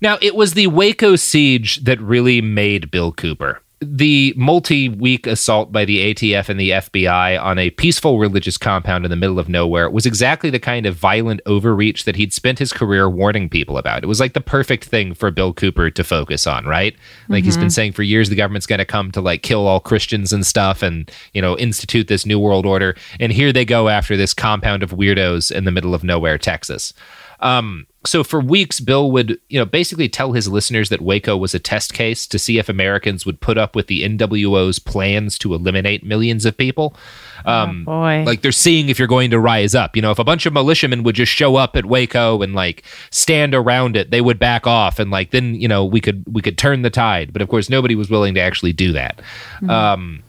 Now, 0.00 0.18
it 0.22 0.34
was 0.34 0.54
the 0.54 0.66
Waco 0.68 1.16
siege 1.16 1.84
that 1.84 2.00
really 2.00 2.40
made 2.40 2.90
Bill 2.90 3.12
Cooper. 3.12 3.60
The 3.82 4.34
multi 4.36 4.90
week 4.90 5.26
assault 5.26 5.72
by 5.72 5.86
the 5.86 6.12
ATF 6.14 6.50
and 6.50 6.60
the 6.60 6.68
FBI 6.68 7.42
on 7.42 7.58
a 7.58 7.70
peaceful 7.70 8.18
religious 8.18 8.58
compound 8.58 9.06
in 9.06 9.10
the 9.10 9.16
middle 9.16 9.38
of 9.38 9.48
nowhere 9.48 9.88
was 9.88 10.04
exactly 10.04 10.50
the 10.50 10.58
kind 10.58 10.84
of 10.84 10.96
violent 10.96 11.40
overreach 11.46 12.04
that 12.04 12.16
he'd 12.16 12.34
spent 12.34 12.58
his 12.58 12.74
career 12.74 13.08
warning 13.08 13.48
people 13.48 13.78
about. 13.78 14.02
It 14.02 14.06
was 14.06 14.20
like 14.20 14.34
the 14.34 14.40
perfect 14.42 14.84
thing 14.84 15.14
for 15.14 15.30
Bill 15.30 15.54
Cooper 15.54 15.88
to 15.88 16.04
focus 16.04 16.46
on, 16.46 16.66
right? 16.66 16.94
Like 17.30 17.44
he's 17.44 17.56
been 17.56 17.68
Mhm. 17.68 17.72
saying 17.72 17.92
for 17.92 18.02
years 18.02 18.28
the 18.28 18.36
government's 18.36 18.66
going 18.66 18.80
to 18.80 18.84
come 18.84 19.10
to 19.12 19.20
like 19.22 19.42
kill 19.42 19.66
all 19.66 19.80
Christians 19.80 20.30
and 20.30 20.44
stuff 20.46 20.82
and, 20.82 21.10
you 21.32 21.40
know, 21.40 21.56
institute 21.56 22.06
this 22.08 22.26
new 22.26 22.38
world 22.38 22.66
order. 22.66 22.94
And 23.18 23.32
here 23.32 23.50
they 23.50 23.64
go 23.64 23.88
after 23.88 24.14
this 24.14 24.34
compound 24.34 24.82
of 24.82 24.90
weirdos 24.90 25.50
in 25.50 25.64
the 25.64 25.72
middle 25.72 25.94
of 25.94 26.04
nowhere, 26.04 26.36
Texas. 26.36 26.92
Um, 27.40 27.86
so 28.06 28.24
for 28.24 28.40
weeks, 28.40 28.80
Bill 28.80 29.10
would, 29.12 29.38
you 29.50 29.58
know, 29.58 29.66
basically 29.66 30.08
tell 30.08 30.32
his 30.32 30.48
listeners 30.48 30.88
that 30.88 31.02
Waco 31.02 31.36
was 31.36 31.54
a 31.54 31.58
test 31.58 31.92
case 31.92 32.26
to 32.28 32.38
see 32.38 32.58
if 32.58 32.70
Americans 32.70 33.26
would 33.26 33.40
put 33.40 33.58
up 33.58 33.76
with 33.76 33.88
the 33.88 34.04
NWO's 34.04 34.78
plans 34.78 35.36
to 35.38 35.52
eliminate 35.52 36.04
millions 36.04 36.46
of 36.46 36.56
people. 36.56 36.96
Um, 37.44 37.84
boy. 37.84 38.24
Like 38.26 38.40
they're 38.40 38.52
seeing 38.52 38.88
if 38.88 38.98
you're 38.98 39.08
going 39.08 39.30
to 39.32 39.38
rise 39.38 39.74
up. 39.74 39.96
You 39.96 40.02
know, 40.02 40.10
if 40.10 40.18
a 40.18 40.24
bunch 40.24 40.46
of 40.46 40.54
militiamen 40.54 41.02
would 41.02 41.14
just 41.14 41.32
show 41.32 41.56
up 41.56 41.76
at 41.76 41.84
Waco 41.84 42.40
and 42.40 42.54
like 42.54 42.84
stand 43.10 43.54
around 43.54 43.96
it, 43.96 44.10
they 44.10 44.22
would 44.22 44.38
back 44.38 44.66
off, 44.66 44.98
and 44.98 45.10
like 45.10 45.30
then 45.30 45.54
you 45.54 45.68
know 45.68 45.84
we 45.84 46.00
could 46.00 46.24
we 46.26 46.40
could 46.40 46.56
turn 46.56 46.82
the 46.82 46.90
tide. 46.90 47.34
But 47.34 47.42
of 47.42 47.48
course, 47.48 47.68
nobody 47.68 47.94
was 47.94 48.08
willing 48.08 48.34
to 48.34 48.40
actually 48.40 48.72
do 48.72 48.92
that. 48.92 49.20
Mhm. 49.60 49.70
Um, 49.70 50.22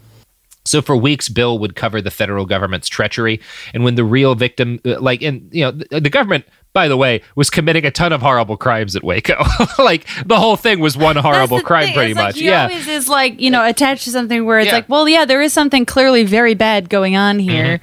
so 0.66 0.82
for 0.82 0.95
weeks, 0.95 1.28
Bill 1.28 1.57
would 1.59 1.76
cover 1.76 2.01
the 2.01 2.12
federal 2.12 2.45
government's 2.45 2.88
treachery, 2.88 3.39
and 3.74 3.84
when 3.84 3.95
the 3.95 4.03
real 4.03 4.36
victim, 4.36 4.80
uh, 4.86 4.99
like, 4.99 5.22
and 5.22 5.49
you 5.51 5.64
know, 5.64 5.72
the, 5.72 6.01
the 6.01 6.09
government, 6.09 6.45
by 6.74 6.88
the 6.88 6.95
way, 6.97 7.22
was 7.36 7.49
committing 7.49 7.86
a 7.86 7.91
ton 7.91 8.13
of 8.13 8.22
horrible 8.22 8.57
crimes 8.57 8.95
at 8.95 9.03
Waco. 9.03 9.43
like 9.80 10.05
the 10.26 10.39
whole 10.39 10.55
thing 10.55 10.80
was 10.80 10.95
one 10.97 11.15
horrible 11.15 11.61
crime, 11.61 11.86
thing, 11.88 11.93
pretty 11.95 12.11
it's 12.11 12.17
much. 12.19 12.38
he 12.39 12.45
yeah, 12.45 12.63
always 12.63 12.88
is 12.88 13.09
like 13.09 13.39
you 13.41 13.49
know 13.49 13.65
attached 13.65 14.05
to 14.05 14.09
something 14.11 14.45
where 14.45 14.59
it's 14.59 14.67
Yeah. 14.67 14.76
like, 14.76 14.89
well, 14.89 15.07
yeah, 15.09 15.26
there 15.26 15.41
is 15.41 15.51
something 15.53 15.86
clearly 15.86 16.24
very 16.24 16.53
bad 16.53 16.89
going 16.89 17.15
on 17.15 17.39
here. 17.39 17.82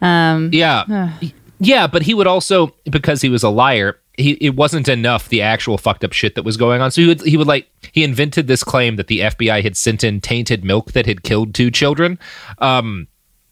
Um, 0.00 0.50
yeah, 0.52 1.12
yeah. 1.58 1.86
But 1.88 2.02
he 2.02 2.14
would 2.14 2.26
also, 2.28 2.74
because 2.84 3.20
he 3.20 3.28
was 3.28 3.42
a 3.42 3.48
liar, 3.48 3.98
he 4.16 4.32
it 4.34 4.54
wasn't 4.54 4.88
enough 4.88 5.28
the 5.28 5.42
actual 5.42 5.76
fucked 5.78 6.04
up 6.04 6.12
shit 6.12 6.34
that 6.36 6.44
was 6.44 6.56
going 6.56 6.80
on. 6.80 6.90
So 6.92 7.00
he 7.02 7.08
would 7.08 7.20
he 7.22 7.36
would 7.36 7.46
like 7.48 7.68
he 7.92 8.04
invented 8.04 8.46
this 8.46 8.62
claim 8.62 8.96
that 8.96 9.08
the 9.08 9.20
FBI 9.20 9.62
had 9.62 9.76
sent 9.76 10.04
in 10.04 10.20
tainted 10.20 10.64
milk 10.64 10.92
that 10.92 11.06
had 11.06 11.22
killed 11.22 11.54
two 11.54 11.70
children. 11.70 12.18
Um, 12.58 13.08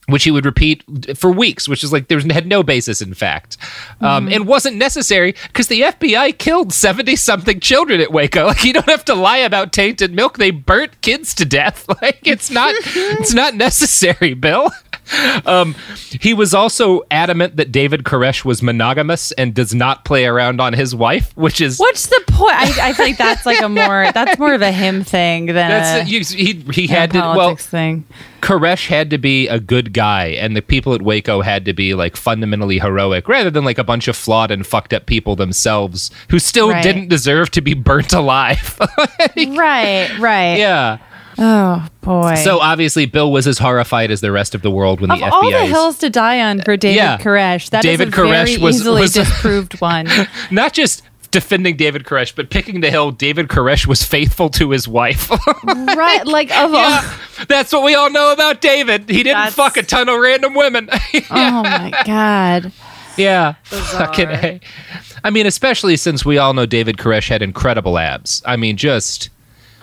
which 0.09 0.25
he 0.25 0.31
would 0.31 0.45
repeat 0.45 0.85
for 1.17 1.31
weeks, 1.31 1.69
which 1.69 1.83
is 1.83 1.93
like 1.93 2.09
there 2.09 2.21
had 2.21 2.47
no 2.47 2.63
basis 2.63 3.03
in 3.03 3.15
fact, 3.15 3.57
um, 4.01 4.29
and 4.29 4.47
wasn't 4.47 4.77
necessary 4.77 5.35
because 5.49 5.69
the 5.69 5.83
FBI 5.83 6.39
killed 6.39 6.73
seventy 6.73 7.17
something 7.17 7.61
children 7.61 8.01
at 8.01 8.13
Waco. 8.13 8.47
Like 8.57 8.65
you 8.65 8.73
don't 8.73 8.89
have 8.89 9.05
to 9.07 9.15
lie 9.15 9.39
about 9.39 9.73
tainted 9.73 10.15
milk; 10.15 10.39
they 10.39 10.51
burnt 10.53 11.01
kids 11.01 11.35
to 11.35 11.45
death. 11.45 11.87
Like 12.03 12.21
it's 12.25 12.51
not 12.51 12.75
it's 12.77 13.33
not 13.33 13.55
necessary, 13.55 14.35
Bill. 14.35 14.71
Um, 15.47 15.75
he 16.21 16.35
was 16.35 16.55
also 16.55 17.03
adamant 17.11 17.57
that 17.57 17.71
David 17.71 18.03
Koresh 18.05 18.45
was 18.45 18.63
monogamous 18.63 19.31
and 19.33 19.55
does 19.55 19.75
not 19.75 20.05
play 20.05 20.25
around 20.27 20.61
on 20.61 20.73
his 20.73 20.95
wife, 20.95 21.37
which 21.37 21.61
is 21.61 21.79
What's 21.79 22.07
the 22.07 22.23
point? 22.29 22.55
I, 22.57 22.89
I 22.89 22.93
think 22.93 23.17
that's 23.19 23.47
like 23.47 23.61
a 23.61 23.69
more 23.69 24.11
that's 24.13 24.39
more 24.39 24.55
of 24.55 24.63
a 24.63 24.73
him 24.73 25.05
thing 25.05 25.47
than 25.47 25.55
that's 25.55 26.09
a, 26.09 26.11
you, 26.11 26.25
he 26.25 26.65
he 26.73 26.87
had 26.87 27.13
to 27.13 27.19
well 27.19 27.35
politics 27.35 27.67
thing. 27.67 28.05
Koresh 28.41 28.89
had 28.89 29.11
to 29.11 29.19
be 29.19 29.47
a 29.49 29.61
good 29.61 29.93
guy, 29.93 30.27
and 30.29 30.57
the 30.57 30.63
people 30.63 30.95
at 30.95 31.03
Waco 31.03 31.43
had 31.43 31.65
to 31.67 31.73
be 31.73 31.95
like 31.95 32.17
fundamentally 32.17 32.79
heroic, 32.79 33.29
rather 33.29 33.51
than 33.51 33.65
like 33.65 33.79
a 33.79 33.85
bunch 33.85 34.09
of 34.09 34.17
flawed 34.17 34.51
and 34.51 34.67
fucked 34.67 34.93
up 34.93 35.07
people 35.07 35.37
themselves 35.37 36.11
who 36.31 36.39
still 36.39 36.71
Right. 36.71 36.83
didn't 36.83 37.09
deserve 37.09 37.51
to 37.53 37.61
be 37.61 37.75
burnt 37.75 38.13
alive. 38.13 38.79
right, 39.37 40.19
right. 40.19 40.57
yeah. 40.59 40.99
Oh 41.39 41.87
boy. 42.01 42.35
So 42.37 42.59
obviously, 42.61 43.07
Bill 43.07 43.31
was 43.31 43.47
as 43.47 43.59
horrified 43.59 44.11
as 44.11 44.21
the 44.21 44.33
rest 44.33 44.55
of 44.55 44.63
the 44.63 44.71
world 44.71 45.01
when 45.01 45.11
of 45.11 45.19
the 45.19 45.27
all 45.27 45.51
the 45.51 45.67
hills 45.67 45.99
to 45.99 46.11
die 46.11 46.41
on 46.41 46.63
for 46.63 46.77
David 46.77 46.97
Yeah. 46.97 47.19
Koresh, 47.19 47.71
that 47.71 47.85
is 47.85 47.91
David 47.91 48.09
a 48.09 48.11
Koresh 48.17 48.47
very 48.47 48.57
was- 48.59 48.77
easily 48.77 49.01
was- 49.03 49.13
disproved 49.13 49.81
one. 49.81 50.09
not 50.51 50.73
just 50.73 51.03
defending 51.33 51.77
David 51.77 52.05
Koresh, 52.05 52.35
but 52.35 52.49
picking 52.49 52.81
the 52.81 52.91
hill. 52.91 53.11
David 53.11 53.49
Koresh 53.49 53.87
was 53.87 54.03
faithful 54.03 54.49
to 54.51 54.71
his 54.71 54.89
wife. 54.89 55.29
right, 55.67 56.23
like 56.27 56.51
of 56.57 56.73
all. 56.73 57.03
That's 57.49 57.73
what 57.73 57.83
we 57.83 57.95
all 57.95 58.09
know 58.11 58.33
about 58.33 58.63
David. 58.63 59.11
He 59.11 59.23
didn't 59.23 59.51
fuck 59.51 59.77
a 59.77 59.83
ton 59.83 60.09
of 60.09 60.19
random 60.19 60.55
women. 60.55 60.89
Oh 61.31 61.63
my 61.63 61.93
god. 62.07 62.73
Yeah. 63.19 63.55
Fucking 63.65 64.29
A. 64.31 64.61
I 65.25 65.31
mean, 65.31 65.47
especially 65.47 65.97
since 65.97 66.25
we 66.25 66.39
all 66.39 66.55
know 66.55 66.65
David 66.67 66.97
Koresh 66.99 67.29
had 67.29 67.43
incredible 67.43 67.99
abs. 67.99 68.43
I 68.47 68.57
mean, 68.57 68.77
just 68.77 69.29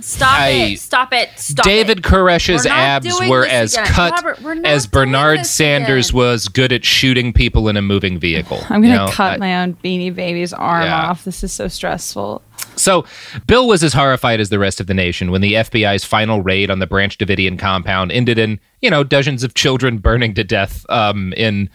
Stop 0.03 0.39
I- 0.39 0.49
it. 0.49 0.79
Stop 0.79 1.13
it. 1.13 1.29
Stop 1.37 1.65
David 1.65 1.99
it. 1.99 2.03
Koresh's 2.03 2.65
abs 2.65 3.07
were 3.29 3.45
as 3.45 3.73
again. 3.73 3.85
cut 3.87 4.11
Robert, 4.11 4.41
we're 4.41 4.61
as 4.65 4.85
Bernard 4.85 5.45
Sanders 5.45 6.09
again. 6.09 6.17
was 6.17 6.47
good 6.49 6.73
at 6.73 6.83
shooting 6.83 7.31
people 7.31 7.69
in 7.69 7.77
a 7.77 7.81
moving 7.81 8.19
vehicle. 8.19 8.59
I'm 8.69 8.81
gonna 8.81 8.87
you 8.87 8.93
know? 8.99 9.07
cut 9.09 9.33
I- 9.35 9.37
my 9.37 9.61
own 9.61 9.75
beanie 9.83 10.13
baby's 10.13 10.51
arm 10.51 10.83
Yeah. 10.83 11.09
off. 11.09 11.23
This 11.23 11.41
is 11.43 11.53
so 11.53 11.69
stressful. 11.69 12.41
So, 12.75 13.05
Bill 13.47 13.67
was 13.67 13.83
as 13.83 13.93
horrified 13.93 14.39
as 14.39 14.49
the 14.49 14.59
rest 14.59 14.81
of 14.81 14.87
the 14.87 14.93
nation 14.93 15.31
when 15.31 15.41
the 15.41 15.53
FBI's 15.53 16.03
final 16.03 16.41
raid 16.41 16.69
on 16.71 16.79
the 16.79 16.87
Branch 16.87 17.15
Davidian 17.17 17.57
compound 17.57 18.11
ended 18.11 18.37
in, 18.37 18.59
you 18.81 18.89
know, 18.89 19.03
dozens 19.03 19.43
of 19.43 19.53
children 19.53 19.99
burning 19.99 20.33
to 20.33 20.43
death 20.43 20.85
um, 20.89 21.33
in 21.37 21.69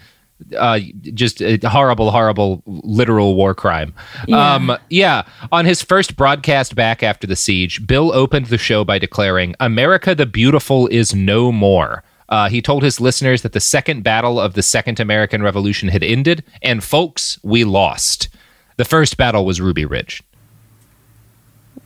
uh, 0.57 0.81
just 1.15 1.41
a 1.41 1.59
horrible, 1.69 2.11
horrible, 2.11 2.63
literal 2.67 3.35
war 3.35 3.55
crime. 3.55 3.95
Yeah. 4.27 4.55
Um, 4.55 4.77
yeah. 4.91 5.23
On 5.53 5.65
his 5.65 5.83
first 5.83 6.17
broadcast 6.17 6.75
back 6.75 7.03
after 7.03 7.27
the 7.27 7.37
siege, 7.37 7.87
Bill 7.87 8.13
opened 8.13 8.47
the 8.47 8.59
show 8.59 8.85
by 8.85 8.99
declaring, 8.99 9.55
America 9.61 10.15
the 10.15 10.27
Beautiful 10.27 10.87
is 10.89 11.15
no 11.15 11.53
more. 11.53 12.05
Uh, 12.29 12.49
he 12.49 12.61
told 12.61 12.83
his 12.83 13.01
listeners 13.01 13.43
that 13.43 13.53
the 13.53 13.61
second 13.61 14.05
battle 14.05 14.39
of 14.39 14.55
the 14.55 14.63
Second 14.63 15.01
American 15.01 15.43
Revolution 15.43 15.89
had 15.89 16.03
ended, 16.03 16.45
and 16.63 16.85
folks, 16.85 17.39
we 17.43 17.65
lost. 17.65 18.29
The 18.77 18.85
first 18.85 19.17
battle 19.17 19.47
was 19.47 19.61
Ruby 19.61 19.87
Ridge. 19.87 20.23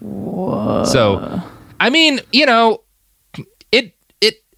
So, 0.00 1.40
I 1.78 1.90
mean, 1.90 2.20
you 2.32 2.44
know, 2.44 2.82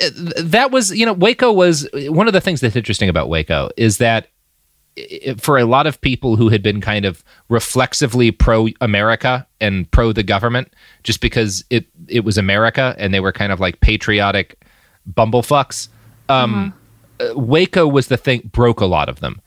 that 0.01 0.71
was 0.71 0.97
you 0.97 1.07
know 1.07 1.13
Waco 1.13 1.53
was 1.53 1.89
one 1.95 2.27
of 2.27 2.33
the 2.33 2.41
things 2.41 2.61
that's 2.61 2.77
interesting 2.77 3.09
about 3.09 3.29
Waco 3.29 3.71
is 3.77 3.99
that 3.99 4.29
i- 4.99 5.35
for 5.39 5.57
a 5.59 5.65
lot 5.65 5.87
of 5.87 6.01
people 6.01 6.37
who 6.37 6.49
had 6.49 6.63
been 6.63 6.81
kind 6.81 7.05
of 7.05 7.23
reflexively 7.49 8.31
pro 8.31 8.69
America 8.81 9.47
and 9.61 9.91
pro 9.93 10.13
the 10.13 10.23
government 10.23 10.73
just 11.05 11.21
because 11.21 11.65
it 11.71 11.87
it 12.09 12.25
was 12.25 12.37
America 12.39 12.95
and 12.99 13.15
they 13.15 13.21
were 13.21 13.33
kind 13.33 13.53
of 13.53 13.61
like 13.61 13.81
patriotic 13.81 14.59
bumblefucks. 15.13 15.89
Um, 16.29 16.75
uh, 17.21 17.39
Waco 17.39 17.87
was 17.87 18.09
the 18.09 18.17
thing 18.17 18.51
broke 18.53 18.81
a 18.81 18.87
lot 18.87 19.09
of 19.09 19.21
them. 19.21 19.41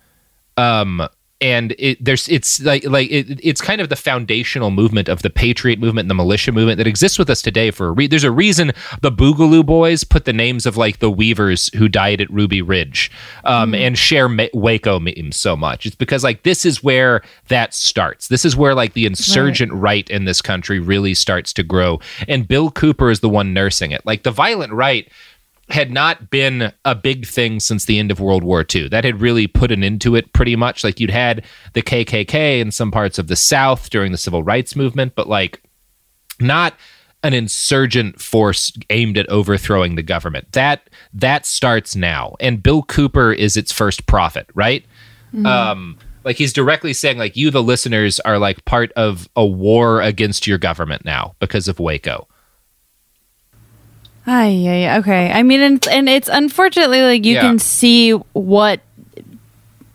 Um, 0.55 1.07
and 1.39 1.75
it 1.77 2.03
there's 2.03 2.27
it's 2.29 2.61
like 2.61 2.83
like 2.85 3.09
it, 3.11 3.39
it's 3.43 3.61
kind 3.61 3.79
of 3.79 3.89
the 3.89 3.95
foundational 3.95 4.71
movement 4.71 5.07
of 5.07 5.21
the 5.21 5.29
patriot 5.29 5.79
movement 5.79 6.05
and 6.05 6.09
the 6.09 6.15
militia 6.15 6.51
movement 6.51 6.77
that 6.77 6.87
exists 6.87 7.19
with 7.19 7.29
us 7.29 7.41
today 7.41 7.69
for 7.69 7.87
a 7.87 7.91
re- 7.91 8.07
there's 8.07 8.23
a 8.23 8.31
reason 8.31 8.71
the 9.01 9.11
Boogaloo 9.11 9.65
Boys 9.65 10.03
put 10.03 10.25
the 10.25 10.33
names 10.33 10.65
of 10.65 10.77
like 10.77 10.99
the 10.99 11.11
Weavers 11.11 11.73
who 11.75 11.87
died 11.87 12.21
at 12.21 12.29
Ruby 12.31 12.61
Ridge 12.61 13.11
um, 13.43 13.75
and 13.75 13.97
share 13.97 14.29
Ma- 14.29 14.45
Waco 14.53 14.99
memes 14.99 15.35
so 15.35 15.55
much. 15.55 15.85
It's 15.85 15.95
because 15.95 16.23
like 16.23 16.43
this 16.43 16.65
is 16.65 16.83
where 16.83 17.21
that 17.49 17.73
starts. 17.73 18.27
This 18.27 18.45
is 18.45 18.55
where 18.55 18.73
like 18.73 18.93
the 18.93 19.05
insurgent 19.05 19.73
right 19.73 20.09
in 20.09 20.25
this 20.25 20.41
country 20.41 20.79
really 20.79 21.13
starts 21.13 21.53
to 21.53 21.63
grow, 21.63 21.99
and 22.27 22.47
Bill 22.47 22.71
Cooper 22.71 23.09
is 23.09 23.19
the 23.19 23.29
one 23.29 23.53
nursing 23.53 23.91
it. 23.91 24.05
Like 24.05 24.23
the 24.23 24.31
violent 24.31 24.73
right 24.73 25.09
had 25.69 25.91
not 25.91 26.29
been 26.29 26.71
a 26.85 26.95
big 26.95 27.25
thing 27.27 27.59
since 27.59 27.85
the 27.85 27.99
end 27.99 28.09
of 28.09 28.19
World 28.19 28.43
War 28.43 28.65
II. 28.73 28.87
That 28.87 29.03
had 29.03 29.19
really 29.19 29.47
put 29.47 29.71
an 29.71 29.83
end 29.83 29.99
to 30.01 30.15
it 30.15 30.31
pretty 30.33 30.55
much. 30.55 30.83
Like 30.83 30.99
you'd 30.99 31.09
had 31.11 31.43
the 31.73 31.81
KKK 31.81 32.61
in 32.61 32.71
some 32.71 32.89
parts 32.89 33.19
of 33.19 33.27
the 33.27 33.35
South 33.35 33.89
during 33.89 34.11
the 34.11 34.17
civil 34.17 34.43
rights 34.43 34.75
movement, 34.75 35.13
but 35.15 35.27
like 35.27 35.61
not 36.39 36.73
an 37.23 37.33
insurgent 37.33 38.21
force 38.21 38.71
aimed 38.89 39.17
at 39.17 39.27
overthrowing 39.29 39.95
the 39.95 40.03
government. 40.03 40.51
That 40.53 40.89
that 41.13 41.45
starts 41.45 41.95
now. 41.95 42.35
And 42.39 42.63
Bill 42.63 42.83
Cooper 42.83 43.33
is 43.33 43.57
its 43.57 43.71
first 43.71 44.05
prophet, 44.05 44.47
right? 44.53 44.85
Mhm. 45.33 45.45
Um 45.45 45.97
like 46.23 46.37
he's 46.37 46.53
directly 46.53 46.93
saying 46.93 47.17
like 47.17 47.35
you 47.35 47.51
the 47.51 47.63
listeners 47.63 48.19
are 48.21 48.37
like 48.37 48.63
part 48.65 48.91
of 48.93 49.27
a 49.35 49.45
war 49.45 50.01
against 50.01 50.47
your 50.47 50.57
government 50.57 51.03
now 51.03 51.35
because 51.39 51.67
of 51.67 51.79
Waco. 51.79 52.27
Ah, 54.27 54.43
yeah, 54.45 54.75
yeah. 54.75 54.97
Okay. 54.99 55.31
I 55.31 55.41
mean, 55.43 55.61
and, 55.61 55.87
and 55.87 56.09
it's 56.09 56.27
unfortunately 56.27 57.01
like 57.01 57.25
you 57.25 57.35
Yeah. 57.35 57.41
can 57.41 57.59
see 57.59 58.11
what 58.33 58.81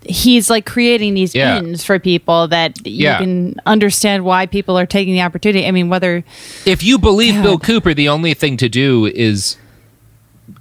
he's 0.05 0.49
like 0.51 0.65
creating 0.67 1.15
these 1.15 1.35
Yeah. 1.35 1.59
ins 1.59 1.85
for 1.85 1.99
people 1.99 2.49
that 2.49 2.85
you 2.87 3.05
Yeah. 3.05 3.19
can 3.19 3.57
understand 3.67 4.25
why 4.25 4.47
people 4.47 4.79
are 4.79 4.87
taking 4.87 5.13
the 5.15 5.21
opportunity. 5.23 5.67
I 5.67 5.71
mean, 5.71 5.91
whether 5.91 6.25
If 6.65 6.83
you 6.83 6.99
believe 6.99 7.41
Bill 7.43 7.59
Cooper, 7.59 7.95
the 7.95 8.09
only 8.09 8.35
thing 8.35 8.57
to 8.57 8.69
do 8.69 9.07
is 9.15 9.57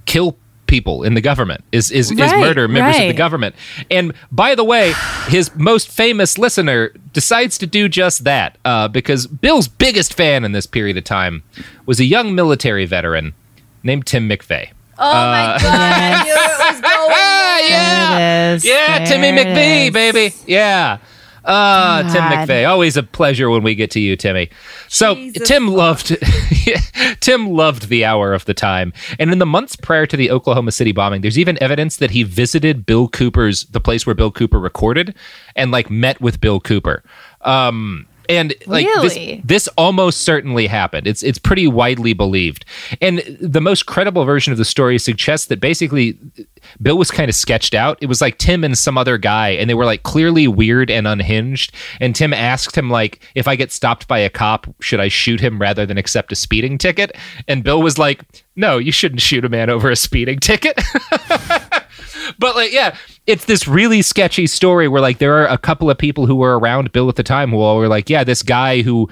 kill 0.06 0.35
people 0.68 1.03
in 1.03 1.15
the 1.15 1.22
government 1.22 1.64
is 1.73 1.91
is, 1.91 2.11
is 2.11 2.18
murder 2.18 2.68
members 2.68 2.95
of 2.98 3.07
the 3.07 3.14
government. 3.14 3.56
And 3.89 4.14
by 4.31 4.56
the 4.56 4.64
way, 4.64 4.93
his 5.27 5.49
most 5.56 5.89
famous 5.89 6.38
listener 6.38 6.93
decides 7.14 7.57
to 7.57 7.68
do 7.68 7.89
just 7.89 8.23
that 8.26 8.57
uh, 8.64 8.88
because 8.88 9.27
Bill's 9.27 9.68
biggest 9.68 10.14
fan 10.14 10.45
in 10.45 10.52
this 10.53 10.65
period 10.65 10.95
of 10.98 11.03
time 11.03 11.43
was 11.85 11.99
a 11.99 12.06
young 12.06 12.35
military 12.35 12.85
veteran 12.85 13.34
named 13.84 14.06
Tim 14.06 14.30
McVeigh. 14.30 14.70
Oh 14.98 15.12
my 15.14 15.56
Uh, 15.56 15.60
god! 15.60 15.64
I 15.64 16.24
knew 16.24 16.32
it 16.34 16.74
was 16.74 16.82
going. 16.82 17.12
yeah, 17.72 18.60
yeah, 18.64 19.06
Timmy 19.06 19.32
McVeigh, 19.32 19.91
baby, 19.94 20.36
yeah. 20.45 20.98
Uh, 21.44 22.03
Tim 22.14 22.22
McVeigh, 22.22 22.70
always 22.70 22.98
a 22.98 23.02
pleasure 23.02 23.49
when 23.49 23.64
we 23.64 23.74
get 23.74 23.90
to 23.91 23.99
you, 23.99 24.16
Timmy. 24.16 24.49
So 24.88 25.16
Tim 25.32 25.68
loved 25.68 26.16
Tim 27.20 27.49
loved 27.49 27.90
the 27.90 28.06
hour 28.06 28.34
of 28.34 28.45
the 28.45 28.53
time, 28.53 28.94
and 29.18 29.32
in 29.32 29.40
the 29.40 29.45
months 29.48 29.76
prior 29.76 30.06
to 30.06 30.16
the 30.16 30.30
Oklahoma 30.30 30.72
City 30.72 30.91
bombing, 30.91 31.22
there's 31.22 31.40
even 31.40 31.58
evidence 31.62 31.98
that 31.98 32.12
he 32.12 32.22
visited 32.22 32.86
Bill 32.86 33.08
Cooper's 33.08 33.64
the 33.66 33.80
place 33.82 34.06
where 34.06 34.14
Bill 34.14 34.32
Cooper 34.32 34.60
recorded, 34.60 35.16
and 35.56 35.72
like 35.72 35.90
met 35.90 36.22
with 36.22 36.40
Bill 36.41 36.60
Cooper. 36.60 37.02
Um, 37.41 38.06
and 38.32 38.53
like 38.66 38.86
Really? 38.86 39.36
this, 39.38 39.45
this 39.45 39.68
almost 39.78 40.22
certainly 40.22 40.68
happened. 40.68 41.06
It's 41.08 41.22
it's 41.24 41.38
pretty 41.38 41.68
widely 41.68 42.14
believed, 42.14 42.66
and 43.02 43.20
the 43.40 43.62
most 43.62 43.86
credible 43.86 44.24
version 44.26 44.52
of 44.52 44.58
the 44.58 44.66
story 44.66 44.98
suggests 44.98 45.48
that 45.48 45.60
basically 45.60 46.18
Bill 46.82 46.98
was 46.98 47.12
kind 47.12 47.30
of 47.30 47.36
sketched 47.36 47.74
out. 47.74 47.98
It 48.02 48.06
was 48.08 48.22
like 48.22 48.38
Tim 48.38 48.64
and 48.64 48.78
some 48.78 48.98
other 48.98 49.18
guy, 49.18 49.49
and 49.49 49.70
they 49.70 49.74
were 49.74 49.86
like 49.86 50.03
clearly 50.03 50.48
weird 50.48 50.90
and 50.90 51.08
unhinged. 51.08 51.74
And 51.99 52.16
Tim 52.16 52.34
asked 52.34 52.78
him 52.78 52.90
like, 52.90 53.22
"If 53.36 53.48
I 53.48 53.56
get 53.56 53.72
stopped 53.72 54.08
by 54.08 54.20
a 54.20 54.30
cop, 54.30 54.68
should 54.82 54.99
I 54.99 55.08
shoot 55.10 55.40
him 55.40 55.60
rather 55.60 55.86
than 55.86 55.98
accept 55.98 56.32
a 56.32 56.36
speeding 56.36 56.78
ticket?" 56.78 57.16
And 57.48 57.64
Bill 57.64 57.82
was 57.82 57.98
like, 57.98 58.22
"No, 58.56 58.78
you 58.78 58.91
shouldn't 58.91 59.22
shoot 59.22 59.44
a 59.45 59.49
man 59.49 59.70
over 59.70 59.90
a 59.91 59.95
speeding 59.95 60.40
ticket." 60.40 60.80
but 62.40 62.56
like 62.56 62.72
yeah 62.72 62.95
it's 63.28 63.45
this 63.45 63.68
really 63.68 64.02
sketchy 64.02 64.48
story 64.48 64.88
where 64.88 65.02
like 65.02 65.19
there 65.19 65.36
are 65.41 65.48
a 65.48 65.57
couple 65.57 65.90
of 65.90 65.98
people 65.98 66.26
who 66.26 66.36
were 66.36 66.57
around 66.57 66.91
bill 66.91 67.10
at 67.10 67.15
the 67.15 67.23
time 67.23 67.52
who 67.52 67.60
all 67.60 67.78
were 67.78 67.88
like 67.88 68.10
yeah 68.10 68.23
this 68.23 68.41
guy 68.41 68.82
who 68.82 69.10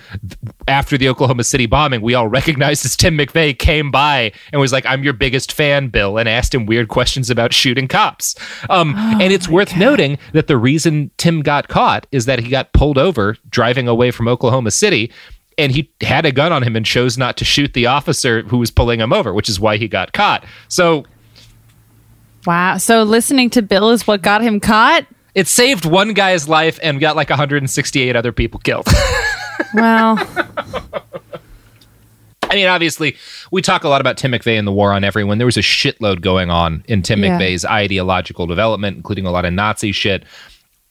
after 0.68 0.98
the 0.98 1.08
oklahoma 1.08 1.44
city 1.44 1.66
bombing 1.66 2.02
we 2.02 2.14
all 2.14 2.28
recognized 2.28 2.86
as 2.86 2.96
tim 2.96 3.18
mcveigh 3.18 3.58
came 3.58 3.92
by 3.92 4.32
and 4.52 4.60
was 4.60 4.74
like 4.74 4.86
i'm 4.86 5.04
your 5.04 5.14
biggest 5.14 5.52
fan 5.52 5.90
bill 5.90 6.18
and 6.18 6.28
asked 6.28 6.54
him 6.54 6.66
weird 6.66 6.88
questions 6.88 7.30
about 7.30 7.54
shooting 7.54 7.88
cops. 7.88 8.36
Um, 8.70 8.96
and 8.96 9.34
it's 9.34 9.48
worth 9.48 9.76
noting 9.76 10.18
that 10.34 10.48
the 10.48 10.58
reason 10.58 11.12
tim 11.18 11.42
got 11.42 11.68
caught 11.68 12.08
is 12.12 12.26
that 12.26 12.40
he 12.40 12.50
got 12.50 12.74
pulled 12.74 12.98
over 12.98 13.38
driving 13.50 13.88
away 13.88 14.12
from 14.12 14.28
oklahoma 14.28 14.72
city 14.72 15.12
and 15.58 15.74
he 15.74 15.92
had 16.02 16.26
a 16.26 16.32
gun 16.32 16.52
on 16.54 16.64
him 16.64 16.76
and 16.76 16.86
chose 16.86 17.18
not 17.18 17.36
to 17.38 17.46
shoot 17.46 17.74
the 17.74 17.86
officer 17.86 18.44
who 18.44 18.58
was 18.58 18.72
pulling 18.72 19.00
him 19.00 19.14
over 19.14 19.34
which 19.34 19.50
is 19.50 19.60
why 19.60 19.78
he 19.78 19.88
got 19.88 20.14
caught. 20.14 20.46
So 20.68 21.06
wow. 22.50 22.78
So 22.78 23.04
listening 23.04 23.52
to 23.52 23.62
Bill 23.62 23.92
is 23.92 24.08
what 24.08 24.24
got 24.24 24.42
him 24.42 24.60
caught. 24.60 25.06
It 25.36 25.48
saved 25.48 25.86
one 25.86 26.14
guy's 26.14 26.50
life 26.50 26.80
and 26.82 27.00
got 27.00 27.16
like 27.16 27.30
168 27.30 28.16
other 28.16 28.32
people 28.32 28.60
killed. 28.60 28.88
Well, 29.74 30.18
I 32.50 32.56
mean, 32.56 32.66
obviously, 32.68 33.16
we 33.52 33.62
talk 33.62 33.84
a 33.84 33.90
lot 33.90 34.02
about 34.02 34.18
Tim 34.18 34.32
McVeigh 34.32 34.58
and 34.58 34.66
the 34.68 34.72
war 34.72 34.92
on 34.94 35.04
everyone. 35.04 35.38
There 35.38 35.46
was 35.46 35.58
a 35.58 35.62
shitload 35.62 36.22
going 36.22 36.50
on 36.50 36.84
in 36.88 37.04
Tim 37.04 37.24
Yeah. 37.24 37.38
McVeigh's 37.38 37.66
ideological 37.66 38.48
development, 38.48 38.98
including 38.98 39.26
a 39.28 39.32
lot 39.32 39.46
of 39.46 39.54
Nazi 39.54 39.92
shit. 39.92 40.24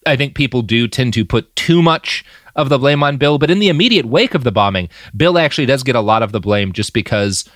I 0.07 0.15
think 0.15 0.35
people 0.35 0.63
do 0.63 0.87
tend 0.87 1.15
to 1.15 1.25
put 1.25 1.55
too 1.57 1.83
much 1.83 2.25
of 2.55 2.69
the 2.69 2.79
blame 2.79 3.03
on 3.03 3.17
Bill, 3.17 3.39
but 3.39 3.51
in 3.51 3.59
the 3.59 3.69
immediate 3.69 4.07
wake 4.07 4.35
of 4.35 4.45
the 4.45 4.53
bombing, 4.53 4.89
Bill 5.17 5.39
actually 5.39 5.67
does 5.67 5.83
get 5.83 5.97
a 5.97 6.01
lot 6.01 6.23
of 6.23 6.31
the 6.31 6.41
blame 6.41 6.73
just 6.73 6.93
because 6.93 7.49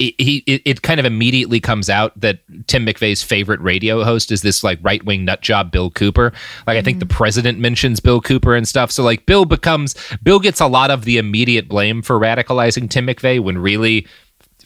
it, 0.00 0.14
he 0.18 0.42
it, 0.46 0.62
it 0.64 0.82
kind 0.82 0.98
of 0.98 1.06
immediately 1.06 1.60
comes 1.60 1.90
out 1.90 2.18
that 2.18 2.40
Tim 2.66 2.86
McVeigh's 2.86 3.22
favorite 3.22 3.60
radio 3.60 4.02
host 4.02 4.32
is 4.32 4.40
this 4.40 4.64
like 4.64 4.78
right 4.82 5.04
wing 5.04 5.26
nut 5.26 5.42
job 5.42 5.70
Bill 5.70 5.90
Cooper. 5.90 6.32
Like 6.66 6.78
I 6.78 6.82
think 6.82 6.98
the 6.98 7.06
mm. 7.06 7.10
president 7.10 7.58
mentions 7.58 8.00
Bill 8.00 8.20
Cooper 8.20 8.56
and 8.56 8.66
stuff. 8.66 8.90
So 8.90 9.04
like 9.04 9.26
Bill 9.26 9.44
becomes 9.44 9.94
Bill 10.22 10.40
gets 10.40 10.58
a 10.60 10.66
lot 10.66 10.90
of 10.90 11.04
the 11.04 11.18
immediate 11.18 11.68
blame 11.68 12.00
for 12.00 12.18
radicalizing 12.18 12.88
Tim 12.88 13.06
McVeigh 13.06 13.40
when 13.40 13.58
really 13.58 14.06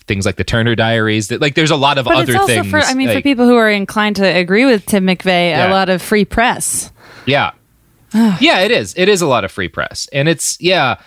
things 0.06 0.24
like 0.24 0.36
the 0.36 0.44
Turner 0.44 0.76
Diaries. 0.76 1.28
That 1.28 1.40
like 1.40 1.56
there's 1.56 1.72
a 1.72 1.76
lot 1.76 1.98
of 1.98 2.04
But 2.04 2.14
other 2.14 2.32
it's 2.32 2.40
also 2.40 2.54
things. 2.54 2.70
for 2.70 2.78
I 2.78 2.94
mean 2.94 3.10
for 3.10 3.20
people 3.20 3.46
who 3.46 3.56
are 3.56 3.70
inclined 3.70 4.16
to 4.16 4.24
agree 4.24 4.64
with 4.64 4.86
Tim 4.86 5.04
McVeigh, 5.04 5.50
Yeah. 5.50 5.68
a 5.68 5.72
lot 5.72 5.88
of 5.88 6.00
free 6.00 6.24
press. 6.24 6.92
Yeah. 7.26 7.50
yeah, 8.14 8.60
it 8.60 8.70
is. 8.70 8.94
It 8.96 9.08
is 9.08 9.20
a 9.20 9.26
lot 9.26 9.44
of 9.44 9.50
free 9.50 9.68
press. 9.68 10.08
And 10.12 10.28
it's 10.28 10.60
yeah, 10.60 11.00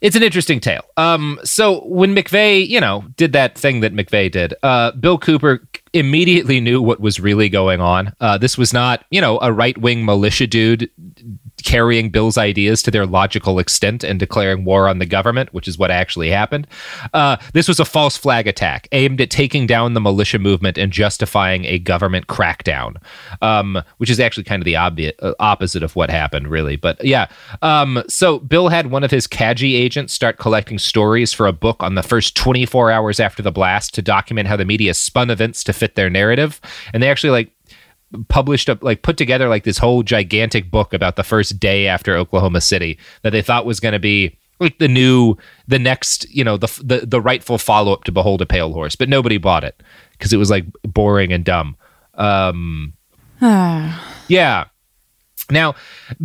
it's 0.00 0.16
an 0.16 0.22
interesting 0.22 0.60
tale. 0.60 0.82
Um 0.96 1.38
so 1.44 1.80
when 1.86 2.14
McVeigh, 2.14 2.66
you 2.66 2.80
know, 2.80 3.04
did 3.16 3.32
that 3.32 3.56
thing 3.56 3.80
that 3.80 3.94
McVeigh 3.94 4.30
did, 4.30 4.54
uh 4.62 4.92
Bill 4.92 5.18
Cooper 5.18 5.66
immediately 5.92 6.60
knew 6.60 6.82
what 6.82 7.00
was 7.00 7.20
really 7.20 7.48
going 7.48 7.80
on. 7.80 8.12
Uh 8.20 8.38
this 8.38 8.58
was 8.58 8.72
not, 8.72 9.04
you 9.10 9.20
know, 9.20 9.38
a 9.40 9.52
right-wing 9.52 10.04
militia 10.04 10.46
dude 10.46 10.90
carrying 11.64 12.10
Bill's 12.10 12.38
ideas 12.38 12.82
to 12.82 12.90
their 12.90 13.06
logical 13.06 13.58
extent 13.58 14.04
and 14.04 14.18
declaring 14.18 14.64
war 14.64 14.88
on 14.88 14.98
the 14.98 15.06
government, 15.06 15.52
which 15.52 15.68
is 15.68 15.78
what 15.78 15.90
actually 15.90 16.30
happened. 16.30 16.66
Uh, 17.12 17.36
this 17.52 17.68
was 17.68 17.80
a 17.80 17.84
false 17.84 18.16
flag 18.16 18.46
attack 18.46 18.88
aimed 18.92 19.20
at 19.20 19.30
taking 19.30 19.66
down 19.66 19.94
the 19.94 20.00
militia 20.00 20.38
movement 20.38 20.78
and 20.78 20.92
justifying 20.92 21.64
a 21.64 21.78
government 21.78 22.26
crackdown, 22.26 22.96
um, 23.42 23.82
which 23.98 24.10
is 24.10 24.20
actually 24.20 24.44
kind 24.44 24.60
of 24.60 24.64
the 24.64 24.74
obvi- 24.74 25.12
uh, 25.20 25.34
opposite 25.38 25.82
of 25.82 25.96
what 25.96 26.10
happened, 26.10 26.48
really. 26.48 26.76
But 26.76 27.02
yeah, 27.04 27.28
um, 27.62 28.02
so 28.08 28.38
Bill 28.38 28.68
had 28.68 28.90
one 28.90 29.04
of 29.04 29.10
his 29.10 29.26
CAJI 29.26 29.74
agents 29.74 30.12
start 30.12 30.38
collecting 30.38 30.78
stories 30.78 31.32
for 31.32 31.46
a 31.46 31.52
book 31.52 31.82
on 31.82 31.94
the 31.94 32.02
first 32.02 32.36
24 32.36 32.90
hours 32.90 33.20
after 33.20 33.42
the 33.42 33.52
blast 33.52 33.94
to 33.94 34.02
document 34.02 34.48
how 34.48 34.56
the 34.56 34.64
media 34.64 34.94
spun 34.94 35.30
events 35.30 35.64
to 35.64 35.72
fit 35.72 35.94
their 35.94 36.10
narrative, 36.10 36.60
and 36.92 37.02
they 37.02 37.10
actually 37.10 37.30
like 37.30 37.50
published 38.28 38.68
up 38.70 38.82
like 38.82 39.02
put 39.02 39.16
together 39.16 39.48
like 39.48 39.64
this 39.64 39.78
whole 39.78 40.02
gigantic 40.02 40.70
book 40.70 40.94
about 40.94 41.16
the 41.16 41.24
first 41.24 41.58
day 41.58 41.86
after 41.86 42.16
Oklahoma 42.16 42.60
City 42.60 42.98
that 43.22 43.30
they 43.30 43.42
thought 43.42 43.66
was 43.66 43.80
going 43.80 43.92
to 43.92 43.98
be 43.98 44.38
like 44.60 44.78
the 44.78 44.88
new 44.88 45.36
the 45.66 45.78
next 45.78 46.28
you 46.30 46.44
know 46.44 46.56
the 46.56 46.68
the, 46.82 47.06
the 47.06 47.20
rightful 47.20 47.58
follow 47.58 47.92
up 47.92 48.04
to 48.04 48.12
Behold 48.12 48.40
a 48.42 48.46
Pale 48.46 48.72
Horse 48.72 48.96
but 48.96 49.08
nobody 49.08 49.38
bought 49.38 49.64
it 49.64 49.82
because 50.12 50.32
it 50.32 50.38
was 50.38 50.50
like 50.50 50.64
boring 50.82 51.32
and 51.32 51.44
dumb. 51.44 51.76
Um 52.14 52.94
yeah 53.40 54.66
now, 55.50 55.74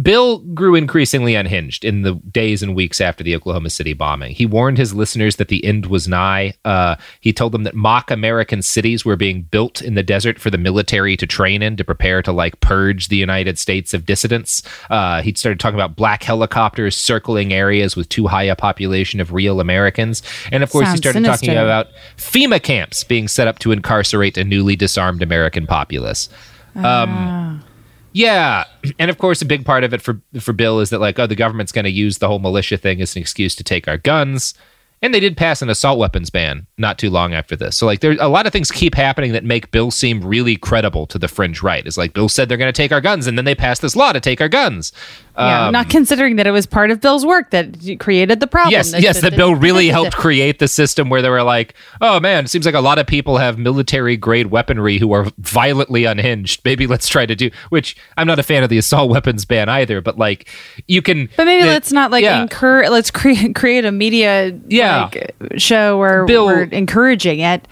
Bill 0.02 0.39
grew 0.39 0.76
increasingly 0.76 1.35
unhinged 1.35 1.85
in 1.85 2.02
the 2.02 2.15
days 2.15 2.64
and 2.64 2.76
weeks 2.76 2.99
after 2.99 3.23
the 3.23 3.35
Oklahoma 3.35 3.69
City 3.69 3.93
bombing. 3.93 4.34
He 4.34 4.45
warned 4.45 4.77
his 4.77 4.93
listeners 4.93 5.35
that 5.35 5.48
the 5.48 5.64
end 5.64 5.85
was 5.88 6.07
nigh. 6.07 6.53
Uh, 6.65 6.95
he 7.19 7.31
told 7.31 7.52
them 7.52 7.64
that 7.64 7.76
mock 7.76 8.10
American 8.10 8.61
cities 8.61 9.06
were 9.06 9.15
being 9.15 9.43
built 9.43 9.81
in 9.81 9.95
the 9.95 10.03
desert 10.03 10.39
for 10.39 10.49
the 10.49 10.57
military 10.57 11.15
to 11.18 11.27
train 11.27 11.61
in 11.61 11.77
to 11.77 11.84
prepare 11.84 12.22
to 12.23 12.31
like 12.31 12.60
purge 12.61 13.10
the 13.10 13.18
United 13.18 13.60
States 13.60 13.93
of 13.93 14.06
dissidents. 14.06 14.64
Uh, 14.89 15.22
he 15.22 15.34
started 15.34 15.60
talking 15.60 15.80
about 15.80 15.95
black 15.95 16.23
helicopters 16.23 16.98
circling 16.98 17.53
areas 17.53 17.95
with 17.95 18.10
too 18.10 18.27
high 18.27 18.43
a 18.43 18.56
population 18.56 19.19
of 19.19 19.34
real 19.34 19.60
Americans. 19.60 20.23
And 20.52 20.64
of 20.64 20.72
course, 20.72 20.88
Sounds 20.88 20.99
he 20.99 21.10
started 21.10 21.26
talking 21.26 21.52
about 21.52 21.88
FEMA 22.18 22.61
camps 22.61 23.03
being 23.03 23.27
set 23.27 23.48
up 23.48 23.60
to 23.60 23.72
incarcerate 23.72 24.38
a 24.38 24.43
newly 24.43 24.76
disarmed 24.76 25.22
American 25.22 25.68
populace. 25.68 26.30
Um, 26.76 27.64
yeah, 28.13 28.65
and 28.99 29.09
of 29.09 29.17
course, 29.17 29.41
a 29.41 29.45
big 29.45 29.65
part 29.65 29.83
of 29.83 29.93
it 29.93 30.01
for 30.01 30.21
for 30.39 30.53
Bill 30.53 30.79
is 30.79 30.89
that 30.89 30.99
like, 30.99 31.17
oh, 31.19 31.27
the 31.27 31.35
government's 31.35 31.71
going 31.71 31.85
to 31.85 31.91
use 31.91 32.17
the 32.17 32.27
whole 32.27 32.39
militia 32.39 32.77
thing 32.77 33.01
as 33.01 33.15
an 33.15 33.21
excuse 33.21 33.55
to 33.55 33.63
take 33.63 33.88
our 33.88 33.97
guns, 33.97 34.53
and 35.01 35.13
they 35.13 35.19
did 35.19 35.38
pass 35.38 35.61
an 35.61 35.69
assault 35.69 35.97
weapons 35.97 36.29
ban 36.29 36.67
not 36.77 36.99
too 36.99 37.09
long 37.09 37.33
after 37.33 37.55
this. 37.55 37.77
So 37.77 37.85
like, 37.85 38.01
there's 38.01 38.19
a 38.19 38.27
lot 38.27 38.45
of 38.45 38.53
things 38.53 38.69
keep 38.69 38.95
happening 38.95 39.31
that 39.31 39.43
make 39.43 39.71
Bill 39.71 39.91
seem 39.91 40.23
really 40.23 40.57
credible 40.57 41.07
to 41.07 41.17
the 41.17 41.27
fringe 41.27 41.63
right. 41.63 41.85
It's 41.85 41.97
like 41.97 42.13
Bill 42.13 42.29
said 42.29 42.49
they're 42.49 42.57
going 42.57 42.71
to 42.71 42.81
take 42.81 42.91
our 42.91 43.01
guns, 43.01 43.27
and 43.27 43.38
then 43.38 43.45
they 43.45 43.55
passed 43.55 43.81
this 43.81 43.95
law 43.95 44.11
to 44.11 44.19
take 44.19 44.41
our 44.41 44.49
guns. 44.49 44.91
Yeah, 45.38 45.68
Um, 45.68 45.72
not 45.74 45.90
considering 45.90 46.36
that 46.36 46.45
it 46.48 46.52
was 46.52 46.66
part 46.66 46.91
of 46.91 46.99
Bill's 46.99 47.26
work 47.26 47.52
that 47.52 47.78
created 47.99 48.40
the 48.41 48.48
problem. 48.48 48.72
Yes, 48.74 48.94
yes, 48.99 49.22
that 49.22 49.36
Bill 49.36 49.56
really 49.56 49.88
helped 49.88 50.14
create 50.16 50.60
the 50.60 50.68
system 50.68 51.10
where 51.10 51.22
they 51.22 51.30
were 51.30 51.44
like, 51.44 51.74
oh 52.02 52.20
man, 52.20 52.45
it 52.45 52.48
seems 52.49 52.66
like 52.66 52.76
a 52.76 52.82
lot 52.82 52.99
of 52.99 53.08
people 53.08 53.38
have 53.38 53.58
military 53.58 54.18
grade 54.18 54.48
weaponry 54.48 54.98
who 54.98 55.14
are 55.14 55.28
violently 55.38 56.03
unhinged. 56.06 56.62
Maybe 56.66 56.86
let's 56.86 57.08
try 57.08 57.26
to 57.26 57.36
do, 57.36 57.49
which 57.70 57.95
I'm 58.18 58.28
not 58.28 58.40
a 58.40 58.44
fan 58.44 58.64
of 58.64 58.70
the 58.70 58.78
assault 58.78 59.10
weapons 59.10 59.45
ban 59.45 59.70
either, 59.70 60.02
but 60.02 60.18
like 60.18 60.49
you 60.88 61.02
can. 61.02 61.30
But 61.38 61.45
maybe 61.45 61.66
let's 61.66 61.91
not 61.94 62.12
like 62.12 62.24
yeah. 62.24 62.41
incur. 62.41 62.90
Let's 62.90 63.10
create 63.12 63.56
create 63.56 63.86
a 63.86 63.91
media 63.91 64.58
Yeah. 64.68 65.10
like, 65.14 65.36
show 65.58 65.98
where 65.98 66.26
Bill- 66.26 66.45
we're 66.45 66.64
encouraging 66.64 67.40
it. 67.40 67.68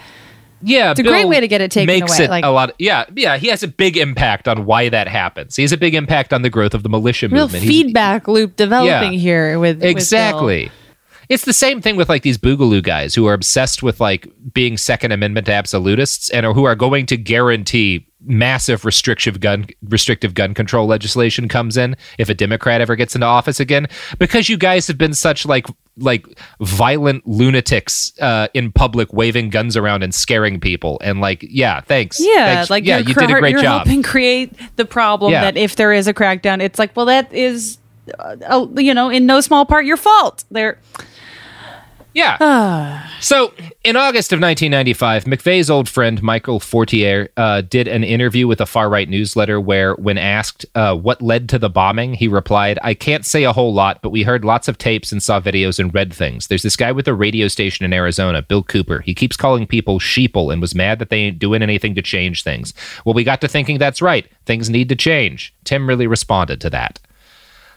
Yeah, 0.61 0.91
It's 0.91 0.99
a 0.99 1.03
great 1.03 1.27
way 1.27 1.40
to 1.40 1.48
get 1.48 1.61
it 1.61 1.72
taken 1.72 1.88
makes 1.88 2.18
away, 2.18 2.26
It 2.26 2.30
like- 2.30 2.44
a 2.44 2.49
lot. 2.49 2.73
Yeah, 2.80 3.06
yeah, 3.15 3.38
he 3.38 3.48
has 3.48 3.64
a 3.64 3.68
big 3.68 3.95
impact 3.98 4.48
on 4.48 4.65
why 4.65 4.90
that 4.90 5.07
happens. 5.07 5.56
He 5.56 5.61
has 5.64 5.72
a 5.72 5.77
big 5.77 5.95
impact 5.95 6.34
on 6.34 6.41
the 6.41 6.49
growth 6.49 6.73
of 6.73 6.84
the 6.84 6.90
militia 6.90 7.27
Real 7.30 7.44
movement. 7.44 7.64
He's- 7.64 7.73
feedback 7.86 8.27
loop 8.27 8.56
developing 8.56 9.14
Yeah. 9.14 9.19
here 9.19 9.60
with 9.60 9.69
with 9.77 9.81
Bill. 9.81 9.90
exactly. 9.91 10.72
It's 11.30 11.45
the 11.45 11.53
same 11.53 11.80
thing 11.80 11.95
with 11.95 12.10
like 12.10 12.23
these 12.23 12.38
boogaloo 12.39 12.81
guys 12.84 13.14
who 13.14 13.27
are 13.27 13.34
obsessed 13.34 13.84
with 13.84 13.99
like 13.99 14.27
being 14.53 14.77
Second 14.77 15.11
Amendment 15.11 15.47
absolutists 15.47 16.30
and 16.31 16.45
who 16.45 16.65
are 16.65 16.76
going 16.76 17.06
to 17.07 17.18
guarantee 17.18 18.06
massive 18.26 18.84
restrictive 18.84 19.39
gun 19.39 19.65
restrictive 19.88 20.34
gun 20.34 20.53
control 20.53 20.85
legislation 20.88 21.47
comes 21.47 21.77
in 21.77 21.95
if 22.18 22.27
a 22.27 22.34
Democrat 22.34 22.81
ever 22.81 22.97
gets 22.97 23.15
into 23.15 23.26
office 23.26 23.61
again 23.61 23.88
because 24.18 24.49
you 24.49 24.57
guys 24.57 24.88
have 24.88 24.97
been 24.97 25.14
such 25.14 25.45
like 25.45 25.65
like 25.97 26.26
violent 26.60 27.26
lunatics 27.26 28.11
uh, 28.19 28.47
in 28.53 28.72
public 28.73 29.14
waving 29.14 29.49
guns 29.49 29.77
around 29.77 30.03
and 30.03 30.14
scaring 30.14 30.60
people 30.60 30.99
and 31.01 31.22
like 31.22 31.45
yeah 31.49 31.80
thanks 31.80 32.18
Yeah, 32.19 32.56
Thanks. 32.56 32.69
like 32.69 32.84
yeah 32.85 32.97
you're 32.97 33.15
did 33.15 33.30
a 33.31 33.39
great 33.39 33.51
you're 33.53 33.61
job 33.61 33.85
helping 33.88 34.03
create 34.03 34.51
the 34.76 34.85
problem 34.85 35.31
Yeah. 35.31 35.41
that 35.43 35.56
if 35.56 35.77
there 35.77 35.93
is 35.93 36.07
a 36.07 36.14
crackdown, 36.14 36.61
it's 36.61 36.77
like, 36.80 36.93
well, 36.97 37.06
that 37.06 37.31
is, 37.34 37.77
uh, 38.19 38.68
you 38.76 38.93
know, 38.93 39.10
in 39.10 39.26
no 39.27 39.39
small 39.39 39.65
part 39.65 39.85
your 39.85 39.97
fault. 39.97 40.43
There. 40.51 40.77
Yeah. 42.14 43.07
so 43.19 43.53
in 43.84 43.95
August 43.95 44.34
of 44.34 44.41
1995, 44.41 45.26
McVeigh's 45.26 45.69
old 45.69 45.88
friend 45.88 46.22
Michael 46.23 46.60
Fortier 46.60 47.30
uh, 47.38 47.61
did 47.61 47.88
an 47.88 48.03
interview 48.03 48.48
with 48.48 48.60
a 48.61 48.65
far 48.65 48.90
right 48.90 49.07
newsletter 49.07 49.60
where, 49.60 49.95
when 49.95 50.18
asked 50.18 50.65
uh, 50.76 50.95
what 50.95 51.22
led 51.22 51.48
to 51.49 51.60
the 51.60 51.69
bombing, 51.69 52.14
he 52.14 52.27
replied, 52.27 52.80
I 52.81 52.94
can't 52.94 53.26
say 53.26 53.44
a 53.44 53.53
whole 53.53 53.73
lot, 53.73 54.02
but 54.02 54.10
we 54.10 54.23
heard 54.23 54.44
lots 54.44 54.68
of 54.68 54.77
tapes 54.77 55.11
and 55.11 55.22
saw 55.22 55.40
videos 55.40 55.80
and 55.80 55.94
read 55.94 56.14
things. 56.14 56.48
There's 56.48 56.64
this 56.64 56.76
guy 56.76 56.91
with 56.91 57.07
a 57.07 57.14
radio 57.14 57.48
station 57.48 57.86
in 57.86 57.94
Arizona, 57.94 58.41
Bill 58.41 58.64
Cooper. 58.64 59.02
He 59.02 59.14
keeps 59.14 59.38
calling 59.38 59.68
people 59.68 59.99
sheeple 59.99 60.52
and 60.52 60.61
was 60.61 60.76
mad 60.76 60.99
that 60.99 61.10
they 61.10 61.19
ain't 61.19 61.40
doing 61.40 61.61
anything 61.61 61.95
to 61.95 62.02
change 62.02 62.44
things. 62.44 62.73
Well, 63.06 63.14
we 63.14 63.23
got 63.23 63.41
to 63.41 63.48
thinking 63.48 63.77
that's 63.77 64.02
right. 64.02 64.27
Things 64.45 64.69
need 64.69 64.90
to 64.90 64.95
change. 64.95 65.53
Tim 65.64 65.88
really 65.88 66.07
responded 66.07 66.60
to 66.61 66.69
that. 66.72 66.99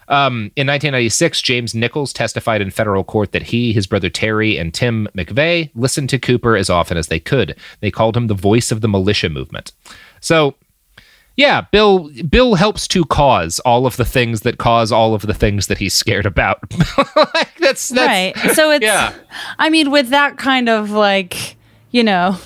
Um, 0.09 0.51
in 0.57 0.67
1996, 0.67 1.41
James 1.43 1.75
Nichols 1.75 2.13
testified 2.13 2.61
in 2.61 2.71
federal 2.71 3.05
court 3.05 3.33
that 3.33 3.43
he, 3.43 3.73
his 3.73 3.87
brother 3.87 4.11
Terry, 4.11 4.59
and 4.59 4.73
Tim 4.75 5.09
McVeigh 5.17 5.71
listened 5.75 6.11
to 6.11 6.19
Cooper 6.19 6.57
as 6.57 6.69
often 6.69 6.97
as 6.97 7.09
they 7.09 7.21
could. 7.21 7.57
They 7.81 7.91
called 7.91 8.17
him 8.17 8.27
the 8.27 8.35
voice 8.35 8.71
of 8.73 8.81
the 8.81 8.89
militia 8.89 9.29
movement. 9.29 9.73
So, 10.21 10.55
yeah, 11.37 11.63
Bill 11.73 12.11
Bill 12.29 12.55
helps 12.55 12.87
to 12.89 13.05
cause 13.05 13.59
all 13.61 13.87
of 13.87 13.97
the 13.97 14.05
things 14.05 14.43
that 14.43 14.59
cause 14.59 14.93
all 14.93 15.15
of 15.15 15.23
the 15.23 15.35
things 15.35 15.69
that 15.69 15.79
he's 15.79 15.95
scared 15.95 16.27
about. 16.27 16.59
Like, 17.35 17.57
that's, 17.59 17.89
that's 17.89 18.37
right. 18.39 18.55
So 18.55 18.71
it's, 18.71 18.85
yeah. 18.85 19.15
I 19.59 19.71
mean, 19.71 19.91
with 19.91 20.09
that 20.09 20.37
kind 20.37 20.69
of 20.69 20.91
like, 20.91 21.57
you 21.91 22.03
know, 22.03 22.37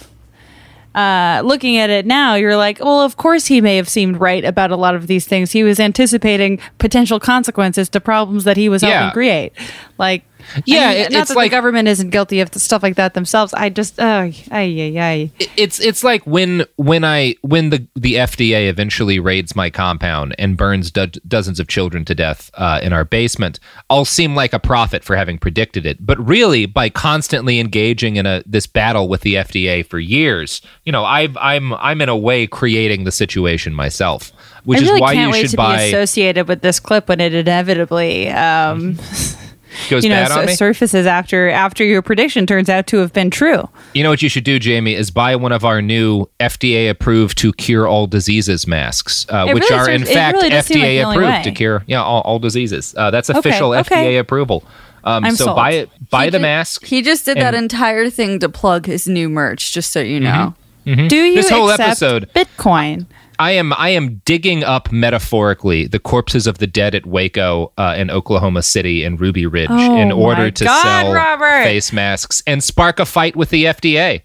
uh, 0.97 1.43
looking 1.45 1.77
at 1.77 1.91
it 1.91 2.07
now, 2.07 2.35
you're 2.35 2.57
like, 2.57 2.81
well, 2.81 3.03
of 3.03 3.17
course 3.17 3.47
he 3.47 3.61
may 3.61 3.77
have 3.77 3.89
seemed 3.89 4.17
right 4.19 4.45
about 4.45 4.71
a 4.71 4.77
lot 4.77 4.95
of 4.95 5.07
these 5.07 5.27
things. 5.27 5.53
He 5.53 5.63
was 5.63 5.79
anticipating 5.79 6.59
potential 6.79 7.21
consequences 7.21 7.89
to 7.91 8.01
problems 8.01 8.45
that 8.45 8.57
he 8.57 8.69
was 8.69 8.81
helping 8.83 8.97
Yeah. 9.09 9.11
create. 9.13 9.53
Like, 9.99 10.25
Yeah, 10.65 10.89
I 10.89 10.89
mean, 10.95 10.97
it- 10.99 11.13
not 11.13 11.21
it's 11.23 11.29
that 11.31 11.37
like- 11.37 11.51
the 11.51 11.57
government 11.57 11.89
isn't 11.89 12.11
guilty 12.11 12.41
of 12.41 12.51
the 12.53 12.61
stuff 12.61 12.83
like 12.83 12.97
that 12.97 13.15
themselves. 13.15 13.53
I 13.55 13.69
just, 13.69 13.99
uh, 13.99 14.29
ay, 14.31 14.35
ay, 14.51 14.95
ay. 14.99 15.31
it's 15.57 15.81
it's 15.81 16.03
like 16.05 16.27
when 16.27 16.65
when 16.77 17.05
I 17.05 17.35
when 17.43 17.71
the 17.71 17.87
the 17.95 18.15
FDA 18.15 18.69
eventually 18.69 19.19
raids 19.19 19.55
my 19.57 19.71
compound 19.71 20.35
and 20.39 20.57
burns 20.57 20.91
do- 20.91 21.07
dozens 21.27 21.61
of 21.61 21.69
children 21.69 22.05
to 22.07 22.15
death 22.15 22.51
uh, 22.55 22.81
in 22.83 22.93
our 22.93 23.05
basement, 23.05 23.59
I'll 23.91 24.05
seem 24.05 24.35
like 24.35 24.53
a 24.53 24.59
prophet 24.59 25.05
for 25.05 25.17
having 25.17 25.39
predicted 25.39 25.85
it. 25.87 26.05
But 26.05 26.19
really, 26.27 26.67
by 26.67 26.89
constantly 26.91 27.59
engaging 27.61 28.17
in 28.17 28.27
a 28.27 28.43
this 28.47 28.67
battle 28.67 29.09
with 29.09 29.23
the 29.23 29.35
FDA 29.35 29.85
for 29.87 29.99
years, 29.99 30.63
you 30.85 30.93
know, 30.93 31.05
I've, 31.05 31.37
I'm 31.39 31.75
I'm 31.75 32.01
in 32.01 32.09
a 32.09 32.17
way 32.17 32.47
creating 32.47 33.05
the 33.05 33.13
situation 33.13 33.75
myself, 33.75 34.33
which 34.65 34.79
I 34.79 34.83
really 34.83 34.95
is 34.97 35.01
why 35.01 35.15
can't 35.15 35.27
you 35.29 35.33
wait 35.33 35.41
should 35.43 35.51
to 35.51 35.57
buy. 35.57 35.77
be 35.79 35.89
associated 35.89 36.49
with 36.49 36.61
this 36.63 36.81
clip 36.81 37.09
when 37.09 37.21
it 37.21 37.35
inevitably 37.35 38.29
um, 38.31 38.99
Goes 39.91 40.03
you 40.05 40.11
know 40.11 40.17
bad 40.17 40.33
on 40.33 40.47
me? 40.47 40.55
surfaces 40.55 41.07
after 41.07 41.49
after 41.51 41.85
your 41.85 42.03
prediction 42.03 42.47
turns 42.47 42.69
out 42.69 42.87
to 42.89 42.99
have 42.99 43.13
been 43.13 43.31
true. 43.31 43.69
You 43.95 44.03
know 44.03 44.11
what 44.11 44.23
you 44.23 44.29
should 44.29 44.45
do, 44.45 44.59
Jamie, 44.59 44.95
is 44.95 45.11
buy 45.11 45.37
one 45.37 45.53
of 45.53 45.65
our 45.65 45.81
new 45.83 46.27
FDA 46.41 46.89
approved 46.91 47.39
to 47.39 47.53
cure 47.53 47.87
all 47.87 48.07
diseases 48.07 48.67
masks, 48.67 49.27
uh, 49.29 49.47
which 49.53 49.63
really 49.71 49.75
are 49.77 49.91
in 49.91 50.05
fact 50.05 50.35
really 50.37 50.49
does 50.51 50.67
seem 50.67 50.81
like 50.81 50.89
FDA 50.91 51.11
approved 51.13 51.45
to 51.45 51.53
cure 51.53 51.85
yeah 51.87 52.03
all, 52.03 52.23
all 52.23 52.39
diseases. 52.39 52.95
Uh, 52.97 53.11
that's 53.11 53.29
official 53.29 53.73
okay. 53.75 54.17
FDA 54.17 54.19
approval. 54.21 54.65
Um, 55.05 55.25
I'm 55.25 55.37
so 55.37 55.45
sold. 55.45 55.57
buy 55.57 55.71
it, 55.73 55.91
buy 56.11 56.25
He 56.25 56.31
the 56.31 56.39
ju- 56.39 56.43
mask. 56.43 56.85
He 56.85 57.01
just 57.01 57.25
did 57.25 57.37
that 57.37 57.55
entire 57.55 58.11
thing 58.11 58.41
to 58.41 58.49
plug 58.49 58.87
his 58.87 59.07
new 59.07 59.29
merch, 59.29 59.73
just 59.73 59.93
so 59.93 60.01
you 60.01 60.19
know. 60.19 60.55
Mhm. 60.85 61.09
Do 61.09 61.17
you 61.17 61.35
This 61.37 61.49
whole 61.51 61.71
accept 61.71 61.89
episode- 62.03 62.29
Bitcoin? 62.35 63.07
I 63.39 63.53
am 63.53 63.73
I 63.75 63.91
am 63.91 64.23
digging 64.25 64.65
up 64.65 64.91
metaphorically 64.91 65.87
the 65.87 65.99
corpses 65.99 66.47
of 66.47 66.59
the 66.59 66.67
dead 66.67 66.95
at 66.95 67.07
Waco 67.07 67.73
uh, 67.77 67.95
in 67.97 68.11
Oklahoma 68.11 68.63
City 68.63 69.05
and 69.05 69.21
Ruby 69.21 69.47
Ridge 69.47 69.69
Oh 69.71 69.97
in 69.97 70.13
order 70.13 70.51
to 70.51 70.65
God, 70.65 70.83
sell 70.83 71.13
Robert. 71.13 71.65
face 71.65 71.93
masks 71.93 72.43
and 72.47 72.63
spark 72.63 72.99
a 72.99 73.07
fight 73.07 73.37
with 73.37 73.51
the 73.51 73.65
FDA. 73.65 74.23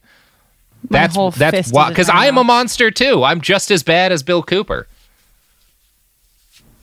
My 0.90 1.08
That's 1.08 1.38
that's 1.38 1.72
why 1.72 1.90
because 1.90 2.10
I 2.10 2.26
am 2.26 2.38
a 2.38 2.44
monster 2.44 2.90
too. 2.90 3.24
I'm 3.24 3.42
just 3.42 3.70
as 3.72 3.84
bad 3.84 4.12
as 4.12 4.24
Bill 4.24 4.42
Cooper. 4.42 4.88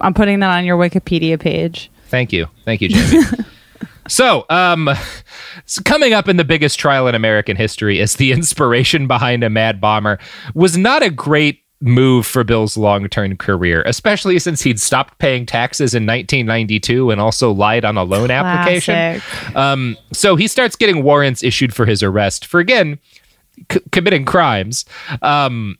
I'm 0.01 0.15
putting 0.15 0.41
that 0.41 0.57
on 0.57 0.65
your 0.65 0.79
Wikipedia 0.79 1.39
page. 1.41 1.91
Thank 2.09 2.33
you. 2.33 2.47
Thank 2.65 2.81
you, 2.81 2.89
Jamie. 2.91 3.25
so, 4.09 4.47
um, 4.49 4.89
so 5.67 5.83
coming 5.83 6.13
up 6.13 6.29
in 6.29 6.37
the 6.37 6.45
biggest 6.45 6.79
trial 6.79 7.09
in 7.09 7.15
American 7.15 7.57
history 7.57 8.01
as 8.01 8.17
the 8.17 8.33
inspiration 8.33 9.07
behind 9.07 9.43
a 9.43 9.51
mad 9.51 9.81
bomber 9.81 10.19
was 10.55 10.77
not 10.77 11.03
a 11.03 11.11
great 11.11 11.63
move 11.81 12.27
for 12.27 12.43
Bill's 12.43 12.77
long-term 12.77 13.37
career, 13.37 13.83
especially 13.87 14.39
since 14.41 14.63
he'd 14.63 14.81
stopped 14.81 15.19
paying 15.19 15.47
taxes 15.47 15.95
in 15.95 16.05
1992 16.07 17.11
and 17.11 17.21
also 17.21 17.53
lied 17.53 17.85
on 17.85 17.97
a 17.97 18.03
loan 18.03 18.31
application. 18.33 18.95
Um, 19.55 19.97
so 20.13 20.35
he 20.37 20.49
starts 20.49 20.75
getting 20.75 21.03
warrants 21.05 21.43
issued 21.43 21.73
for 21.75 21.87
his 21.87 22.03
arrest 22.03 22.47
for 22.47 22.59
again 22.61 22.99
c- 23.71 23.81
committing 23.93 24.25
crimes. 24.25 24.85
Um, 25.23 25.77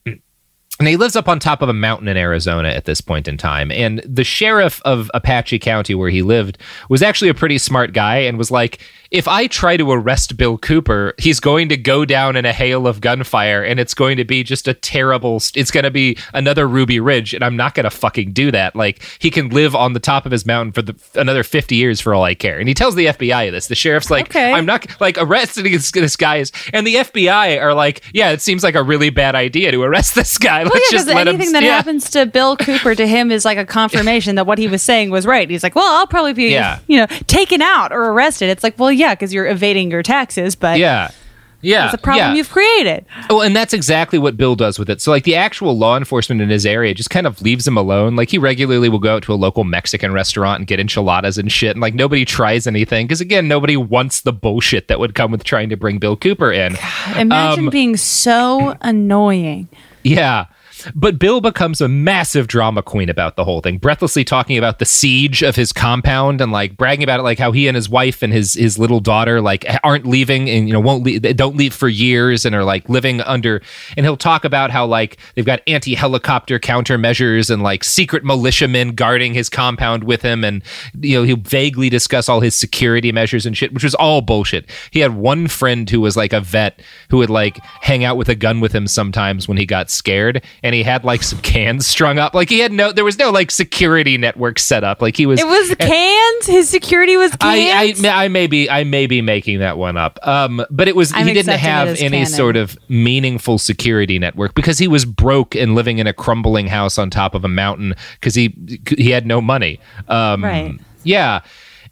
and 0.79 0.87
he 0.87 0.97
lives 0.97 1.17
up 1.17 1.29
on 1.29 1.41
top 1.41 1.61
of 1.61 1.69
a 1.69 1.75
mountain 1.75 2.07
in 2.07 2.17
Arizona 2.17 2.69
at 2.69 2.85
this 2.85 3.01
point 3.01 3.27
in 3.27 3.37
time. 3.37 3.73
And 3.73 3.99
the 4.07 4.23
sheriff 4.23 4.81
of 4.85 5.11
Apache 5.13 5.59
County, 5.59 5.95
where 5.95 6.11
he 6.11 6.23
lived, 6.23 6.57
was 6.89 7.03
actually 7.03 7.29
a 7.29 7.35
pretty 7.35 7.59
smart 7.59 7.93
guy 7.93 8.19
and 8.19 8.39
was 8.39 8.51
like, 8.51 8.79
if 9.11 9.27
I 9.27 9.47
try 9.47 9.77
to 9.77 9.91
arrest 9.91 10.37
Bill 10.37 10.59
Cooper, 10.59 11.15
he's 11.19 11.41
going 11.41 11.71
to 11.71 11.77
go 11.77 12.05
down 12.05 12.37
in 12.37 12.45
a 12.45 12.53
hail 12.53 12.87
of 12.87 13.01
gunfire 13.01 13.65
and 13.65 13.81
it's 13.81 13.95
going 13.95 14.19
to 14.19 14.25
be 14.25 14.45
just 14.45 14.69
a 14.69 14.75
terrible, 14.75 15.37
it's 15.55 15.71
going 15.71 15.85
to 15.85 15.91
be 15.91 16.19
another 16.35 16.69
Ruby 16.69 17.01
Ridge. 17.01 17.33
And 17.33 17.43
I'm 17.43 17.57
not 17.57 17.75
going 17.75 17.85
to 17.85 17.91
fucking 17.91 18.33
do 18.33 18.51
that. 18.53 18.77
Like, 18.77 19.03
he 19.19 19.31
can 19.31 19.49
live 19.49 19.75
on 19.75 19.95
the 19.95 20.01
top 20.01 20.27
of 20.27 20.33
his 20.33 20.45
mountain 20.45 20.73
for 20.73 20.83
the, 20.83 20.95
another 21.15 21.43
50 21.43 21.75
years 21.75 22.01
for 22.01 22.15
all 22.15 22.23
I 22.23 22.35
care. 22.35 22.59
And 22.59 22.69
he 22.69 22.75
tells 22.75 22.95
the 22.95 23.07
FBI 23.07 23.51
this. 23.51 23.69
The 23.69 23.75
sheriff's 23.75 24.11
like, 24.11 24.29
okay. 24.29 24.53
I'm 24.53 24.67
not 24.67 24.87
like 25.01 25.17
arresting 25.19 25.65
this, 25.73 25.91
this 25.91 26.15
guy. 26.15 26.37
Is, 26.37 26.53
and 26.73 26.87
the 26.87 26.97
FBI 26.97 27.61
are 27.61 27.75
like, 27.75 28.03
yeah, 28.13 28.31
it 28.31 28.43
seems 28.43 28.63
like 28.63 28.75
a 28.75 28.83
really 28.83 29.11
bad 29.11 29.35
idea 29.35 29.73
to 29.73 29.83
arrest 29.83 30.15
this 30.15 30.37
guy. 30.37 30.68
Well, 30.73 30.77
yeah, 30.77 30.91
just 30.91 31.07
because 31.07 31.07
let 31.15 31.27
him. 31.29 31.35
anything 31.35 31.53
that 31.53 31.63
yeah. 31.63 31.77
happens 31.77 32.11
to 32.11 32.27
Bill 32.27 32.57
Cooper 32.57 32.95
to 32.95 33.07
him 33.07 33.31
is 33.31 33.45
like 33.45 33.59
a 33.59 33.65
confirmation 33.67 34.35
that 34.37 34.47
what 34.47 34.59
he 34.59 34.69
was 34.69 34.83
saying 34.83 35.11
was 35.11 35.27
right. 35.27 35.49
He's 35.49 35.63
like, 35.63 35.75
well, 35.75 35.87
I'll 35.99 36.07
probably 36.07 36.33
be, 36.33 36.51
Yeah. 36.51 36.79
you 36.87 36.97
know, 36.99 37.07
taken 37.27 37.63
out 37.63 37.93
or 37.93 38.07
arrested. 38.11 38.49
It's 38.51 38.63
like, 38.63 38.79
well, 38.79 38.93
yeah, 38.93 39.15
because 39.15 39.33
you're 39.33 39.47
evading 39.47 39.91
your 39.91 40.03
taxes, 40.03 40.55
but 40.57 40.79
Yeah. 40.79 41.11
Yeah. 41.61 41.87
it's 41.87 41.95
a 41.95 41.99
problem 41.99 42.25
yeah. 42.31 42.35
you've 42.35 42.51
created. 42.51 43.05
Oh, 43.31 43.41
and 43.41 43.57
that's 43.57 43.75
exactly 43.75 44.17
what 44.17 44.37
Bill 44.37 44.55
does 44.55 44.79
with 44.79 44.89
it. 44.89 45.01
So, 45.01 45.11
like, 45.11 45.25
the 45.25 45.35
actual 45.35 45.77
law 45.77 45.97
enforcement 45.97 46.41
in 46.41 46.49
his 46.51 46.65
area 46.65 46.95
just 46.95 47.11
kind 47.11 47.27
of 47.27 47.43
leaves 47.43 47.67
him 47.67 47.77
alone. 47.77 48.15
Like, 48.15 48.31
he 48.31 48.39
regularly 48.39 48.89
will 48.89 49.01
go 49.01 49.17
out 49.17 49.25
to 49.25 49.33
a 49.33 49.35
local 49.35 49.65
Mexican 49.65 50.13
restaurant 50.13 50.61
and 50.61 50.69
get 50.69 50.79
enchiladas 50.79 51.37
and 51.37 51.51
shit. 51.51 51.73
And, 51.73 51.81
like, 51.81 51.95
nobody 51.95 52.25
tries 52.25 52.69
anything 52.69 53.07
because, 53.09 53.21
again, 53.21 53.49
nobody 53.49 53.77
wants 53.77 54.21
the 54.21 54.33
bullshit 54.33 54.87
that 54.87 55.01
would 55.01 55.17
come 55.17 55.33
with 55.33 55.43
trying 55.43 55.69
to 55.71 55.77
bring 55.77 55.99
Bill 55.99 56.17
Cooper 56.17 56.53
in. 56.53 56.77
Imagine 57.17 57.65
Um, 57.65 57.71
being 57.71 57.97
so 57.97 58.77
annoying. 58.81 59.69
Yeah. 60.05 60.47
But 60.95 61.19
Bill 61.19 61.41
becomes 61.41 61.81
a 61.81 61.89
massive 61.89 62.47
drama 62.47 62.83
queen 62.83 63.09
about 63.09 63.37
the 63.37 63.45
whole 63.45 63.61
thing, 63.61 63.79
breathlessly 63.79 64.25
talking 64.25 64.59
about 64.59 64.79
the 64.79 64.85
siege 64.85 65.43
of 65.43 65.57
his 65.57 65.73
compound 65.73 66.41
and 66.41 66.53
like 66.53 66.77
bragging 66.77 67.03
about 67.03 67.21
it, 67.21 67.23
like 67.23 67.39
how 67.39 67.53
he 67.53 67.69
and 67.69 67.75
his 67.75 67.89
wife 67.89 68.23
and 68.23 68.33
his 68.33 68.55
his 68.55 68.79
little 68.79 69.01
daughter 69.01 69.41
like 69.41 69.65
aren't 69.83 70.07
leaving 70.07 70.49
and 70.49 70.69
you 70.69 70.73
know 70.73 70.81
won't 70.81 71.05
leave, 71.05 71.23
don't 71.37 71.57
leave 71.57 71.75
for 71.75 71.89
years 71.89 72.45
and 72.45 72.55
are 72.55 72.65
like 72.65 72.89
living 72.89 73.21
under. 73.23 73.63
And 73.97 74.05
he'll 74.05 74.17
talk 74.17 74.45
about 74.45 74.71
how 74.71 74.87
like 74.87 75.19
they've 75.35 75.45
got 75.45 75.61
anti 75.67 75.95
helicopter 75.95 76.59
countermeasures 76.59 77.51
and 77.51 77.63
like 77.63 77.85
secret 77.85 78.25
militiamen 78.25 78.95
guarding 78.95 79.35
his 79.35 79.49
compound 79.49 80.05
with 80.05 80.23
him, 80.23 80.45
and 80.45 80.63
you 81.01 81.19
know 81.19 81.25
he'll 81.25 81.37
vaguely 81.37 81.89
discuss 81.89 82.29
all 82.29 82.41
his 82.41 82.55
security 82.55 83.13
measures 83.13 83.47
and 83.47 83.57
shit, 83.57 83.73
which 83.73 83.85
was 83.85 83.95
all 83.95 84.21
bullshit. 84.21 84.69
He 84.91 85.01
had 85.01 85.15
one 85.15 85.49
friend 85.49 85.89
who 85.89 86.01
was 86.01 86.17
like 86.17 86.33
a 86.33 86.41
vet 86.41 86.81
who 87.11 87.19
would 87.19 87.31
like 87.31 87.59
hang 87.81 88.05
out 88.05 88.17
with 88.17 88.29
a 88.29 88.35
gun 88.35 88.61
with 88.61 88.73
him 88.73 88.87
sometimes 88.87 89.49
when 89.49 89.57
he 89.59 89.67
got 89.67 89.91
scared, 89.91 90.45
and 90.63 90.68
he 90.75 90.83
had 90.83 91.05
like 91.05 91.23
some 91.23 91.41
cans 91.41 91.87
strung 91.87 92.19
up. 92.19 92.35
Like 92.35 92.49
he 92.49 92.59
had 92.59 92.73
no, 92.73 92.93
there 92.93 93.05
was 93.05 93.19
no 93.19 93.31
like 93.31 93.51
security 93.51 94.19
network 94.19 94.59
set 94.59 94.85
up. 94.85 95.01
Like 95.03 95.17
he 95.17 95.27
was. 95.27 95.41
It 95.41 95.47
was 95.47 95.75
cans. 95.77 96.47
His 96.47 96.69
security 96.69 97.17
was 97.17 97.31
cans. 97.37 98.05
I, 98.05 98.09
I 98.09 98.25
I 98.25 98.29
may 98.29 98.47
be 98.47 98.69
I 98.69 98.85
may 98.85 99.07
be 99.07 99.23
making 99.23 99.61
that 99.61 99.79
one 99.79 99.97
up. 99.97 100.19
Um, 100.27 100.65
but 100.71 100.89
it 100.89 100.97
was 100.97 101.13
I'm 101.13 101.27
he 101.27 101.35
didn't 101.35 101.59
have 101.59 101.89
any 101.89 102.11
canon. 102.11 102.27
sort 102.27 102.57
of 102.57 102.79
meaningful 102.89 103.59
security 103.59 104.19
network 104.19 104.55
because 104.55 104.79
he 104.79 104.89
was 104.89 105.05
broke 105.05 105.55
and 105.55 105.75
living 105.75 105.99
in 105.99 106.07
a 106.07 106.13
crumbling 106.13 106.67
house 106.67 106.99
on 106.99 107.11
top 107.11 107.35
of 107.35 107.45
a 107.45 107.49
mountain 107.49 107.95
because 108.15 108.35
he 108.35 108.55
he 108.97 109.11
had 109.11 109.27
no 109.27 109.41
money. 109.41 109.81
Um, 110.09 110.45
Right. 110.45 110.79
Yeah, 111.05 111.41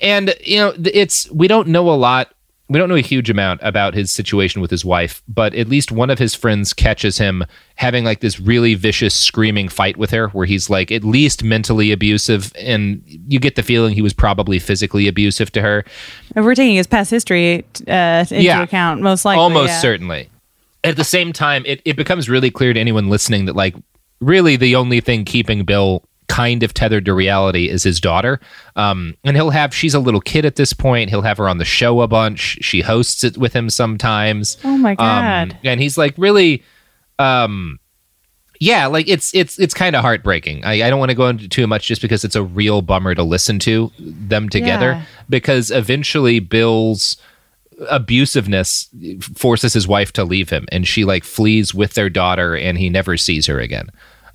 and 0.00 0.34
you 0.44 0.58
know 0.58 0.74
it's 0.76 1.30
we 1.30 1.48
don't 1.48 1.68
know 1.68 1.88
a 1.90 1.94
lot. 1.96 2.32
We 2.68 2.78
don't 2.80 2.88
know 2.88 2.96
a 2.96 3.00
huge 3.00 3.30
amount 3.30 3.60
about 3.62 3.94
his 3.94 4.10
situation 4.10 4.60
with 4.60 4.72
his 4.72 4.84
wife, 4.84 5.22
but 5.28 5.54
at 5.54 5.68
least 5.68 5.92
one 5.92 6.10
of 6.10 6.18
his 6.18 6.34
friends 6.34 6.72
catches 6.72 7.16
him 7.18 7.44
having 7.76 8.04
like 8.04 8.18
this 8.20 8.40
really 8.40 8.74
vicious 8.74 9.14
screaming 9.14 9.68
fight 9.68 9.96
with 9.96 10.10
her 10.10 10.28
where 10.28 10.46
he's 10.46 10.68
like 10.68 10.90
at 10.90 11.04
least 11.04 11.44
mentally 11.44 11.92
abusive 11.92 12.52
and 12.56 13.02
you 13.28 13.38
get 13.38 13.54
the 13.54 13.62
feeling 13.62 13.94
he 13.94 14.02
was 14.02 14.12
probably 14.12 14.58
physically 14.58 15.06
abusive 15.06 15.52
to 15.52 15.62
her. 15.62 15.84
If 16.34 16.44
we're 16.44 16.56
taking 16.56 16.74
his 16.74 16.88
past 16.88 17.10
history 17.10 17.64
uh, 17.86 18.24
into 18.28 18.42
Yeah. 18.42 18.62
account, 18.62 19.00
most 19.00 19.24
likely. 19.24 19.42
Almost 19.42 19.68
yeah. 19.68 19.78
certainly. 19.80 20.28
At 20.82 20.96
the 20.96 21.04
same 21.04 21.32
time, 21.32 21.62
it, 21.66 21.80
it 21.84 21.94
becomes 21.96 22.28
really 22.28 22.50
clear 22.50 22.72
to 22.72 22.80
anyone 22.80 23.08
listening 23.08 23.44
that, 23.46 23.56
like, 23.56 23.74
really 24.20 24.56
the 24.56 24.74
only 24.76 25.00
thing 25.00 25.24
keeping 25.24 25.64
Bill 25.64 26.02
kind 26.28 26.62
of 26.62 26.74
tethered 26.74 27.04
to 27.06 27.14
reality 27.14 27.68
is 27.68 27.82
his 27.82 28.00
daughter. 28.00 28.40
Um, 28.74 29.14
and 29.24 29.36
he'll 29.36 29.50
have, 29.50 29.74
she's 29.74 29.94
a 29.94 30.00
little 30.00 30.20
kid 30.20 30.44
at 30.44 30.56
this 30.56 30.72
point. 30.72 31.10
He'll 31.10 31.22
have 31.22 31.38
her 31.38 31.48
on 31.48 31.58
the 31.58 31.64
show 31.64 32.00
a 32.00 32.08
bunch. 32.08 32.58
She 32.62 32.80
hosts 32.80 33.22
it 33.24 33.38
with 33.38 33.52
him 33.52 33.70
sometimes. 33.70 34.56
Oh 34.64 34.76
my 34.76 34.90
Um, 34.92 34.96
God. 34.96 35.58
and 35.64 35.80
he's 35.80 35.96
like, 35.96 36.14
really, 36.18 36.62
um, 37.18 37.78
yeah, 38.58 38.86
like 38.86 39.06
it's 39.06 39.34
it's 39.34 39.58
it's 39.58 39.74
kind 39.74 39.94
of 39.94 40.00
heartbreaking. 40.02 40.64
I, 40.64 40.86
I 40.86 40.90
don't 40.90 40.98
want 40.98 41.10
to 41.10 41.14
go 41.14 41.28
into 41.28 41.46
too 41.46 41.66
much 41.66 41.86
just 41.86 42.00
because 42.00 42.24
it's 42.24 42.36
a 42.36 42.42
real 42.42 42.80
bummer 42.80 43.14
to 43.14 43.22
listen 43.22 43.58
to 43.60 43.92
them 43.98 44.48
together 44.48 44.92
Yeah. 44.92 45.02
because 45.28 45.70
eventually 45.70 46.38
Bill's 46.40 47.18
abusiveness 47.92 48.88
forces 49.36 49.74
his 49.74 49.86
wife 49.86 50.12
to 50.14 50.24
leave 50.24 50.48
him 50.50 50.66
and 50.72 50.86
she 50.88 51.04
like 51.04 51.24
flees 51.24 51.74
with 51.74 51.92
their 51.92 52.08
daughter 52.08 52.56
and 52.56 52.78
he 52.78 52.88
never 52.88 53.18
sees 53.18 53.46
her 53.46 53.60
again 53.60 53.90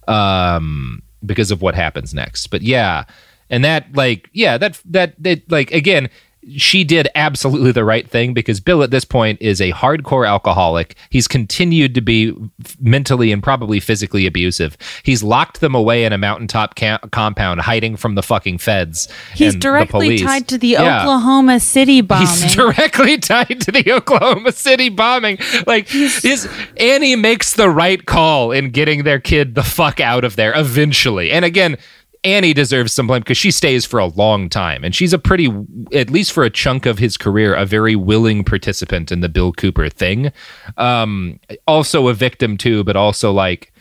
um 0.08 1.02
because 1.26 1.52
of 1.52 1.62
what 1.62 1.76
happens 1.76 2.14
next. 2.14 2.48
But 2.48 2.62
yeah 2.62 3.06
and 3.52 3.64
that 3.64 3.94
like 3.94 4.30
yeah 4.34 4.58
that 4.58 4.82
that 4.86 5.14
that 5.22 5.44
like 5.52 5.72
again 5.72 6.10
she 6.58 6.84
did 6.84 7.08
absolutely 7.14 7.72
the 7.72 7.84
right 7.84 8.10
thing 8.10 8.34
because 8.34 8.60
Bill 8.60 8.82
at 8.82 8.90
this 8.90 9.06
point 9.06 9.40
is 9.42 9.62
a 9.62 9.72
hardcore 9.72 10.28
alcoholic. 10.28 10.96
He's 11.10 11.28
continued 11.28 11.94
to 11.96 12.02
be 12.02 12.34
mentally 12.80 13.32
and 13.32 13.44
probably 13.44 13.80
physically 13.80 14.26
abusive. 14.26 14.76
He's 15.04 15.22
locked 15.22 15.62
them 15.62 15.76
away 15.76 16.04
in 16.04 16.14
a 16.14 16.18
mountaintop 16.18 16.76
ca- 16.76 16.98
compound, 17.12 17.62
hiding 17.62 17.96
from 17.96 18.16
the 18.16 18.24
fucking 18.24 18.58
feds. 18.58 19.08
He's 19.36 19.54
and 19.54 19.62
directly 19.62 20.18
tied 20.20 20.48
to 20.48 20.58
the 20.58 20.70
Yeah. 20.70 21.02
Oklahoma 21.02 21.60
City 21.60 22.02
bombing. 22.02 22.28
He's 22.28 22.56
directly 22.56 23.18
tied 23.20 23.62
to 23.62 23.72
the 23.72 23.92
Oklahoma 23.92 24.52
City 24.52 24.90
bombing. 24.90 25.38
Like 25.68 25.88
his 25.90 26.50
Annie 26.78 27.16
makes 27.16 27.54
the 27.54 27.70
right 27.70 28.04
call 28.06 28.52
in 28.52 28.72
getting 28.72 29.04
their 29.04 29.20
kid 29.20 29.54
the 29.56 29.64
fuck 29.64 30.00
out 30.00 30.24
of 30.24 30.36
there 30.36 30.54
eventually. 30.58 31.32
And 31.32 31.46
again, 31.46 31.78
Annie 32.24 32.54
deserves 32.54 32.94
some 32.94 33.08
blame 33.08 33.22
because 33.22 33.38
she 33.38 33.50
stays 33.50 33.86
for 33.86 34.00
a 34.00 34.06
long 34.06 34.48
time, 34.48 34.84
and 34.84 34.94
she's 34.94 35.12
a 35.14 35.18
pretty, 35.20 35.50
at 35.94 36.10
least 36.12 36.32
for 36.34 36.44
a 36.44 36.50
chunk 36.52 36.86
of 36.86 37.00
his 37.00 37.18
career, 37.18 37.56
a 37.56 37.66
very 37.66 37.96
willing 37.96 38.44
participant 38.44 39.12
in 39.12 39.22
the 39.22 39.30
Bill 39.30 39.52
Cooper 39.52 39.90
thing. 39.90 40.32
Um, 40.78 41.40
also 41.68 42.08
a 42.10 42.14
victim 42.14 42.58
too, 42.58 42.84
but 42.84 42.96
also 42.96 43.32
like. 43.32 43.74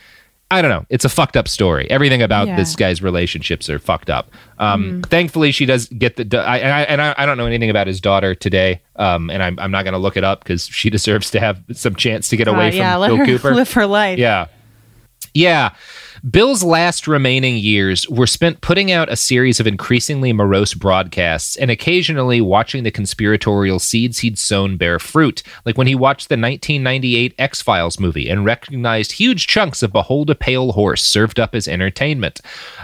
I 0.53 0.62
don't 0.62 0.71
know. 0.73 0.85
It's 0.89 1.05
a 1.05 1.09
fucked 1.09 1.37
up 1.37 1.47
story. 1.47 1.89
Everything 1.93 2.23
about 2.23 2.49
Yeah. 2.49 2.57
this 2.57 2.75
guy's 2.75 3.01
relationships 3.01 3.71
are 3.71 3.79
fucked 3.79 4.11
up. 4.11 4.33
Um, 4.59 5.01
Mm. 5.01 5.07
Thankfully, 5.07 5.53
she 5.53 5.65
does 5.65 5.87
get 5.87 6.17
the. 6.17 6.39
I, 6.41 6.57
and 6.59 6.73
I, 6.73 6.83
and 6.83 7.01
I, 7.01 7.15
I 7.19 7.25
don't 7.25 7.37
know 7.39 7.47
anything 7.47 7.71
about 7.71 7.87
his 7.87 8.01
daughter 8.01 8.35
today, 8.35 8.81
um, 8.97 9.31
and 9.31 9.45
I'm, 9.45 9.57
I'm 9.61 9.71
not 9.71 9.85
going 9.85 9.93
to 9.93 9.99
look 10.01 10.17
it 10.17 10.25
up 10.25 10.43
because 10.43 10.67
she 10.67 10.91
deserves 10.97 11.31
to 11.31 11.39
have 11.39 11.62
some 11.73 11.95
chance 11.95 12.29
to 12.31 12.37
get 12.37 12.49
away 12.49 12.67
Uh, 12.67 12.71
from 12.71 12.79
yeah, 12.79 12.97
let 12.97 13.09
Bill 13.11 13.17
her 13.19 13.27
Cooper. 13.27 13.55
live 13.55 13.73
her 13.75 13.87
life. 13.87 14.19
Yeah. 14.19 14.47
Yeah. 15.35 15.71
Bill's 16.28 16.62
last 16.62 17.06
remaining 17.06 17.56
years 17.56 18.09
were 18.09 18.26
spent 18.26 18.60
putting 18.60 18.92
out 18.92 19.10
a 19.10 19.16
series 19.16 19.59
of 19.59 19.66
increasingly 19.66 20.32
morose 20.32 20.74
broadcasts 20.74 21.56
and 21.56 21.70
occasionally 21.70 22.40
watching 22.40 22.84
the 22.84 22.90
conspiratorial 22.90 23.78
seeds 23.78 24.18
he'd 24.18 24.38
sown 24.38 24.76
bear 24.76 24.98
fruit, 24.98 25.42
like 25.64 25.78
when 25.78 25.86
he 25.86 25.94
watched 25.94 26.28
the 26.28 26.34
1998 26.34 27.34
X 27.38 27.62
Files 27.62 27.98
movie 27.98 28.28
and 28.28 28.44
recognized 28.44 29.12
huge 29.12 29.47
chunks 29.47 29.82
of 29.82 29.92
Behold 29.92 30.28
a 30.30 30.34
Pale 30.34 30.72
Horse 30.72 31.02
served 31.02 31.40
up 31.40 31.55
as 31.55 31.66
entertainment. 31.66 32.40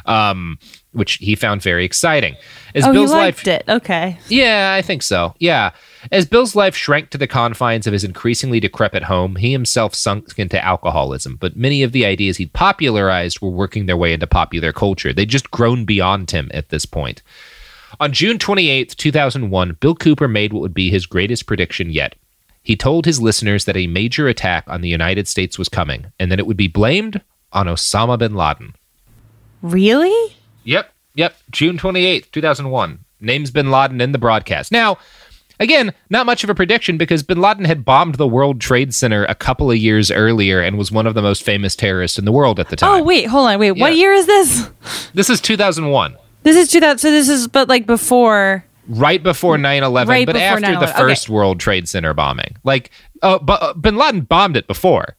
Um, 0.07 0.59
which 0.97 1.15
he 1.15 1.35
found 1.35 1.63
very 1.63 1.85
exciting. 1.85 2.37
As 2.75 2.85
oh, 2.85 2.93
Bill's 2.93 3.11
you 3.11 3.17
life 3.17 3.47
it. 3.47 3.65
Okay. 3.69 4.19
yeah, 4.29 4.75
I 4.77 4.83
think 4.83 5.03
so. 5.03 5.35
Yeah. 5.39 5.73
As 6.11 6.27
Bill's 6.27 6.57
life 6.57 6.75
shrank 6.75 7.11
to 7.11 7.19
the 7.19 7.27
confines 7.27 7.87
of 7.87 7.93
his 7.93 8.05
increasingly 8.05 8.61
decrepit 8.61 9.05
home, 9.05 9.37
he 9.37 9.53
himself 9.53 9.95
sunk 9.95 10.39
into 10.39 10.63
alcoholism, 10.65 11.37
but 11.37 11.57
many 11.57 11.83
of 11.83 11.93
the 11.93 12.07
ideas 12.07 12.37
he'd 12.37 12.53
popularized 12.53 13.41
were 13.41 13.51
working 13.51 13.87
their 13.87 13.97
way 13.97 14.13
into 14.13 14.27
popular 14.27 14.73
culture. 14.73 15.13
They'd 15.13 15.29
just 15.29 15.51
grown 15.51 15.85
beyond 15.85 16.31
him 16.31 16.51
at 16.55 16.71
this 16.71 16.87
point. 16.87 17.23
On 18.01 18.13
June 18.13 18.39
28th, 18.39 18.97
2001, 18.97 19.77
Bill 19.81 19.95
Cooper 19.95 20.29
made 20.29 20.53
what 20.53 20.61
would 20.61 20.75
be 20.75 20.91
his 20.91 21.07
greatest 21.07 21.47
prediction 21.47 21.91
yet. 21.91 22.15
He 22.63 22.77
told 22.77 23.05
his 23.05 23.21
listeners 23.21 23.65
that 23.65 23.77
a 23.77 23.87
major 23.87 24.29
attack 24.29 24.65
on 24.67 24.81
the 24.81 24.89
United 24.89 25.29
States 25.29 25.59
was 25.59 25.69
coming, 25.69 26.07
and 26.19 26.33
that 26.33 26.39
it 26.39 26.47
would 26.47 26.57
be 26.57 26.69
blamed 26.69 27.21
on 27.53 27.67
Osama 27.67 28.19
bin 28.19 28.35
Laden. 28.35 28.75
Really? 29.63 30.37
Yep, 30.67 30.93
yep. 31.15 31.37
June 31.51 31.79
28th, 31.79 32.31
2001. 32.33 32.99
Names 33.21 33.51
bin 33.51 33.71
Laden 33.71 34.01
in 34.03 34.13
the 34.13 34.19
broadcast. 34.19 34.71
Now, 34.71 34.99
again, 35.59 35.95
not 36.11 36.27
much 36.27 36.45
of 36.45 36.51
a 36.51 36.55
prediction 36.55 36.99
because 36.99 37.23
bin 37.23 37.41
Laden 37.41 37.65
had 37.65 37.85
bombed 37.85 38.17
the 38.17 38.27
World 38.29 38.61
Trade 38.61 38.93
Center 38.95 39.25
a 39.25 39.35
couple 39.35 39.71
of 39.71 39.77
years 39.79 40.11
earlier 40.11 40.61
and 40.61 40.77
was 40.77 40.93
one 40.93 41.07
of 41.07 41.15
the 41.15 41.23
most 41.23 41.43
famous 41.43 41.75
terrorists 41.75 42.19
in 42.19 42.25
the 42.27 42.33
world 42.33 42.61
at 42.61 42.69
the 42.69 42.77
time. 42.77 43.01
Oh, 43.01 43.05
wait, 43.05 43.25
hold 43.25 43.49
on. 43.49 43.59
Wait, 43.59 43.73
what 43.73 43.97
year 43.97 44.13
is 44.13 44.27
this? 44.27 44.71
This 45.15 45.31
is 45.31 45.41
2001, 45.41 46.17
This 46.43 46.57
is 46.57 46.69
2000. 46.71 46.99
So 46.99 47.11
this 47.11 47.29
is, 47.31 47.49
but 47.49 47.69
like 47.69 47.87
before. 47.87 48.65
right 48.89 49.23
before 49.23 49.57
9 49.57 49.83
11, 49.83 50.11
Right 50.11 50.27
but 50.27 50.37
after 50.37 50.61
the 50.61 50.67
9/11. 50.67 50.83
Okay. 50.91 50.93
first 50.99 51.29
World 51.31 51.59
Trade 51.59 51.89
Center 51.89 52.13
bombing. 52.13 52.57
Like, 52.65 52.91
uh, 53.23 53.39
but, 53.39 53.63
uh, 53.63 53.73
bin 53.75 53.97
Laden 53.97 54.23
bombed 54.23 54.57
it 54.59 54.67
before. 54.67 55.17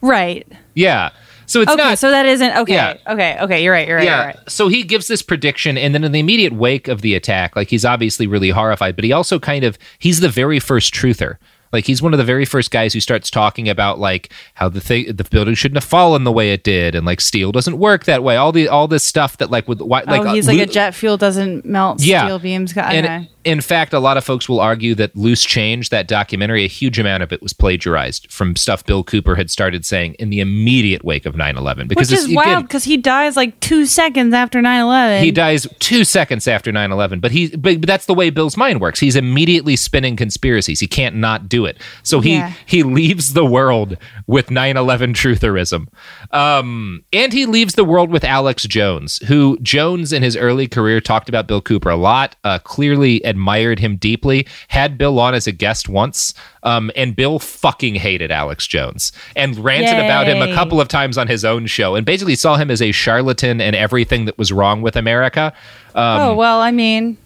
Right. 0.00 0.46
Yeah. 0.74 1.10
So 1.48 1.60
it's 1.62 1.72
okay, 1.72 1.82
not. 1.82 1.98
so 1.98 2.10
that 2.10 2.26
isn't 2.26 2.56
okay. 2.58 2.74
Yeah. 2.74 2.96
Okay, 3.08 3.38
okay, 3.40 3.64
you're 3.64 3.72
right. 3.72 3.88
You're 3.88 3.96
right. 3.96 4.04
yeah. 4.04 4.16
You're 4.18 4.26
right. 4.26 4.50
So 4.50 4.68
he 4.68 4.84
gives 4.84 5.08
this 5.08 5.22
prediction, 5.22 5.76
and 5.76 5.94
then 5.94 6.04
in 6.04 6.12
the 6.12 6.20
immediate 6.20 6.52
wake 6.52 6.86
of 6.88 7.00
the 7.00 7.14
attack, 7.14 7.56
like 7.56 7.68
he's 7.68 7.84
obviously 7.84 8.26
really 8.26 8.50
horrified, 8.50 8.94
but 8.96 9.04
he 9.04 9.12
also 9.12 9.38
kind 9.40 9.64
of 9.64 9.76
he's 9.98 10.20
the 10.20 10.28
very 10.28 10.60
first 10.60 10.94
truther. 10.94 11.38
Like 11.70 11.84
he's 11.84 12.00
one 12.00 12.14
of 12.14 12.18
the 12.18 12.24
very 12.24 12.46
first 12.46 12.70
guys 12.70 12.94
who 12.94 13.00
starts 13.00 13.28
talking 13.30 13.68
about 13.68 13.98
like 13.98 14.32
how 14.54 14.70
the 14.70 14.80
thing 14.80 15.14
the 15.14 15.24
building 15.24 15.54
shouldn't 15.54 15.76
have 15.76 15.84
fallen 15.88 16.24
the 16.24 16.32
way 16.32 16.52
it 16.52 16.64
did, 16.64 16.94
and 16.94 17.04
like 17.04 17.20
steel 17.20 17.52
doesn't 17.52 17.78
work 17.78 18.04
that 18.04 18.22
way. 18.22 18.36
All 18.36 18.52
the 18.52 18.68
all 18.68 18.88
this 18.88 19.04
stuff 19.04 19.36
that 19.38 19.50
like 19.50 19.68
with 19.68 19.80
why 19.82 20.02
like 20.06 20.22
oh, 20.22 20.28
uh, 20.28 20.34
he's 20.34 20.46
like 20.46 20.56
lo- 20.58 20.62
a 20.62 20.66
jet 20.66 20.94
fuel 20.94 21.16
doesn't 21.18 21.64
melt 21.66 22.00
Yeah. 22.02 22.24
steel 22.24 22.38
beams. 22.38 22.72
Okay. 22.72 22.80
and 22.82 23.28
in 23.48 23.60
fact, 23.60 23.92
a 23.94 23.98
lot 23.98 24.16
of 24.16 24.24
folks 24.24 24.48
will 24.48 24.60
argue 24.60 24.94
that 24.96 25.16
Loose 25.16 25.42
Change, 25.42 25.88
that 25.88 26.06
documentary, 26.06 26.64
a 26.64 26.68
huge 26.68 26.98
amount 26.98 27.22
of 27.22 27.32
it 27.32 27.42
was 27.42 27.52
plagiarized 27.52 28.30
from 28.30 28.56
stuff 28.56 28.84
Bill 28.84 29.02
Cooper 29.02 29.36
had 29.36 29.50
started 29.50 29.86
saying 29.86 30.14
in 30.18 30.30
the 30.30 30.40
immediate 30.40 31.04
wake 31.04 31.24
of 31.26 31.34
9 31.36 31.56
11. 31.56 31.88
Because 31.88 32.10
Which 32.10 32.18
is 32.20 32.34
wild 32.34 32.64
because 32.64 32.84
he 32.84 32.96
dies 32.96 33.36
like 33.36 33.58
two 33.60 33.86
seconds 33.86 34.34
after 34.34 34.60
9 34.60 34.80
11. 34.82 35.24
he 35.24 35.30
dies 35.30 35.66
two 35.78 36.04
seconds 36.04 36.46
after 36.46 36.70
9-11 36.72 37.20
but 37.20 37.30
he 37.30 37.54
but, 37.56 37.80
that's 37.82 38.06
the 38.06 38.14
way 38.14 38.30
bill's 38.30 38.56
mind 38.56 38.80
works 38.80 39.00
he's 39.00 39.16
immediately 39.16 39.76
spinning 39.76 40.16
conspiracies 40.16 40.80
he 40.80 40.86
can't 40.86 41.16
not 41.16 41.48
do 41.48 41.64
it 41.64 41.78
so 42.02 42.20
he 42.20 42.36
Yeah. 42.36 42.52
he 42.66 42.82
leaves 42.82 43.32
the 43.32 43.44
world 43.44 43.96
with 44.26 44.48
9-11 44.48 45.14
trutherism 45.14 45.88
um 46.34 47.02
and 47.12 47.32
he 47.32 47.46
leaves 47.46 47.74
the 47.74 47.84
world 47.84 48.10
with 48.10 48.24
alex 48.24 48.64
jones 48.64 49.18
who 49.28 49.58
jones 49.60 50.12
in 50.12 50.22
his 50.22 50.36
early 50.36 50.68
career 50.68 51.00
talked 51.00 51.28
about 51.28 51.46
bill 51.46 51.60
cooper 51.60 51.90
a 51.90 51.96
lot 51.96 52.36
uh, 52.44 52.58
clearly 52.58 53.24
admired 53.38 53.78
him 53.78 53.96
deeply 53.96 54.46
had 54.68 54.98
bill 54.98 55.18
on 55.18 55.34
as 55.34 55.46
a 55.46 55.52
guest 55.52 55.88
once 55.88 56.34
um, 56.64 56.90
and 56.96 57.16
bill 57.16 57.38
fucking 57.38 57.94
hated 57.94 58.30
alex 58.30 58.66
jones 58.66 59.12
and 59.36 59.56
ranted 59.58 60.04
about 60.04 60.26
him 60.26 60.42
a 60.42 60.54
couple 60.54 60.80
of 60.80 60.88
times 60.88 61.16
on 61.16 61.28
his 61.28 61.44
own 61.44 61.66
show 61.66 61.94
and 61.94 62.04
basically 62.04 62.34
saw 62.34 62.56
him 62.56 62.70
as 62.70 62.82
a 62.82 62.92
charlatan 62.92 63.60
and 63.60 63.74
everything 63.76 64.24
that 64.24 64.36
was 64.36 64.52
wrong 64.52 64.82
with 64.82 64.96
America. 64.96 65.52
Um, 65.94 66.20
oh, 66.20 66.34
well, 66.34 66.60
I 66.60 66.70
mean, 66.70 67.16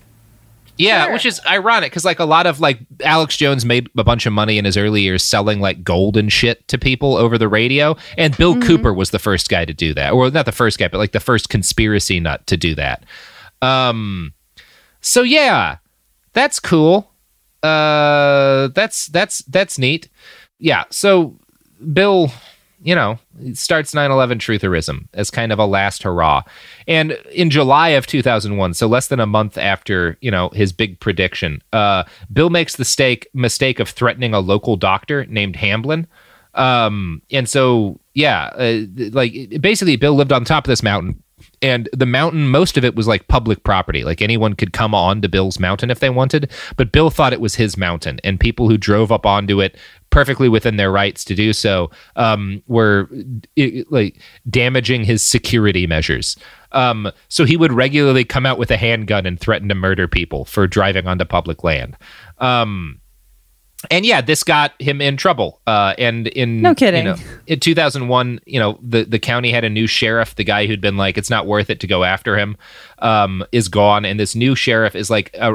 yeah, 0.78 1.12
which 1.12 1.26
is 1.26 1.40
ironic 1.46 1.90
because 1.90 2.04
like 2.04 2.18
a 2.18 2.24
lot 2.24 2.46
of 2.46 2.60
like 2.60 2.78
Alex 3.04 3.36
Jones 3.36 3.64
made 3.64 3.88
a 3.96 4.04
bunch 4.04 4.26
of 4.26 4.32
money 4.32 4.58
in 4.58 4.64
his 4.64 4.76
early 4.76 5.02
years 5.02 5.22
selling 5.22 5.60
like 5.60 5.82
gold 5.82 6.16
and 6.16 6.32
shit 6.32 6.66
to 6.68 6.78
people 6.78 7.16
over 7.16 7.38
the 7.38 7.48
radio, 7.48 7.96
and 8.16 8.36
Bill 8.36 8.54
Mm-hmm. 8.54 8.66
Cooper 8.66 8.92
was 8.92 9.10
the 9.10 9.18
first 9.18 9.48
guy 9.48 9.64
to 9.64 9.72
do 9.74 9.94
that, 9.94 10.12
or 10.12 10.30
not 10.30 10.46
the 10.46 10.52
first 10.52 10.78
guy, 10.78 10.88
but 10.88 10.98
like 10.98 11.12
the 11.12 11.20
first 11.20 11.48
conspiracy 11.48 12.20
nut 12.20 12.46
to 12.46 12.56
do 12.56 12.74
that. 12.74 13.04
Um, 13.60 14.32
so 15.00 15.22
yeah, 15.22 15.78
that's 16.32 16.58
cool. 16.58 17.12
Uh, 17.62 18.68
that's 18.68 19.06
that's 19.06 19.38
that's 19.42 19.78
neat. 19.78 20.08
Yeah, 20.58 20.84
so 20.90 21.38
Bill, 21.92 22.30
you 22.82 22.94
know, 22.94 23.18
starts 23.54 23.94
9/11 23.94 24.38
trutherism 24.38 25.08
as 25.12 25.30
kind 25.30 25.52
of 25.52 25.58
a 25.58 25.66
last 25.66 26.02
hurrah. 26.02 26.42
And 26.88 27.12
in 27.32 27.50
July 27.50 27.90
of 27.90 28.06
2001, 28.06 28.74
so 28.74 28.86
less 28.86 29.08
than 29.08 29.20
a 29.20 29.26
month 29.26 29.58
after, 29.58 30.16
you 30.20 30.30
know, 30.30 30.50
his 30.50 30.72
big 30.72 30.98
prediction, 31.00 31.62
uh, 31.72 32.04
Bill 32.32 32.50
makes 32.50 32.76
the 32.76 32.84
stake, 32.84 33.28
mistake 33.34 33.78
of 33.78 33.88
threatening 33.88 34.34
a 34.34 34.40
local 34.40 34.76
doctor 34.76 35.24
named 35.26 35.56
Hamblin. 35.56 36.06
Um, 36.54 37.22
and 37.30 37.48
so, 37.48 37.98
yeah, 38.14 38.50
uh, 38.56 38.82
like 39.12 39.60
basically 39.60 39.96
Bill 39.96 40.14
lived 40.14 40.32
on 40.32 40.44
top 40.44 40.64
of 40.64 40.68
this 40.68 40.82
mountain 40.82 41.22
and 41.60 41.88
the 41.92 42.06
mountain 42.06 42.48
most 42.48 42.76
of 42.76 42.84
it 42.84 42.94
was 42.94 43.06
like 43.06 43.28
public 43.28 43.62
property. 43.64 44.04
Like 44.04 44.22
anyone 44.22 44.54
could 44.54 44.72
come 44.72 44.94
on 44.94 45.20
to 45.22 45.28
bill's 45.28 45.58
mountain 45.58 45.90
if 45.90 46.00
they 46.00 46.10
wanted 46.10 46.50
but 46.76 46.92
bill 46.92 47.10
thought 47.10 47.32
it 47.32 47.40
was 47.40 47.54
his 47.54 47.76
mountain 47.76 48.18
and 48.24 48.38
people 48.40 48.68
who 48.68 48.76
drove 48.78 49.10
up 49.12 49.26
onto 49.26 49.60
it 49.60 49.76
perfectly 50.10 50.48
within 50.48 50.76
their 50.76 50.92
rights 50.92 51.24
to 51.24 51.34
do 51.34 51.52
so 51.52 51.90
um, 52.16 52.62
were 52.66 53.08
i- 53.58 53.84
like 53.90 54.20
damaging 54.50 55.04
his 55.04 55.22
security 55.22 55.86
measures. 55.86 56.36
Um, 56.72 57.10
so 57.28 57.44
he 57.44 57.56
would 57.56 57.72
regularly 57.72 58.24
come 58.24 58.46
out 58.46 58.58
with 58.58 58.70
a 58.70 58.76
handgun 58.76 59.26
and 59.26 59.38
threaten 59.38 59.68
to 59.68 59.74
murder 59.74 60.08
people 60.08 60.44
for 60.44 60.66
driving 60.66 61.06
onto 61.06 61.24
public 61.24 61.64
land. 61.64 61.96
Um, 62.38 63.00
and 63.90 64.06
yeah, 64.06 64.20
this 64.20 64.42
got 64.42 64.80
him 64.80 65.00
in 65.00 65.16
trouble. 65.16 65.60
Uh, 65.66 65.94
and 65.98 66.28
in 66.28 66.62
No 66.62 66.74
kidding. 66.74 67.06
You 67.06 67.12
know, 67.12 67.16
in 67.46 67.60
2001, 67.60 68.40
you 68.46 68.58
know, 68.58 68.78
the 68.82 69.04
the 69.04 69.18
county 69.18 69.50
had 69.50 69.64
a 69.64 69.70
new 69.70 69.86
sheriff. 69.86 70.34
The 70.34 70.44
guy 70.44 70.66
who'd 70.66 70.80
been 70.80 70.96
like, 70.96 71.18
it's 71.18 71.30
not 71.30 71.46
worth 71.46 71.70
it 71.70 71.80
to 71.80 71.86
go 71.86 72.04
after 72.04 72.38
him, 72.38 72.56
um, 73.00 73.44
is 73.52 73.68
gone, 73.68 74.04
and 74.04 74.18
this 74.18 74.34
new 74.34 74.54
sheriff 74.54 74.94
is 74.94 75.10
like 75.10 75.30
a, 75.34 75.54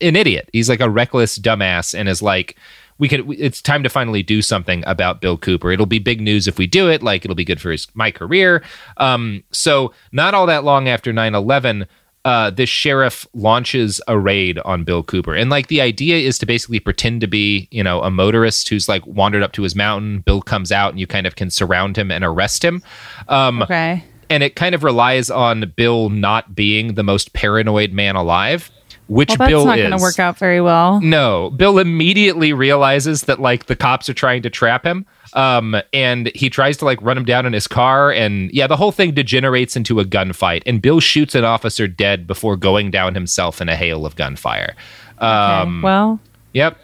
an 0.00 0.16
idiot. 0.16 0.50
He's 0.52 0.68
like 0.68 0.80
a 0.80 0.90
reckless 0.90 1.38
dumbass, 1.38 1.98
and 1.98 2.08
is 2.08 2.22
like. 2.22 2.56
We 2.98 3.08
could. 3.08 3.28
It's 3.32 3.60
time 3.60 3.82
to 3.82 3.88
finally 3.88 4.22
do 4.22 4.42
something 4.42 4.84
about 4.86 5.20
Bill 5.20 5.36
Cooper. 5.36 5.72
It'll 5.72 5.86
be 5.86 5.98
big 5.98 6.20
news 6.20 6.46
if 6.46 6.56
we 6.56 6.68
do 6.68 6.88
it. 6.88 7.02
Like 7.02 7.24
it'll 7.24 7.34
be 7.34 7.44
good 7.44 7.60
for 7.60 7.72
his 7.72 7.88
my 7.94 8.12
career. 8.12 8.62
Um, 8.98 9.42
so 9.50 9.92
not 10.12 10.34
all 10.34 10.46
that 10.46 10.62
long 10.62 10.88
after 10.88 11.12
9-11, 11.12 11.88
uh, 12.24 12.50
this 12.50 12.68
sheriff 12.68 13.26
launches 13.34 14.00
a 14.06 14.18
raid 14.18 14.58
on 14.60 14.84
Bill 14.84 15.02
Cooper. 15.02 15.34
And 15.34 15.50
like 15.50 15.66
the 15.66 15.80
idea 15.80 16.18
is 16.18 16.38
to 16.38 16.46
basically 16.46 16.78
pretend 16.78 17.20
to 17.22 17.26
be, 17.26 17.68
you 17.70 17.82
know, 17.82 18.00
a 18.02 18.10
motorist 18.10 18.68
who's 18.68 18.88
like 18.88 19.04
wandered 19.06 19.42
up 19.42 19.52
to 19.52 19.62
his 19.62 19.74
mountain. 19.74 20.20
Bill 20.20 20.40
comes 20.40 20.70
out 20.70 20.90
and 20.90 21.00
you 21.00 21.06
kind 21.06 21.26
of 21.26 21.36
can 21.36 21.50
surround 21.50 21.96
him 21.96 22.10
and 22.10 22.24
arrest 22.24 22.64
him. 22.64 22.82
Um, 23.28 23.62
okay. 23.62 24.04
And 24.30 24.42
it 24.42 24.56
kind 24.56 24.74
of 24.74 24.84
relies 24.84 25.30
on 25.30 25.72
Bill 25.76 26.08
not 26.08 26.54
being 26.54 26.94
the 26.94 27.02
most 27.02 27.32
paranoid 27.32 27.92
man 27.92 28.16
alive, 28.16 28.70
which 29.12 29.28
bill 29.28 29.34
is? 29.34 29.38
Well, 29.38 29.46
that's 29.46 29.50
Bill 29.50 29.66
not 29.66 29.76
going 29.76 29.98
to 29.98 30.02
work 30.02 30.18
out 30.18 30.38
very 30.38 30.60
well. 30.60 31.00
No, 31.00 31.50
Bill 31.50 31.78
immediately 31.78 32.52
realizes 32.52 33.22
that 33.22 33.40
like 33.40 33.66
the 33.66 33.76
cops 33.76 34.08
are 34.08 34.14
trying 34.14 34.42
to 34.42 34.50
trap 34.50 34.86
him. 34.86 35.04
Um, 35.34 35.76
and 35.92 36.30
he 36.34 36.48
tries 36.48 36.76
to 36.78 36.84
like 36.84 37.00
run 37.02 37.16
him 37.16 37.24
down 37.24 37.46
in 37.46 37.52
his 37.52 37.66
car, 37.66 38.10
and 38.10 38.50
yeah, 38.52 38.66
the 38.66 38.76
whole 38.76 38.92
thing 38.92 39.12
degenerates 39.12 39.76
into 39.76 40.00
a 40.00 40.04
gunfight. 40.04 40.62
And 40.66 40.80
Bill 40.80 41.00
shoots 41.00 41.34
an 41.34 41.44
officer 41.44 41.86
dead 41.86 42.26
before 42.26 42.56
going 42.56 42.90
down 42.90 43.14
himself 43.14 43.60
in 43.60 43.68
a 43.68 43.76
hail 43.76 44.06
of 44.06 44.16
gunfire. 44.16 44.74
Um, 45.18 45.82
well, 45.82 46.18
yep. 46.52 46.78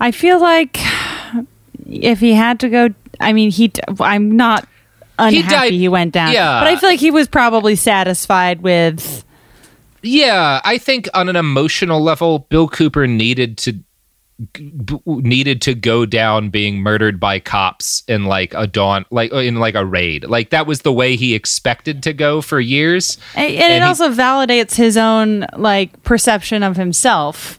I 0.00 0.10
feel 0.10 0.40
like 0.40 0.78
if 1.86 2.20
he 2.20 2.34
had 2.34 2.60
to 2.60 2.68
go, 2.68 2.88
I 3.20 3.32
mean, 3.32 3.50
he. 3.50 3.70
I'm 4.00 4.36
not 4.36 4.68
unhappy 5.18 5.76
he, 5.76 5.84
died- 5.84 5.92
went 5.92 6.12
down. 6.12 6.32
yeah. 6.32 6.60
but 6.60 6.68
I 6.68 6.76
feel 6.76 6.88
like 6.88 7.00
he 7.00 7.10
was 7.10 7.28
probably 7.28 7.76
satisfied 7.76 8.62
with. 8.62 9.24
Yeah, 10.02 10.60
I 10.64 10.78
think 10.78 11.08
on 11.14 11.28
an 11.28 11.36
emotional 11.36 12.00
level, 12.02 12.40
Bill 12.50 12.68
Cooper 12.68 13.06
needed 13.06 13.58
to 13.58 13.74
needed 15.06 15.60
to 15.62 15.74
go 15.74 16.06
down 16.06 16.48
being 16.48 16.78
murdered 16.80 17.20
by 17.20 17.38
cops 17.38 18.02
in 18.08 18.24
like 18.24 18.54
a 18.54 18.66
dawn 18.66 19.04
like 19.10 19.30
in 19.32 19.56
like 19.56 19.74
a 19.74 19.84
raid 19.84 20.24
like 20.24 20.48
that 20.48 20.66
was 20.66 20.80
the 20.80 20.92
way 20.92 21.14
he 21.14 21.34
expected 21.34 22.02
to 22.02 22.14
go 22.14 22.40
for 22.40 22.58
years 22.58 23.18
And, 23.34 23.52
and 23.54 23.72
it 23.74 23.76
he- 23.76 23.82
also 23.82 24.08
validates 24.10 24.74
his 24.76 24.96
own 24.96 25.44
like 25.58 26.02
perception 26.04 26.62
of 26.62 26.76
himself. 26.76 27.58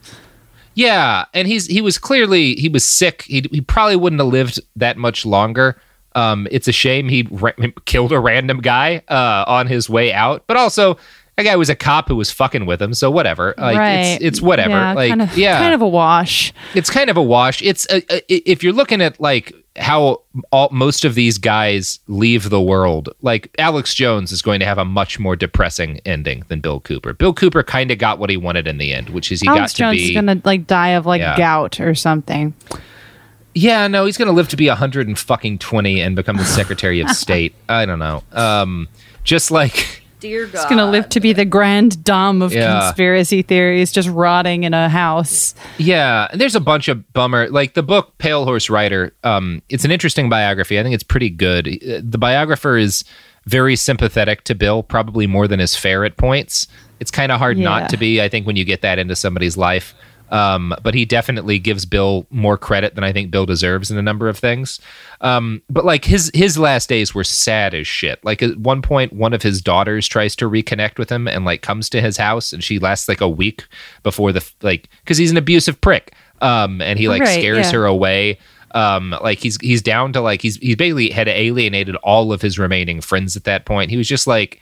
Yeah, 0.74 1.26
and 1.34 1.48
he's 1.50 1.68
he 1.68 1.82
was 1.82 1.98
clearly 1.98 2.56
he 2.56 2.70
was 2.70 2.86
sick. 2.86 3.24
He 3.24 3.46
he 3.52 3.60
probably 3.62 3.98
wouldn't 3.98 4.22
have 4.22 4.30
lived 4.30 4.60
that 4.78 4.96
much 4.98 5.26
longer. 5.26 5.80
Um, 6.16 6.48
it's 6.50 6.68
a 6.68 6.72
shame 6.72 7.10
he 7.10 7.28
ra- 7.30 7.52
killed 7.86 8.12
a 8.14 8.20
random 8.20 8.62
guy 8.62 9.04
uh, 9.10 9.44
on 9.48 9.68
his 9.68 9.90
way 9.90 10.14
out, 10.14 10.46
but 10.48 10.56
also 10.56 10.98
that 11.44 11.50
guy 11.50 11.56
was 11.56 11.70
a 11.70 11.76
cop 11.76 12.08
who 12.08 12.16
was 12.16 12.32
fucking 12.32 12.66
with 12.66 12.82
him. 12.82 12.94
So 12.94 13.10
whatever, 13.10 13.54
like 13.58 13.78
right. 13.78 13.96
it's 13.96 14.24
it's 14.24 14.42
whatever. 14.42 14.70
Yeah, 14.70 14.94
like 14.94 15.10
kind 15.10 15.22
of, 15.22 15.38
yeah, 15.38 15.60
kind 15.60 15.74
of 15.74 15.82
a 15.82 15.88
wash. 15.88 16.54
it's 16.76 16.90
kind 16.90 17.10
of 17.10 17.18
a 17.18 17.24
wash. 17.24 17.62
It's 17.62 17.86
a, 17.90 18.04
a, 18.14 18.52
if 18.52 18.64
you're 18.64 18.74
looking 18.74 19.02
at 19.02 19.20
like 19.20 19.54
how 19.78 20.22
all, 20.52 20.70
most 20.72 21.06
of 21.06 21.16
these 21.16 21.38
guys 21.38 22.00
leave 22.08 22.50
the 22.50 22.62
world. 22.62 23.10
Like 23.22 23.54
Alex 23.58 23.94
Jones 23.96 24.32
is 24.32 24.42
going 24.42 24.60
to 24.60 24.66
have 24.66 24.78
a 24.78 24.86
much 24.86 25.20
more 25.20 25.36
depressing 25.36 26.00
ending 26.06 26.44
than 26.50 26.60
Bill 26.60 26.80
Cooper. 26.80 27.14
Bill 27.14 27.34
Cooper 27.34 27.64
kind 27.64 27.90
of 27.90 27.98
got 27.98 28.20
what 28.20 28.30
he 28.30 28.38
wanted 28.38 28.68
in 28.68 28.78
the 28.78 28.94
end, 28.94 29.10
which 29.10 29.32
is 29.32 29.42
he 29.42 29.48
Alex 29.48 29.74
got 29.74 29.78
Jones 29.78 29.98
to 29.98 30.04
be 30.04 30.10
is 30.10 30.16
gonna 30.16 30.42
like 30.44 30.68
die 30.68 30.90
of 30.90 31.06
like 31.06 31.22
Yeah. 31.22 31.38
gout 31.38 31.80
or 31.80 31.96
something. 31.96 32.54
Yeah, 33.54 33.88
no, 33.88 34.06
he's 34.06 34.18
going 34.18 34.28
to 34.28 34.34
live 34.34 34.48
to 34.50 34.56
be 34.56 34.70
120 34.70 36.02
and 36.02 36.16
become 36.16 36.38
the 36.38 36.46
Secretary 36.46 37.02
of 37.02 37.10
State. 37.18 37.54
I 37.68 37.86
don't 37.86 38.00
know. 38.00 38.24
Um, 38.32 38.88
just 39.26 39.52
like 39.52 40.01
Dear 40.22 40.46
God. 40.46 40.60
He's 40.62 40.70
gonna 40.70 40.90
live 40.90 41.10
to 41.10 41.20
be 41.20 41.34
the 41.34 41.44
grand 41.46 42.04
dame 42.06 42.42
of 42.42 42.54
Yeah. 42.54 42.80
conspiracy 42.80 43.42
theories, 43.42 43.92
just 43.92 44.08
rotting 44.08 44.64
in 44.64 44.74
a 44.74 44.88
house. 44.88 45.54
Yeah, 45.78 46.28
and 46.32 46.40
there's 46.40 46.56
a 46.56 46.60
bunch 46.62 46.88
of 46.88 47.12
bummer. 47.12 47.50
Like 47.50 47.74
the 47.74 47.84
book 47.84 48.18
Pale 48.20 48.46
Horse 48.46 48.70
Rider. 48.70 49.14
Um, 49.24 49.62
it's 49.70 49.84
an 49.84 49.92
interesting 49.92 50.30
biography. 50.30 50.80
I 50.80 50.84
think 50.84 50.94
it's 50.94 51.04
pretty 51.04 51.30
good. 51.30 51.68
Uh, 51.68 52.02
The 52.08 52.18
biographer 52.20 52.78
is 52.78 53.04
very 53.48 53.76
sympathetic 53.76 54.44
to 54.46 54.56
Bill, 54.56 54.84
probably 54.84 55.26
more 55.28 55.48
than 55.48 55.60
is 55.60 55.76
fair 55.76 56.06
at 56.06 56.16
points. 56.18 56.68
It's 57.00 57.10
kind 57.12 57.32
of 57.32 57.40
hard 57.40 57.58
Yeah. 57.58 57.64
not 57.66 57.90
to 57.90 57.98
be. 57.98 58.22
I 58.22 58.30
think 58.30 58.46
when 58.46 58.56
you 58.56 58.64
get 58.64 58.82
that 58.84 59.00
into 59.00 59.16
somebody's 59.16 59.58
life. 59.58 59.96
Um, 60.32 60.74
but 60.82 60.94
he 60.94 61.04
definitely 61.06 61.60
gives 61.60 61.86
Bill 61.86 62.26
more 62.30 62.58
credit 62.58 62.96
than 62.96 63.04
I 63.04 63.12
think 63.12 63.32
Bill 63.32 63.46
deserves 63.46 63.92
in 63.92 63.98
a 63.98 64.02
number 64.02 64.30
of 64.30 64.40
things. 64.40 64.80
Um, 65.20 65.62
but 65.70 65.84
like 65.84 66.06
his 66.06 66.32
his 66.34 66.58
last 66.58 66.88
days 66.88 67.14
were 67.14 67.26
sad 67.26 67.74
as 67.74 67.86
shit. 67.86 68.24
Like 68.24 68.42
at 68.42 68.58
one 68.58 68.82
point, 68.82 69.12
one 69.14 69.34
of 69.34 69.42
his 69.44 69.62
daughters 69.62 70.08
tries 70.08 70.36
to 70.38 70.50
reconnect 70.50 70.98
with 70.98 71.12
him 71.12 71.28
and 71.28 71.44
like 71.44 71.62
comes 71.62 71.90
to 71.90 72.02
his 72.02 72.16
house, 72.18 72.54
and 72.54 72.64
she 72.64 72.80
lasts 72.80 73.10
like 73.10 73.22
a 73.22 73.30
week 73.30 73.66
before 74.04 74.32
the 74.32 74.50
like 74.62 74.88
because 75.04 75.18
he's 75.18 75.32
an 75.32 75.38
abusive 75.38 75.80
prick. 75.82 76.14
Um, 76.42 76.82
and 76.82 76.98
he 76.98 77.08
like 77.08 77.22
Right, 77.22 77.40
scares 77.40 77.68
yeah. 77.68 77.80
her 77.80 77.86
away. 77.86 78.40
Um, 78.74 79.14
like 79.22 79.40
he's 79.40 79.58
he's 79.60 79.82
down 79.82 80.14
to 80.14 80.22
like 80.22 80.42
he's 80.42 80.56
he's 80.58 80.78
basically 80.78 81.10
had 81.10 81.28
alienated 81.28 81.98
all 81.98 82.32
of 82.32 82.42
his 82.42 82.58
remaining 82.58 83.02
friends 83.02 83.36
at 83.36 83.44
that 83.44 83.66
point. 83.66 83.92
He 83.92 83.98
was 83.98 84.08
just 84.08 84.28
like 84.28 84.62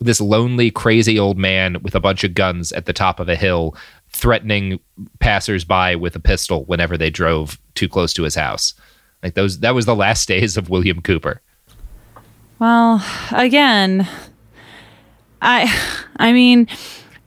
this 0.00 0.20
lonely, 0.20 0.70
crazy 0.70 1.18
old 1.18 1.38
man 1.38 1.76
with 1.82 1.94
a 1.94 2.00
bunch 2.00 2.24
of 2.24 2.34
guns 2.34 2.72
at 2.72 2.86
the 2.86 2.92
top 2.92 3.20
of 3.20 3.28
a 3.28 3.36
hill, 3.36 3.76
threatening 4.12 4.78
passersby 5.20 5.96
with 5.96 6.14
a 6.16 6.20
pistol 6.20 6.64
whenever 6.64 6.96
they 6.96 7.10
drove 7.10 7.58
too 7.74 7.88
close 7.88 8.12
to 8.14 8.22
his 8.22 8.34
house. 8.34 8.74
Like 9.22 9.34
those, 9.34 9.60
that 9.60 9.74
was 9.74 9.86
the 9.86 9.96
last 9.96 10.28
days 10.28 10.56
of 10.56 10.70
William 10.70 11.00
Cooper. 11.00 11.40
Well, 12.58 13.04
again, 13.32 14.08
I, 15.40 15.74
I 16.16 16.32
mean, 16.32 16.68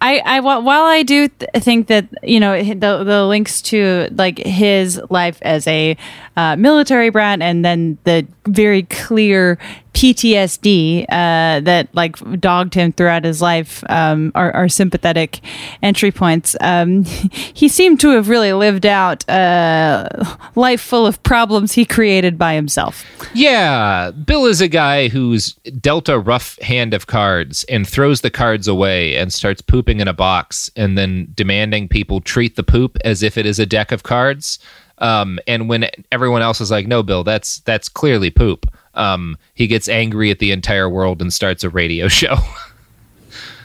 I, 0.01 0.19
I 0.19 0.39
while 0.39 0.85
I 0.85 1.03
do 1.03 1.29
th- 1.29 1.51
think 1.63 1.87
that 1.87 2.07
you 2.21 2.39
know 2.39 2.61
the 2.61 3.03
the 3.03 3.25
links 3.25 3.61
to 3.63 4.09
like 4.11 4.37
his 4.37 5.01
life 5.09 5.39
as 5.41 5.65
a 5.67 5.97
uh, 6.37 6.55
military 6.57 7.09
brat 7.09 7.41
and 7.41 7.65
then 7.65 7.97
the 8.03 8.27
very 8.45 8.83
clear 8.83 9.57
PTSD 9.95 11.03
uh, 11.03 11.61
that 11.61 11.88
like 11.93 12.17
dogged 12.41 12.73
him 12.73 12.91
throughout 12.91 13.23
his 13.23 13.41
life 13.41 13.81
um, 13.88 14.34
are, 14.35 14.51
are 14.51 14.67
sympathetic 14.67 15.39
entry 15.81 16.11
points. 16.11 16.55
Um, 16.59 17.03
he 17.53 17.69
seemed 17.69 18.01
to 18.01 18.09
have 18.09 18.27
really 18.27 18.51
lived 18.51 18.85
out 18.85 19.23
a 19.30 20.38
life 20.55 20.81
full 20.81 21.07
of 21.07 21.23
problems 21.23 21.72
he 21.72 21.85
created 21.85 22.38
by 22.38 22.55
himself. 22.55 23.05
Yeah, 23.34 24.11
Bill 24.11 24.45
is 24.45 24.59
a 24.59 24.67
guy 24.67 25.07
who's 25.07 25.53
dealt 25.80 26.09
a 26.09 26.19
rough 26.19 26.59
hand 26.59 26.93
of 26.93 27.07
cards 27.07 27.63
and 27.69 27.88
throws 27.88 28.19
the 28.19 28.30
cards 28.30 28.67
away 28.67 29.15
and 29.15 29.31
starts 29.31 29.61
pooping 29.61 30.01
in 30.01 30.09
a 30.09 30.13
box 30.13 30.69
and 30.76 30.97
then 30.97 31.31
demanding 31.34 31.88
people 31.88 32.19
treat 32.19 32.57
the 32.57 32.63
poop 32.63 32.97
as 33.05 33.23
if 33.23 33.38
it 33.38 33.45
is 33.45 33.59
a 33.59 33.65
deck 33.65 33.93
of 33.93 34.03
cards. 34.03 34.59
Um, 34.97 35.39
and 35.47 35.69
when 35.69 35.89
everyone 36.11 36.41
else 36.41 36.61
is 36.61 36.72
like, 36.72 36.88
"No, 36.88 37.03
Bill, 37.03 37.23
that's 37.23 37.59
that's 37.59 37.89
clearly 37.89 38.30
poop," 38.30 38.65
um, 38.95 39.38
he 39.53 39.67
gets 39.67 39.88
angry 39.89 40.31
at 40.31 40.39
the 40.39 40.51
entire 40.51 40.89
world 40.89 41.22
and 41.22 41.31
starts 41.34 41.63
a 41.63 41.69
radio 41.69 42.07
show. 42.19 42.35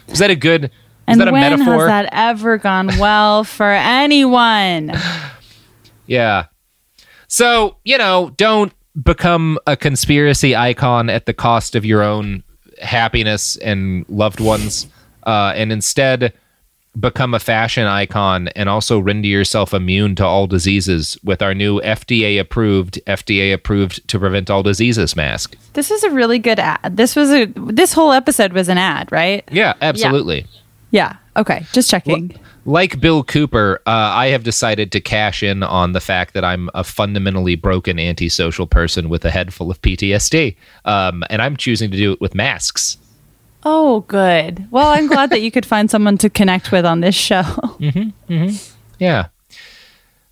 is 0.09 0.19
that 0.19 0.31
a 0.31 0.37
good? 0.37 0.65
Is 0.65 0.71
And 1.07 1.21
that 1.21 1.29
a 1.29 1.33
when 1.33 1.41
metaphor? 1.41 1.75
has 1.79 1.87
that 1.87 2.09
ever 2.13 2.59
gone 2.59 2.87
well 2.99 3.45
for 3.45 3.71
anyone? 3.71 4.93
Yeah. 6.07 6.47
So, 7.29 7.77
you 7.85 7.97
know, 7.97 8.33
don't 8.37 8.73
become 9.01 9.59
a 9.69 9.77
conspiracy 9.77 10.57
icon 10.57 11.09
at 11.09 11.27
the 11.27 11.33
cost 11.33 11.77
of 11.77 11.85
your 11.85 12.03
own 12.03 12.43
happiness 12.83 13.57
and 13.59 14.05
loved 14.09 14.41
ones, 14.41 14.89
uh, 15.25 15.53
and 15.55 15.71
instead 15.71 16.33
become 16.99 17.35
a 17.35 17.39
fashion 17.39 17.87
icon 17.87 18.49
and 18.49 18.69
also 18.69 18.99
render 18.99 19.29
yourself 19.29 19.73
immune 19.73 20.17
to 20.17 20.25
all 20.25 20.47
diseases 20.47 21.17
with 21.23 21.41
our 21.41 21.55
new 21.55 21.81
FDA 21.81 22.41
approved, 22.41 23.01
FDA 23.07 23.53
approved 23.53 24.07
to 24.09 24.19
prevent 24.19 24.51
all 24.51 24.63
diseases 24.63 25.15
mask. 25.15 25.57
This 25.75 25.91
is 25.91 26.03
a 26.03 26.11
really 26.11 26.39
good 26.39 26.59
ad. 26.59 26.97
This 26.97 27.15
was 27.15 27.31
a 27.31 27.47
this 27.47 27.93
whole 27.93 28.13
episode 28.13 28.53
was 28.53 28.69
an 28.69 28.79
ad, 28.79 29.11
right? 29.13 29.49
Yeah, 29.53 29.75
absolutely. 29.81 30.47
Yeah. 30.91 31.17
Okay. 31.37 31.65
Just 31.73 31.89
checking. 31.89 32.35
like 32.65 33.01
Bill 33.01 33.23
Cooper, 33.23 33.81
uh, 33.87 33.91
I 33.91 34.27
have 34.29 34.43
decided 34.43 34.91
to 34.93 35.01
cash 35.01 35.43
in 35.43 35.63
on 35.63 35.93
the 35.93 36.01
fact 36.01 36.35
that 36.35 36.45
I'm 36.45 36.69
a 36.75 36.83
fundamentally 36.83 37.55
broken 37.55 37.99
antisocial 37.99 38.67
person 38.67 39.09
with 39.09 39.25
a 39.25 39.31
head 39.31 39.55
full 39.55 39.71
of 39.71 39.81
PTSD. 39.81 40.57
Um, 40.85 41.25
and 41.31 41.41
I'm 41.41 41.57
choosing 41.57 41.91
to 41.91 41.97
do 41.97 42.13
it 42.13 42.21
with 42.21 42.35
masks. 42.35 42.99
Oh, 43.65 44.01
good. 44.09 44.67
Well, 44.71 44.89
I'm 44.89 45.07
glad 45.07 45.31
that 45.31 45.43
you 45.43 45.51
could 45.51 45.67
find 45.67 45.91
someone 45.91 46.17
to 46.19 46.31
connect 46.31 46.73
with 46.73 46.87
on 46.87 47.01
this 47.01 47.15
show. 47.15 47.43
Mm-hmm. 47.81 48.33
Mm-hmm. 48.33 48.75
Yeah. 48.99 49.27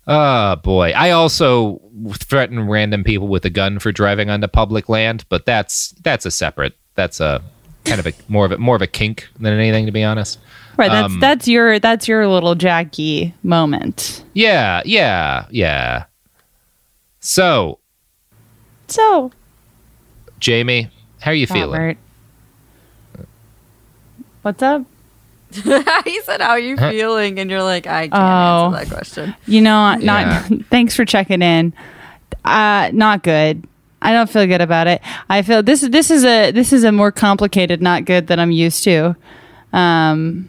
Oh, 0.07 0.55
boy. 0.57 0.91
I 0.95 1.11
also 1.11 1.81
threaten 2.13 2.67
random 2.67 3.03
people 3.03 3.27
with 3.27 3.43
a 3.45 3.49
gun 3.49 3.79
for 3.79 3.91
driving 3.91 4.29
onto 4.29 4.47
public 4.47 4.87
land, 4.87 5.25
but 5.29 5.45
that's 5.45 5.91
that's 6.03 6.25
a 6.25 6.31
separate. 6.31 6.75
That's 6.95 7.19
a 7.19 7.41
kind 7.85 7.99
of 7.99 8.07
a 8.07 8.13
more 8.27 8.45
of 8.45 8.51
a 8.51 8.57
more 8.57 8.75
of 8.75 8.81
a 8.83 8.87
kink 8.87 9.27
than 9.39 9.53
anything, 9.53 9.85
to 9.87 9.91
be 9.91 10.03
honest. 10.03 10.39
Right. 10.77 10.89
That's 10.89 11.13
Um, 11.13 11.19
that's 11.19 11.47
your 11.47 11.79
that's 11.79 12.07
your 12.07 12.27
little 12.27 12.55
Jackie 12.55 13.33
moment. 13.43 14.23
Yeah, 14.33 14.81
yeah, 14.85 15.45
yeah. 15.49 16.05
So, 17.19 17.79
So, 18.87 19.31
Jamie, 20.39 20.89
how 21.19 21.31
are 21.31 21.35
you 21.35 21.47
feeling? 21.47 21.97
Robert, 24.57 24.85
what's 25.51 25.63
up? 25.63 26.03
he 26.05 26.21
said, 26.21 26.41
"How 26.41 26.49
are 26.51 26.59
you 26.59 26.77
feeling?" 26.91 27.39
And 27.39 27.49
you're 27.49 27.63
like, 27.63 27.87
"I 27.87 28.07
can't 28.07 28.13
Oh. 28.13 28.75
answer 28.75 28.85
that 28.85 28.93
question." 28.95 29.35
You 29.47 29.61
know, 29.61 29.95
not. 29.95 30.01
Yeah. 30.01 30.47
thanks 30.69 30.95
for 30.95 31.05
checking 31.05 31.41
in. 31.41 31.73
Uh, 32.45 32.91
not 32.93 33.23
good. 33.23 33.65
I 34.01 34.13
don't 34.13 34.29
feel 34.29 34.45
good 34.47 34.61
about 34.61 34.87
it. 34.87 35.01
I 35.29 35.41
feel 35.41 35.61
this. 35.63 35.83
Is 35.83 35.89
this 35.89 36.11
is 36.11 36.23
a 36.23 36.51
this 36.51 36.71
is 36.71 36.83
a 36.83 36.91
more 36.91 37.11
complicated 37.11 37.81
not 37.81 38.05
good 38.05 38.27
than 38.27 38.39
I'm 38.39 38.51
used 38.51 38.83
to, 38.85 39.15
um, 39.73 40.47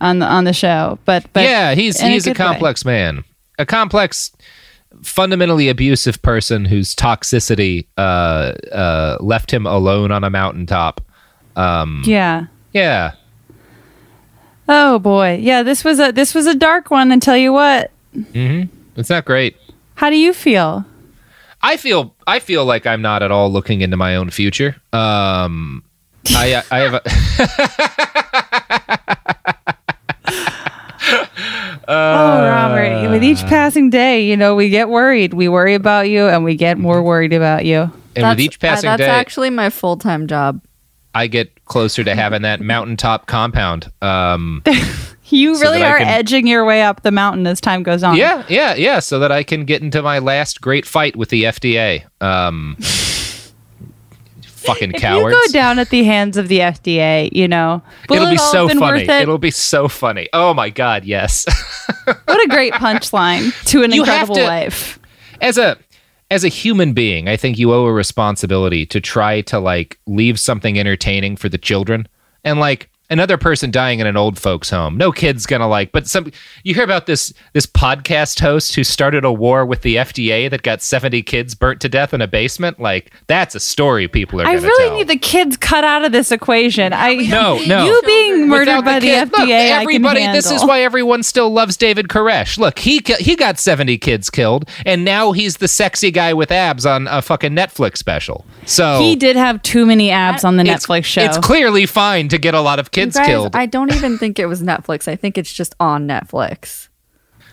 on 0.00 0.18
the 0.20 0.26
on 0.26 0.44
the 0.44 0.52
show. 0.52 0.98
But 1.04 1.26
but 1.32 1.42
yeah, 1.44 1.74
he's 1.74 1.98
he's 2.00 2.26
a, 2.26 2.30
good 2.30 2.38
way. 2.38 2.46
complex 2.46 2.84
man, 2.84 3.24
a 3.58 3.64
complex, 3.66 4.30
fundamentally 5.02 5.68
abusive 5.68 6.20
person 6.22 6.64
whose 6.66 6.94
toxicity 6.94 7.86
uh, 7.96 8.52
uh, 8.70 9.16
left 9.20 9.50
him 9.52 9.66
alone 9.66 10.12
on 10.12 10.22
a 10.24 10.30
mountaintop. 10.30 11.00
Um, 11.56 12.02
Yeah. 12.04 12.46
Yeah, 12.72 13.12
Oh 14.72 15.00
boy. 15.00 15.36
Yeah. 15.40 15.64
This 15.64 15.82
was 15.82 15.98
a 15.98 16.12
this 16.12 16.32
was 16.32 16.46
a 16.46 16.54
dark 16.54 16.92
one. 16.92 17.10
And 17.10 17.20
tell 17.20 17.36
you 17.36 17.52
what. 17.52 17.90
hmm 18.14 18.62
it's 18.96 19.10
not 19.10 19.24
great. 19.24 19.56
How 19.96 20.10
do 20.10 20.16
you 20.16 20.32
feel? 20.32 20.84
I 21.62 21.76
feel 21.76 22.14
I 22.26 22.38
feel 22.38 22.64
like 22.64 22.86
I'm 22.86 23.02
not 23.02 23.22
at 23.22 23.30
all 23.32 23.50
looking 23.50 23.80
into 23.80 23.96
my 23.96 24.14
own 24.16 24.30
future. 24.30 24.76
Um, 24.92 25.82
I 26.28 26.62
I 26.70 26.78
have 26.78 26.94
a. 26.94 27.02
oh, 31.88 32.44
Robert. 32.44 33.10
With 33.10 33.24
each 33.24 33.40
passing 33.46 33.90
day, 33.90 34.24
you 34.24 34.36
know, 34.36 34.54
we 34.54 34.68
get 34.68 34.88
worried. 34.88 35.34
We 35.34 35.48
worry 35.48 35.74
about 35.74 36.08
you, 36.08 36.26
and 36.28 36.44
we 36.44 36.54
get 36.54 36.78
more 36.78 37.02
worried 37.02 37.32
about 37.32 37.64
you. 37.64 37.90
And 38.16 38.28
with 38.28 38.40
each 38.40 38.56
Uh, 38.56 38.68
passing 38.68 38.88
that's 38.88 38.98
day, 38.98 39.06
that's 39.06 39.20
actually 39.20 39.50
my 39.50 39.70
full 39.70 39.96
time 39.96 40.26
job. 40.26 40.60
I 41.14 41.26
get 41.26 41.64
closer 41.64 42.04
to 42.04 42.14
having 42.14 42.42
that 42.42 42.60
mountaintop 42.60 43.26
compound. 43.26 43.90
Um, 44.02 44.62
You 45.32 45.54
So 45.54 45.60
really 45.62 45.84
are 45.84 45.98
can- 45.98 46.08
edging 46.08 46.48
your 46.48 46.64
way 46.64 46.82
up 46.82 47.02
the 47.04 47.12
mountain 47.12 47.46
as 47.46 47.60
time 47.60 47.84
goes 47.84 48.02
on. 48.02 48.16
Yeah, 48.16 48.44
yeah, 48.48 48.74
yeah. 48.74 48.98
So 48.98 49.20
that 49.20 49.30
I 49.30 49.44
can 49.44 49.64
get 49.64 49.80
into 49.80 50.02
my 50.02 50.18
last 50.18 50.60
great 50.60 50.84
fight 50.84 51.14
with 51.14 51.28
the 51.28 51.44
FDA. 51.44 52.02
Um, 52.20 52.74
fucking 54.46 54.92
If 54.94 55.00
cowards. 55.00 55.32
you 55.34 55.46
go 55.46 55.52
down 55.52 55.78
at 55.78 55.90
the 55.90 56.02
hands 56.04 56.36
of 56.36 56.48
the 56.48 56.58
FDA, 56.58 57.30
you 57.32 57.46
know, 57.48 57.80
It'll 58.10 58.26
it 58.26 58.30
be 58.32 58.36
so 58.38 58.68
funny. 58.68 59.02
it? 59.02 59.08
It'll 59.10 59.38
be 59.38 59.50
so 59.52 59.86
funny. 59.88 60.28
Oh 60.32 60.52
my 60.52 60.68
god, 60.70 61.04
yes. 61.04 61.44
what 62.04 62.44
a 62.44 62.48
great 62.48 62.72
punchline 62.74 63.52
to 63.66 63.82
an 63.84 63.92
You 63.92 64.02
incredible 64.02 64.34
to- 64.34 64.42
life. 64.44 64.98
as 65.40 65.58
a 65.58 65.78
as 66.30 66.44
a 66.44 66.48
human 66.48 66.92
being, 66.92 67.28
I 67.28 67.36
think 67.36 67.58
you 67.58 67.72
owe 67.72 67.86
a 67.86 67.92
responsibility 67.92 68.86
to 68.86 69.00
try 69.00 69.40
to 69.42 69.58
like 69.58 69.98
leave 70.06 70.38
something 70.38 70.78
entertaining 70.78 71.36
for 71.36 71.48
the 71.48 71.58
children. 71.58 72.06
And 72.44 72.60
like 72.60 72.89
another 73.10 73.36
person 73.36 73.70
dying 73.70 74.00
in 74.00 74.06
an 74.06 74.16
old 74.16 74.38
folks 74.38 74.70
home. 74.70 74.96
No 74.96 75.12
kid's 75.12 75.44
gonna 75.46 75.68
like. 75.68 75.92
But 75.92 76.06
some 76.06 76.30
you 76.64 76.74
hear 76.74 76.84
about 76.84 77.06
this 77.06 77.34
this 77.52 77.66
podcast 77.66 78.40
host 78.40 78.74
who 78.74 78.84
started 78.84 79.24
a 79.24 79.32
war 79.32 79.66
with 79.66 79.82
the 79.82 79.96
FDA 79.96 80.48
that 80.50 80.62
got 80.62 80.80
seventy 80.80 81.22
kids 81.22 81.54
burnt 81.54 81.80
to 81.82 81.88
death 81.88 82.14
in 82.14 82.22
a 82.22 82.28
basement. 82.28 82.80
Like 82.80 83.12
that's 83.26 83.54
a 83.54 83.60
story 83.60 84.08
people 84.08 84.40
are. 84.40 84.46
I 84.46 84.54
gonna 84.54 84.66
really 84.66 84.88
tell. 84.88 84.96
need 84.96 85.08
the 85.08 85.18
kids 85.18 85.56
cut 85.56 85.84
out 85.84 86.04
of 86.04 86.12
this 86.12 86.32
equation. 86.32 86.92
I 86.92 87.14
No, 87.16 87.60
no. 87.66 87.84
You 87.90 88.00
being 88.06 88.48
murdered 88.48 88.76
Without 88.76 88.84
by 88.84 88.98
the, 89.00 89.06
kid- 89.06 89.28
FDA, 89.32 89.38
Look, 89.38 89.48
everybody. 89.82 90.20
I 90.20 90.24
can 90.26 90.34
this 90.34 90.50
is 90.50 90.64
why 90.64 90.82
everyone 90.82 91.22
still 91.22 91.50
loves 91.50 91.76
David 91.76 92.08
Koresh. 92.08 92.56
Look, 92.58 92.78
he 92.78 93.00
he 93.18 93.34
got 93.34 93.58
seventy 93.58 93.98
kids 93.98 94.30
killed, 94.30 94.68
and 94.86 95.04
now 95.04 95.32
he's 95.32 95.56
the 95.56 95.68
sexy 95.68 96.10
guy 96.10 96.32
with 96.34 96.52
abs 96.52 96.86
on 96.86 97.08
a 97.08 97.20
fucking 97.22 97.52
Netflix 97.52 97.96
special. 97.96 98.46
So 98.66 99.00
he 99.00 99.16
did 99.16 99.36
have 99.36 99.60
too 99.62 99.86
many 99.86 100.10
abs 100.10 100.44
on 100.44 100.56
the 100.56 100.62
Netflix 100.62 101.04
show. 101.04 101.22
it's 101.22 101.38
clearly 101.38 101.86
fine 101.86 102.28
to 102.28 102.38
get 102.38 102.54
a 102.54 102.60
lot 102.60 102.78
of 102.78 102.90
You 102.99 102.99
kids 103.04 103.16
guys, 103.16 103.26
killed. 103.26 103.56
I 103.56 103.66
don't 103.66 103.92
even 103.94 104.18
think 104.18 104.38
it 104.38 104.46
was 104.46 104.62
Netflix. 104.62 105.08
I 105.08 105.16
think 105.16 105.36
it's 105.38 105.52
just 105.52 105.74
on 105.80 106.06
Netflix. 106.06 106.88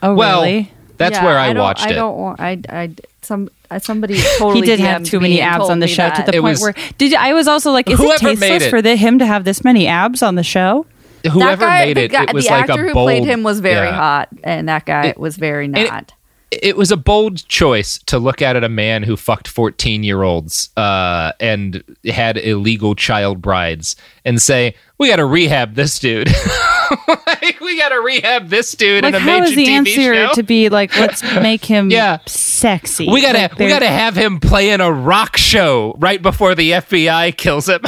Oh, 0.01 0.13
Well, 0.15 0.41
really? 0.41 0.71
that's 0.97 1.13
Yeah, 1.17 1.25
where 1.25 1.37
I, 1.39 1.53
don't- 1.53 1.63
watched 1.63 1.85
I 1.85 1.89
it. 1.91 1.93
don't 1.93 2.17
want. 2.17 2.39
I. 2.39 2.59
I. 2.69 2.91
Some. 3.23 3.49
uh, 3.69 3.79
Somebody 3.79 4.21
totally. 4.37 4.61
he 4.61 4.65
did 4.65 4.79
have 4.79 5.03
too 5.03 5.19
many 5.19 5.41
abs 5.41 5.69
on 5.69 5.79
the 5.79 5.87
show 5.87 6.09
to 6.09 6.21
the 6.23 6.29
It 6.35 6.41
point 6.41 6.43
was- 6.43 6.61
where 6.61 6.75
did 6.97 7.13
I 7.13 7.33
was 7.33 7.47
also 7.47 7.71
like, 7.71 7.89
is 7.89 7.99
it 7.99 8.17
tasteless 8.19 8.63
it- 8.63 8.69
for 8.69 8.81
the, 8.81 8.95
him 8.95 9.19
to 9.19 9.25
have 9.25 9.43
this 9.43 9.63
many 9.63 9.87
abs 9.87 10.21
on 10.23 10.35
the 10.35 10.43
show? 10.43 10.85
Whoever 11.29 11.57
that 11.57 11.59
guy, 11.59 11.85
made 11.87 11.97
the 11.97 12.03
it, 12.03 12.11
guy- 12.11 12.23
it 12.23 12.33
was 12.33 12.45
the 12.45 12.51
like 12.51 12.69
actor 12.69 12.85
a 12.85 12.87
who 12.87 12.93
bold. 12.93 13.05
played 13.07 13.25
him 13.25 13.43
was 13.43 13.59
very 13.59 13.87
yeah. 13.87 13.95
hot, 13.95 14.29
and 14.43 14.69
that 14.69 14.85
guy 14.85 15.13
was 15.17 15.35
very 15.35 15.67
not. 15.67 16.13
It 16.51 16.77
was 16.77 16.91
a 16.91 16.97
bold 16.97 17.45
choice 17.47 17.97
to 18.05 18.17
look 18.19 18.41
at 18.41 18.61
a 18.63 18.69
man 18.69 19.03
who 19.03 19.17
fucked 19.17 19.47
14 19.47 20.03
year 20.03 20.23
olds 20.23 20.69
uh, 20.77 21.33
and 21.39 21.83
had 22.05 22.37
illegal 22.37 22.95
child 22.95 23.41
brides 23.41 23.95
and 24.23 24.41
say, 24.41 24.73
we 24.97 25.09
got 25.09 25.17
to 25.17 25.25
rehab 25.25 25.75
this 25.75 25.99
dude. 25.99 26.27
like, 27.07 27.59
we 27.59 27.77
got 27.77 27.89
to 27.89 27.99
rehab 27.99 28.47
this 28.47 28.71
dude 28.71 29.03
Like, 29.03 29.13
in 29.13 29.15
a 29.15 29.19
how 29.19 29.39
major 29.39 29.43
is 29.49 29.55
the 29.55 29.65
TV 29.65 29.69
answer 29.69 30.15
show. 30.27 30.33
to 30.35 30.43
be 30.43 30.69
like, 30.69 30.97
let's 30.97 31.21
make 31.41 31.65
him 31.65 31.91
Yeah. 31.91 32.19
sexy? 32.27 33.07
we 33.09 33.21
gotta 33.21 33.37
Like, 33.39 33.59
we 33.59 33.67
gotta 33.67 33.87
have 33.87 34.15
him 34.15 34.39
play 34.39 34.69
in 34.71 34.79
a 34.81 34.91
rock 34.91 35.37
show 35.37 35.95
right 35.99 36.21
before 36.21 36.55
the 36.55 36.71
FBI 36.71 37.35
kills 37.37 37.67
him. 37.69 37.81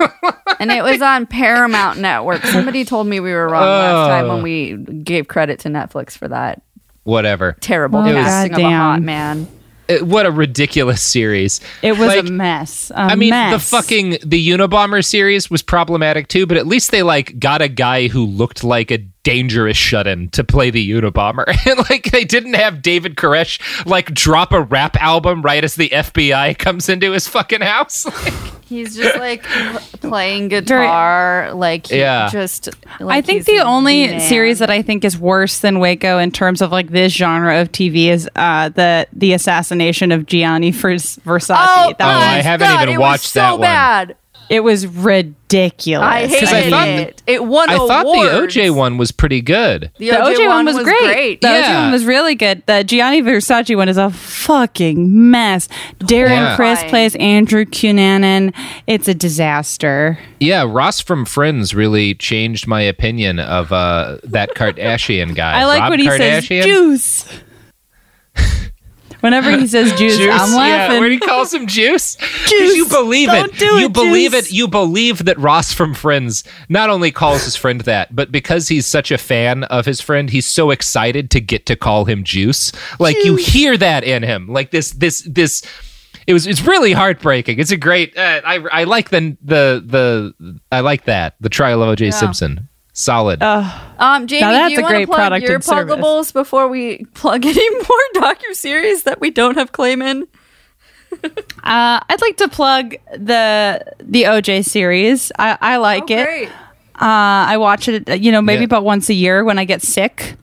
and 0.60 0.70
it 0.70 0.82
was 0.82 1.02
on 1.02 1.26
Paramount 1.26 1.98
Network. 1.98 2.42
Somebody 2.44 2.84
told 2.84 3.06
me 3.06 3.20
we 3.20 3.32
were 3.32 3.48
wrong 3.48 3.62
last 3.62 4.08
time 4.08 4.24
Oh. 4.26 4.34
when 4.34 4.42
we 4.42 4.76
gave 5.02 5.28
credit 5.28 5.58
to 5.60 5.68
Netflix 5.68 6.16
for 6.16 6.28
that 6.28 6.62
Whatever. 7.06 7.56
terrible 7.60 8.00
Oh, 8.00 8.04
casting 8.12 8.52
of 8.54 8.58
a 8.58 8.70
hot 8.70 9.00
man. 9.02 9.48
It- 9.88 10.04
what 10.04 10.26
a 10.26 10.32
ridiculous 10.32 11.00
series. 11.00 11.60
It 11.80 11.92
was 11.92 12.08
Like, 12.08 12.26
a 12.26 12.30
mess. 12.32 12.90
I 12.92 13.10
I 13.10 13.14
mean, 13.14 13.30
the 13.30 13.60
fucking 13.60 14.18
the 14.24 14.48
Unabomber 14.50 15.04
series 15.04 15.48
was 15.48 15.62
problematic 15.62 16.26
too, 16.26 16.44
but 16.46 16.56
at 16.56 16.66
least 16.66 16.90
they 16.90 17.04
like 17.04 17.38
got 17.38 17.62
a 17.62 17.68
guy 17.68 18.08
who 18.08 18.24
looked 18.26 18.64
like 18.64 18.90
a 18.90 18.98
dangerous 19.26 19.76
shut-in 19.76 20.28
to 20.30 20.44
play 20.44 20.70
the 20.70 20.88
Unabomber, 20.88 21.44
and 21.66 21.78
like 21.90 22.04
they 22.12 22.24
didn't 22.24 22.54
have 22.54 22.80
David 22.80 23.16
Koresh 23.16 23.58
like 23.84 24.14
drop 24.14 24.52
a 24.52 24.62
rap 24.62 24.96
album 25.02 25.42
right 25.42 25.64
as 25.64 25.74
the 25.74 25.88
FBI 25.88 26.56
comes 26.56 26.88
into 26.88 27.10
his 27.10 27.26
fucking 27.26 27.60
house. 27.60 28.06
He's 28.66 28.96
just 28.96 29.16
like 29.18 29.42
playing 30.00 30.48
guitar, 30.48 31.52
like 31.54 31.86
he 31.88 31.98
Yeah. 31.98 32.28
just. 32.30 32.68
like, 33.00 33.18
I 33.18 33.20
think 33.20 33.44
the 33.46 33.60
only 33.60 34.06
man. 34.08 34.20
series 34.20 34.58
that 34.60 34.70
I 34.70 34.82
think 34.82 35.04
is 35.04 35.16
worse 35.18 35.60
than 35.60 35.78
Waco 35.78 36.18
in 36.18 36.30
terms 36.32 36.60
of 36.62 36.70
like 36.72 36.90
this 36.90 37.12
genre 37.12 37.60
of 37.60 37.70
TV 37.72 38.06
is 38.08 38.28
uh, 38.36 38.68
the 38.70 39.06
the 39.12 39.32
assassination 39.34 40.10
of 40.12 40.26
Gianni 40.26 40.70
Vers- 40.72 41.16
Versace. 41.18 41.56
Oh, 41.58 41.94
That 41.98 42.00
Oh, 42.00 42.18
I 42.18 42.42
haven't 42.42 42.66
God, 42.68 42.82
even 42.82 42.94
it 42.94 42.98
was 42.98 43.02
watched 43.02 43.24
so 43.26 43.40
that 43.40 43.52
one. 43.52 43.60
bad. 43.60 44.16
It 44.48 44.60
was 44.60 44.86
ridiculous. 44.86 46.06
I 46.06 46.26
hated 46.26 46.48
I 46.48 46.70
thought 46.70 46.88
it. 46.88 47.22
It 47.26 47.44
won 47.44 47.68
I 47.68 47.76
thought 47.76 48.04
awards. 48.04 48.54
the 48.54 48.60
OJ 48.60 48.74
one 48.74 48.96
was 48.96 49.10
pretty 49.12 49.40
good. 49.42 49.90
The, 49.98 50.10
The 50.10 50.16
OJ, 50.16 50.46
one 50.48 50.66
was, 50.66 50.82
great. 50.84 51.40
The 51.40 51.48
OJ 51.48 51.82
one 51.82 51.92
was 51.92 52.04
really 52.04 52.34
good. 52.34 52.62
The 52.66 52.84
Gianni 52.84 53.22
Versace 53.22 53.76
one 53.76 53.88
is 53.88 53.96
a 53.96 54.10
fucking 54.10 55.30
mess. 55.30 55.68
Darren 55.98 56.28
Yeah. 56.30 56.56
Criss 56.56 56.82
plays 56.84 57.16
Andrew 57.16 57.64
Cunanan. 57.64 58.54
It's 58.86 59.08
a 59.08 59.14
disaster. 59.14 60.18
Yeah, 60.38 60.64
Ross 60.66 61.00
from 61.00 61.24
Friends 61.24 61.74
really 61.74 62.14
changed 62.14 62.66
my 62.66 62.82
opinion 62.82 63.38
of 63.40 63.72
uh, 63.72 64.18
that 64.24 64.50
Kardashian 64.54 65.34
guy. 65.34 65.60
I 65.60 65.64
like 65.64 65.80
Rob 65.80 65.90
when 65.90 65.98
he 66.00 66.08
says 66.08 66.46
juice. 66.46 67.28
Whenever 69.26 69.50
he 69.58 69.66
says 69.66 69.92
juice, 69.98 70.16
Juice, 70.18 70.30
I'm 70.32 70.54
laughing. 70.54 70.94
Yeah, 70.94 71.00
when 71.00 71.10
he 71.10 71.18
calls 71.18 71.52
him 71.52 71.66
juice, 71.66 72.14
Juice. 72.46 72.76
you 72.76 72.86
believe 72.88 73.28
Don't 73.28 73.52
it. 73.52 73.58
do 73.58 73.64
you 73.80 73.86
it, 73.86 73.92
believe 73.92 74.30
Juice. 74.30 74.46
it. 74.46 74.52
You 74.52 74.68
believe 74.68 75.24
that 75.24 75.36
Ross 75.36 75.72
from 75.72 75.94
Friends 75.94 76.44
not 76.68 76.90
only 76.90 77.10
calls 77.10 77.42
his 77.42 77.56
friend 77.56 77.80
that, 77.80 78.14
but 78.14 78.30
because 78.30 78.68
he's 78.68 78.86
such 78.86 79.10
a 79.10 79.18
fan 79.18 79.64
of 79.64 79.84
his 79.84 80.00
friend, 80.00 80.30
he's 80.30 80.46
so 80.46 80.70
excited 80.70 81.28
to 81.32 81.40
get 81.40 81.66
to 81.66 81.74
call 81.74 82.04
him 82.04 82.22
Juice. 82.22 82.70
Like 83.00 83.16
you 83.24 83.34
hear 83.34 83.76
that 83.76 84.04
in 84.04 84.22
him. 84.22 84.46
Like 84.46 84.70
this, 84.70 84.92
this, 84.92 85.22
this. 85.22 85.62
It 86.28 86.32
was. 86.32 86.46
It's 86.46 86.62
really 86.62 86.92
heartbreaking. 86.92 87.58
It's 87.58 87.72
a 87.72 87.76
great. 87.76 88.16
Uh, 88.16 88.42
I 88.44 88.56
I 88.70 88.84
like 88.84 89.10
the 89.10 89.36
the 89.42 89.82
the. 89.84 90.60
I 90.70 90.80
like 90.80 91.06
that 91.06 91.34
the 91.40 91.48
trial 91.48 91.82
of 91.82 91.88
O.J. 91.88 92.12
Simpson. 92.12 92.68
Solid. 92.98 93.42
Uh, 93.42 93.70
Um, 93.98 94.26
Jamie, 94.26 94.40
Now 94.40 94.50
do 94.52 94.56
that's 94.56 94.72
you 94.72 94.78
a 94.78 94.82
want 94.82 94.90
to 94.92 94.96
great 94.96 95.06
plug 95.06 95.16
product 95.18 95.44
your 95.44 95.54
and 95.56 95.64
service. 95.64 95.94
pluggables 95.96 96.32
before 96.32 96.66
we 96.68 97.04
plug 97.12 97.44
any 97.44 97.70
more 97.74 98.04
docu 98.14 98.54
series 98.54 99.02
that 99.02 99.20
we 99.20 99.30
don't 99.30 99.56
have 99.56 99.72
claim 99.72 100.00
in? 100.02 100.26
Uh, 101.64 101.98
I'd 102.08 102.20
like 102.20 102.36
to 102.38 102.48
plug 102.48 102.94
the 103.12 103.84
the 104.00 104.22
OJ 104.24 104.64
series. 104.64 105.32
I, 105.38 105.58
I 105.60 105.76
like 105.78 106.10
it. 106.10 106.24
Great. 106.24 106.48
Uh, 106.48 107.50
I 107.50 107.56
watch 107.56 107.88
it, 107.88 108.20
you 108.20 108.30
know, 108.30 108.40
maybe 108.42 108.60
Yeah. 108.60 108.66
about 108.66 108.84
once 108.84 109.08
a 109.08 109.14
year 109.14 109.42
when 109.44 109.58
I 109.58 109.64
get 109.64 109.82
sick. 109.82 110.36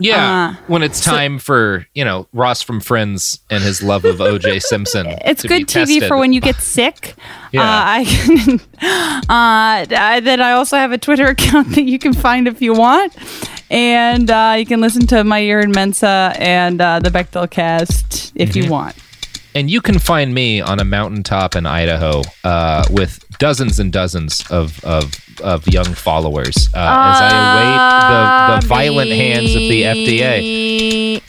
Yeah, 0.00 0.54
uh, 0.58 0.64
when 0.66 0.82
it's 0.82 1.00
time 1.02 1.38
for 1.38 1.86
you 1.94 2.04
know 2.04 2.26
Ross 2.32 2.62
from 2.62 2.80
Friends 2.80 3.40
and 3.50 3.62
his 3.62 3.82
love 3.82 4.04
of 4.04 4.20
O.J. 4.20 4.60
Simpson. 4.60 5.06
It's 5.24 5.42
good 5.42 5.62
TV 5.66 5.86
tested. 5.86 6.08
for 6.08 6.16
when 6.18 6.32
you 6.32 6.40
get 6.40 6.56
sick. 6.56 7.14
Yeah. 7.52 7.62
Uh, 7.62 7.82
I 7.86 8.04
can, 8.04 8.60
uh, 9.30 9.86
I- 9.98 10.20
then 10.22 10.40
I 10.42 10.52
also 10.52 10.76
have 10.76 10.92
a 10.92 10.98
Twitter 10.98 11.26
account 11.28 11.74
that 11.74 11.82
you 11.84 11.98
can 11.98 12.12
find 12.12 12.48
if 12.48 12.60
you 12.60 12.74
want. 12.74 13.14
And 13.70 14.30
uh, 14.30 14.56
you 14.58 14.66
can 14.66 14.80
listen 14.80 15.06
to 15.08 15.24
my 15.24 15.38
year 15.38 15.60
in 15.60 15.70
Mensa 15.72 16.32
and 16.38 16.80
uh, 16.80 16.98
the 17.00 17.08
Bechdel 17.10 17.48
cast 17.50 18.32
if 18.34 18.50
Mm-hmm. 18.50 18.58
you 18.64 18.70
want. 18.70 18.96
And 19.56 19.70
you 19.70 19.80
can 19.80 19.98
find 19.98 20.34
me 20.34 20.60
on 20.60 20.80
a 20.80 20.84
mountaintop 20.84 21.56
in 21.56 21.64
Idaho 21.64 22.20
uh, 22.44 22.84
with 22.90 23.24
dozens 23.38 23.78
and 23.80 23.90
dozens 23.92 24.44
of 24.50 24.84
of, 24.84 25.14
of 25.42 25.66
young 25.66 25.94
followers 25.94 26.68
uh, 26.74 26.78
as 26.78 27.20
I 27.22 28.52
await 28.52 28.60
the, 28.60 28.60
the 28.60 28.66
violent 28.66 29.10
hands 29.12 29.54
of 29.54 29.60
the 29.60 29.82
FDA. 29.82 31.22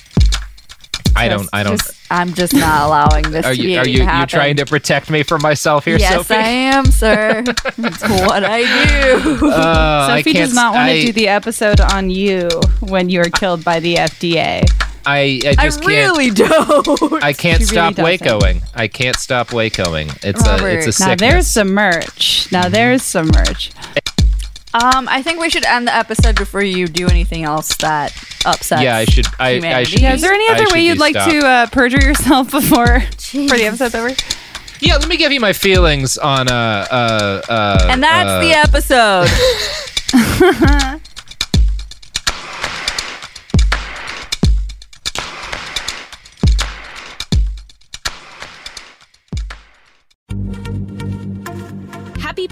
I 1.16 1.30
don't. 1.30 1.50
I 1.54 1.64
don't. 1.64 1.80
Just- 1.80 1.94
I'm 2.10 2.34
just 2.36 2.54
not 2.54 2.84
allowing 2.88 3.32
this 3.32 3.46
Are 3.46 3.54
to 3.54 3.62
be 3.62 3.74
you 3.74 3.80
are 3.80 3.88
you 3.88 3.98
you 4.00 4.04
happen. 4.04 4.30
trying 4.30 4.56
to 4.58 4.66
protect 4.66 5.10
me 5.10 5.24
from 5.24 5.42
myself 5.42 5.84
here, 5.84 5.98
yes, 5.98 6.14
Sophie? 6.14 6.34
Yes, 6.36 6.46
I 6.46 6.50
am, 6.50 6.86
sir. 6.86 7.44
It's 7.48 8.02
what 8.28 8.44
I 8.46 8.62
do. 8.88 9.48
Uh, 9.52 10.08
Sophie 10.10 10.32
can't 10.32 10.46
does 10.46 10.54
not 10.54 10.74
want 10.74 10.90
I- 10.90 11.00
to 11.02 11.06
do 11.08 11.12
the 11.14 11.28
episode 11.28 11.82
on 11.82 12.10
you 12.10 12.48
when 12.82 13.10
you 13.10 13.20
are 13.22 13.30
killed 13.30 13.64
by 13.66 13.80
the 13.82 13.96
FDA. 13.96 14.64
I, 15.10 15.40
I 15.46 15.56
I 15.58 15.66
just 15.66 15.82
can't. 15.82 15.88
really 15.88 16.30
don't. 16.32 17.24
I 17.24 17.32
can't 17.34 17.60
She 17.62 17.66
stop 17.68 17.96
doesn't. 17.96 18.20
wacoing. 18.28 18.62
I 18.76 18.88
can't 18.90 19.16
stop 19.16 19.48
wacoing. 19.50 20.10
It's 20.24 20.46
a 20.46 20.56
it's 20.68 20.88
a 20.88 20.92
sickness. 20.92 21.00
Now 21.00 21.16
there's 21.16 21.48
some 21.48 21.70
merch. 21.74 22.52
Now 22.52 22.68
there's 22.70 23.04
some 23.04 23.28
merch. 23.28 23.72
Um, 24.74 25.08
I 25.10 25.22
think 25.24 25.40
we 25.40 25.50
should 25.50 25.64
end 25.66 25.88
the 25.88 25.96
episode 25.96 26.36
before 26.36 26.62
you 26.62 26.88
do 26.88 27.08
anything 27.08 27.44
else 27.46 27.74
that 27.78 28.12
upsets. 28.46 28.82
yeah, 28.84 28.98
I 28.98 29.06
should. 29.06 29.26
I, 29.40 29.50
I 29.50 29.54
humanity. 29.56 29.92
should. 29.92 30.02
Yeah, 30.02 30.14
is 30.14 30.22
there 30.22 30.34
any 30.34 30.48
other 30.50 30.66
should 30.66 30.74
way 30.74 30.82
you'd 30.86 31.00
like 31.00 31.16
stopped. 31.16 31.32
to 31.32 31.48
uh, 31.48 31.66
perjure 31.68 32.02
yourself 32.02 32.52
before 32.60 33.00
for 33.02 33.56
the 33.58 33.64
episode's 33.66 33.96
over? 33.96 34.12
Yeah, 34.80 34.98
let 34.98 35.08
me 35.08 35.18
give 35.18 35.32
you 35.32 35.40
my 35.40 35.54
feelings 35.54 36.18
on 36.20 36.52
uh 36.52 36.86
uh 36.92 37.42
uh. 37.50 37.88
And 37.90 38.04
that's 38.04 38.30
uh, 38.30 38.40
the 38.42 38.54
episode. 38.54 39.28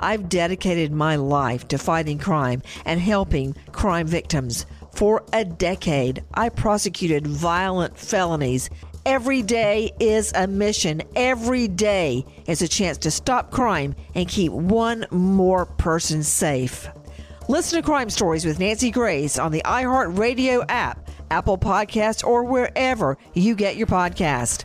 I've 0.00 0.28
dedicated 0.28 0.92
my 0.92 1.16
life 1.16 1.68
to 1.68 1.78
fighting 1.78 2.18
crime 2.18 2.62
and 2.84 3.00
helping 3.00 3.54
crime 3.72 4.06
victims. 4.06 4.66
For 4.92 5.22
a 5.32 5.44
decade, 5.44 6.24
I 6.34 6.48
prosecuted 6.48 7.26
violent 7.26 7.96
felonies. 7.96 8.70
Every 9.06 9.42
day 9.42 9.92
is 10.00 10.32
a 10.34 10.46
mission. 10.46 11.02
Every 11.14 11.68
day 11.68 12.24
is 12.46 12.62
a 12.62 12.68
chance 12.68 12.98
to 12.98 13.10
stop 13.10 13.50
crime 13.50 13.94
and 14.14 14.28
keep 14.28 14.52
one 14.52 15.06
more 15.10 15.66
person 15.66 16.22
safe. 16.22 16.88
Listen 17.48 17.80
to 17.80 17.86
Crime 17.86 18.10
Stories 18.10 18.44
with 18.44 18.60
Nancy 18.60 18.90
Grace 18.90 19.38
on 19.38 19.52
the 19.52 19.62
iHeartRadio 19.64 20.64
app, 20.68 21.10
Apple 21.30 21.58
Podcasts, 21.58 22.24
or 22.24 22.44
wherever 22.44 23.18
you 23.34 23.54
get 23.54 23.76
your 23.76 23.86
podcast. 23.86 24.64